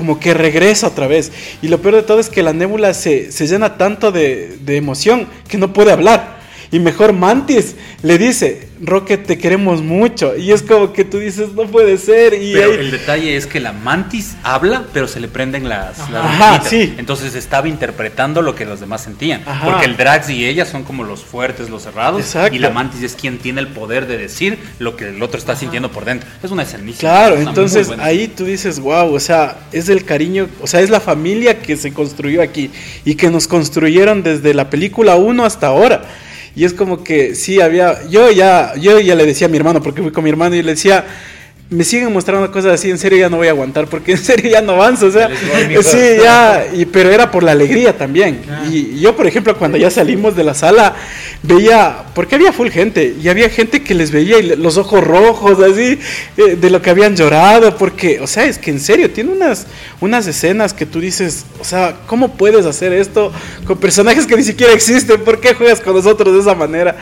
como 0.00 0.18
que 0.18 0.32
regresa 0.32 0.86
otra 0.86 1.06
vez. 1.06 1.30
Y 1.60 1.68
lo 1.68 1.82
peor 1.82 1.96
de 1.96 2.02
todo 2.02 2.20
es 2.20 2.30
que 2.30 2.42
la 2.42 2.54
nébula 2.54 2.94
se, 2.94 3.30
se 3.32 3.46
llena 3.46 3.76
tanto 3.76 4.12
de, 4.12 4.56
de 4.62 4.78
emoción 4.78 5.28
que 5.46 5.58
no 5.58 5.74
puede 5.74 5.92
hablar. 5.92 6.39
Y 6.72 6.78
mejor 6.78 7.12
Mantis 7.12 7.74
le 8.02 8.16
dice, 8.16 8.68
Rocket, 8.80 9.26
te 9.26 9.38
queremos 9.38 9.82
mucho. 9.82 10.36
Y 10.36 10.52
es 10.52 10.62
como 10.62 10.92
que 10.92 11.04
tú 11.04 11.18
dices, 11.18 11.52
no 11.54 11.66
puede 11.66 11.98
ser. 11.98 12.34
Y 12.34 12.52
pero 12.54 12.72
el 12.72 12.90
detalle 12.90 13.36
es 13.36 13.46
que 13.46 13.60
la 13.60 13.72
mantis 13.72 14.36
habla, 14.42 14.84
pero 14.92 15.06
se 15.06 15.20
le 15.20 15.28
prenden 15.28 15.68
las, 15.68 16.00
Ajá, 16.00 16.62
sí. 16.64 16.94
Entonces 16.96 17.34
estaba 17.34 17.68
interpretando 17.68 18.40
lo 18.40 18.54
que 18.54 18.64
los 18.64 18.80
demás 18.80 19.02
sentían. 19.02 19.42
Porque 19.64 19.84
el 19.84 19.96
Drax 19.96 20.30
y 20.30 20.46
ella 20.46 20.64
son 20.64 20.84
como 20.84 21.04
los 21.04 21.22
fuertes, 21.24 21.68
los 21.68 21.82
cerrados. 21.82 22.20
Exacto. 22.20 22.54
Y 22.54 22.58
la 22.58 22.70
mantis 22.70 23.02
es 23.02 23.14
quien 23.14 23.38
tiene 23.38 23.60
el 23.60 23.68
poder 23.68 24.06
de 24.06 24.16
decir 24.16 24.58
lo 24.78 24.96
que 24.96 25.08
el 25.08 25.22
otro 25.22 25.38
está 25.38 25.56
sintiendo 25.56 25.90
por 25.90 26.04
dentro. 26.04 26.28
Es 26.42 26.50
una 26.50 26.62
escena. 26.62 26.80
Claro, 26.98 27.36
entonces 27.36 27.90
ahí 27.98 28.28
tú 28.28 28.44
dices, 28.44 28.80
wow, 28.80 29.12
o 29.12 29.20
sea, 29.20 29.58
es 29.72 29.88
el 29.88 30.04
cariño, 30.04 30.48
o 30.62 30.66
sea, 30.66 30.80
es 30.80 30.88
la 30.88 31.00
familia 31.00 31.60
que 31.60 31.76
se 31.76 31.92
construyó 31.92 32.40
aquí 32.40 32.70
y 33.04 33.16
que 33.16 33.28
nos 33.30 33.46
construyeron 33.46 34.22
desde 34.22 34.54
la 34.54 34.70
película 34.70 35.16
1 35.16 35.44
hasta 35.44 35.66
ahora. 35.66 36.04
Y 36.56 36.64
es 36.64 36.74
como 36.74 37.04
que 37.04 37.34
sí 37.34 37.60
había, 37.60 38.08
yo 38.08 38.30
ya, 38.30 38.74
yo 38.76 38.98
ya 38.98 39.14
le 39.14 39.26
decía 39.26 39.46
a 39.46 39.50
mi 39.50 39.56
hermano, 39.56 39.82
porque 39.82 40.02
fui 40.02 40.10
con 40.10 40.24
mi 40.24 40.30
hermano 40.30 40.56
y 40.56 40.62
le 40.62 40.72
decía, 40.72 41.04
me 41.70 41.84
siguen 41.84 42.12
mostrando 42.12 42.50
cosas 42.50 42.74
así, 42.74 42.90
en 42.90 42.98
serio 42.98 43.20
ya 43.20 43.30
no 43.30 43.36
voy 43.36 43.46
a 43.46 43.50
aguantar, 43.50 43.86
porque 43.86 44.12
en 44.12 44.18
serio 44.18 44.50
ya 44.50 44.60
no 44.60 44.72
avanzo, 44.72 45.06
o 45.06 45.10
sea, 45.10 45.30
sí, 45.82 45.98
ya, 46.20 46.66
y, 46.74 46.84
pero 46.84 47.10
era 47.10 47.30
por 47.30 47.44
la 47.44 47.52
alegría 47.52 47.96
también. 47.96 48.42
Y 48.70 48.98
yo, 48.98 49.14
por 49.16 49.26
ejemplo, 49.26 49.56
cuando 49.56 49.78
ya 49.78 49.90
salimos 49.90 50.34
de 50.34 50.42
la 50.42 50.54
sala, 50.54 50.96
veía, 51.42 52.06
porque 52.14 52.34
había 52.34 52.52
full 52.52 52.68
gente, 52.68 53.14
y 53.22 53.28
había 53.28 53.48
gente 53.48 53.84
que 53.84 53.94
les 53.94 54.10
veía 54.10 54.56
los 54.56 54.78
ojos 54.78 55.04
rojos, 55.04 55.60
así, 55.60 55.98
eh, 56.36 56.56
de 56.60 56.70
lo 56.70 56.82
que 56.82 56.90
habían 56.90 57.14
llorado, 57.14 57.76
porque, 57.76 58.20
o 58.20 58.26
sea, 58.26 58.44
es 58.44 58.58
que 58.58 58.72
en 58.72 58.80
serio, 58.80 59.10
tiene 59.10 59.30
unas, 59.30 59.68
unas 60.00 60.26
escenas 60.26 60.74
que 60.74 60.86
tú 60.86 61.00
dices, 61.00 61.44
o 61.60 61.64
sea, 61.64 61.98
¿cómo 62.06 62.32
puedes 62.32 62.66
hacer 62.66 62.92
esto 62.92 63.32
con 63.64 63.78
personajes 63.78 64.26
que 64.26 64.36
ni 64.36 64.42
siquiera 64.42 64.72
existen? 64.72 65.20
¿Por 65.20 65.40
qué 65.40 65.54
juegas 65.54 65.80
con 65.80 65.94
nosotros 65.94 66.34
de 66.34 66.40
esa 66.40 66.54
manera? 66.56 66.96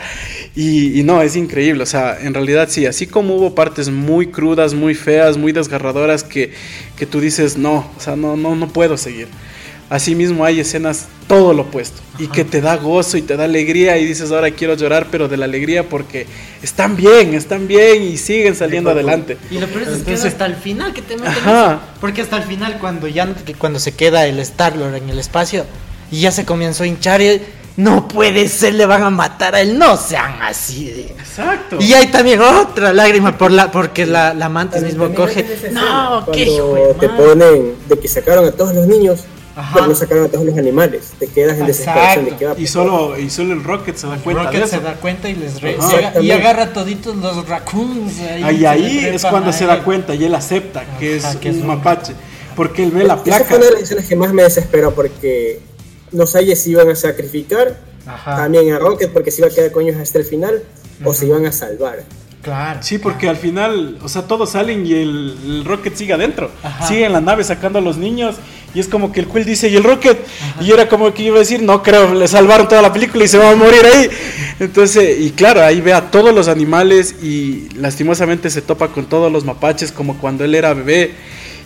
Y, 0.55 0.99
y 0.99 1.03
no, 1.03 1.21
es 1.21 1.35
increíble, 1.35 1.83
o 1.83 1.85
sea, 1.85 2.17
en 2.19 2.33
realidad 2.33 2.67
sí, 2.69 2.85
así 2.85 3.05
como 3.05 3.35
hubo 3.35 3.55
partes 3.55 3.89
muy 3.89 4.27
crudas, 4.27 4.73
muy 4.73 4.95
feas, 4.95 5.37
muy 5.37 5.51
desgarradoras 5.51 6.23
que, 6.23 6.53
que 6.97 7.05
tú 7.05 7.21
dices, 7.21 7.57
no, 7.57 7.89
o 7.95 7.99
sea, 7.99 8.15
no, 8.15 8.35
no, 8.35 8.55
no 8.55 8.67
puedo 8.67 8.97
seguir. 8.97 9.27
Asimismo 9.89 10.45
hay 10.45 10.59
escenas 10.59 11.07
todo 11.27 11.53
lo 11.53 11.63
opuesto 11.63 11.99
y 12.19 12.27
que 12.27 12.43
te 12.43 12.61
da 12.61 12.75
gozo 12.77 13.17
y 13.17 13.23
te 13.23 13.35
da 13.35 13.45
alegría 13.45 13.97
y 13.97 14.05
dices 14.05 14.31
ahora 14.31 14.51
quiero 14.51 14.75
llorar 14.75 15.07
pero 15.09 15.27
de 15.27 15.37
la 15.37 15.45
alegría 15.45 15.87
porque 15.87 16.27
están 16.61 16.95
bien, 16.95 17.33
están 17.33 17.67
bien 17.67 18.03
y 18.03 18.17
siguen 18.17 18.55
saliendo 18.55 18.91
adelante. 18.91 19.37
Y 19.49 19.57
lo 19.57 19.67
peor 19.67 19.83
es 19.83 20.03
que 20.03 20.13
es 20.13 20.25
hasta 20.25 20.45
el 20.45 20.55
final 20.55 20.93
que 20.93 21.01
te 21.01 21.15
meten 21.15 21.31
eso, 21.31 21.79
porque 21.99 22.21
hasta 22.21 22.37
el 22.37 22.43
final 22.43 22.77
cuando 22.79 23.07
ya 23.07 23.33
cuando 23.57 23.79
se 23.79 23.93
queda 23.93 24.27
el 24.27 24.37
Star 24.39 24.75
Lord 24.75 24.95
en 24.95 25.09
el 25.09 25.17
espacio 25.17 25.65
y 26.11 26.19
ya 26.21 26.31
se 26.31 26.45
comenzó 26.45 26.83
a 26.83 26.87
hinchar 26.87 27.21
y 27.21 27.41
no 27.79 28.09
puede 28.09 28.49
ser, 28.49 28.73
le 28.73 28.85
van 28.85 29.03
a 29.03 29.09
matar 29.09 29.55
a 29.55 29.61
él, 29.61 29.77
no 29.79 29.95
sean 29.95 30.41
así. 30.41 31.07
Exacto. 31.17 31.77
Y 31.79 31.93
hay 31.93 32.07
también 32.07 32.41
otra 32.41 32.91
lágrima 32.91 33.37
por 33.37 33.51
la, 33.51 33.71
porque 33.71 34.05
la, 34.05 34.33
la 34.33 34.49
mantis 34.49 34.83
mismo 34.83 35.13
coge. 35.15 35.45
No, 35.71 36.25
qué 36.31 36.43
hijo 36.43 36.75
te 36.99 37.07
ponen 37.07 37.75
de 37.87 37.97
que 37.97 38.07
sacaron 38.09 38.45
a 38.45 38.51
todos 38.51 38.75
los 38.75 38.85
niños 38.85 39.21
Ajá. 39.55 39.87
no 39.87 39.95
sacaron 39.95 40.25
a 40.25 40.27
todos 40.27 40.45
los 40.45 40.57
animales, 40.57 41.13
te 41.19 41.27
quedas 41.27 41.57
en 41.57 41.67
desesperación 41.67 42.25
de 42.25 42.35
que 42.35 42.45
va 42.47 42.55
y 42.57 42.67
solo 42.67 43.17
y 43.17 43.29
solo 43.29 43.53
el 43.53 43.63
Rocket 43.63 43.95
se 43.95 44.07
da 44.07 44.17
cuenta 44.17 44.43
Rocket 44.43 44.59
de 44.59 44.65
eso. 44.65 44.75
se 44.77 44.81
da 44.81 44.93
cuenta 44.95 45.29
y 45.29 45.35
les 45.35 45.61
re 45.61 45.77
y 46.21 46.31
agarra 46.31 46.71
toditos 46.73 47.15
los 47.15 47.47
raccoons 47.47 48.19
ahí, 48.19 48.43
ahí, 48.43 48.65
ahí 48.65 49.05
es 49.05 49.25
cuando 49.25 49.51
se 49.53 49.65
da 49.65 49.83
cuenta 49.83 50.15
y 50.15 50.25
él 50.25 50.35
acepta 50.35 50.83
que 50.99 51.17
es 51.17 51.25
que 51.37 51.49
un 51.49 51.65
mapache 51.65 52.13
porque 52.55 52.83
él 52.83 52.91
ve 52.91 53.05
la 53.05 53.15
placa. 53.15 53.37
Esa 53.37 53.45
fue 53.45 53.57
una 53.57 53.65
de 53.67 53.71
las 53.71 53.79
decisiones 53.79 54.09
que 54.09 54.15
más 54.17 54.33
me 54.33 54.43
desesperó 54.43 54.93
porque 54.93 55.61
no 56.11 56.25
sabía 56.25 56.55
si 56.55 56.71
iban 56.71 56.89
a 56.89 56.95
sacrificar 56.95 57.77
también 58.25 58.73
a 58.73 58.79
Rocket 58.79 59.11
porque 59.11 59.31
se 59.31 59.41
iba 59.41 59.47
a 59.47 59.53
quedar 59.53 59.71
con 59.71 59.83
ellos 59.83 59.99
hasta 59.99 60.19
el 60.19 60.25
final 60.25 60.63
o 61.03 61.13
se 61.13 61.27
iban 61.27 61.45
a 61.45 61.51
salvar. 61.51 62.03
Claro. 62.41 62.79
Sí, 62.81 62.97
porque 62.99 63.27
al 63.27 63.35
final, 63.35 63.97
o 64.01 64.07
sea, 64.07 64.23
todos 64.23 64.51
salen 64.51 64.85
y 64.85 64.93
el, 64.93 65.63
Rocket 65.65 65.95
sigue 65.95 66.13
adentro. 66.13 66.49
Sigue 66.87 67.05
en 67.05 67.11
la 67.11 67.21
nave 67.21 67.43
sacando 67.43 67.79
a 67.79 67.81
los 67.81 67.97
niños. 67.97 68.37
Y 68.73 68.79
es 68.79 68.87
como 68.87 69.11
que 69.11 69.19
el 69.19 69.27
Quill 69.27 69.45
dice, 69.45 69.67
¿y 69.67 69.75
el 69.75 69.83
Rocket? 69.83 70.17
Y 70.61 70.71
era 70.71 70.87
como 70.87 71.11
que 71.13 71.23
iba 71.23 71.37
a 71.37 71.39
decir, 71.39 71.61
no 71.61 71.81
creo, 71.81 72.13
le 72.13 72.27
salvaron 72.27 72.67
toda 72.67 72.83
la 72.83 72.93
película 72.93 73.25
y 73.25 73.27
se 73.27 73.37
va 73.37 73.49
a 73.49 73.55
morir 73.55 73.81
ahí. 73.83 74.09
Entonces, 74.59 75.19
y 75.19 75.31
claro, 75.31 75.63
ahí 75.63 75.81
ve 75.81 75.91
a 75.91 76.11
todos 76.11 76.33
los 76.33 76.47
animales 76.47 77.15
y 77.21 77.67
lastimosamente 77.75 78.49
se 78.49 78.61
topa 78.61 78.89
con 78.89 79.07
todos 79.07 79.31
los 79.31 79.43
mapaches, 79.43 79.91
como 79.91 80.17
cuando 80.19 80.45
él 80.45 80.53
era 80.53 80.73
bebé 80.73 81.13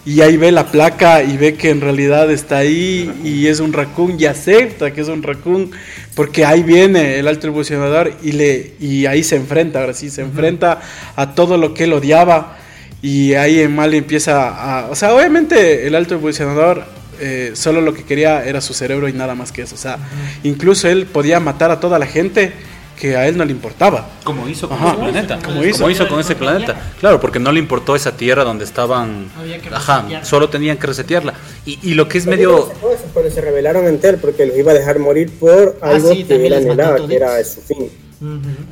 y 0.06 0.22
ahí 0.22 0.36
ve 0.36 0.52
la 0.52 0.66
placa 0.66 1.24
y 1.24 1.38
ve 1.38 1.56
que 1.56 1.70
en 1.70 1.80
realidad 1.80 2.30
está 2.30 2.58
ahí 2.58 3.12
y 3.24 3.48
es 3.48 3.60
un 3.60 3.72
raccoon 3.72 4.20
y 4.20 4.26
acepta 4.26 4.92
que 4.92 5.02
es 5.02 5.08
un 5.08 5.24
raccoon 5.24 5.72
porque 6.14 6.46
ahí 6.46 6.62
viene 6.62 7.20
el 7.20 7.28
alto 7.28 7.48
evolucionador 7.48 8.14
y 8.22 8.34
le 8.34 8.74
y 8.80 9.06
ahí 9.06 9.24
se 9.24 9.38
enfrenta 9.38 9.80
ahora 9.80 9.94
sí 9.94 10.10
se 10.10 10.22
enfrenta 10.22 10.82
a 11.16 11.36
todo 11.36 11.58
lo 11.58 11.74
que 11.74 11.86
él 11.86 11.94
odiaba 11.94 12.58
y 13.02 13.34
ahí 13.34 13.62
en 13.62 13.74
mal 13.74 13.94
empieza 13.94 14.50
a 14.50 14.90
o 14.90 14.96
sea 14.96 15.14
obviamente 15.14 15.88
el 15.88 15.96
alto 15.96 16.16
evolucionador 16.16 16.84
eh, 17.22 17.52
solo 17.54 17.80
lo 17.80 17.94
que 17.94 18.04
quería 18.04 18.44
era 18.44 18.60
su 18.60 18.74
cerebro 18.74 19.08
y 19.08 19.14
nada 19.14 19.36
más 19.36 19.54
que 19.54 19.62
eso 19.62 19.76
o 19.76 19.78
sea 19.78 20.00
incluso 20.44 20.90
él 20.90 21.06
podía 21.06 21.40
matar 21.40 21.72
a 21.72 21.80
toda 21.80 21.98
la 21.98 22.08
gente 22.08 22.52
que 23.00 23.16
a 23.16 23.28
él 23.28 23.38
no 23.38 23.46
le 23.46 23.52
importaba. 23.52 24.08
Como 24.24 24.48
hizo 24.48 24.70
con 24.70 24.78
ese 24.78 24.96
planeta. 24.96 25.40
Como 25.44 25.64
hizo, 25.64 26.08
con 26.08 26.20
ese 26.20 26.36
planeta. 26.36 26.76
Claro, 27.00 27.20
porque 27.20 27.40
no 27.40 27.52
le 27.52 27.60
importó 27.60 27.96
esa 27.96 28.16
tierra 28.16 28.44
donde 28.44 28.66
estaban. 28.66 29.30
Ajá, 29.72 30.06
solo 30.24 30.50
tenían 30.50 30.78
que 30.78 30.88
resetearla. 30.88 31.34
Y, 31.66 31.80
y 31.82 31.94
lo 31.94 32.08
que 32.08 32.18
es 32.18 32.26
medio. 32.26 32.72
Cuando 33.14 33.32
se 33.32 33.42
rebelaron 33.42 33.88
ante 33.88 34.10
él, 34.10 34.18
porque 34.18 34.46
los 34.46 34.58
iba 34.58 34.72
a 34.72 34.76
dejar 34.76 35.00
morir 35.00 35.32
por 35.40 35.78
ah, 35.82 35.90
algo 35.90 36.10
que 36.10 36.46
él 36.46 36.54
anhelaba, 36.54 37.08
que 37.08 37.16
era 37.16 37.44
su 37.44 37.62
fin. 37.62 37.90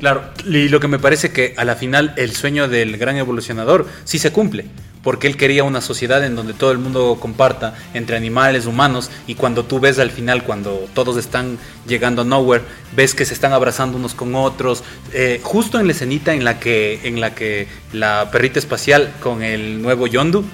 Claro, 0.00 0.24
y 0.46 0.68
lo 0.68 0.80
que 0.80 0.88
me 0.88 0.98
parece 0.98 1.30
que 1.32 1.54
a 1.56 1.64
la 1.64 1.76
final 1.76 2.14
el 2.16 2.34
sueño 2.34 2.68
del 2.68 2.96
gran 2.96 3.16
evolucionador 3.16 3.86
sí 4.04 4.18
se 4.18 4.32
cumple 4.32 4.66
porque 5.02 5.26
él 5.26 5.36
quería 5.36 5.64
una 5.64 5.80
sociedad 5.80 6.24
en 6.24 6.36
donde 6.36 6.54
todo 6.54 6.70
el 6.72 6.78
mundo 6.78 7.18
comparta 7.20 7.74
entre 7.94 8.16
animales, 8.16 8.66
humanos, 8.66 9.10
y 9.26 9.34
cuando 9.34 9.64
tú 9.64 9.80
ves 9.80 9.98
al 9.98 10.10
final, 10.10 10.44
cuando 10.44 10.86
todos 10.94 11.16
están 11.16 11.58
llegando 11.86 12.22
a 12.22 12.24
Nowhere, 12.24 12.64
ves 12.94 13.14
que 13.14 13.24
se 13.24 13.34
están 13.34 13.52
abrazando 13.52 13.98
unos 13.98 14.14
con 14.14 14.34
otros, 14.34 14.84
eh, 15.12 15.40
justo 15.42 15.80
en 15.80 15.86
la 15.86 15.92
escenita 15.92 16.34
en 16.34 16.44
la 16.44 16.60
que, 16.60 17.00
en 17.04 17.20
la 17.20 17.34
que 17.34 17.66
la 17.92 18.30
perrita 18.30 18.58
espacial 18.58 19.12
con 19.20 19.42
el 19.42 19.82
nuevo 19.82 20.06
Yondu 20.06 20.44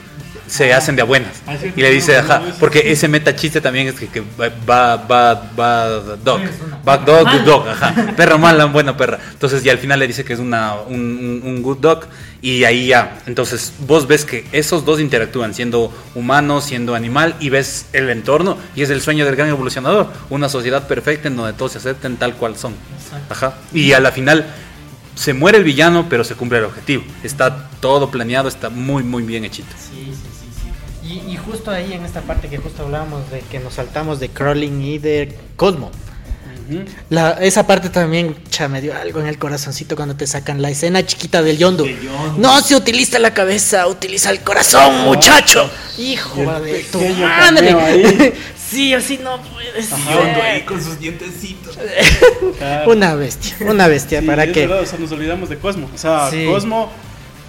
se 0.48 0.72
hacen 0.72 0.96
de 0.96 1.02
buenas. 1.02 1.42
Ah, 1.46 1.56
y 1.76 1.80
le 1.80 1.90
dice, 1.90 2.16
ajá, 2.16 2.42
porque 2.58 2.90
ese 2.90 3.06
meta 3.08 3.36
chiste 3.36 3.60
también 3.60 3.88
es 3.88 3.94
que, 3.94 4.22
va, 4.40 4.48
va, 4.96 5.34
va, 5.58 5.88
dog, 6.16 6.40
bad 6.84 7.00
dog, 7.00 7.44
dog, 7.44 7.68
ajá, 7.68 8.14
perra 8.16 8.38
mala, 8.38 8.64
buena 8.66 8.96
perra. 8.96 9.18
Entonces, 9.32 9.64
y 9.64 9.70
al 9.70 9.78
final 9.78 9.98
le 9.98 10.06
dice 10.06 10.24
que 10.24 10.32
es 10.32 10.38
una, 10.38 10.74
un, 10.74 11.42
un 11.44 11.62
good 11.62 11.78
dog, 11.78 12.06
y 12.40 12.64
ahí 12.64 12.88
ya. 12.88 13.18
Entonces, 13.26 13.72
vos 13.86 14.06
ves 14.06 14.24
que 14.24 14.46
esos 14.52 14.84
dos 14.84 15.00
interactúan, 15.00 15.54
siendo 15.54 15.92
humano, 16.14 16.60
siendo 16.60 16.94
animal, 16.94 17.34
y 17.40 17.50
ves 17.50 17.86
el 17.92 18.08
entorno, 18.10 18.56
y 18.74 18.82
es 18.82 18.90
el 18.90 19.00
sueño 19.00 19.24
del 19.24 19.36
gran 19.36 19.48
evolucionador, 19.48 20.08
una 20.30 20.48
sociedad 20.48 20.86
perfecta 20.86 21.28
en 21.28 21.36
donde 21.36 21.52
todos 21.52 21.72
se 21.72 21.78
acepten 21.78 22.16
tal 22.16 22.34
cual 22.34 22.56
son. 22.56 22.74
Ajá. 23.28 23.54
Y 23.72 23.92
a 23.92 24.00
la 24.00 24.12
final 24.12 24.46
se 25.14 25.34
muere 25.34 25.58
el 25.58 25.64
villano, 25.64 26.06
pero 26.08 26.22
se 26.22 26.36
cumple 26.36 26.58
el 26.58 26.64
objetivo. 26.64 27.02
Está 27.24 27.68
todo 27.80 28.10
planeado, 28.10 28.48
está 28.48 28.70
muy, 28.70 29.02
muy 29.02 29.24
bien 29.24 29.44
hechito. 29.44 29.74
Sí, 29.76 30.12
sí. 30.12 30.37
Y, 31.08 31.36
justo 31.36 31.70
ahí 31.70 31.94
en 31.94 32.04
esta 32.04 32.20
parte 32.20 32.48
que 32.48 32.58
justo 32.58 32.82
hablábamos 32.82 33.30
de 33.30 33.40
que 33.40 33.58
nos 33.58 33.74
saltamos 33.74 34.20
de 34.20 34.28
Crawling 34.28 34.82
y 34.82 34.98
de 34.98 35.34
Cosmo. 35.56 35.90
La, 37.08 37.30
esa 37.40 37.66
parte 37.66 37.88
también 37.88 38.36
cha, 38.50 38.68
me 38.68 38.82
dio 38.82 38.94
algo 38.94 39.20
en 39.20 39.26
el 39.26 39.38
corazoncito 39.38 39.96
cuando 39.96 40.16
te 40.16 40.26
sacan 40.26 40.60
la 40.60 40.68
escena 40.68 41.04
chiquita 41.06 41.40
del 41.42 41.56
yondo. 41.56 41.86
No 42.36 42.60
se 42.60 42.76
utiliza 42.76 43.18
la 43.18 43.32
cabeza, 43.32 43.86
utiliza 43.86 44.30
el 44.30 44.40
corazón, 44.40 45.04
muchacho. 45.04 45.70
Hijo 45.96 46.60
de 46.60 46.84
tu 46.92 47.00
madre. 47.00 48.34
sí, 48.70 48.92
así 48.92 49.18
no 49.18 49.40
puedes. 49.42 49.88
Yondo 49.88 50.42
ahí 50.42 50.62
con 50.62 50.82
sus 50.82 50.98
dientecitos. 50.98 51.78
Una 52.86 53.14
bestia, 53.14 53.56
una 53.60 53.86
bestia. 53.88 54.20
¿Para 54.20 54.50
qué? 54.52 54.66
o 54.66 54.84
sea, 54.84 54.98
nos 54.98 55.10
olvidamos 55.12 55.48
de 55.48 55.58
Cosmo. 55.58 55.88
O 55.94 55.98
sea, 55.98 56.30
Cosmo 56.46 56.90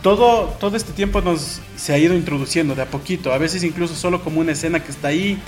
todo, 0.01 0.45
todo 0.59 0.77
este 0.77 0.93
tiempo 0.93 1.21
nos 1.21 1.61
se 1.75 1.93
ha 1.93 1.97
ido 1.97 2.15
introduciendo 2.15 2.75
de 2.75 2.81
a 2.81 2.85
poquito, 2.85 3.33
a 3.33 3.37
veces 3.37 3.63
incluso 3.63 3.95
solo 3.95 4.23
como 4.23 4.39
una 4.39 4.53
escena 4.53 4.83
que 4.83 4.91
está 4.91 5.09
ahí, 5.09 5.41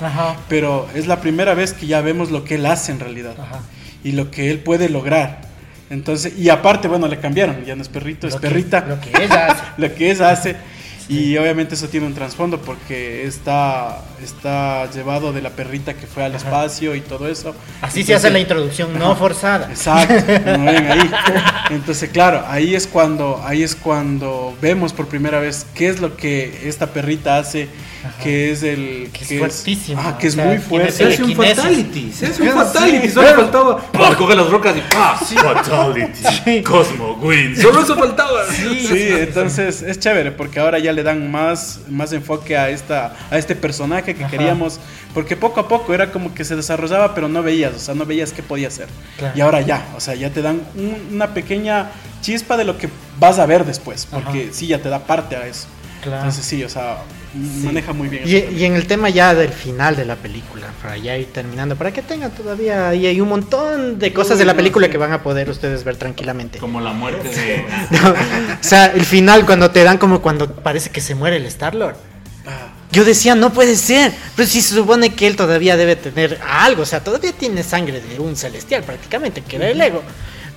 pero 0.50 0.88
es 0.94 1.08
la 1.08 1.22
primera 1.22 1.54
vez 1.54 1.74
que 1.74 1.88
ya 1.88 2.02
vemos 2.02 2.32
lo 2.32 2.44
que 2.44 2.56
él 2.56 2.66
hace 2.66 2.92
en 2.92 3.00
realidad 3.00 3.36
y 4.04 4.14
lo 4.14 4.32
que 4.32 4.52
él 4.52 4.60
puede 4.60 4.90
lograr. 4.90 5.42
Entonces, 5.90 6.38
y 6.38 6.48
aparte, 6.48 6.88
bueno, 6.88 7.08
le 7.08 7.20
cambiaron, 7.20 7.66
ya 7.66 7.76
no 7.76 7.82
es 7.82 7.90
perrito, 7.90 8.26
es 8.26 8.38
perrita. 8.38 8.86
Lo 8.88 9.02
que 9.02 9.10
ella 9.24 9.48
hace. 9.48 9.64
lo 9.78 9.94
que 9.94 10.12
ella 10.12 10.30
hace. 10.30 10.56
Y 11.08 11.38
obviamente 11.38 11.76
eso 11.76 11.88
tiene 11.90 12.06
un 12.06 12.14
trasfondo 12.14 12.62
porque 12.62 13.26
está, 13.26 14.04
está 14.22 14.90
llevado 14.92 15.34
de 15.34 15.42
la 15.42 15.52
perrita 15.52 15.94
que 15.94 16.08
fue 16.08 16.24
al 16.24 16.36
espacio 16.36 16.96
y 16.96 17.02
todo 17.02 17.28
eso. 17.28 17.56
Así 17.82 18.04
se 18.04 18.14
hace 18.14 18.30
la 18.30 18.40
introducción, 18.40 18.98
no 18.98 19.16
forzada. 19.16 19.70
Exacto, 19.70 20.14
ahí. 20.68 21.12
Entonces, 21.72 22.10
claro, 22.10 22.44
ahí 22.48 22.76
es 22.76 22.88
cuando, 22.88 23.42
ahí 23.46 23.64
es 23.64 23.76
cuando 23.76 24.56
vemos 24.62 24.94
por 24.94 25.08
primera 25.08 25.40
vez 25.40 25.66
qué 25.74 25.90
es 25.90 26.00
lo 26.00 26.16
que 26.16 26.68
esta 26.68 26.88
perrita 26.88 27.38
hace 27.38 27.68
que 28.22 28.52
es 28.52 28.64
el. 28.64 29.10
Que, 29.12 29.24
es 29.24 29.40
fuertísimo. 29.40 30.02
Ah, 30.04 30.18
que 30.18 30.28
es 30.28 30.36
muy 30.36 30.58
fuerte. 30.58 30.92
Se 30.92 31.06
hace 31.06 31.24
un 31.24 31.36
fatality. 31.36 32.12
Se 32.12 32.28
hace 32.28 32.44
un 32.44 32.50
fatality. 32.50 33.10
Solo 33.10 33.28
faltaba. 33.36 34.10
Recoge 34.10 34.36
las 34.36 34.50
rocas 34.50 34.76
y 34.78 34.82
¡pah! 34.94 35.16
Fatality. 35.18 36.64
Cosmo 36.64 37.14
Win. 37.22 37.56
Solo 37.56 37.82
eso 37.82 37.96
faltaba. 37.96 38.46
Sí, 38.48 38.88
sí 38.88 39.08
entonces 39.12 39.82
es 39.82 40.00
chévere 40.00 40.32
porque 40.32 40.60
ahora 40.60 40.80
ya 40.80 40.94
le 40.94 41.04
dan 41.04 41.32
más, 41.32 41.82
más 41.90 42.14
enfoque 42.14 42.58
a, 42.58 42.70
esta, 42.70 43.16
a 43.30 43.38
este 43.38 43.56
personaje 43.56 44.16
que 44.16 44.26
queríamos. 44.26 44.80
Porque 45.14 45.36
poco 45.36 45.60
a 45.60 45.68
poco 45.68 45.94
era 45.94 46.12
como 46.12 46.34
que 46.34 46.46
se 46.46 46.56
desarrollaba, 46.56 47.14
pero 47.14 47.28
no 47.28 47.44
veías. 47.44 47.74
O 47.76 47.80
sea, 47.80 47.96
no 47.96 48.06
veías 48.06 48.32
qué 48.32 48.44
podía 48.44 48.70
hacer. 48.70 48.88
Y 49.36 49.42
ahora 49.42 49.62
ya. 49.62 49.86
O 49.96 50.00
sea, 50.00 50.16
ya 50.16 50.30
te 50.30 50.42
dan 50.42 50.62
una 51.12 51.34
pequeña 51.34 51.92
chispa 52.22 52.58
de 52.58 52.64
lo 52.64 52.78
que 52.78 52.90
vas 53.20 53.40
a 53.40 53.46
ver 53.46 53.66
después. 53.66 54.06
Porque 54.06 54.50
sí, 54.54 54.68
ya 54.68 54.82
te 54.82 54.90
da 54.90 55.00
parte 55.00 55.36
a 55.36 55.46
eso. 55.46 55.68
Entonces 56.04 56.44
sí, 56.44 56.64
o 56.64 56.70
sea, 56.70 56.98
maneja 57.34 57.94
muy 57.94 58.08
bien. 58.10 58.24
Y, 58.26 58.64
en 58.66 58.76
el 58.76 58.88
tema 58.88 59.10
ya 59.10 59.34
del 59.34 59.50
final 59.52 59.96
de 59.96 60.06
la 60.06 60.16
película, 60.16 60.68
para 60.82 60.98
ya 60.98 61.18
ir 61.18 61.28
terminando, 61.32 61.76
para 61.76 61.92
que 61.92 62.02
tengan 62.02 62.32
todavía 62.32 62.94
y 62.94 63.06
hay 63.06 63.22
un 63.22 63.30
montón 63.30 64.00
de 64.00 64.14
cosas 64.14 64.38
de 64.38 64.46
la 64.46 64.56
película 64.56 64.90
que 64.90 64.98
van 64.98 65.14
a 65.14 65.24
poder 65.24 65.50
ustedes 65.50 65.84
ver 65.84 65.96
tranquilamente. 65.96 66.60
Como 66.60 66.82
la 66.82 66.94
muerte 66.94 67.30
de... 67.30 67.66
o 68.62 68.64
sea, 68.64 68.88
el 68.88 69.06
final 69.06 69.46
cuando 69.46 69.72
te 69.72 69.84
dan 69.84 69.98
como 69.98 70.22
cuando 70.22 70.54
parece 70.54 70.90
que 70.90 71.02
se 71.02 71.16
muere 71.16 71.38
el 71.38 71.46
Star-Lord. 71.46 71.96
Ah. 72.46 72.74
Yo 72.92 73.06
decía, 73.06 73.36
no 73.36 73.54
puede 73.54 73.78
ser, 73.78 74.12
pero 74.36 74.48
si 74.48 74.62
se 74.62 74.76
supone 74.76 75.14
que 75.14 75.26
él 75.26 75.38
todavía 75.38 75.78
debe 75.78 75.96
tener 75.96 76.40
algo, 76.46 76.84
o 76.84 76.86
sea, 76.86 77.02
todavía 77.02 77.32
tiene 77.32 77.64
sangre 77.64 78.02
de 78.02 78.20
un 78.20 78.36
celestial 78.36 78.84
prácticamente, 78.84 79.42
que 79.42 79.56
era 79.56 79.70
el 79.70 79.80
ego. 79.80 80.04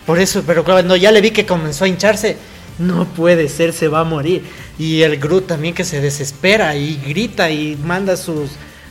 Por 0.05 0.19
eso, 0.19 0.43
pero 0.45 0.65
cuando 0.65 0.97
ya 0.97 1.13
le 1.13 1.21
vi 1.21 1.31
que 1.31 1.47
comenzó 1.47 1.85
a 1.85 1.89
hincharse, 1.89 2.37
no 2.79 3.07
puede 3.07 3.49
ser, 3.49 3.73
se 3.73 3.89
va 3.89 4.01
a 4.01 4.05
morir. 4.05 4.43
Y 4.79 5.03
el 5.03 5.19
Groot 5.19 5.47
también 5.47 5.75
que 5.75 5.85
se 5.85 6.01
desespera 6.01 6.77
y 6.77 7.01
grita 7.07 7.51
y 7.51 7.77
manda 7.77 8.17
sus, 8.17 8.51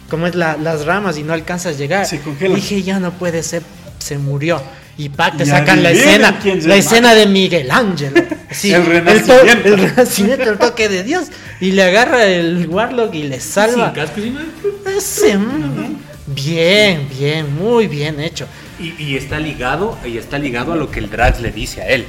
como 0.10 0.28
es 0.28 0.36
las 0.36 0.86
ramas 0.86 1.18
y 1.18 1.24
no 1.24 1.34
alcanza 1.34 1.70
a 1.70 1.72
llegar. 1.74 2.06
Se 2.06 2.20
congela. 2.22 2.56
Dije, 2.56 2.82
ya 2.82 3.00
no 3.00 3.12
puede 3.12 3.44
ser, 3.44 3.64
se 4.00 4.18
murió. 4.18 4.62
Y 4.96 5.10
pa, 5.10 5.36
te 5.36 5.46
sacan 5.46 5.82
la 5.82 5.90
escena, 5.90 6.40
la 6.44 6.76
escena 6.76 7.16
de 7.16 7.26
Miguel 7.26 7.72
Ángel. 7.72 8.14
el 8.64 8.86
renacimiento. 8.86 9.70
El, 9.70 9.80
renacimiento, 9.80 10.50
el 10.52 10.58
toque 10.60 10.88
de 10.88 11.04
Dios. 11.04 11.28
Y 11.60 11.72
le 11.72 11.84
agarra 11.84 12.26
el 12.26 12.68
Warlock 12.70 13.14
y 13.16 13.24
le 13.24 13.40
salva. 13.40 13.92
Sin 13.94 13.96
casco, 13.96 14.22
Ese, 14.98 15.40
Bien, 16.28 17.08
bien, 17.10 17.56
muy 17.56 17.88
bien 17.88 18.20
hecho. 18.20 18.48
Y, 18.80 18.94
y, 19.04 19.18
está 19.18 19.40
ligado, 19.40 19.98
y 20.06 20.18
está 20.18 20.40
ligado 20.40 20.74
a 20.74 20.76
lo 20.76 20.90
que 20.90 21.00
el 21.00 21.10
Drax 21.10 21.42
le 21.42 21.52
dice 21.52 21.82
a 21.82 21.88
él. 21.88 22.06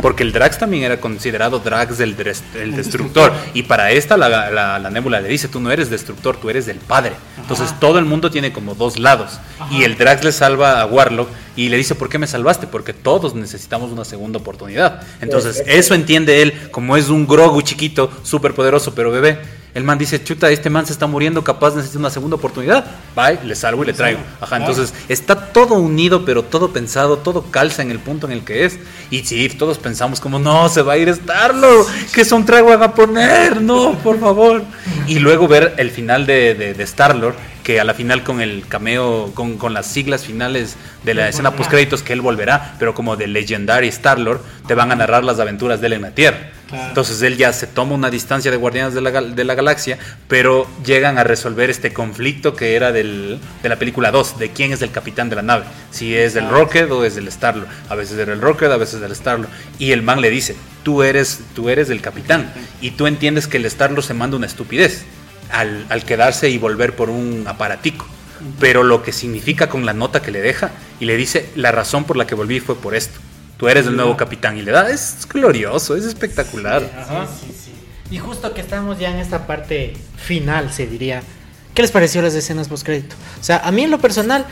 Porque 0.00 0.22
el 0.22 0.32
Drax 0.32 0.58
también 0.58 0.82
era 0.82 1.00
considerado 1.00 1.60
Drax 1.60 1.98
del, 1.98 2.16
del 2.16 2.76
destructor. 2.76 3.32
Y 3.54 3.62
para 3.64 3.90
esta 3.90 4.16
la, 4.16 4.28
la, 4.28 4.78
la, 4.78 4.90
Nebula 4.90 5.20
le 5.20 5.28
dice, 5.28 5.48
tú 5.48 5.60
no 5.60 5.70
eres 5.70 5.90
destructor, 5.90 6.36
tú 6.36 6.50
eres 6.50 6.66
del 6.66 6.78
padre. 6.78 7.12
Entonces 7.38 7.70
Ajá. 7.70 7.80
todo 7.80 7.98
el 7.98 8.04
mundo 8.04 8.30
tiene 8.30 8.52
como 8.52 8.74
dos 8.74 8.98
lados. 8.98 9.38
Ajá. 9.58 9.72
Y 9.72 9.84
el 9.84 9.96
Drax 9.96 10.24
le 10.24 10.32
salva 10.32 10.80
a 10.80 10.86
Warlock 10.86 11.28
y 11.56 11.68
le 11.68 11.76
dice, 11.76 11.94
¿por 11.94 12.08
qué 12.08 12.18
me 12.18 12.26
salvaste? 12.26 12.66
Porque 12.66 12.92
todos 12.92 13.34
necesitamos 13.34 13.92
una 13.92 14.04
segunda 14.04 14.38
oportunidad. 14.38 15.02
Entonces 15.20 15.62
eso 15.66 15.94
entiende 15.94 16.42
él 16.42 16.68
como 16.70 16.96
es 16.96 17.08
un 17.08 17.26
Grogu 17.26 17.62
chiquito, 17.62 18.10
súper 18.22 18.54
poderoso, 18.54 18.94
pero 18.94 19.10
bebé. 19.10 19.38
El 19.74 19.82
man 19.82 19.98
dice, 19.98 20.22
chuta, 20.22 20.48
este 20.50 20.70
man 20.70 20.86
se 20.86 20.92
está 20.92 21.08
muriendo, 21.08 21.42
capaz 21.42 21.74
necesita 21.74 21.98
una 21.98 22.10
segunda 22.10 22.36
oportunidad. 22.36 22.86
Bye, 23.16 23.40
le 23.44 23.56
salvo 23.56 23.82
y 23.82 23.86
le 23.86 23.92
traigo. 23.92 24.20
Ajá, 24.40 24.58
entonces 24.58 24.94
está 25.08 25.52
todo 25.52 25.74
unido, 25.74 26.24
pero 26.24 26.44
todo 26.44 26.72
pensado, 26.72 27.18
todo 27.18 27.42
calza 27.50 27.82
en 27.82 27.90
el 27.90 27.98
punto 27.98 28.28
en 28.28 28.32
el 28.32 28.44
que 28.44 28.64
es. 28.64 28.78
Y 29.10 29.24
sí, 29.24 29.48
todos 29.48 29.78
pensamos 29.78 30.20
como, 30.20 30.38
no, 30.38 30.68
se 30.68 30.82
va 30.82 30.92
a 30.92 30.96
ir 30.96 31.12
Starlo, 31.12 31.86
que 32.12 32.24
son 32.24 32.46
trago 32.46 32.72
a 32.72 32.94
poner, 32.94 33.60
no, 33.60 33.98
por 33.98 34.20
favor. 34.20 34.62
Y 35.08 35.18
luego 35.18 35.48
ver 35.48 35.74
el 35.76 35.90
final 35.90 36.24
de, 36.24 36.54
de, 36.54 36.74
de 36.74 36.84
Star-Lord, 36.84 37.34
que 37.64 37.80
a 37.80 37.84
la 37.84 37.94
final 37.94 38.22
con 38.22 38.40
el 38.40 38.68
cameo, 38.68 39.32
con, 39.34 39.56
con 39.58 39.74
las 39.74 39.86
siglas 39.86 40.24
finales 40.24 40.76
de 41.02 41.14
la 41.14 41.28
escena 41.28 41.50
post 41.56 41.70
créditos 41.70 42.02
que 42.02 42.12
él 42.12 42.20
volverá, 42.20 42.76
pero 42.78 42.94
como 42.94 43.16
de 43.16 43.26
Legendary 43.26 43.88
Star-Lord, 43.88 44.40
te 44.68 44.74
van 44.74 44.92
a 44.92 44.94
narrar 44.94 45.24
las 45.24 45.40
aventuras 45.40 45.80
de 45.80 45.88
él 45.88 45.94
en 45.94 46.02
la 46.02 46.10
Tierra. 46.12 46.52
Claro. 46.74 46.88
Entonces 46.88 47.22
él 47.22 47.36
ya 47.36 47.52
se 47.52 47.68
toma 47.68 47.94
una 47.94 48.10
distancia 48.10 48.50
de 48.50 48.56
Guardianes 48.56 48.94
de 48.94 49.00
la, 49.00 49.10
de 49.22 49.44
la 49.44 49.54
Galaxia, 49.54 49.96
pero 50.26 50.66
llegan 50.84 51.18
a 51.18 51.24
resolver 51.24 51.70
este 51.70 51.92
conflicto 51.92 52.56
que 52.56 52.74
era 52.74 52.90
del, 52.90 53.38
de 53.62 53.68
la 53.68 53.76
película 53.76 54.10
2, 54.10 54.38
de 54.40 54.50
quién 54.50 54.72
es 54.72 54.82
el 54.82 54.90
capitán 54.90 55.30
de 55.30 55.36
la 55.36 55.42
nave, 55.42 55.64
si 55.92 56.16
es 56.16 56.34
del 56.34 56.48
Rocket 56.48 56.90
o 56.90 57.04
es 57.04 57.14
del 57.14 57.28
Star-Lord. 57.28 57.68
A 57.88 57.94
veces 57.94 58.18
era 58.18 58.32
el 58.32 58.40
Rocket, 58.40 58.70
a 58.70 58.76
veces 58.76 59.00
del 59.00 59.12
Star-Lord. 59.12 59.48
Y 59.78 59.92
el 59.92 60.02
man 60.02 60.20
le 60.20 60.30
dice, 60.30 60.56
tú 60.82 61.04
eres, 61.04 61.40
tú 61.54 61.68
eres 61.68 61.90
el 61.90 62.00
capitán, 62.00 62.52
y 62.80 62.90
tú 62.92 63.06
entiendes 63.06 63.46
que 63.46 63.58
el 63.58 63.66
Star-Lord 63.66 64.04
se 64.04 64.14
manda 64.14 64.36
una 64.36 64.46
estupidez 64.46 65.04
al, 65.50 65.86
al 65.90 66.04
quedarse 66.04 66.50
y 66.50 66.58
volver 66.58 66.96
por 66.96 67.08
un 67.08 67.44
aparatico 67.46 68.06
pero 68.60 68.82
lo 68.82 69.02
que 69.02 69.12
significa 69.12 69.68
con 69.68 69.86
la 69.86 69.94
nota 69.94 70.20
que 70.20 70.30
le 70.30 70.42
deja 70.42 70.72
y 71.00 71.06
le 71.06 71.16
dice 71.16 71.48
la 71.54 71.72
razón 71.72 72.04
por 72.04 72.16
la 72.16 72.26
que 72.26 72.34
volví 72.34 72.60
fue 72.60 72.76
por 72.76 72.94
esto. 72.94 73.18
Tú 73.56 73.68
eres 73.68 73.86
el 73.86 73.96
nuevo 73.96 74.16
capitán 74.16 74.58
y 74.58 74.62
le 74.62 74.72
da 74.72 74.90
es 74.90 75.26
glorioso, 75.28 75.96
es 75.96 76.04
espectacular. 76.04 76.82
Sí, 76.82 76.88
ajá. 76.98 77.26
Sí, 77.26 77.52
sí, 77.52 77.70
y 78.10 78.18
justo 78.18 78.52
que 78.52 78.60
estamos 78.60 78.98
ya 78.98 79.10
en 79.10 79.18
esta 79.18 79.46
parte 79.46 79.94
final, 80.16 80.72
se 80.72 80.86
diría. 80.86 81.22
¿Qué 81.74 81.82
les 81.82 81.90
pareció 81.90 82.22
las 82.22 82.34
escenas 82.34 82.68
post 82.68 82.84
crédito? 82.84 83.16
O 83.40 83.44
sea, 83.44 83.58
a 83.58 83.72
mí 83.72 83.82
en 83.82 83.90
lo 83.90 83.98
personal 83.98 84.46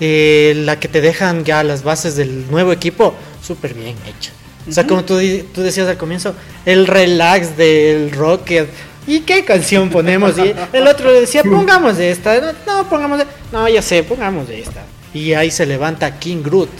eh, 0.00 0.54
la 0.64 0.80
que 0.80 0.88
te 0.88 1.00
dejan 1.00 1.44
ya 1.44 1.62
las 1.62 1.82
bases 1.82 2.16
del 2.16 2.50
nuevo 2.50 2.72
equipo 2.72 3.14
súper 3.42 3.74
bien 3.74 3.96
hecha. 4.06 4.32
O 4.68 4.72
sea, 4.72 4.82
uh 4.82 4.86
-huh. 4.86 4.88
como 4.88 5.04
tú, 5.04 5.20
tú 5.54 5.62
decías 5.62 5.88
al 5.88 5.96
comienzo, 5.96 6.34
el 6.64 6.86
relax 6.86 7.56
del 7.56 8.10
Rocket, 8.10 8.68
¿Y 9.06 9.20
qué 9.20 9.44
canción 9.44 9.88
ponemos? 9.88 10.36
Y 10.38 10.52
el 10.72 10.86
otro 10.88 11.12
le 11.12 11.20
decía, 11.20 11.42
pongamos 11.44 11.96
de 11.96 12.10
esta. 12.10 12.54
No, 12.66 12.88
pongamos 12.88 13.18
de... 13.18 13.26
No, 13.52 13.68
ya 13.68 13.80
sé, 13.80 14.02
pongamos 14.02 14.48
de 14.48 14.60
esta. 14.60 14.84
Y 15.14 15.32
ahí 15.32 15.50
se 15.50 15.64
levanta 15.64 16.18
King 16.18 16.42
Groot. 16.42 16.70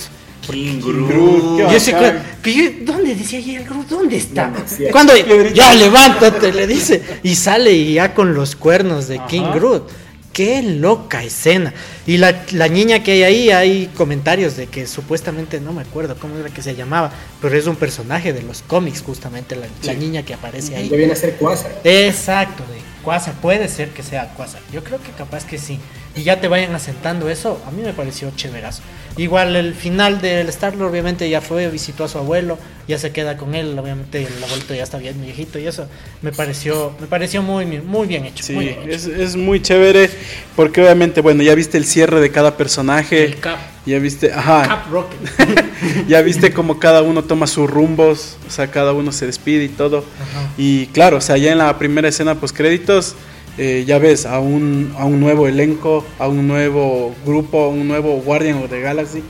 King 0.51 0.81
Groot. 0.81 1.70
Yo 1.70 1.81
sé, 1.81 1.94
¿Dónde 2.82 3.14
decía 3.14 3.39
el 3.59 3.64
Groot? 3.64 3.89
¿Dónde 3.89 4.16
está? 4.16 4.52
Cuando 4.93 5.14
ya 5.52 5.74
levántate, 5.74 6.52
le 6.52 6.66
dice. 6.66 7.02
Y 7.23 7.35
sale 7.35 7.93
ya 7.93 8.14
con 8.14 8.35
los 8.35 8.56
cuernos 8.56 9.09
de 9.09 9.20
King. 9.28 9.52
Groot. 9.55 9.89
Qué 10.32 10.62
loca 10.62 11.23
escena. 11.23 11.73
Y 12.06 12.18
la, 12.18 12.44
la, 12.52 12.68
niña 12.68 13.02
que 13.02 13.12
hay 13.12 13.23
ahí, 13.23 13.51
hay 13.51 13.86
comentarios 13.97 14.55
de 14.55 14.66
que 14.66 14.86
supuestamente, 14.86 15.60
no 15.60 15.73
me 15.73 15.81
acuerdo 15.81 16.14
cómo 16.18 16.36
era 16.36 16.51
que 16.51 16.60
se 16.60 16.74
llamaba, 16.74 17.10
pero 17.40 17.56
es 17.56 17.66
un 17.66 17.77
personaje 17.77 18.35
de 18.35 18.43
los 18.43 18.60
cómics, 18.60 19.01
justamente, 19.01 19.56
la, 19.56 19.64
sí. 19.64 19.86
la 19.86 19.94
niña 19.94 20.23
que 20.24 20.35
aparece 20.35 20.77
ahí. 20.77 20.90
Debiera 20.90 21.16
ser 21.16 21.36
Quasar. 21.36 21.81
Exacto, 21.85 22.64
de 22.64 22.95
Quasar. 23.07 23.35
Puede 23.35 23.69
ser 23.69 23.91
que 23.91 24.03
sea 24.03 24.35
Quasar. 24.35 24.61
Yo 24.73 24.83
creo 24.83 25.01
que 25.01 25.12
capaz 25.12 25.47
que 25.47 25.59
sí. 25.59 25.78
Y 26.16 26.24
ya 26.24 26.41
te 26.41 26.49
vayan 26.49 26.74
asentando 26.74 27.31
eso, 27.31 27.62
a 27.69 27.70
mí 27.70 27.83
me 27.83 27.93
pareció 27.93 28.33
chéverazo. 28.35 28.83
Igual 29.16 29.55
el 29.55 29.74
final 29.74 30.20
del 30.20 30.49
Star-Lord, 30.49 30.91
obviamente 30.91 31.28
ya 31.31 31.41
fue, 31.41 31.70
visitó 31.70 32.05
a 32.05 32.09
su 32.09 32.19
abuelo, 32.19 32.59
ya 32.89 32.99
se 32.99 33.12
queda 33.12 33.37
con 33.37 33.55
él, 33.55 33.78
obviamente 33.78 34.23
el 34.23 34.43
abuelito 34.43 34.74
ya 34.74 34.83
está 34.83 34.99
bien 34.99 35.20
viejito 35.23 35.59
y 35.59 35.66
eso 35.66 35.87
me 36.23 36.33
pareció, 36.33 36.95
me 37.01 37.07
pareció 37.07 37.43
muy, 37.43 37.66
muy 37.66 38.09
bien 38.09 38.24
hecho. 38.24 38.43
Sí, 38.43 38.55
muy 38.55 38.65
bien 38.65 38.83
hecho. 38.83 38.91
Es, 38.91 39.07
es, 39.07 39.37
muy 39.37 39.62
chévere 39.62 40.11
porque 40.57 40.83
obviamente, 40.83 41.20
bueno, 41.20 41.45
ya 41.45 41.55
viste 41.55 41.78
el 41.78 41.85
cierre 41.85 42.20
de 42.20 42.33
cada 42.33 42.57
personaje. 42.57 43.24
El 43.24 43.39
Cap. 43.39 43.59
Ya 43.87 43.99
viste, 43.99 44.33
ajá. 44.33 44.85
Ya 46.09 46.21
viste 46.23 46.53
como 46.53 46.79
cada 46.79 47.03
uno 47.03 47.23
toma 47.23 47.47
sus 47.47 47.71
rumbos, 47.71 48.37
o 48.47 48.51
sea, 48.51 48.69
cada 48.71 48.93
uno 48.93 49.13
se 49.13 49.27
despide 49.27 49.65
y 49.65 49.69
todo. 49.69 49.99
Ajá. 49.99 50.51
Y 50.57 50.87
claro, 50.87 51.19
o 51.19 51.21
sea, 51.21 51.37
ya 51.37 51.53
en 51.53 51.59
la 51.59 51.79
primera 51.79 52.09
escena 52.09 52.35
post 52.35 52.57
créditos 52.57 53.15
eh, 53.59 53.85
ya 53.87 53.99
ves 53.99 54.27
a 54.27 54.39
un, 54.39 54.93
a 54.99 55.07
un 55.07 55.19
nuevo 55.19 55.49
elenco, 55.49 56.05
a 56.19 56.29
un 56.29 56.47
nuevo 56.47 57.15
grupo, 57.25 57.65
a 57.65 57.69
un 57.69 57.89
nuevo 57.89 58.21
Guardian 58.21 58.59
of 58.59 58.71
the 58.71 58.81
Galaxy. 58.81 59.23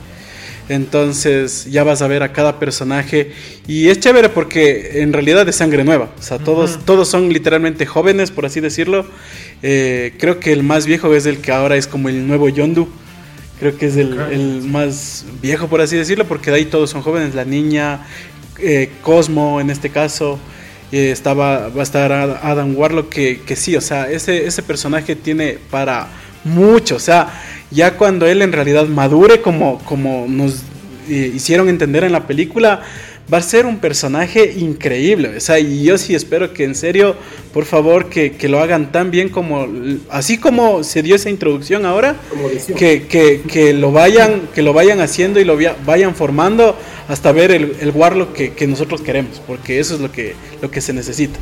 Entonces 0.69 1.67
ya 1.71 1.85
vas 1.85 2.03
a 2.03 2.09
ver 2.09 2.25
a 2.25 2.33
cada 2.33 2.59
personaje 2.59 3.31
y 3.69 3.89
es 3.89 4.01
chévere 4.01 4.29
porque 4.31 5.01
en 5.01 5.13
realidad 5.13 5.49
es 5.49 5.57
sangre 5.57 5.85
nueva. 5.85 6.11
O 6.19 6.23
sea, 6.23 6.39
todos, 6.39 6.85
todos 6.85 7.09
son 7.09 7.33
literalmente 7.33 7.87
jóvenes, 7.87 8.33
por 8.33 8.47
así 8.47 8.59
decirlo. 8.59 9.07
Eh, 9.63 10.15
creo 10.19 10.41
que 10.41 10.53
el 10.53 10.65
más 10.65 10.87
viejo 10.87 11.15
es 11.15 11.27
el 11.27 11.39
que 11.39 11.53
ahora 11.53 11.77
es 11.77 11.87
como 11.87 12.09
el 12.09 12.27
nuevo 12.27 12.49
Yondu. 12.49 12.89
Creo 13.59 13.77
que 13.77 13.87
es 13.87 13.97
el, 13.97 14.19
el 14.31 14.63
más 14.63 15.25
viejo, 15.41 15.69
por 15.69 15.81
así 15.81 15.97
decirlo, 15.97 16.27
porque 16.27 16.51
de 16.51 16.59
ahí 16.59 16.65
todos 16.67 16.91
son 16.91 17.03
jóvenes. 17.03 17.35
La 17.35 17.45
niña, 17.45 18.07
eh, 18.59 18.91
Cosmo 19.03 19.61
en 19.61 19.71
este 19.71 19.91
caso. 19.91 20.39
Eh, 20.93 21.11
estaba, 21.11 21.69
va 21.69 21.81
a 21.81 21.83
estar 21.83 22.13
Adam 22.13 22.77
Warlock, 22.77 23.09
que, 23.09 23.41
que 23.41 23.57
sí, 23.57 23.75
o 23.75 23.81
sea, 23.81 24.09
ese, 24.09 24.47
ese 24.47 24.63
personaje 24.63 25.17
tiene 25.17 25.59
para 25.69 26.07
mucho, 26.45 26.95
o 26.95 27.01
sea, 27.01 27.29
ya 27.73 27.97
cuando 27.97 28.25
él 28.27 28.41
en 28.41 28.53
realidad 28.53 28.87
madure 28.87 29.41
como, 29.41 29.81
como 29.81 30.27
nos 30.29 30.63
eh, 31.09 31.33
hicieron 31.35 31.69
entender 31.69 32.05
en 32.05 32.13
la 32.13 32.27
película, 32.29 32.83
va 33.33 33.39
a 33.39 33.43
ser 33.43 33.67
un 33.67 33.79
personaje 33.79 34.55
increíble, 34.57 35.37
o 35.37 35.41
sea, 35.41 35.59
y 35.59 35.83
yo 35.83 35.99
sí 35.99 36.15
espero 36.15 36.53
que 36.53 36.65
en 36.65 36.75
serio, 36.75 37.17
por 37.53 37.65
favor, 37.65 38.09
que, 38.09 38.33
que 38.33 38.49
lo 38.49 38.61
hagan 38.61 38.93
tan 38.93 39.11
bien 39.11 39.29
como, 39.29 39.67
así 40.11 40.39
como 40.39 40.85
se 40.85 41.03
dio 41.03 41.17
esa 41.17 41.29
introducción 41.29 41.87
ahora, 41.87 42.17
que, 42.77 43.07
que, 43.07 43.43
que, 43.43 43.73
lo 43.73 43.91
vayan, 43.91 44.49
que 44.55 44.63
lo 44.63 44.73
vayan 44.73 45.01
haciendo 45.01 45.41
y 45.41 45.45
lo 45.45 45.59
vayan 45.85 46.15
formando 46.15 46.77
hasta 47.09 47.33
ver 47.33 47.51
el, 47.51 47.77
el 47.81 47.91
Warlock 47.91 48.33
que, 48.33 48.53
que, 48.53 48.67
nosotros 48.67 49.01
queremos, 49.01 49.41
porque 49.45 49.81
eso 49.81 49.95
es 49.95 50.01
lo 50.01 50.13
que, 50.13 50.35
lo 50.63 50.71
que 50.71 50.81
se 50.81 50.93
necesita. 50.93 51.39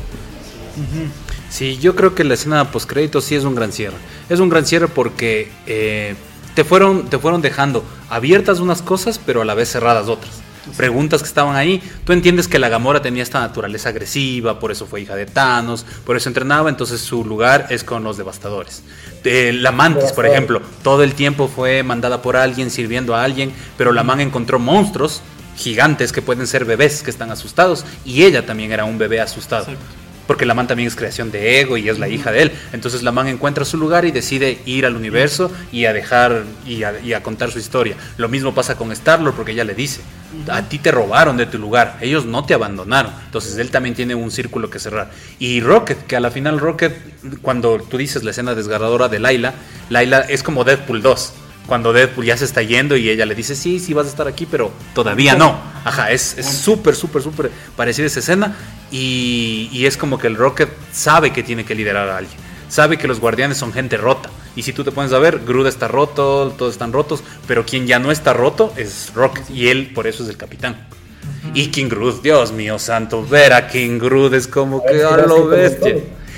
Sí, 1.49 1.77
yo 1.77 1.95
creo 1.95 2.15
que 2.15 2.23
la 2.23 2.33
escena 2.33 2.71
post 2.71 2.89
crédito 2.89 3.21
sí 3.21 3.35
es 3.35 3.43
un 3.43 3.55
gran 3.55 3.71
cierre. 3.71 3.95
Es 4.29 4.39
un 4.39 4.49
gran 4.49 4.65
cierre 4.65 4.87
porque 4.87 5.49
eh, 5.67 6.15
te, 6.53 6.63
fueron, 6.63 7.09
te 7.09 7.17
fueron 7.17 7.41
dejando 7.41 7.85
abiertas 8.09 8.59
unas 8.59 8.81
cosas, 8.81 9.19
pero 9.23 9.41
a 9.41 9.45
la 9.45 9.53
vez 9.53 9.71
cerradas 9.71 10.09
otras. 10.09 10.44
Preguntas 10.77 11.21
que 11.21 11.27
estaban 11.27 11.55
ahí. 11.55 11.81
Tú 12.05 12.13
entiendes 12.13 12.47
que 12.47 12.59
la 12.59 12.69
Gamora 12.69 13.01
tenía 13.01 13.23
esta 13.23 13.39
naturaleza 13.39 13.89
agresiva, 13.89 14.59
por 14.59 14.71
eso 14.71 14.85
fue 14.85 15.01
hija 15.01 15.15
de 15.15 15.25
Thanos, 15.25 15.85
por 16.05 16.17
eso 16.17 16.29
entrenaba, 16.29 16.69
entonces 16.69 17.01
su 17.01 17.23
lugar 17.23 17.67
es 17.69 17.83
con 17.83 18.03
los 18.03 18.17
devastadores. 18.17 18.83
Eh, 19.23 19.51
la 19.53 19.71
Mantis, 19.71 20.11
por 20.11 20.25
ejemplo, 20.25 20.61
todo 20.83 21.03
el 21.03 21.13
tiempo 21.13 21.47
fue 21.47 21.83
mandada 21.83 22.21
por 22.21 22.37
alguien, 22.37 22.69
sirviendo 22.69 23.15
a 23.15 23.23
alguien, 23.23 23.51
pero 23.77 23.91
la 23.91 24.03
man 24.03 24.21
encontró 24.21 24.59
monstruos 24.59 25.21
gigantes 25.57 26.11
que 26.11 26.21
pueden 26.21 26.47
ser 26.47 26.65
bebés 26.65 27.01
que 27.01 27.09
están 27.09 27.31
asustados 27.31 27.85
y 28.03 28.23
ella 28.23 28.45
también 28.45 28.71
era 28.71 28.85
un 28.85 28.97
bebé 28.97 29.21
asustado. 29.21 29.63
Exacto. 29.63 30.04
Porque 30.27 30.45
la 30.45 30.53
man 30.53 30.67
también 30.67 30.87
es 30.87 30.95
creación 30.95 31.31
de 31.31 31.59
ego 31.59 31.77
y 31.77 31.89
es 31.89 31.99
la 31.99 32.07
hija 32.07 32.31
de 32.31 32.43
él. 32.43 32.51
Entonces 32.73 33.03
la 33.03 33.11
man 33.11 33.27
encuentra 33.27 33.65
su 33.65 33.77
lugar 33.77 34.05
y 34.05 34.11
decide 34.11 34.59
ir 34.65 34.85
al 34.85 34.95
universo 34.95 35.51
y 35.71 35.85
a 35.85 35.93
dejar 35.93 36.43
y 36.65 36.83
a, 36.83 37.23
contar 37.23 37.51
su 37.51 37.59
historia. 37.59 37.95
Lo 38.17 38.29
mismo 38.29 38.53
pasa 38.53 38.75
con 38.75 38.91
Star-Lord 38.91 39.35
porque 39.35 39.51
ella 39.51 39.63
le 39.63 39.75
dice, 39.75 40.01
a 40.49 40.63
ti 40.63 40.79
te 40.79 40.91
robaron 40.91 41.37
de 41.37 41.45
tu 41.45 41.57
lugar, 41.57 41.97
ellos 42.01 42.25
no 42.25 42.45
te 42.45 42.53
abandonaron. 42.53 43.13
Entonces 43.25 43.57
él 43.57 43.71
también 43.71 43.95
tiene 43.95 44.15
un 44.15 44.31
círculo 44.31 44.69
que 44.69 44.79
cerrar. 44.79 45.11
Y 45.39 45.61
Rocket, 45.61 46.05
que 46.05 46.15
a 46.15 46.19
la 46.19 46.31
final 46.31 46.59
Rocket, 46.59 46.93
cuando 47.41 47.79
tú 47.79 47.97
dices 47.97 48.23
la 48.23 48.31
escena 48.31 48.55
desgarradora 48.55 49.07
de 49.07 49.19
Laila, 49.19 49.53
Laila 49.89 50.21
es 50.21 50.43
como 50.43 50.63
Deadpool 50.63 51.01
2 51.01 51.33
cuando 51.65 51.93
Deadpool 51.93 52.25
ya 52.25 52.37
se 52.37 52.45
está 52.45 52.61
yendo 52.61 52.95
y 52.95 53.09
ella 53.09 53.25
le 53.25 53.35
dice, 53.35 53.55
sí, 53.55 53.79
sí 53.79 53.93
vas 53.93 54.05
a 54.07 54.09
estar 54.09 54.27
aquí, 54.27 54.45
pero 54.45 54.71
todavía 54.93 55.35
no. 55.35 55.59
Ajá, 55.83 56.11
es 56.11 56.35
súper, 56.41 56.95
súper, 56.95 57.21
súper 57.21 57.51
parecida 57.75 58.05
esa 58.05 58.19
escena 58.19 58.55
y, 58.91 59.69
y, 59.71 59.85
es 59.85 59.97
como 59.97 60.17
que 60.17 60.27
el 60.27 60.35
Rocket 60.35 60.69
sabe 60.91 61.31
que 61.31 61.43
tiene 61.43 61.65
que 61.65 61.75
liderar 61.75 62.09
a 62.09 62.17
alguien. 62.17 62.37
Sabe 62.69 62.97
que 62.97 63.07
los 63.07 63.19
guardianes 63.19 63.57
son 63.57 63.71
gente 63.71 63.97
rota. 63.97 64.29
Y 64.55 64.63
si 64.63 64.73
tú 64.73 64.83
te 64.83 64.91
pones 64.91 65.11
a 65.13 65.19
ver, 65.19 65.41
Groot 65.45 65.67
está 65.67 65.87
roto, 65.87 66.53
todos 66.57 66.73
están 66.73 66.93
rotos, 66.93 67.23
pero 67.47 67.65
quien 67.65 67.87
ya 67.87 67.99
no 67.99 68.11
está 68.11 68.33
roto 68.33 68.73
es 68.77 69.11
Rocket 69.13 69.49
y 69.49 69.67
él 69.67 69.91
por 69.93 70.07
eso 70.07 70.23
es 70.23 70.29
el 70.29 70.37
capitán. 70.37 70.73
Uh 70.73 71.47
-huh. 71.47 71.51
Y 71.53 71.67
King 71.67 71.89
Groot, 71.89 72.21
Dios 72.21 72.51
mío 72.51 72.79
santo, 72.79 73.25
ver 73.25 73.53
a 73.53 73.67
King 73.67 73.99
Groot 73.99 74.33
es 74.33 74.47
como 74.47 74.83
que 74.83 75.03
a 75.03 75.17
lo 75.17 75.47
bestia. 75.47 75.95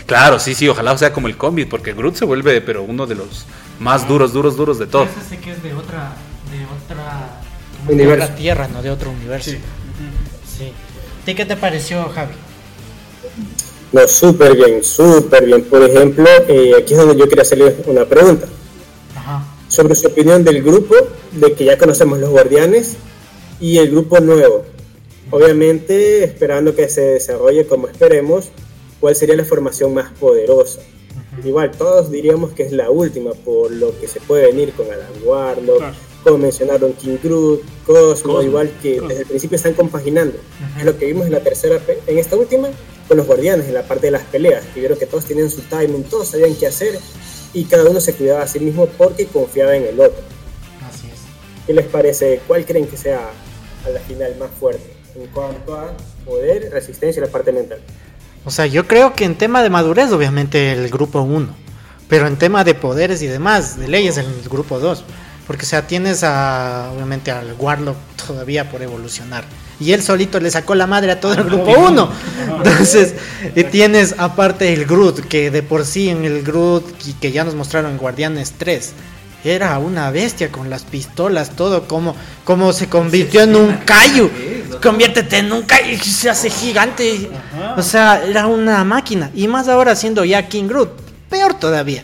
Claro, 0.08 0.40
sí, 0.40 0.56
sí, 0.56 0.68
ojalá 0.68 0.98
sea 0.98 1.12
como 1.12 1.28
el 1.28 1.38
cómic, 1.38 1.68
porque 1.70 1.94
Groot 1.94 2.16
se 2.16 2.26
vuelve, 2.26 2.62
pero 2.62 2.82
uno 2.82 3.06
de 3.06 3.16
los 3.16 3.46
más 3.80 4.08
duros, 4.08 4.34
duros, 4.34 4.58
duros 4.58 4.80
de 4.80 4.88
todo. 4.88 5.04
Ese 5.04 5.30
sé 5.30 5.38
que 5.40 5.52
es 5.52 5.64
de 5.64 5.74
otra, 5.74 6.14
de 6.52 6.66
otra, 6.66 7.42
de 7.88 8.14
otra 8.14 8.36
tierra, 8.36 8.68
no 8.68 8.82
de 8.82 8.92
otro 8.92 9.12
universo. 9.12 9.52
Sí. 9.52 10.74
sí. 11.26 11.36
qué 11.36 11.46
te 11.46 11.56
pareció, 11.56 12.08
Javi? 12.10 12.34
No, 13.92 14.08
súper 14.08 14.56
bien, 14.56 14.84
súper 14.84 15.46
bien. 15.46 15.64
Por 15.64 15.84
ejemplo, 15.84 16.28
eh, 16.48 16.74
aquí 16.78 16.94
es 16.94 17.00
donde 17.00 17.18
yo 17.18 17.28
quería 17.28 17.44
hacerle 17.44 17.76
una 17.86 18.06
pregunta. 18.06 18.48
Ajá. 19.16 19.46
Sobre 19.68 19.96
su 19.96 20.08
opinión 20.08 20.44
del 20.44 20.62
grupo, 20.64 20.96
de 21.32 21.54
que 21.54 21.66
ya 21.66 21.78
conocemos 21.78 22.20
los 22.20 22.30
guardianes, 22.30 22.98
y 23.60 23.78
el 23.78 23.92
grupo 23.92 24.20
nuevo. 24.20 24.66
Obviamente, 25.32 26.24
esperando 26.24 26.76
que 26.76 26.88
se 26.90 27.02
desarrolle 27.02 27.68
como 27.68 27.88
esperemos, 27.88 28.50
¿cuál 29.00 29.16
sería 29.16 29.36
la 29.36 29.46
formación 29.46 29.94
más 29.94 30.12
poderosa? 30.14 30.80
Igual, 31.44 31.72
todos 31.72 32.12
diríamos 32.12 32.52
que 32.52 32.64
es 32.64 32.72
la 32.72 32.90
última, 32.90 33.32
por 33.32 33.72
lo 33.72 33.98
que 34.00 34.08
se 34.08 34.20
puede 34.20 34.48
venir 34.48 34.74
con 34.74 34.88
Alan 34.88 35.08
Warlock, 35.24 35.84
como 36.24 36.40
mencionaron 36.40 36.94
King 36.94 37.18
Groot, 37.24 37.62
Cosmo, 37.86 38.42
igual 38.42 38.72
que 38.82 39.00
desde 39.02 39.22
el 39.22 39.28
principio 39.28 39.56
están 39.56 39.74
compaginando. 39.74 40.38
Es 40.78 40.84
lo 40.84 40.98
que 40.98 41.06
vimos 41.06 41.26
en 41.28 41.34
la 41.34 41.42
tercera, 41.42 41.80
en 42.08 42.18
esta 42.18 42.36
última, 42.36 42.70
con 43.08 43.18
los 43.18 43.28
guardianes, 43.28 43.68
en 43.68 43.74
la 43.74 43.84
parte 43.84 44.08
de 44.08 44.12
las 44.12 44.24
peleas, 44.24 44.66
que 44.74 44.80
vieron 44.80 44.98
que 44.98 45.06
todos 45.06 45.26
tenían 45.26 45.50
su 45.50 45.62
timing, 45.62 46.04
todos 46.04 46.30
sabían 46.30 46.56
qué 46.56 46.68
hacer 46.68 47.00
y 47.54 47.64
cada 47.66 47.90
uno 47.90 48.02
se 48.02 48.14
cuidaba 48.14 48.42
a 48.44 48.48
sí 48.48 48.60
mismo 48.60 48.88
porque 48.98 49.26
confiaba 49.28 49.76
en 49.76 49.86
el 49.86 50.00
otro. 50.00 50.22
Así 50.90 51.08
es. 51.08 51.22
¿Qué 51.66 51.74
les 51.74 51.86
parece? 51.86 52.42
¿Cuál 52.48 52.66
creen 52.66 52.88
que 52.88 52.98
sea 52.98 53.32
a 53.86 53.90
la 53.90 54.00
final 54.02 54.36
más 54.38 54.52
fuerte 54.52 54.94
en 55.16 55.28
cuanto 55.28 55.76
a 55.76 55.96
poder, 56.26 56.72
resistencia 56.72 57.22
y 57.22 57.26
la 57.26 57.32
parte 57.32 57.52
mental? 57.52 57.80
O 58.48 58.50
sea, 58.50 58.66
yo 58.66 58.88
creo 58.88 59.14
que 59.14 59.26
en 59.26 59.36
tema 59.36 59.62
de 59.62 59.70
madurez, 59.70 60.10
obviamente 60.14 60.72
el 60.72 60.88
grupo 60.88 61.22
1, 61.22 61.50
pero 62.08 62.28
en 62.28 62.38
tema 62.38 62.64
de 62.64 62.76
poderes 62.76 63.22
y 63.22 63.28
demás, 63.28 63.78
de 63.78 63.90
leyes, 63.90 64.16
el 64.16 64.26
grupo 64.50 64.80
2. 64.80 65.04
Porque, 65.46 65.66
o 65.66 65.68
sea, 65.68 65.86
tienes 65.86 66.24
a, 66.24 66.90
obviamente 66.96 67.30
al 67.30 67.56
Warlock 67.60 67.98
todavía 68.26 68.72
por 68.72 68.82
evolucionar. 68.82 69.44
Y 69.82 69.92
él 69.92 70.02
solito 70.02 70.40
le 70.40 70.50
sacó 70.50 70.76
la 70.76 70.88
madre 70.88 71.12
a 71.12 71.20
todo 71.20 71.34
el 71.34 71.44
grupo 71.44 71.72
1. 71.78 72.10
Entonces, 72.56 73.16
y 73.54 73.66
tienes 73.66 74.16
aparte 74.18 74.72
el 74.72 74.86
Groot, 74.86 75.28
que 75.28 75.52
de 75.52 75.62
por 75.62 75.86
sí 75.86 76.08
en 76.08 76.24
el 76.24 76.42
Groot, 76.42 76.86
que 77.20 77.34
ya 77.34 77.44
nos 77.44 77.54
mostraron 77.54 77.92
en 77.92 77.98
Guardianes 77.98 78.54
3, 78.58 78.94
era 79.44 79.78
una 79.80 80.12
bestia 80.12 80.52
con 80.52 80.70
las 80.70 80.84
pistolas, 80.84 81.52
todo, 81.52 81.88
como, 81.88 82.16
como 82.44 82.74
se 82.74 82.88
convirtió 82.88 83.42
en 83.42 83.56
un 83.56 83.74
Kaiju. 83.78 84.30
Conviértete 84.82 85.38
en 85.40 85.52
un 85.52 85.64
Kaiju 85.64 85.92
y 85.92 85.98
se 85.98 86.30
hace 86.30 86.50
gigante. 86.50 87.30
O 87.76 87.82
sea, 87.82 88.24
era 88.26 88.48
una 88.48 88.84
máquina. 88.84 89.32
Y 89.34 89.48
más 89.48 89.68
ahora 89.68 89.96
siendo 89.96 90.26
ya 90.26 90.48
King 90.48 90.68
Groot, 90.68 90.90
peor 91.30 91.54
todavía. 91.54 92.04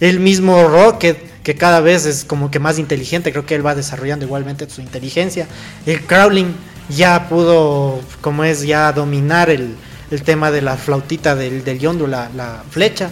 El 0.00 0.20
mismo 0.20 0.68
Rocket 0.68 1.30
que 1.42 1.54
cada 1.54 1.80
vez 1.80 2.06
es 2.06 2.24
como 2.24 2.50
que 2.50 2.58
más 2.58 2.78
inteligente, 2.78 3.32
creo 3.32 3.46
que 3.46 3.54
él 3.54 3.64
va 3.64 3.74
desarrollando 3.74 4.24
igualmente 4.24 4.68
su 4.68 4.80
inteligencia. 4.80 5.46
El 5.86 6.02
Crawling 6.02 6.54
ya 6.88 7.28
pudo, 7.28 8.00
como 8.20 8.44
es, 8.44 8.62
ya 8.62 8.92
dominar 8.92 9.50
el, 9.50 9.76
tema 10.24 10.50
de 10.50 10.60
la 10.60 10.76
flautita 10.76 11.36
del, 11.36 11.62
del 11.64 11.78
yondu, 11.78 12.06
la, 12.06 12.30
la, 12.34 12.64
flecha. 12.68 13.10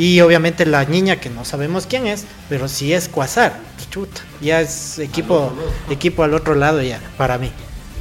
Y 0.00 0.18
obviamente 0.22 0.64
la 0.64 0.86
niña, 0.86 1.20
que 1.20 1.28
no 1.28 1.44
sabemos 1.44 1.84
quién 1.86 2.06
es, 2.06 2.24
pero 2.48 2.68
si 2.68 2.94
es 2.94 3.06
Quasar, 3.06 3.60
chuta, 3.90 4.22
ya 4.40 4.62
es 4.62 4.98
equipo, 4.98 5.52
equipo 5.90 6.22
al 6.22 6.32
otro 6.32 6.54
lado 6.54 6.80
ya, 6.80 6.98
para 7.18 7.36
mí. 7.36 7.52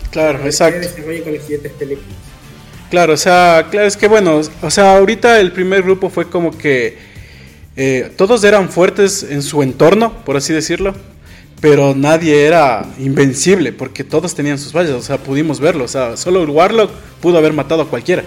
Claro, 0.09 0.39
exacto. 0.45 0.87
Claro, 2.89 3.11
o 3.11 3.17
sea, 3.17 3.67
claro, 3.69 3.85
es 3.85 3.97
que 3.97 4.07
bueno, 4.07 4.39
o 4.61 4.71
sea, 4.71 4.95
ahorita 4.95 5.41
el 5.41 5.51
primer 5.51 5.83
grupo 5.83 6.09
fue 6.09 6.29
como 6.29 6.57
que 6.57 6.97
eh, 7.75 8.13
todos 8.15 8.45
eran 8.45 8.69
fuertes 8.69 9.21
en 9.29 9.41
su 9.41 9.61
entorno, 9.61 10.23
por 10.23 10.37
así 10.37 10.53
decirlo, 10.53 10.95
pero 11.59 11.95
nadie 11.95 12.45
era 12.45 12.85
invencible, 12.97 13.73
porque 13.73 14.05
todos 14.05 14.33
tenían 14.35 14.57
sus 14.57 14.71
fallas, 14.71 14.93
o 14.93 15.01
sea, 15.01 15.17
pudimos 15.17 15.59
verlo, 15.59 15.83
o 15.83 15.89
sea, 15.89 16.15
solo 16.15 16.43
el 16.43 16.49
Warlock 16.49 16.91
pudo 17.19 17.37
haber 17.39 17.51
matado 17.51 17.81
a 17.81 17.89
cualquiera. 17.89 18.23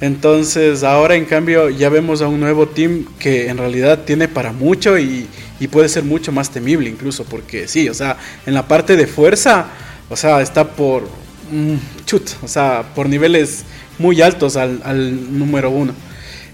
Entonces, 0.00 0.82
ahora 0.82 1.14
en 1.14 1.26
cambio 1.26 1.68
ya 1.68 1.90
vemos 1.90 2.22
a 2.22 2.28
un 2.28 2.40
nuevo 2.40 2.66
team 2.66 3.04
que 3.18 3.48
en 3.48 3.58
realidad 3.58 4.04
tiene 4.04 4.28
para 4.28 4.52
mucho 4.52 4.98
y, 4.98 5.28
puede 5.70 5.90
ser 5.90 6.04
mucho 6.04 6.32
más 6.32 6.50
temible 6.50 6.88
incluso, 6.88 7.24
porque 7.24 7.68
sí, 7.68 7.88
o 7.90 7.94
sea, 7.94 8.16
en 8.46 8.54
la 8.54 8.66
parte 8.66 8.96
de 8.96 9.06
fuerza, 9.06 9.66
o 10.08 10.16
sea, 10.16 10.40
está 10.40 10.64
por 10.64 11.02
mm, 11.50 12.04
chut, 12.06 12.30
o 12.42 12.48
sea, 12.48 12.82
por 12.94 13.10
niveles 13.10 13.64
muy 13.98 14.22
altos 14.22 14.56
al, 14.56 14.80
al 14.84 15.38
número 15.38 15.70
uno. 15.70 15.92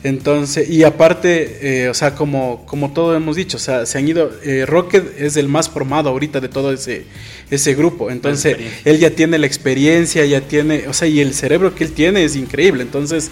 Entonces, 0.02 0.68
y 0.68 0.85
aparte, 0.85 1.85
eh, 1.85 1.89
o 1.89 1.94
sea, 1.94 2.14
como, 2.14 2.64
como 2.66 2.93
todo 2.93 3.16
hemos 3.16 3.35
dicho, 3.35 3.56
o 3.56 3.60
sea, 3.60 3.86
se 3.86 3.98
han 3.98 4.06
ido, 4.06 4.31
eh, 4.44 4.64
Rocket 4.66 5.20
es 5.20 5.36
el 5.36 5.48
más 5.48 5.68
formado 5.68 6.10
ahorita 6.10 6.40
de 6.40 6.48
todo 6.48 6.73
ese, 6.73 7.05
ese 7.51 7.74
grupo, 7.74 8.10
entonces 8.10 8.56
él 8.85 8.98
ya 8.98 9.10
tiene 9.10 9.39
la 9.39 9.47
experiencia, 9.47 10.24
ya 10.24 10.43
tiene, 10.43 10.86
o 10.86 10.93
sea, 10.93 11.09
y 11.09 11.20
el 11.20 11.35
cerebro 11.35 11.74
que 11.74 11.85
él 11.85 11.93
tiene 11.93 12.24
es 12.24 12.36
increíble, 12.36 12.82
entonces, 12.82 13.31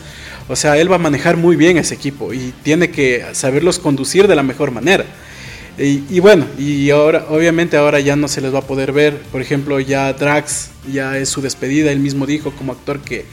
o 0.48 0.56
sea, 0.56 0.76
él 0.78 0.90
va 0.90 0.96
a 0.96 0.98
manejar 0.98 1.36
muy 1.36 1.54
bien 1.54 1.76
ese 1.76 1.94
equipo 1.94 2.32
y 2.32 2.52
tiene 2.62 2.90
que 2.90 3.24
saberlos 3.32 3.78
conducir 3.78 4.26
de 4.26 4.34
la 4.34 4.42
mejor 4.42 4.70
manera. 4.70 5.04
Y, 5.76 6.04
y, 6.08 6.20
bueno, 6.20 6.46
y 6.56 6.88
ahora, 6.90 7.26
obviamente 7.30 7.76
ahora 7.76 7.98
ya 7.98 8.14
no 8.14 8.28
se 8.28 8.40
les 8.40 8.54
va 8.54 8.60
a 8.60 8.66
poder 8.66 8.92
ver, 8.92 9.18
por 9.32 9.40
ejemplo, 9.40 9.80
ya 9.80 10.12
Drax, 10.12 10.70
ya 10.92 11.18
es 11.18 11.28
su 11.28 11.40
despedida, 11.42 11.90
él 11.90 11.98
mismo 11.98 12.26
dijo 12.26 12.52
como 12.52 12.72
actor 12.72 13.00
que 13.00 13.24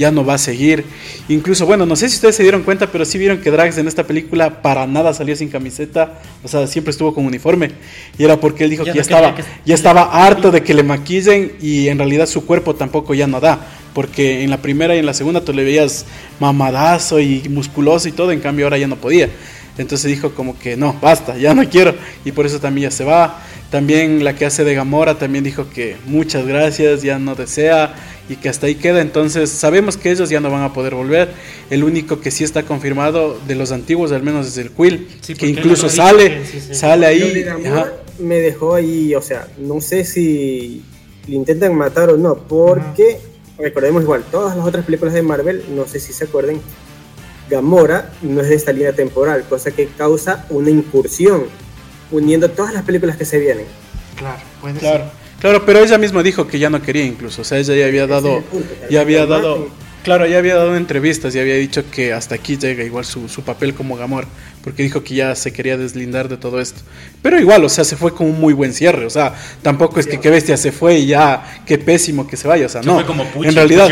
ya 0.00 0.10
no 0.10 0.24
va 0.24 0.34
a 0.34 0.38
seguir. 0.38 0.84
Incluso, 1.28 1.66
bueno, 1.66 1.84
no 1.84 1.94
sé 1.94 2.08
si 2.08 2.14
ustedes 2.14 2.34
se 2.34 2.42
dieron 2.42 2.62
cuenta, 2.62 2.90
pero 2.90 3.04
sí 3.04 3.18
vieron 3.18 3.38
que 3.42 3.50
Drax 3.50 3.76
en 3.76 3.86
esta 3.86 4.04
película 4.04 4.62
para 4.62 4.86
nada 4.86 5.12
salió 5.12 5.36
sin 5.36 5.50
camiseta, 5.50 6.22
o 6.42 6.48
sea, 6.48 6.66
siempre 6.66 6.90
estuvo 6.90 7.12
con 7.12 7.26
uniforme. 7.26 7.72
Y 8.16 8.24
era 8.24 8.40
porque 8.40 8.64
él 8.64 8.70
dijo 8.70 8.82
que 8.82 8.94
ya 8.94 9.02
estaba, 9.02 9.34
ya 9.66 9.74
estaba 9.74 10.04
harto 10.24 10.50
de 10.50 10.62
que 10.62 10.72
le 10.72 10.82
maquillen 10.84 11.52
y 11.60 11.88
en 11.88 11.98
realidad 11.98 12.26
su 12.26 12.46
cuerpo 12.46 12.74
tampoco 12.74 13.12
ya 13.12 13.26
no 13.26 13.40
da. 13.40 13.60
Porque 13.92 14.42
en 14.42 14.48
la 14.48 14.62
primera 14.62 14.96
y 14.96 15.00
en 15.00 15.06
la 15.06 15.12
segunda 15.12 15.42
tú 15.42 15.52
le 15.52 15.64
veías 15.64 16.06
mamadazo 16.38 17.20
y 17.20 17.46
musculoso 17.50 18.08
y 18.08 18.12
todo, 18.12 18.32
en 18.32 18.40
cambio 18.40 18.64
ahora 18.64 18.78
ya 18.78 18.88
no 18.88 18.96
podía. 18.96 19.28
Entonces 19.76 20.10
dijo 20.10 20.30
como 20.30 20.58
que 20.58 20.78
no, 20.78 20.96
basta, 21.02 21.36
ya 21.36 21.52
no 21.52 21.68
quiero. 21.68 21.94
Y 22.24 22.32
por 22.32 22.46
eso 22.46 22.58
también 22.58 22.88
ya 22.88 22.96
se 22.96 23.04
va. 23.04 23.42
También 23.70 24.24
la 24.24 24.34
que 24.34 24.46
hace 24.46 24.64
de 24.64 24.74
Gamora 24.74 25.18
también 25.18 25.44
dijo 25.44 25.68
que 25.68 25.96
muchas 26.06 26.46
gracias, 26.46 27.02
ya 27.02 27.18
no 27.18 27.34
desea 27.34 27.94
y 28.30 28.36
que 28.36 28.48
hasta 28.48 28.66
ahí 28.66 28.76
queda. 28.76 29.00
Entonces 29.00 29.50
sabemos 29.50 29.96
que 29.96 30.10
ellos 30.12 30.30
ya 30.30 30.40
no 30.40 30.50
van 30.50 30.62
a 30.62 30.72
poder 30.72 30.94
volver. 30.94 31.30
El 31.68 31.82
único 31.82 32.20
que 32.20 32.30
sí 32.30 32.44
está 32.44 32.62
confirmado 32.62 33.38
de 33.46 33.56
los 33.56 33.72
antiguos, 33.72 34.12
al 34.12 34.22
menos 34.22 34.46
es 34.46 34.56
el 34.56 34.70
Quill, 34.70 35.08
que 35.36 35.46
incluso 35.48 35.88
sale, 35.88 36.44
sale 36.72 37.06
ahí. 37.06 37.44
Me 38.20 38.36
dejó 38.36 38.74
ahí, 38.74 39.14
o 39.14 39.22
sea, 39.22 39.48
no 39.58 39.80
sé 39.80 40.04
si 40.04 40.82
le 41.26 41.34
intentan 41.34 41.74
matar 41.74 42.10
o 42.10 42.16
no, 42.16 42.36
porque 42.36 43.18
recordemos 43.58 44.02
igual, 44.02 44.24
todas 44.30 44.56
las 44.56 44.66
otras 44.66 44.84
películas 44.84 45.14
de 45.14 45.22
Marvel, 45.22 45.64
no 45.74 45.86
sé 45.86 46.00
si 46.00 46.12
se 46.12 46.24
acuerden, 46.24 46.60
Gamora 47.48 48.12
no 48.22 48.40
es 48.42 48.48
de 48.48 48.54
esta 48.54 48.72
línea 48.72 48.92
temporal, 48.92 49.44
cosa 49.48 49.70
que 49.70 49.86
causa 49.86 50.46
una 50.50 50.70
incursión 50.70 51.44
uniendo 52.10 52.50
todas 52.50 52.74
las 52.74 52.84
películas 52.84 53.16
que 53.16 53.24
se 53.24 53.38
vienen. 53.38 53.64
Claro, 54.16 54.42
puede 54.60 54.78
claro. 54.78 55.19
Claro, 55.40 55.64
pero 55.64 55.82
ella 55.82 55.96
misma 55.96 56.22
dijo 56.22 56.46
que 56.46 56.58
ya 56.58 56.68
no 56.68 56.82
quería 56.82 57.04
incluso, 57.04 57.42
o 57.42 57.44
sea, 57.44 57.58
ella 57.58 57.74
ya 57.74 57.86
había 57.86 58.06
dado, 58.06 58.44
ya 58.90 59.00
había 59.00 59.24
dado, 59.24 59.68
claro, 60.04 60.26
ya 60.26 60.36
había 60.36 60.54
dado 60.54 60.76
entrevistas 60.76 61.34
y 61.34 61.38
había 61.38 61.54
dicho 61.54 61.82
que 61.90 62.12
hasta 62.12 62.34
aquí 62.34 62.58
llega 62.58 62.84
igual 62.84 63.06
su, 63.06 63.26
su 63.26 63.42
papel 63.42 63.72
como 63.72 63.96
Gamor, 63.96 64.26
porque 64.62 64.82
dijo 64.82 65.02
que 65.02 65.14
ya 65.14 65.34
se 65.34 65.50
quería 65.50 65.78
deslindar 65.78 66.28
de 66.28 66.36
todo 66.36 66.60
esto. 66.60 66.82
Pero 67.22 67.40
igual, 67.40 67.64
o 67.64 67.70
sea, 67.70 67.84
se 67.84 67.96
fue 67.96 68.12
con 68.12 68.26
un 68.26 68.38
muy 68.38 68.52
buen 68.52 68.74
cierre, 68.74 69.06
o 69.06 69.10
sea, 69.10 69.34
tampoco 69.62 69.98
es 69.98 70.06
que 70.06 70.20
qué 70.20 70.28
bestia 70.28 70.58
se 70.58 70.72
fue 70.72 70.98
y 70.98 71.06
ya, 71.06 71.62
qué 71.64 71.78
pésimo 71.78 72.26
que 72.26 72.36
se 72.36 72.46
vaya, 72.46 72.66
o 72.66 72.68
sea, 72.68 72.82
no. 72.82 73.00
en 73.00 73.54
realidad, 73.54 73.90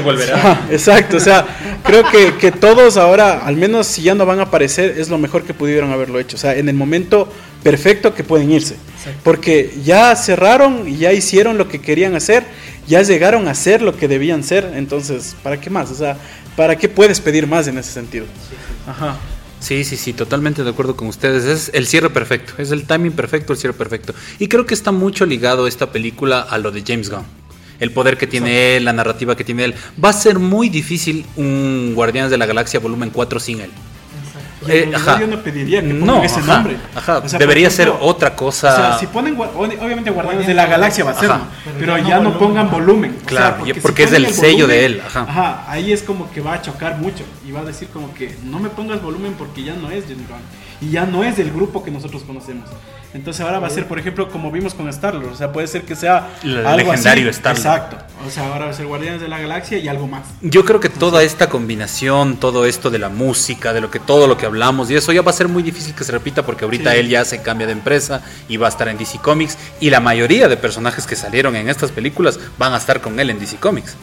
exacto, 0.70 1.16
o 1.16 1.20
sea, 1.20 1.46
creo 1.82 2.04
que, 2.10 2.34
que 2.36 2.52
todos 2.52 2.98
ahora, 2.98 3.46
al 3.46 3.56
menos 3.56 3.86
si 3.86 4.02
ya 4.02 4.14
no 4.14 4.26
van 4.26 4.40
a 4.40 4.42
aparecer, 4.42 4.96
es 4.98 5.08
lo 5.08 5.16
mejor 5.16 5.44
que 5.44 5.54
pudieron 5.54 5.92
haberlo 5.92 6.20
hecho, 6.20 6.36
o 6.36 6.38
sea, 6.38 6.54
en 6.56 6.68
el 6.68 6.74
momento 6.74 7.32
perfecto 7.62 8.14
que 8.14 8.24
pueden 8.24 8.50
irse. 8.50 8.76
Porque 9.24 9.74
ya 9.84 10.14
cerraron 10.16 10.88
y 10.88 10.96
ya 10.96 11.12
hicieron 11.12 11.58
lo 11.58 11.68
que 11.68 11.80
querían 11.80 12.14
hacer, 12.14 12.44
ya 12.86 13.02
llegaron 13.02 13.48
a 13.48 13.52
hacer 13.52 13.82
lo 13.82 13.96
que 13.96 14.08
debían 14.08 14.42
ser, 14.42 14.72
entonces, 14.74 15.36
¿para 15.42 15.60
qué 15.60 15.70
más? 15.70 15.90
O 15.90 15.94
sea, 15.94 16.16
¿para 16.56 16.76
qué 16.76 16.88
puedes 16.88 17.20
pedir 17.20 17.46
más 17.46 17.68
en 17.68 17.78
ese 17.78 17.92
sentido? 17.92 18.26
Ajá. 18.86 19.18
Sí, 19.60 19.82
sí, 19.82 19.96
sí, 19.96 20.12
totalmente 20.12 20.62
de 20.62 20.70
acuerdo 20.70 20.96
con 20.96 21.08
ustedes. 21.08 21.44
Es 21.44 21.70
el 21.74 21.86
cierre 21.86 22.10
perfecto, 22.10 22.54
es 22.58 22.70
el 22.70 22.86
timing 22.86 23.12
perfecto, 23.12 23.52
el 23.52 23.58
cierre 23.58 23.74
perfecto. 23.74 24.14
Y 24.38 24.48
creo 24.48 24.66
que 24.66 24.74
está 24.74 24.92
mucho 24.92 25.26
ligado 25.26 25.66
esta 25.66 25.90
película 25.90 26.40
a 26.40 26.58
lo 26.58 26.70
de 26.70 26.84
James 26.86 27.10
Gunn. 27.10 27.24
El 27.80 27.92
poder 27.92 28.18
que 28.18 28.26
tiene 28.26 28.76
él, 28.76 28.84
la 28.84 28.92
narrativa 28.92 29.36
que 29.36 29.44
tiene 29.44 29.64
él. 29.64 29.74
Va 30.02 30.10
a 30.10 30.12
ser 30.12 30.38
muy 30.38 30.68
difícil 30.68 31.24
un 31.36 31.92
Guardianes 31.94 32.30
de 32.30 32.38
la 32.38 32.46
Galaxia 32.46 32.80
volumen 32.80 33.10
4 33.10 33.38
sin 33.40 33.60
él. 33.60 33.70
Eh, 34.66 34.90
yo 35.20 35.26
no 35.26 35.40
pediría 35.42 35.82
que 35.82 35.94
pongan 35.94 36.24
ese 36.24 36.40
nombre. 36.42 36.76
Debería 37.38 37.70
ser 37.70 37.88
otra 37.88 38.34
cosa. 38.34 38.72
O 38.72 38.76
sea, 38.76 38.98
si 38.98 39.06
ponen, 39.06 39.38
obviamente 39.38 40.10
Guardianes 40.10 40.46
de 40.46 40.54
la 40.54 40.66
Galaxia 40.66 41.04
va 41.04 41.12
a 41.12 41.14
ser, 41.14 41.30
pero, 41.78 41.98
ya 41.98 42.18
no 42.18 42.38
pongan 42.38 42.70
volumen. 42.70 43.16
Claro, 43.24 43.64
porque, 43.82 44.04
es 44.04 44.12
el 44.12 44.32
sello 44.32 44.66
de 44.66 44.86
él. 44.86 45.02
Ajá. 45.06 45.64
ahí 45.68 45.92
es 45.92 46.02
como 46.02 46.30
que 46.30 46.40
va 46.40 46.54
a 46.54 46.62
chocar 46.62 46.96
mucho 46.98 47.24
y 47.46 47.52
va 47.52 47.60
a 47.60 47.64
decir 47.64 47.88
como 47.88 48.12
que 48.14 48.36
no 48.44 48.58
me 48.58 48.68
pongas 48.68 49.02
volumen 49.02 49.34
porque 49.38 49.62
ya 49.62 49.74
no 49.74 49.90
es 49.90 50.04
James 50.04 50.28
y 50.80 50.90
ya 50.90 51.06
no 51.06 51.24
es 51.24 51.38
el 51.38 51.50
grupo 51.52 51.82
que 51.84 51.90
nosotros 51.90 52.22
conocemos. 52.22 52.68
Entonces 53.14 53.40
ahora 53.40 53.58
va 53.58 53.68
a 53.68 53.70
ser, 53.70 53.86
por 53.88 53.98
ejemplo, 53.98 54.28
como 54.28 54.52
vimos 54.52 54.74
con 54.74 54.86
Star-Lord. 54.90 55.32
O 55.32 55.34
sea, 55.34 55.50
puede 55.50 55.66
ser 55.66 55.82
que 55.82 55.96
sea 55.96 56.28
El 56.42 56.58
algo 56.66 56.90
legendario 56.90 57.30
así. 57.30 57.38
Star-Lord. 57.38 57.66
Exacto. 57.66 57.96
O 58.26 58.30
sea, 58.30 58.48
ahora 58.52 58.66
va 58.66 58.70
a 58.70 58.74
ser 58.74 58.84
Guardianes 58.86 59.22
de 59.22 59.28
la 59.28 59.38
Galaxia 59.38 59.78
y 59.78 59.88
algo 59.88 60.06
más. 60.06 60.26
Yo 60.42 60.62
creo 60.66 60.78
que 60.78 60.90
toda 60.90 61.22
esta 61.22 61.48
combinación, 61.48 62.36
todo 62.36 62.66
esto 62.66 62.90
de 62.90 62.98
la 62.98 63.08
música, 63.08 63.72
de 63.72 63.80
lo 63.80 63.90
que 63.90 63.98
todo 63.98 64.26
lo 64.26 64.36
que 64.36 64.44
hablamos 64.44 64.90
y 64.90 64.94
eso 64.96 65.10
ya 65.12 65.22
va 65.22 65.30
a 65.30 65.34
ser 65.34 65.48
muy 65.48 65.62
difícil 65.62 65.94
que 65.94 66.04
se 66.04 66.12
repita 66.12 66.44
porque 66.44 66.66
ahorita 66.66 66.92
Sí. 66.92 66.98
él 66.98 67.08
ya 67.08 67.24
se 67.24 67.40
cambia 67.40 67.66
de 67.66 67.72
empresa 67.72 68.20
y 68.46 68.58
va 68.58 68.66
a 68.66 68.70
estar 68.70 68.88
en 68.88 68.98
DC 68.98 69.18
Comics 69.20 69.56
y 69.80 69.88
la 69.88 70.00
mayoría 70.00 70.46
de 70.48 70.58
personajes 70.58 71.06
que 71.06 71.16
salieron 71.16 71.56
en 71.56 71.70
estas 71.70 71.92
películas 71.92 72.38
van 72.58 72.74
a 72.74 72.76
estar 72.76 73.00
con 73.00 73.18
él 73.18 73.30
en 73.30 73.38
DC 73.38 73.56
Comics. 73.56 73.96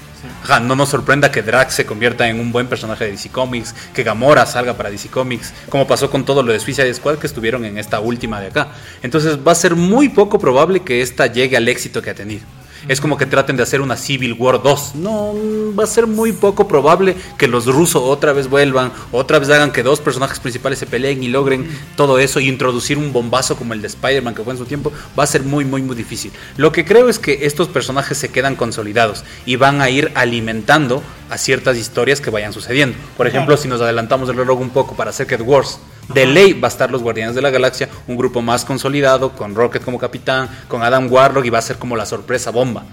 Ajá, 0.43 0.59
no 0.59 0.75
nos 0.75 0.89
sorprenda 0.89 1.29
que 1.31 1.43
Drax 1.43 1.75
se 1.75 1.85
convierta 1.85 2.27
en 2.27 2.39
un 2.39 2.51
buen 2.51 2.65
personaje 2.67 3.05
de 3.05 3.11
DC 3.11 3.29
Comics, 3.29 3.75
que 3.93 4.01
Gamora 4.01 4.45
salga 4.47 4.73
para 4.73 4.89
DC 4.89 5.09
Comics, 5.09 5.53
como 5.69 5.85
pasó 5.85 6.09
con 6.09 6.25
todo 6.25 6.41
lo 6.41 6.51
de 6.51 6.59
Suicide 6.65 6.93
Squad 6.93 7.17
que 7.17 7.27
estuvieron 7.27 7.63
en 7.63 7.77
esta 7.77 7.99
última 7.99 8.41
de 8.41 8.47
acá. 8.47 8.69
Entonces 9.03 9.37
va 9.45 9.51
a 9.51 9.55
ser 9.55 9.75
muy 9.75 10.09
poco 10.09 10.39
probable 10.39 10.81
que 10.81 11.01
esta 11.01 11.27
llegue 11.27 11.55
al 11.55 11.67
éxito 11.67 12.01
que 12.01 12.09
ha 12.09 12.15
tenido. 12.15 12.43
Es 12.87 13.01
como 13.01 13.17
que 13.17 13.25
traten 13.25 13.57
de 13.57 13.63
hacer 13.63 13.81
una 13.81 13.97
Civil 13.97 14.33
War 14.33 14.61
2. 14.61 14.95
No, 14.95 15.33
va 15.77 15.85
a 15.85 15.87
ser 15.87 16.05
muy 16.05 16.33
poco 16.33 16.67
probable 16.67 17.15
que 17.37 17.47
los 17.47 17.65
rusos 17.65 18.03
otra 18.03 18.31
vez 18.31 18.47
vuelvan, 18.47 18.91
otra 19.11 19.39
vez 19.39 19.49
hagan 19.49 19.71
que 19.71 19.81
dos 19.81 20.01
personajes 20.01 20.39
principales 20.39 20.77
se 20.77 20.85
peleen 20.85 21.23
y 21.23 21.27
logren 21.27 21.67
todo 21.95 22.19
eso 22.19 22.39
y 22.39 22.47
introducir 22.47 22.99
un 22.99 23.11
bombazo 23.11 23.55
como 23.55 23.73
el 23.73 23.81
de 23.81 23.87
Spider-Man 23.87 24.35
que 24.35 24.43
fue 24.43 24.53
en 24.53 24.59
su 24.59 24.65
tiempo. 24.65 24.91
Va 25.17 25.23
a 25.23 25.27
ser 25.27 25.41
muy, 25.41 25.65
muy, 25.65 25.81
muy 25.81 25.95
difícil. 25.95 26.31
Lo 26.57 26.71
que 26.71 26.85
creo 26.85 27.09
es 27.09 27.17
que 27.17 27.45
estos 27.47 27.69
personajes 27.69 28.19
se 28.19 28.29
quedan 28.29 28.55
consolidados 28.55 29.23
y 29.47 29.55
van 29.55 29.81
a 29.81 29.89
ir 29.89 30.11
alimentando 30.13 31.01
a 31.31 31.39
ciertas 31.39 31.77
historias 31.77 32.21
que 32.21 32.29
vayan 32.29 32.53
sucediendo. 32.53 32.95
Por 33.17 33.25
ejemplo, 33.25 33.57
si 33.57 33.67
nos 33.67 33.81
adelantamos 33.81 34.29
el 34.29 34.37
reloj 34.37 34.59
un 34.59 34.69
poco 34.69 34.95
para 34.95 35.11
Secret 35.11 35.41
Wars, 35.41 35.79
de 36.13 36.25
ley 36.25 36.53
va 36.53 36.67
a 36.67 36.71
estar 36.71 36.91
los 36.91 37.01
Guardianes 37.01 37.35
de 37.35 37.41
la 37.41 37.49
Galaxia, 37.49 37.89
un 38.07 38.17
grupo 38.17 38.41
más 38.41 38.65
consolidado, 38.65 39.31
con 39.31 39.55
Rocket 39.55 39.83
como 39.83 39.97
capitán, 39.97 40.49
con 40.67 40.83
Adam 40.83 41.11
Warlock 41.11 41.45
y 41.45 41.49
va 41.49 41.59
a 41.59 41.63
ser 41.63 41.77
como 41.77 41.95
la 41.95 42.05
sorpresa 42.05 42.51
bomba. 42.51 42.85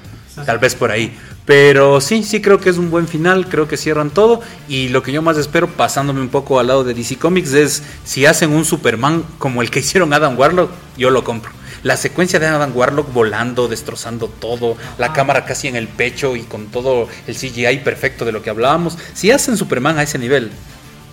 Tal 0.47 0.59
vez 0.59 0.74
por 0.74 0.90
ahí. 0.90 1.14
Pero 1.44 2.01
sí, 2.01 2.22
sí 2.22 2.40
creo 2.40 2.59
que 2.59 2.70
es 2.70 2.78
un 2.78 2.90
buen 2.90 3.06
final, 3.06 3.48
creo 3.48 3.68
que 3.68 3.76
cierran 3.76 4.10
todo. 4.10 4.40
Y 4.68 4.89
lo 4.89 5.02
que 5.02 5.12
yo 5.12 5.20
más 5.20 5.36
espero, 5.36 5.68
pasándome 5.68 6.20
un 6.20 6.28
poco 6.28 6.59
al 6.59 6.68
lado 6.68 6.84
de 6.84 6.94
DC 6.94 7.16
Comics, 7.16 7.52
es 7.52 7.82
si 8.05 8.24
hacen 8.24 8.51
un 8.51 8.64
Superman 8.64 9.24
como 9.39 9.60
el 9.60 9.70
que 9.70 9.80
hicieron 9.80 10.12
Adam 10.12 10.39
Warlock, 10.39 10.70
yo 10.97 11.10
lo 11.10 11.22
compro. 11.22 11.52
La 11.82 11.97
secuencia 11.97 12.39
de 12.39 12.47
Adam 12.47 12.74
Warlock 12.74 13.12
volando, 13.12 13.66
destrozando 13.66 14.28
todo, 14.28 14.76
la 14.98 15.12
cámara 15.12 15.44
casi 15.44 15.66
en 15.66 15.74
el 15.74 15.89
pecho 15.89 16.36
y 16.36 16.43
con 16.43 16.66
todo 16.66 17.09
el 17.26 17.34
CGI 17.34 17.78
perfecto 17.78 18.24
de 18.24 18.30
lo 18.30 18.40
que 18.40 18.51
hablábamos. 18.51 18.97
Si 19.14 19.32
hacen 19.32 19.56
Superman 19.56 19.98
a 19.98 20.05
ese 20.05 20.18
nivel, 20.18 20.52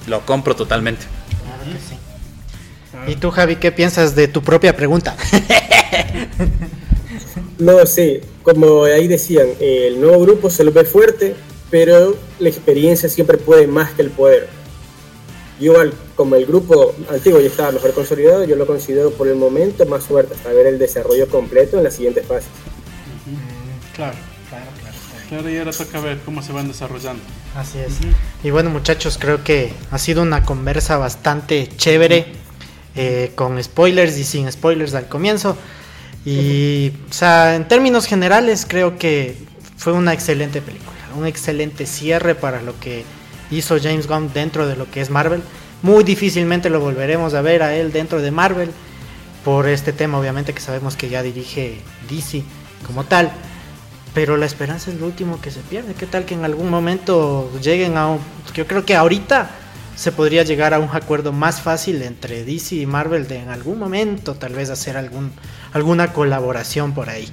lo 0.05 0.21
compro 0.27 0.55
totalmente. 0.55 1.07
¿Y 3.10 3.15
tú, 3.15 3.31
Javi, 3.31 3.56
qué 3.57 3.72
piensas 3.72 4.15
de 4.15 4.27
tu 4.27 4.41
propia 4.41 4.76
pregunta? 4.76 5.15
No, 7.60 7.86
sí, 7.86 8.22
como 8.41 8.86
ahí 8.86 9.10
decían, 9.10 9.49
el 9.60 9.99
nuevo 9.99 10.22
grupo 10.22 10.49
se 10.49 10.64
lo 10.64 10.72
ve 10.72 10.86
fuerte, 10.86 11.36
pero 11.69 12.15
la 12.40 12.48
experiencia 12.48 13.10
siempre 13.10 13.38
puede 13.38 13.68
más 13.68 13.91
que 13.91 14.02
el 14.02 14.11
poder. 14.11 14.48
Igual, 15.60 15.94
como 16.15 16.36
el 16.36 16.45
grupo 16.45 16.95
antiguo 17.10 17.41
ya 17.41 17.48
estaba 17.48 17.73
mejor 17.73 17.94
consolidado, 17.94 18.45
yo 18.45 18.56
lo 18.56 18.65
considero 18.65 19.11
por 19.11 19.27
el 19.27 19.36
momento 19.36 19.86
más 19.86 20.06
fuerte 20.06 20.36
hasta 20.36 20.53
ver 20.53 20.68
el 20.68 20.80
desarrollo 20.80 21.27
completo 21.27 21.77
en 21.77 21.84
las 21.84 21.95
siguientes 21.95 22.26
fases. 22.26 22.48
Claro, 23.94 24.15
claro, 24.48 24.65
claro. 24.80 24.95
Claro, 25.27 25.49
y 25.49 25.57
ahora 25.57 25.73
toca 25.73 25.99
ver 25.99 26.19
cómo 26.23 26.41
se 26.41 26.53
van 26.53 26.69
desarrollando. 26.69 27.22
Así 27.56 27.77
es. 27.80 27.98
Y 28.41 28.52
bueno, 28.52 28.69
muchachos, 28.69 29.18
creo 29.19 29.44
que 29.44 29.73
ha 29.91 29.98
sido 29.98 30.22
una 30.22 30.45
conversa 30.45 30.98
bastante 30.98 31.68
chévere, 31.76 32.27
eh, 32.95 33.31
con 33.35 33.61
spoilers 33.63 34.17
y 34.17 34.23
sin 34.23 34.51
spoilers 34.51 34.93
al 34.95 35.07
comienzo. 35.07 35.57
Y, 36.25 36.91
o 37.09 37.13
sea, 37.13 37.55
en 37.55 37.67
términos 37.67 38.05
generales, 38.05 38.65
creo 38.67 38.97
que 38.97 39.35
fue 39.77 39.93
una 39.93 40.13
excelente 40.13 40.61
película, 40.61 40.97
un 41.17 41.25
excelente 41.25 41.85
cierre 41.85 42.35
para 42.35 42.61
lo 42.61 42.77
que 42.79 43.03
hizo 43.51 43.77
James 43.81 44.07
Gunn 44.07 44.31
dentro 44.33 44.67
de 44.67 44.75
lo 44.75 44.89
que 44.91 45.01
es 45.01 45.09
Marvel. 45.09 45.41
Muy 45.81 46.03
difícilmente 46.03 46.69
lo 46.69 46.81
volveremos 46.81 47.33
a 47.33 47.41
ver 47.41 47.63
a 47.63 47.73
él 47.73 47.91
dentro 47.91 48.21
de 48.21 48.31
Marvel, 48.31 48.71
por 49.43 49.67
este 49.67 49.93
tema, 49.93 50.19
obviamente, 50.19 50.53
que 50.53 50.59
sabemos 50.59 50.95
que 50.95 51.09
ya 51.09 51.23
dirige 51.23 51.77
DC 52.09 52.43
como 52.85 53.05
tal. 53.05 53.31
Pero 54.13 54.37
la 54.37 54.45
esperanza 54.45 54.91
es 54.91 54.99
lo 54.99 55.05
último 55.05 55.39
que 55.39 55.51
se 55.51 55.61
pierde. 55.61 55.93
¿Qué 55.93 56.05
tal 56.05 56.25
que 56.25 56.33
en 56.33 56.43
algún 56.43 56.69
momento 56.69 57.49
lleguen 57.61 57.95
a 57.97 58.07
un... 58.07 58.19
Yo 58.53 58.67
creo 58.67 58.83
que 58.83 58.95
ahorita 58.95 59.49
se 59.99 60.13
podría 60.13 60.43
llegar 60.43 60.73
a 60.73 60.80
un 60.80 60.88
acuerdo 60.93 61.34
más 61.34 61.59
fácil 61.59 62.01
entre 62.03 62.45
DC 62.45 62.76
y 62.76 62.85
Marvel 62.85 63.27
de 63.27 63.39
en 63.39 63.49
algún 63.49 63.77
momento 63.77 64.34
tal 64.34 64.53
vez 64.53 64.69
hacer 64.69 64.95
algún, 64.95 65.30
alguna 65.73 66.13
colaboración 66.13 66.93
por 66.93 67.09
ahí. 67.09 67.27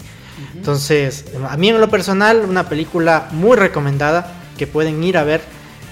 Entonces, 0.52 1.26
a 1.48 1.56
mí 1.56 1.68
en 1.68 1.80
lo 1.80 1.88
personal, 1.88 2.44
una 2.44 2.68
película 2.68 3.28
muy 3.30 3.56
recomendada 3.56 4.32
que 4.58 4.66
pueden 4.66 5.04
ir 5.04 5.16
a 5.16 5.22
ver. 5.22 5.42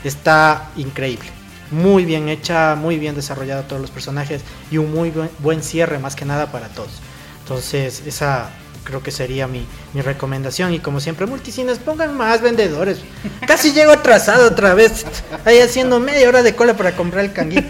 Está 0.03 0.69
increíble. 0.75 1.29
Muy 1.71 2.05
bien 2.05 2.29
hecha, 2.29 2.75
muy 2.75 2.99
bien 2.99 3.15
desarrollada 3.15 3.69
todos 3.69 3.81
los 3.81 3.93
personajes 3.93 4.43
y 4.69 4.79
un 4.79 4.93
muy 4.93 5.11
buen, 5.13 5.31
buen 5.39 5.63
cierre 5.63 6.01
más 6.01 6.17
que 6.17 6.25
nada 6.25 6.51
para 6.51 6.67
todos. 6.71 7.01
Entonces, 7.43 8.03
esa 8.05 8.51
creo 8.85 9.03
que 9.03 9.11
sería 9.11 9.49
mi, 9.49 9.67
mi 9.93 10.03
recomendación. 10.03 10.73
Y 10.73 10.79
como 10.79 11.01
siempre, 11.01 11.27
multicines, 11.27 11.79
pongan 11.79 12.17
más 12.17 12.43
vendedores. 12.43 12.99
Casi 13.47 13.73
llego 13.73 13.93
atrasado 13.93 14.49
otra 14.49 14.75
vez. 14.75 15.05
Ahí 15.45 15.59
haciendo 15.59 15.99
media 15.99 16.29
hora 16.29 16.43
de 16.43 16.55
cola 16.55 16.77
para 16.77 16.95
comprar 16.95 17.25
el 17.25 17.33
canguí. 17.33 17.57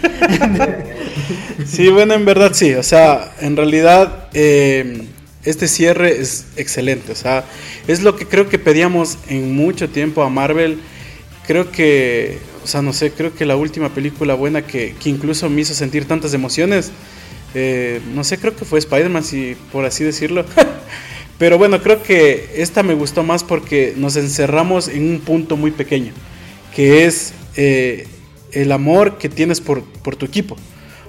Sí, 1.65 1.89
bueno, 1.89 2.13
en 2.13 2.25
verdad 2.25 2.51
sí. 2.53 2.73
O 2.75 2.83
sea, 2.83 3.33
en 3.39 3.57
realidad 3.57 4.27
eh, 4.33 5.07
este 5.43 5.67
cierre 5.67 6.19
es 6.19 6.45
excelente. 6.57 7.11
O 7.11 7.15
sea, 7.15 7.43
es 7.87 8.03
lo 8.03 8.15
que 8.15 8.27
creo 8.27 8.49
que 8.49 8.59
pedíamos 8.59 9.17
en 9.29 9.55
mucho 9.55 9.89
tiempo 9.89 10.23
a 10.23 10.29
Marvel. 10.29 10.79
Creo 11.47 11.71
que, 11.71 12.39
o 12.63 12.67
sea, 12.67 12.81
no 12.81 12.93
sé, 12.93 13.11
creo 13.11 13.33
que 13.33 13.45
la 13.45 13.55
última 13.55 13.89
película 13.89 14.33
buena 14.33 14.63
que, 14.63 14.95
que 15.01 15.09
incluso 15.09 15.49
me 15.49 15.61
hizo 15.61 15.73
sentir 15.73 16.07
tantas 16.07 16.33
emociones, 16.33 16.91
eh, 17.55 18.01
no 18.13 18.23
sé, 18.25 18.37
creo 18.37 18.55
que 18.55 18.65
fue 18.65 18.79
Spider-Man, 18.79 19.23
si 19.23 19.55
por 19.71 19.85
así 19.85 20.03
decirlo. 20.03 20.45
Pero 21.39 21.57
bueno, 21.57 21.81
creo 21.81 22.03
que 22.03 22.49
esta 22.55 22.83
me 22.83 22.93
gustó 22.93 23.23
más 23.23 23.43
porque 23.43 23.93
nos 23.95 24.15
encerramos 24.17 24.87
en 24.87 25.09
un 25.09 25.19
punto 25.19 25.57
muy 25.57 25.71
pequeño, 25.71 26.13
que 26.75 27.05
es 27.05 27.33
eh, 27.55 28.07
el 28.51 28.71
amor 28.71 29.17
que 29.17 29.29
tienes 29.29 29.61
por, 29.61 29.83
por 29.83 30.15
tu 30.15 30.25
equipo. 30.25 30.55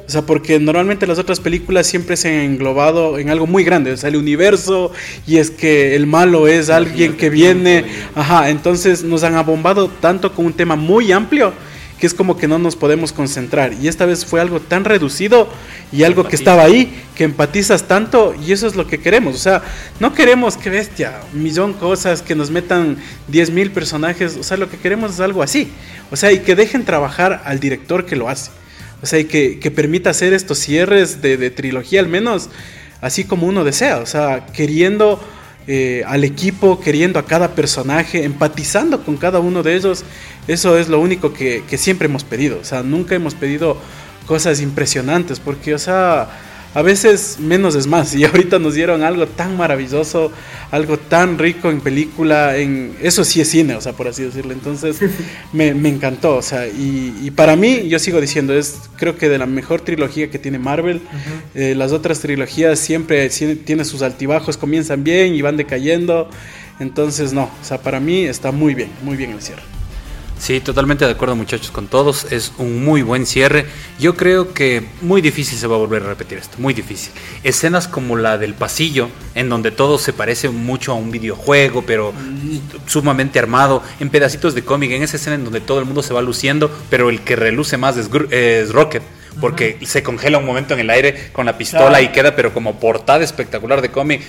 O 0.07 0.09
sea, 0.09 0.23
porque 0.23 0.61
normalmente 0.61 1.07
las 1.07 1.19
otras 1.19 1.41
películas 1.41 1.89
siempre 1.89 2.17
se 2.17 2.29
han 2.29 2.45
englobado 2.53 3.19
en 3.19 3.29
algo 3.29 3.49
muy 3.49 3.65
grande, 3.65 3.91
o 3.91 3.97
sea, 3.97 4.09
el 4.09 4.17
universo, 4.17 4.93
y 5.27 5.39
es 5.39 5.51
que 5.51 5.97
el 5.97 6.07
malo 6.07 6.47
es 6.47 6.71
alguien 6.71 7.17
que 7.17 7.29
viene, 7.29 7.85
ajá, 8.15 8.51
entonces 8.51 9.03
nos 9.03 9.25
han 9.25 9.35
abombado 9.35 9.89
tanto 9.89 10.33
con 10.33 10.47
un 10.47 10.53
tema 10.53 10.77
muy 10.77 11.11
amplio 11.11 11.53
que 11.99 12.07
es 12.07 12.15
como 12.15 12.37
que 12.37 12.47
no 12.47 12.59
nos 12.59 12.77
podemos 12.77 13.13
concentrar. 13.13 13.73
Y 13.73 13.89
esta 13.89 14.05
vez 14.05 14.27
fue 14.27 14.41
algo 14.41 14.61
tan 14.61 14.85
reducido 14.85 15.49
y 15.93 16.03
algo 16.03 16.25
que 16.25 16.37
estaba 16.37 16.63
ahí, 16.63 17.03
que 17.15 17.25
empatizas 17.25 17.89
tanto 17.89 18.35
y 18.35 18.53
eso 18.53 18.67
es 18.67 18.77
lo 18.77 18.87
que 18.87 18.99
queremos. 18.99 19.35
O 19.35 19.39
sea, 19.39 19.63
no 19.99 20.13
queremos 20.13 20.57
que 20.57 20.71
bestia, 20.71 21.21
un 21.33 21.43
millón 21.43 21.73
cosas, 21.73 22.23
que 22.23 22.35
nos 22.35 22.51
metan 22.51 22.99
10 23.29 23.51
mil 23.51 23.71
personajes. 23.71 24.37
O 24.37 24.43
sea, 24.43 24.57
lo 24.57 24.69
que 24.69 24.77
queremos 24.77 25.13
es 25.13 25.21
algo 25.21 25.43
así. 25.43 25.71
O 26.11 26.17
sea, 26.17 26.33
y 26.33 26.41
que 26.41 26.55
dejen 26.55 26.85
trabajar 26.85 27.43
al 27.45 27.61
director 27.61 28.05
que 28.05 28.17
lo 28.17 28.29
hace. 28.29 28.51
O 29.03 29.07
sea, 29.07 29.19
y 29.19 29.25
que, 29.25 29.59
que 29.59 29.71
permita 29.71 30.11
hacer 30.11 30.33
estos 30.33 30.59
cierres 30.59 31.23
de, 31.23 31.37
de 31.37 31.51
trilogía 31.51 32.01
al 32.01 32.09
menos 32.09 32.51
así 33.01 33.25
como 33.25 33.47
uno 33.47 33.65
desea. 33.65 33.99
O 33.99 34.07
sea, 34.07 34.47
queriendo... 34.47 35.21
Eh, 35.69 36.05
al 36.07 36.23
equipo, 36.23 36.79
queriendo 36.79 37.19
a 37.19 37.25
cada 37.25 37.57
personaje, 37.57 38.23
empatizando 38.25 39.05
con 39.05 39.17
cada 39.17 39.41
uno 39.41 39.65
de 39.65 39.75
ellos. 39.75 40.05
Eso 40.47 40.79
es 40.79 40.89
lo 40.89 41.01
único 41.01 41.33
que, 41.33 41.65
que, 41.69 41.77
siempre 41.77 42.07
hemos 42.07 42.23
pedido. 42.23 42.61
O 42.61 42.65
sea, 42.65 42.85
nunca 42.85 43.17
hemos 43.17 43.35
pedido 43.35 43.77
cosas 44.27 44.61
impresionantes, 44.61 45.41
porque, 45.41 45.75
o 45.75 45.79
sea, 45.79 46.29
a 46.77 46.83
veces 46.83 47.39
menos 47.41 47.75
es 47.75 47.87
más. 47.87 48.15
Y 48.15 48.25
ahorita 48.27 48.59
nos 48.59 48.75
dieron 48.75 49.03
algo 49.03 49.27
tan 49.27 49.57
maravilloso, 49.57 50.31
algo 50.71 50.99
tan 50.99 51.39
rico 51.39 51.71
en 51.71 51.81
película, 51.81 52.59
en 52.59 52.95
eso 53.01 53.25
sí 53.25 53.41
es 53.41 53.49
cine, 53.49 53.77
o 53.77 53.81
sea, 53.81 53.95
por 53.95 54.09
así 54.09 54.25
decirlo. 54.25 54.53
Entonces, 54.53 54.99
me, 55.55 55.73
me 55.73 55.89
encantó. 55.89 56.37
O 56.37 56.43
sea, 56.43 56.69
y, 56.69 57.17
y, 57.23 57.31
para 57.31 57.57
mí, 57.57 57.89
yo 57.89 57.99
sigo 57.99 58.21
diciendo, 58.21 58.53
es 58.53 58.79
creo 58.97 59.17
que 59.17 59.31
de 59.31 59.39
la 59.39 59.47
mejor 59.47 59.81
trilogía 59.81 60.31
que 60.31 60.39
tiene 60.39 60.59
Marvel. 60.59 60.97
Uh 60.99 61.01
-huh. 61.01 61.61
eh, 61.63 61.75
las 61.75 61.93
otras 61.93 62.21
trilogías 62.21 62.79
siempre 62.79 63.27
tienen 63.31 63.87
sus 63.87 64.03
altibajos, 64.03 64.59
comienzan 64.59 65.03
bien 65.03 65.35
y 65.35 65.41
van 65.41 65.57
decayendo. 65.57 66.29
Entonces, 66.79 67.33
no, 67.33 67.45
o 67.45 67.65
sea, 67.65 67.79
para 67.79 68.01
mí 68.01 68.27
está 68.27 68.53
muy 68.53 68.75
bien, 68.75 68.91
muy 69.03 69.17
bien 69.17 69.31
el 69.31 69.41
cierre. 69.41 69.63
Sí, 70.39 70.61
totalmente 70.61 71.05
de 71.07 71.13
acuerdo 71.13 71.35
muchachos 71.35 71.71
con 71.71 71.87
todos, 71.87 72.31
es 72.31 72.53
un 72.59 72.85
muy 72.85 73.03
buen 73.03 73.27
cierre. 73.27 73.67
Yo 73.99 74.17
creo 74.17 74.53
que 74.53 74.87
muy 75.01 75.23
difícil 75.23 75.59
se 75.59 75.67
va 75.67 75.77
a 75.77 75.79
volver 75.79 76.03
a 76.03 76.07
repetir 76.09 76.39
esto, 76.39 76.59
muy 76.59 76.75
difícil. 76.75 77.13
Escenas 77.43 77.89
como 77.89 78.17
la 78.17 78.37
del 78.37 78.55
pasillo, 78.55 79.09
en 79.35 79.49
donde 79.49 79.71
todo 79.71 79.99
se 79.99 80.13
parece 80.13 80.51
mucho 80.51 80.93
a 80.93 80.95
un 80.95 81.11
videojuego, 81.11 81.83
pero 81.83 82.13
sumamente 82.87 83.39
armado, 83.39 83.83
en 83.99 84.11
pedacitos 84.11 84.55
de 84.55 84.63
cómic, 84.63 84.93
en 84.93 85.03
esa 85.03 85.17
escena 85.17 85.37
en 85.37 85.45
donde 85.45 85.61
todo 85.61 85.79
el 85.79 85.87
mundo 85.87 86.03
se 86.03 86.13
va 86.13 86.21
luciendo, 86.21 86.71
pero 86.91 87.09
el 87.09 87.23
que 87.23 87.35
reluce 87.35 87.77
más 87.79 87.97
es, 87.97 88.11
es 88.31 88.73
Rocket 88.73 89.03
porque 89.41 89.79
se 89.85 90.03
congela 90.03 90.39
un 90.39 90.47
momento 90.47 90.73
en 90.73 90.81
el 90.81 90.89
aire 90.89 91.31
con 91.33 91.45
la 91.45 91.59
pistola 91.59 92.01
y 92.01 92.09
queda 92.09 92.35
pero 92.35 92.55
como 92.55 92.81
portada 92.81 93.23
espectacular 93.23 93.83
de 93.83 93.91
cómic, 93.91 94.23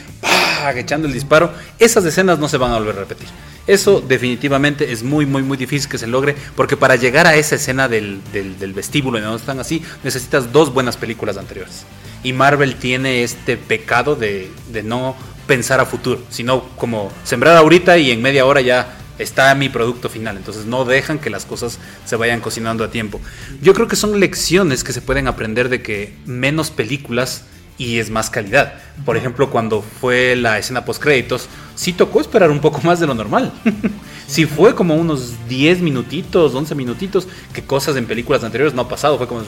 echando 0.75 1.07
el 1.07 1.13
disparo, 1.13 1.51
esas 1.79 2.03
escenas 2.03 2.39
no 2.39 2.49
se 2.49 2.57
van 2.57 2.71
a 2.73 2.77
volver 2.77 2.97
a 2.97 2.99
repetir. 2.99 3.27
Eso 3.67 4.01
definitivamente 4.01 4.91
es 4.91 5.03
muy, 5.03 5.25
muy, 5.25 5.43
muy 5.43 5.57
difícil 5.57 5.89
que 5.89 5.97
se 5.97 6.07
logre, 6.07 6.35
porque 6.55 6.77
para 6.77 6.95
llegar 6.95 7.27
a 7.27 7.35
esa 7.35 7.55
escena 7.55 7.87
del, 7.89 8.21
del, 8.31 8.73
vestíbulo 8.73 9.17
en 9.17 9.25
donde 9.25 9.39
están 9.39 9.59
así, 9.59 9.83
necesitas 10.03 10.53
dos 10.53 10.73
buenas 10.73 10.95
películas 10.95 11.37
anteriores. 11.37 11.85
Y 12.23 12.33
Marvel 12.33 12.75
tiene 12.75 13.23
este 13.23 13.57
pecado 13.57 14.15
de, 14.15 14.49
de 14.71 14.83
no 14.83 15.15
pensar 15.47 15.79
a 15.79 15.85
futuro, 15.85 16.21
sino 16.29 16.63
como 16.77 17.11
sembrar 17.23 17.57
ahorita 17.57 17.97
y 17.97 18.11
en 18.11 18.21
media 18.21 18.45
hora 18.45 18.61
ya 18.61 18.97
está 19.19 19.53
mi 19.55 19.69
producto 19.69 20.09
final. 20.09 20.37
Entonces 20.37 20.65
no 20.65 20.85
dejan 20.85 21.19
que 21.19 21.29
las 21.29 21.45
cosas 21.45 21.79
se 22.05 22.15
vayan 22.15 22.39
cocinando 22.41 22.83
a 22.83 22.91
tiempo. 22.91 23.19
Yo 23.61 23.73
creo 23.73 23.87
que 23.87 23.95
son 23.95 24.19
lecciones 24.19 24.83
que 24.83 24.93
se 24.93 25.01
pueden 25.01 25.27
aprender 25.27 25.69
de 25.69 25.81
que 25.81 26.13
menos 26.25 26.71
películas 26.71 27.43
y 27.77 27.99
es 27.99 28.09
más 28.09 28.29
calidad. 28.29 28.73
Por 29.05 29.17
ejemplo, 29.17 29.49
cuando 29.49 29.81
fue 29.81 30.35
la 30.35 30.57
escena 30.57 30.85
post 30.85 31.01
créditos, 31.01 31.47
sí 31.77 31.93
tocó 31.93 32.19
esperar 32.19 32.51
un 32.51 32.59
poco 32.59 32.81
más 32.81 32.99
de 32.99 33.07
lo 33.07 33.13
normal. 33.13 33.53
sí 34.27 34.45
fue 34.45 34.75
como 34.75 34.95
unos 34.95 35.35
10 35.47 35.79
minutitos, 35.81 36.53
11 36.53 36.75
minutitos, 36.75 37.29
que 37.53 37.63
cosas 37.63 37.95
en 37.95 38.05
películas 38.05 38.43
anteriores 38.43 38.73
no 38.73 38.81
ha 38.81 38.89
pasado. 38.89 39.17
Fue 39.17 39.27
como, 39.27 39.41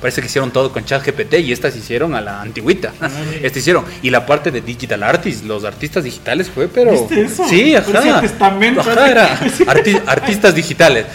parece 0.00 0.22
que 0.22 0.28
hicieron 0.28 0.50
todo 0.50 0.72
con 0.72 0.84
chat 0.84 1.04
GPT 1.04 1.34
y 1.40 1.52
estas 1.52 1.76
hicieron 1.76 2.14
a 2.14 2.22
la 2.22 2.40
antigüita. 2.40 2.94
Estas 3.42 3.58
hicieron. 3.58 3.84
Y 4.02 4.10
la 4.10 4.24
parte 4.24 4.50
de 4.50 4.62
digital 4.62 5.02
artists, 5.02 5.44
los 5.44 5.64
artistas 5.64 6.04
digitales 6.04 6.48
fue, 6.48 6.68
pero... 6.68 6.92
¿Viste 6.92 7.22
eso? 7.22 7.46
Sí, 7.48 7.74
ajá. 7.74 8.20
ajá 8.20 9.10
era 9.10 9.38
artistas 10.06 10.54
digitales. 10.54 11.06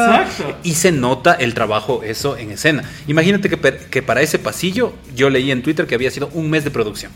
Exacto. 0.00 0.56
Y 0.62 0.74
se 0.74 0.90
nota 0.90 1.34
el 1.34 1.52
trabajo 1.54 2.02
eso 2.02 2.36
en 2.38 2.52
escena. 2.52 2.82
Imagínate 3.06 3.50
que, 3.50 3.58
que 3.58 4.02
para 4.02 4.22
ese 4.22 4.38
pasillo 4.38 4.94
yo 5.14 5.28
leí 5.28 5.50
en 5.50 5.62
Twitter 5.62 5.86
que 5.86 5.94
había 5.94 6.10
sido 6.10 6.30
un 6.32 6.48
mes 6.50 6.64
de 6.64 6.70
producción. 6.70 7.12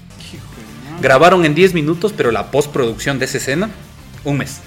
Grabaron 1.00 1.44
en 1.44 1.54
10 1.54 1.74
minutos, 1.74 2.12
pero 2.16 2.30
la 2.30 2.50
postproducción 2.50 3.18
de 3.18 3.26
esa 3.26 3.38
escena, 3.38 3.70
un 4.24 4.38
mes. 4.38 4.60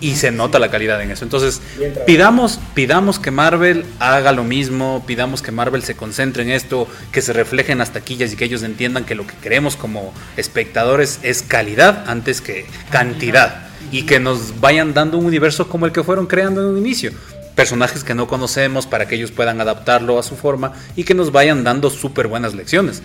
Y 0.00 0.16
se 0.16 0.30
nota 0.30 0.58
la 0.58 0.70
calidad 0.70 1.00
en 1.02 1.10
eso. 1.10 1.24
Entonces, 1.24 1.60
pidamos, 2.06 2.58
pidamos 2.74 3.18
que 3.18 3.30
Marvel 3.30 3.84
haga 4.00 4.32
lo 4.32 4.42
mismo, 4.42 5.04
pidamos 5.06 5.42
que 5.42 5.52
Marvel 5.52 5.82
se 5.82 5.94
concentre 5.94 6.42
en 6.42 6.50
esto, 6.50 6.88
que 7.12 7.22
se 7.22 7.32
refleje 7.32 7.72
en 7.72 7.78
las 7.78 7.92
taquillas 7.92 8.32
y 8.32 8.36
que 8.36 8.46
ellos 8.46 8.62
entiendan 8.62 9.04
que 9.04 9.14
lo 9.14 9.26
que 9.26 9.34
queremos 9.36 9.76
como 9.76 10.12
espectadores 10.36 11.20
es 11.22 11.42
calidad 11.42 12.04
antes 12.08 12.40
que 12.40 12.66
cantidad. 12.90 13.68
Y 13.92 14.02
que 14.02 14.20
nos 14.20 14.60
vayan 14.60 14.94
dando 14.94 15.18
un 15.18 15.26
universo 15.26 15.68
como 15.68 15.86
el 15.86 15.92
que 15.92 16.02
fueron 16.02 16.26
creando 16.26 16.60
en 16.62 16.68
un 16.68 16.78
inicio 16.78 17.12
personajes 17.54 18.04
que 18.04 18.14
no 18.14 18.28
conocemos 18.28 18.86
para 18.86 19.08
que 19.08 19.16
ellos 19.16 19.32
puedan 19.32 19.60
adaptarlo 19.60 20.20
a 20.20 20.22
su 20.22 20.36
forma 20.36 20.74
y 20.94 21.02
que 21.02 21.14
nos 21.14 21.32
vayan 21.32 21.64
dando 21.64 21.90
súper 21.90 22.28
buenas 22.28 22.54
lecciones 22.54 23.02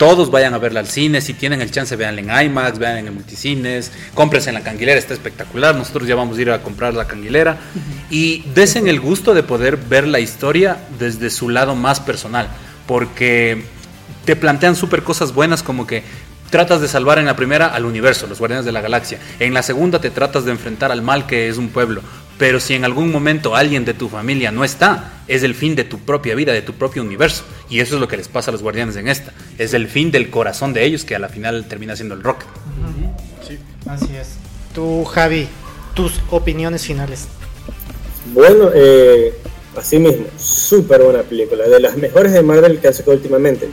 todos 0.00 0.30
vayan 0.30 0.54
a 0.54 0.58
verla 0.58 0.80
al 0.80 0.88
cine, 0.88 1.20
si 1.20 1.34
tienen 1.34 1.60
el 1.60 1.70
chance 1.70 1.94
vean 1.94 2.18
en 2.18 2.30
IMAX, 2.30 2.78
vean 2.78 2.96
en 2.96 3.08
el 3.08 3.12
multicines, 3.12 3.92
cómprense 4.14 4.48
en 4.48 4.54
la 4.54 4.62
canguilera, 4.62 4.98
está 4.98 5.12
espectacular, 5.12 5.74
nosotros 5.74 6.08
ya 6.08 6.14
vamos 6.14 6.38
a 6.38 6.40
ir 6.40 6.50
a 6.50 6.62
comprar 6.62 6.94
la 6.94 7.06
canguilera 7.06 7.58
y 8.08 8.42
desen 8.54 8.88
el 8.88 8.98
gusto 8.98 9.34
de 9.34 9.42
poder 9.42 9.76
ver 9.76 10.08
la 10.08 10.18
historia 10.18 10.78
desde 10.98 11.28
su 11.28 11.50
lado 11.50 11.74
más 11.74 12.00
personal, 12.00 12.48
porque 12.86 13.62
te 14.24 14.36
plantean 14.36 14.74
súper 14.74 15.02
cosas 15.02 15.34
buenas 15.34 15.62
como 15.62 15.86
que 15.86 16.02
tratas 16.48 16.80
de 16.80 16.88
salvar 16.88 17.18
en 17.18 17.26
la 17.26 17.36
primera 17.36 17.66
al 17.66 17.84
universo, 17.84 18.26
los 18.26 18.38
guardianes 18.38 18.64
de 18.64 18.72
la 18.72 18.80
galaxia. 18.80 19.18
En 19.38 19.52
la 19.52 19.62
segunda 19.62 20.00
te 20.00 20.08
tratas 20.08 20.46
de 20.46 20.52
enfrentar 20.52 20.90
al 20.92 21.02
mal 21.02 21.26
que 21.26 21.50
es 21.50 21.58
un 21.58 21.68
pueblo. 21.68 22.00
Pero 22.40 22.58
si 22.58 22.72
en 22.72 22.86
algún 22.86 23.12
momento 23.12 23.54
alguien 23.54 23.84
de 23.84 23.92
tu 23.92 24.08
familia 24.08 24.50
no 24.50 24.64
está, 24.64 25.12
es 25.28 25.42
el 25.42 25.54
fin 25.54 25.76
de 25.76 25.84
tu 25.84 25.98
propia 25.98 26.34
vida, 26.34 26.54
de 26.54 26.62
tu 26.62 26.72
propio 26.72 27.02
universo. 27.02 27.44
Y 27.68 27.80
eso 27.80 27.96
es 27.96 28.00
lo 28.00 28.08
que 28.08 28.16
les 28.16 28.28
pasa 28.28 28.50
a 28.50 28.52
los 28.52 28.62
guardianes 28.62 28.96
en 28.96 29.08
esta. 29.08 29.34
Es 29.58 29.74
el 29.74 29.88
fin 29.88 30.10
del 30.10 30.30
corazón 30.30 30.72
de 30.72 30.82
ellos 30.86 31.04
que 31.04 31.14
a 31.14 31.18
la 31.18 31.28
final 31.28 31.66
termina 31.68 31.94
siendo 31.96 32.14
el 32.14 32.22
rock. 32.22 32.44
Sí, 33.46 33.58
así 33.86 34.16
es. 34.16 34.28
Tú, 34.74 35.04
Javi, 35.04 35.48
tus 35.92 36.14
opiniones 36.30 36.86
finales. 36.86 37.26
Bueno, 38.32 38.70
eh, 38.74 39.34
así 39.76 39.98
mismo, 39.98 40.24
súper 40.38 41.02
buena 41.02 41.20
película, 41.20 41.68
de 41.68 41.78
las 41.78 41.94
mejores 41.98 42.32
de 42.32 42.42
Marvel 42.42 42.78
que 42.78 42.88
han 42.88 42.94
sacado 42.94 43.18
últimamente. 43.18 43.68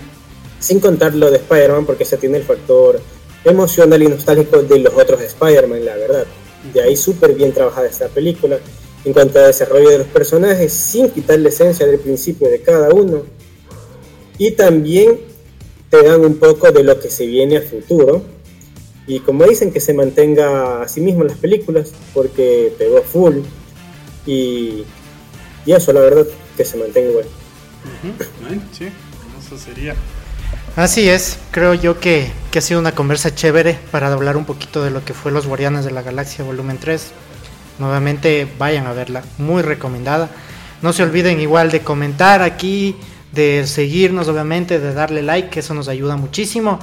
Sin 0.60 0.82
contar 0.82 1.16
lo 1.16 1.32
de 1.32 1.38
Spider-Man, 1.38 1.86
porque 1.86 2.04
se 2.04 2.18
tiene 2.18 2.40
el 2.40 2.44
factor 2.44 3.00
emocional 3.46 4.04
y 4.04 4.08
nostálgico 4.08 4.62
de 4.62 4.80
los 4.80 4.94
otros 4.94 5.22
Spider-Man, 5.22 5.86
la 5.86 5.96
verdad 5.96 6.26
de 6.74 6.82
ahí 6.82 6.96
súper 6.96 7.34
bien 7.34 7.54
trabajada 7.54 7.88
esta 7.88 8.08
película. 8.08 8.60
En 9.06 9.14
cuanto 9.14 9.40
a 9.40 9.48
desarrollo 9.48 9.90
de 9.90 10.00
los 10.00 10.08
personajes 10.08 10.74
sin 10.74 11.10
quitar 11.10 11.40
la 11.40 11.50
esencia 11.50 11.86
del 11.86 12.00
principio 12.00 12.50
de 12.50 12.62
cada 12.62 12.90
uno. 12.90 13.24
Y 14.38 14.52
también 14.52 15.20
te 15.90 16.04
dan 16.04 16.22
un 16.22 16.36
poco 16.38 16.72
de 16.72 16.84
lo 16.84 17.00
que 17.00 17.10
se 17.10 17.26
viene 17.26 17.58
a 17.58 17.62
futuro. 17.62 18.24
Y 19.06 19.22
como 19.22 19.46
dicen 19.46 19.72
que 19.72 19.80
se 19.80 19.94
mantenga 19.94 20.82
a 20.82 20.88
sí 20.88 21.00
mismo 21.00 21.24
las 21.24 21.38
películas 21.38 21.92
porque 22.14 22.74
pegó 22.78 23.02
full. 23.02 23.38
Y, 24.26 24.84
y 25.66 25.72
eso 25.72 25.94
la 25.94 26.02
verdad 26.02 26.28
que 26.58 26.66
se 26.66 26.78
mantenga 26.78 27.10
igual. 27.10 27.26
Sí, 28.78 28.88
eso 29.40 29.58
sería 29.58 29.96
Así 30.78 31.10
es, 31.10 31.40
creo 31.50 31.74
yo 31.74 32.00
que, 32.00 32.32
ha 32.56 32.62
sido 32.62 32.80
una 32.80 32.92
conversa 32.92 33.34
chévere 33.34 33.80
para 33.90 34.14
hablar 34.14 34.38
un 34.38 34.46
poquito 34.46 34.84
de 34.84 34.92
lo 34.92 35.04
que 35.04 35.16
fue 35.16 35.32
Los 35.32 35.48
Guardianes 35.48 35.86
de 35.86 35.90
la 35.90 36.04
Galaxia 36.04 36.46
Volumen 36.46 36.78
3. 36.78 37.14
Nuevamente 37.80 38.48
vayan 38.60 38.86
a 38.86 38.94
verla, 38.94 39.24
muy 39.40 39.64
recomendada. 39.64 40.30
No 40.84 40.94
se 40.94 41.02
olviden 41.02 41.42
igual 41.42 41.72
de 41.72 41.80
comentar 41.80 42.44
aquí, 42.44 42.96
de 43.32 43.66
seguirnos 43.66 44.28
obviamente, 44.28 44.80
de 44.80 44.94
darle 44.94 45.24
like, 45.24 45.50
que 45.50 45.62
eso 45.62 45.74
nos 45.74 45.88
ayuda 45.88 46.16
muchísimo. 46.16 46.80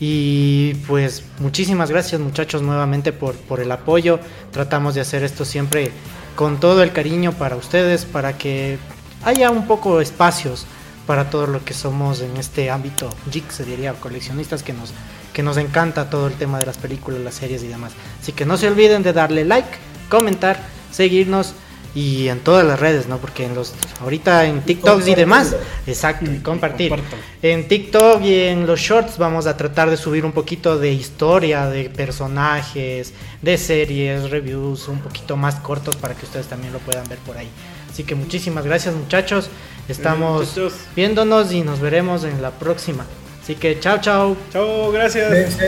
Y 0.00 0.76
pues 0.86 1.24
muchísimas 1.38 1.90
gracias 1.90 2.22
muchachos 2.22 2.62
nuevamente 2.62 3.12
por, 3.12 3.34
por 3.34 3.60
el 3.60 3.70
apoyo. 3.72 4.20
Tratamos 4.52 4.94
de 4.94 5.02
hacer 5.02 5.22
esto 5.22 5.44
siempre 5.44 5.90
con 6.34 6.60
todo 6.60 6.82
el 6.82 6.92
cariño 6.92 7.32
para 7.32 7.56
ustedes, 7.56 8.06
para 8.06 8.38
que 8.38 8.78
haya 9.22 9.50
un 9.50 9.66
poco 9.66 10.00
espacios 10.00 10.66
para 11.06 11.30
todo 11.30 11.46
lo 11.46 11.64
que 11.64 11.74
somos 11.74 12.20
en 12.20 12.36
este 12.36 12.70
ámbito 12.70 13.10
geek, 13.30 13.50
se 13.50 13.64
diría, 13.64 13.92
coleccionistas 13.94 14.62
que 14.62 14.72
nos, 14.72 14.92
que 15.32 15.42
nos 15.42 15.56
encanta 15.56 16.10
todo 16.10 16.26
el 16.26 16.34
tema 16.34 16.58
de 16.58 16.66
las 16.66 16.78
películas, 16.78 17.20
las 17.20 17.34
series 17.34 17.62
y 17.62 17.68
demás. 17.68 17.92
Así 18.20 18.32
que 18.32 18.44
no 18.44 18.56
se 18.56 18.68
olviden 18.68 19.02
de 19.02 19.12
darle 19.12 19.44
like, 19.44 19.68
comentar, 20.08 20.58
seguirnos 20.90 21.54
y 21.94 22.28
en 22.28 22.40
todas 22.40 22.66
las 22.66 22.80
redes, 22.80 23.06
¿no? 23.06 23.18
Porque 23.18 23.44
en 23.44 23.54
los 23.54 23.72
ahorita 24.00 24.46
en 24.46 24.62
TikTok 24.62 25.06
y 25.06 25.14
demás, 25.14 25.54
exacto, 25.86 26.30
y 26.30 26.38
compartir. 26.38 26.92
En 27.40 27.68
TikTok 27.68 28.22
y 28.22 28.40
en 28.40 28.66
los 28.66 28.80
shorts 28.80 29.16
vamos 29.16 29.46
a 29.46 29.56
tratar 29.56 29.90
de 29.90 29.96
subir 29.96 30.24
un 30.24 30.32
poquito 30.32 30.78
de 30.78 30.92
historia, 30.92 31.66
de 31.66 31.90
personajes, 31.90 33.14
de 33.40 33.58
series, 33.58 34.30
reviews, 34.30 34.88
un 34.88 34.98
poquito 34.98 35.36
más 35.36 35.56
cortos 35.56 35.94
para 35.96 36.14
que 36.14 36.26
ustedes 36.26 36.46
también 36.46 36.72
lo 36.72 36.80
puedan 36.80 37.06
ver 37.08 37.18
por 37.18 37.36
ahí. 37.36 37.48
Así 37.90 38.02
que 38.02 38.16
muchísimas 38.16 38.64
gracias, 38.64 38.92
muchachos. 38.92 39.48
Estamos 39.88 40.58
viéndonos 40.96 41.52
y 41.52 41.62
nos 41.62 41.80
veremos 41.80 42.24
en 42.24 42.40
la 42.40 42.50
próxima. 42.50 43.04
Así 43.42 43.54
que 43.54 43.78
chao, 43.78 43.98
chao. 44.00 44.36
Chao, 44.52 44.90
gracias. 44.92 45.58